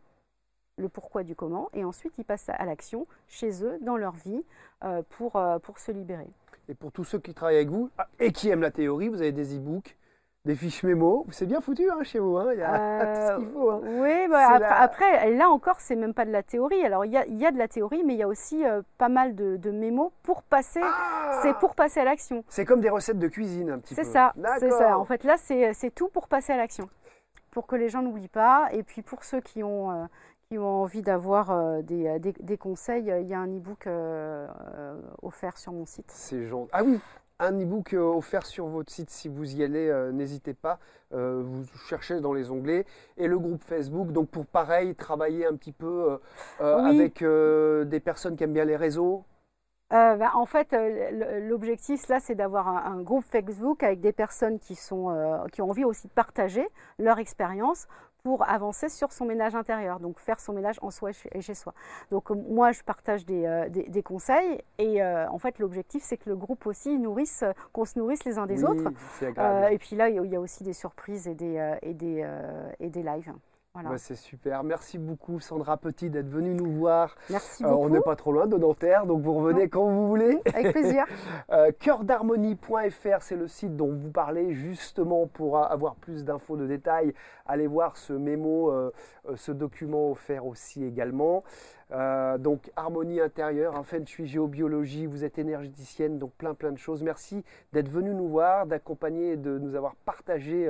le 0.78 0.88
pourquoi 0.88 1.24
du 1.24 1.36
comment, 1.36 1.70
et 1.74 1.84
ensuite 1.84 2.20
ils 2.20 2.24
passent 2.24 2.50
à 2.50 2.64
l'action 2.64 3.08
chez 3.28 3.64
eux, 3.64 3.80
dans 3.82 3.98
leur 3.98 4.14
vie, 4.14 4.46
pour, 5.10 5.42
pour 5.64 5.80
se 5.80 5.92
libérer. 5.92 6.30
Et 6.70 6.76
pour 6.76 6.92
tous 6.92 7.04
ceux 7.04 7.20
qui 7.20 7.34
travaillent 7.34 7.58
avec 7.58 7.70
vous 7.70 7.90
ah, 7.98 8.08
et 8.20 8.32
qui 8.32 8.50
aiment 8.50 8.62
la 8.62 8.72
théorie, 8.72 9.08
vous 9.08 9.22
avez 9.22 9.32
des 9.32 9.56
e-books, 9.56 9.98
des 10.44 10.56
fiches 10.56 10.84
mémo. 10.84 11.26
C'est 11.32 11.46
bien 11.46 11.62
foutu 11.62 11.90
hein, 11.90 12.04
chez 12.04 12.20
vous, 12.20 12.38
hein. 12.38 12.52
il 12.54 12.60
y 12.60 12.64
a 12.64 13.06
tout 13.06 13.22
ce 13.22 13.38
qu'il 13.40 13.54
faut. 13.54 13.70
Hein. 13.72 13.82
Oui, 13.84 14.28
bah, 14.30 14.50
après, 14.50 14.68
après, 15.16 15.32
là 15.32 15.50
encore, 15.50 15.80
c'est 15.80 15.96
même 15.96 16.14
pas 16.14 16.26
de 16.26 16.32
la 16.32 16.44
théorie. 16.44 16.84
Alors 16.84 17.06
il 17.06 17.12
y 17.12 17.18
a, 17.18 17.26
y 17.26 17.46
a, 17.46 17.52
de 17.52 17.58
la 17.58 17.70
théorie, 17.70 18.04
mais 18.04 18.16
il 18.16 18.20
y 18.20 18.24
a 18.24 18.28
aussi 18.28 18.64
pas 18.98 19.08
mal 19.08 19.36
de, 19.36 19.56
de 19.56 19.72
mémos 19.72 20.12
pour 20.24 20.44
passer. 20.44 20.82
Ah 20.84 21.40
c'est 21.42 21.54
pour 21.58 21.74
passer 21.76 22.02
à 22.02 22.04
l'action. 22.04 22.44
C'est 22.50 22.66
comme 22.66 22.82
des 22.82 22.90
recettes 22.90 23.20
de 23.20 23.28
cuisine 23.28 23.70
un 23.70 23.80
petit 23.80 23.96
peu. 23.96 24.04
C'est 24.04 24.10
ça, 24.10 24.34
c'est 24.60 24.72
ça. 24.72 24.98
En 24.98 25.06
fait, 25.06 25.24
là, 25.24 25.38
c'est 25.38 25.92
tout 25.96 26.10
pour 26.10 26.28
passer 26.28 26.52
à 26.52 26.58
l'action, 26.58 26.90
pour 27.52 27.66
que 27.66 27.78
les 27.78 27.88
gens 27.88 28.02
n'oublient 28.02 28.28
pas. 28.28 28.68
Et 28.74 28.84
puis 28.84 29.02
pour 29.02 29.24
ceux 29.24 29.40
qui 29.40 29.64
ont 29.64 30.10
qui 30.50 30.58
ont 30.58 30.82
envie 30.84 31.02
d'avoir 31.02 31.52
euh, 31.52 31.82
des, 31.82 32.20
des, 32.20 32.34
des, 32.34 32.58
conseils, 32.58 33.14
il 33.22 33.28
y 33.28 33.34
a 33.34 33.40
un 33.40 33.48
e-book 33.48 33.86
euh, 33.88 34.48
offert 35.22 35.58
sur 35.58 35.74
mon 35.74 35.86
site. 35.86 36.10
C'est 36.10 36.46
gentil. 36.46 36.70
Ah 36.74 36.84
oui, 36.84 37.00
un 37.40 37.52
e-book 37.60 37.94
offert 37.94 38.46
sur 38.46 38.68
votre 38.68 38.92
site. 38.92 39.10
Si 39.10 39.28
vous 39.28 39.56
y 39.56 39.64
allez, 39.64 39.90
euh, 39.90 40.12
n'hésitez 40.12 40.54
pas. 40.54 40.80
vous 41.12 41.66
cherchez 41.90 42.22
dans 42.22 42.34
les 42.34 42.50
onglets. 42.50 42.86
Et 43.18 43.28
le 43.28 43.38
groupe 43.38 43.64
Facebook, 43.64 44.12
donc 44.12 44.30
pour 44.30 44.46
pareil, 44.46 44.96
travailler 44.96 45.46
un 45.46 45.56
petit 45.56 45.74
peu 45.74 46.20
avec 46.60 47.24
des 47.24 48.00
personnes 48.00 48.36
qui 48.36 48.44
aiment 48.44 48.54
bien 48.54 48.66
les 48.66 48.78
réseaux. 48.78 49.26
Bah, 49.90 50.32
en 50.34 50.46
fait, 50.46 50.76
l'objectif 51.48 52.10
là, 52.10 52.20
c'est 52.20 52.36
d'avoir 52.36 52.68
un, 52.68 52.98
un, 52.98 53.02
groupe 53.02 53.24
Facebook 53.24 53.84
avec 53.84 54.02
des 54.02 54.12
personnes 54.12 54.60
qui, 54.60 54.76
sont, 54.76 55.46
qui 55.52 55.62
ont 55.62 55.70
envie 55.70 55.86
aussi 55.86 56.08
de 56.08 56.14
partager 56.14 56.68
leur 57.00 57.20
expérience 57.20 57.88
pour 58.24 58.48
avancer 58.48 58.90
sur 58.90 59.12
son 59.12 59.26
ménage 59.26 59.56
intérieur, 59.56 60.00
donc 60.00 60.20
faire 60.20 60.40
son 60.40 60.54
ménage 60.54 60.78
en 60.82 60.92
soi 60.92 61.12
et 61.32 61.42
chez 61.42 61.54
soi. 61.54 61.74
Donc 62.12 62.32
euh, 62.32 62.36
moi, 62.36 62.72
je 62.72 62.84
partage 62.84 63.26
des, 63.26 63.46
euh, 63.46 63.70
des, 63.70 64.04
conseils 64.04 64.62
et 64.78 65.02
euh, 65.02 65.30
en 65.30 65.40
fait, 65.40 65.60
l'objectif, 65.60 66.04
c'est 66.04 66.18
que 66.18 66.30
le 66.30 66.36
groupe 66.36 66.66
aussi 66.66 66.98
nourrisse, 67.00 67.44
qu'on 67.74 67.86
se 67.86 67.98
nourrisse 67.98 68.26
les 68.26 68.38
uns 68.38 68.46
des 68.46 68.64
autres. 68.64 68.92
et 69.72 69.78
puis 69.78 69.96
là, 69.96 70.10
il 70.10 70.32
y 70.32 70.36
a 70.36 70.40
aussi 70.40 70.64
des 70.64 70.74
surprises 70.74 71.28
et 71.28 71.36
des, 71.36 71.78
et 71.82 71.94
des, 71.94 72.28
et 72.80 72.90
des 72.90 73.04
lives. 73.04 73.34
Bah, 73.84 73.98
c'est 73.98 74.16
super. 74.16 74.64
Merci 74.64 74.98
beaucoup 74.98 75.40
Sandra 75.40 75.78
Petit 75.78 76.10
d'être 76.10 76.30
venue 76.30 76.54
nous 76.54 76.72
voir. 76.72 77.16
Merci 77.30 77.64
beaucoup. 77.64 77.76
on 77.76 77.90
n'est 77.90 78.02
pas 78.02 78.16
trop 78.16 78.32
loin 78.32 78.48
de 78.48 78.58
Nanterre, 78.58 79.06
donc 79.06 79.22
vous 79.22 79.34
revenez 79.34 79.70
quand 79.70 79.86
vous 79.86 80.08
voulez. 80.08 80.40
Avec 80.54 80.72
plaisir. 80.72 81.06
euh, 81.52 81.72
Cœurdarmonie.fr, 81.80 83.22
c'est 83.22 83.36
le 83.36 83.48
site 83.48 83.76
dont 83.76 83.94
vous 83.94 84.10
parlez 84.10 84.54
justement 84.54 85.28
pour 85.28 85.58
avoir 85.58 85.96
plus 85.96 86.26
d'infos, 86.26 86.58
de 86.58 86.66
détails. 86.66 87.14
Allez 87.46 87.68
voir 87.68 87.98
ce 87.98 88.14
mémo, 88.14 88.72
euh, 88.72 88.92
euh, 89.30 89.36
ce 89.36 89.52
document 89.52 90.12
offert 90.12 90.46
aussi 90.46 90.84
également. 90.84 91.44
Euh, 91.92 92.38
donc 92.38 92.72
harmonie 92.76 93.22
intérieure, 93.22 93.78
un 93.78 93.84
feng 93.84 94.06
shui, 94.06 94.28
géobiologie, 94.28 95.06
vous 95.06 95.24
êtes 95.24 95.38
énergéticienne, 95.38 96.20
donc 96.20 96.34
plein 96.34 96.54
plein 96.54 96.72
de 96.72 96.78
choses. 96.78 97.04
Merci 97.04 97.44
d'être 97.72 97.90
venu 97.90 98.14
nous 98.14 98.28
voir, 98.28 98.66
d'accompagner 98.66 99.34
et 99.34 99.38
de 99.38 99.58
nous 99.58 99.76
avoir 99.76 99.96
partagé 99.96 100.70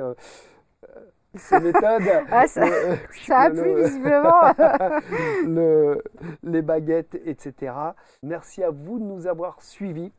ces 1.34 1.60
méthodes. 1.60 2.02
Ah, 2.30 2.46
ça, 2.46 2.64
a 2.64 3.50
plu 3.50 3.82
visiblement. 3.82 4.52
les 6.42 6.62
baguettes, 6.62 7.14
etc. 7.24 7.72
Merci 8.22 8.62
à 8.62 8.70
vous 8.70 8.98
de 8.98 9.04
nous 9.04 9.26
avoir 9.26 9.62
suivis. 9.62 10.12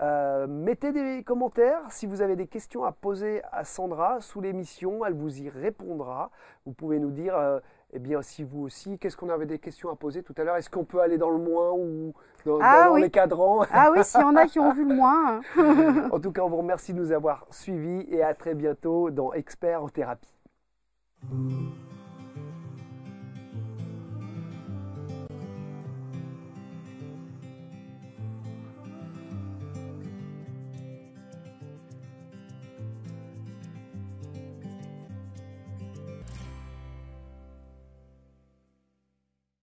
Euh, 0.00 0.48
mettez 0.48 0.90
des 0.90 1.22
commentaires 1.22 1.80
si 1.88 2.06
vous 2.06 2.20
avez 2.20 2.34
des 2.34 2.48
questions 2.48 2.84
à 2.84 2.90
poser 2.90 3.42
à 3.52 3.62
Sandra 3.62 4.20
sous 4.20 4.40
l'émission, 4.40 5.04
elle 5.04 5.14
vous 5.14 5.40
y 5.40 5.48
répondra. 5.48 6.30
Vous 6.66 6.72
pouvez 6.72 6.98
nous 6.98 7.12
dire, 7.12 7.36
euh, 7.36 7.60
eh 7.92 8.00
bien, 8.00 8.20
si 8.20 8.42
vous 8.42 8.62
aussi, 8.62 8.98
qu'est-ce 8.98 9.16
qu'on 9.16 9.28
avait 9.28 9.46
des 9.46 9.60
questions 9.60 9.90
à 9.90 9.94
poser 9.94 10.24
tout 10.24 10.34
à 10.36 10.42
l'heure? 10.42 10.56
Est-ce 10.56 10.68
qu'on 10.68 10.84
peut 10.84 11.00
aller 11.00 11.16
dans 11.16 11.30
le 11.30 11.38
moins 11.38 11.70
ou 11.70 12.12
dans, 12.44 12.58
ah 12.60 12.90
les 12.98 13.10
cadrans? 13.10 13.64
Ah 13.72 13.92
oui, 13.92 14.02
s'il 14.02 14.20
y 14.20 14.24
en 14.24 14.34
a 14.34 14.46
qui 14.46 14.58
ont 14.58 14.72
vu 14.72 14.84
le 14.84 14.94
moins. 14.96 15.40
en 16.10 16.18
tout 16.18 16.32
cas, 16.32 16.42
on 16.42 16.48
vous 16.48 16.56
remercie 16.56 16.92
de 16.92 16.98
nous 16.98 17.12
avoir 17.12 17.46
suivis 17.50 18.04
et 18.10 18.20
à 18.22 18.34
très 18.34 18.54
bientôt 18.54 19.10
dans 19.10 19.32
Experts 19.32 19.84
en 19.84 19.88
thérapie. 19.88 20.33
Thank. 21.30 21.74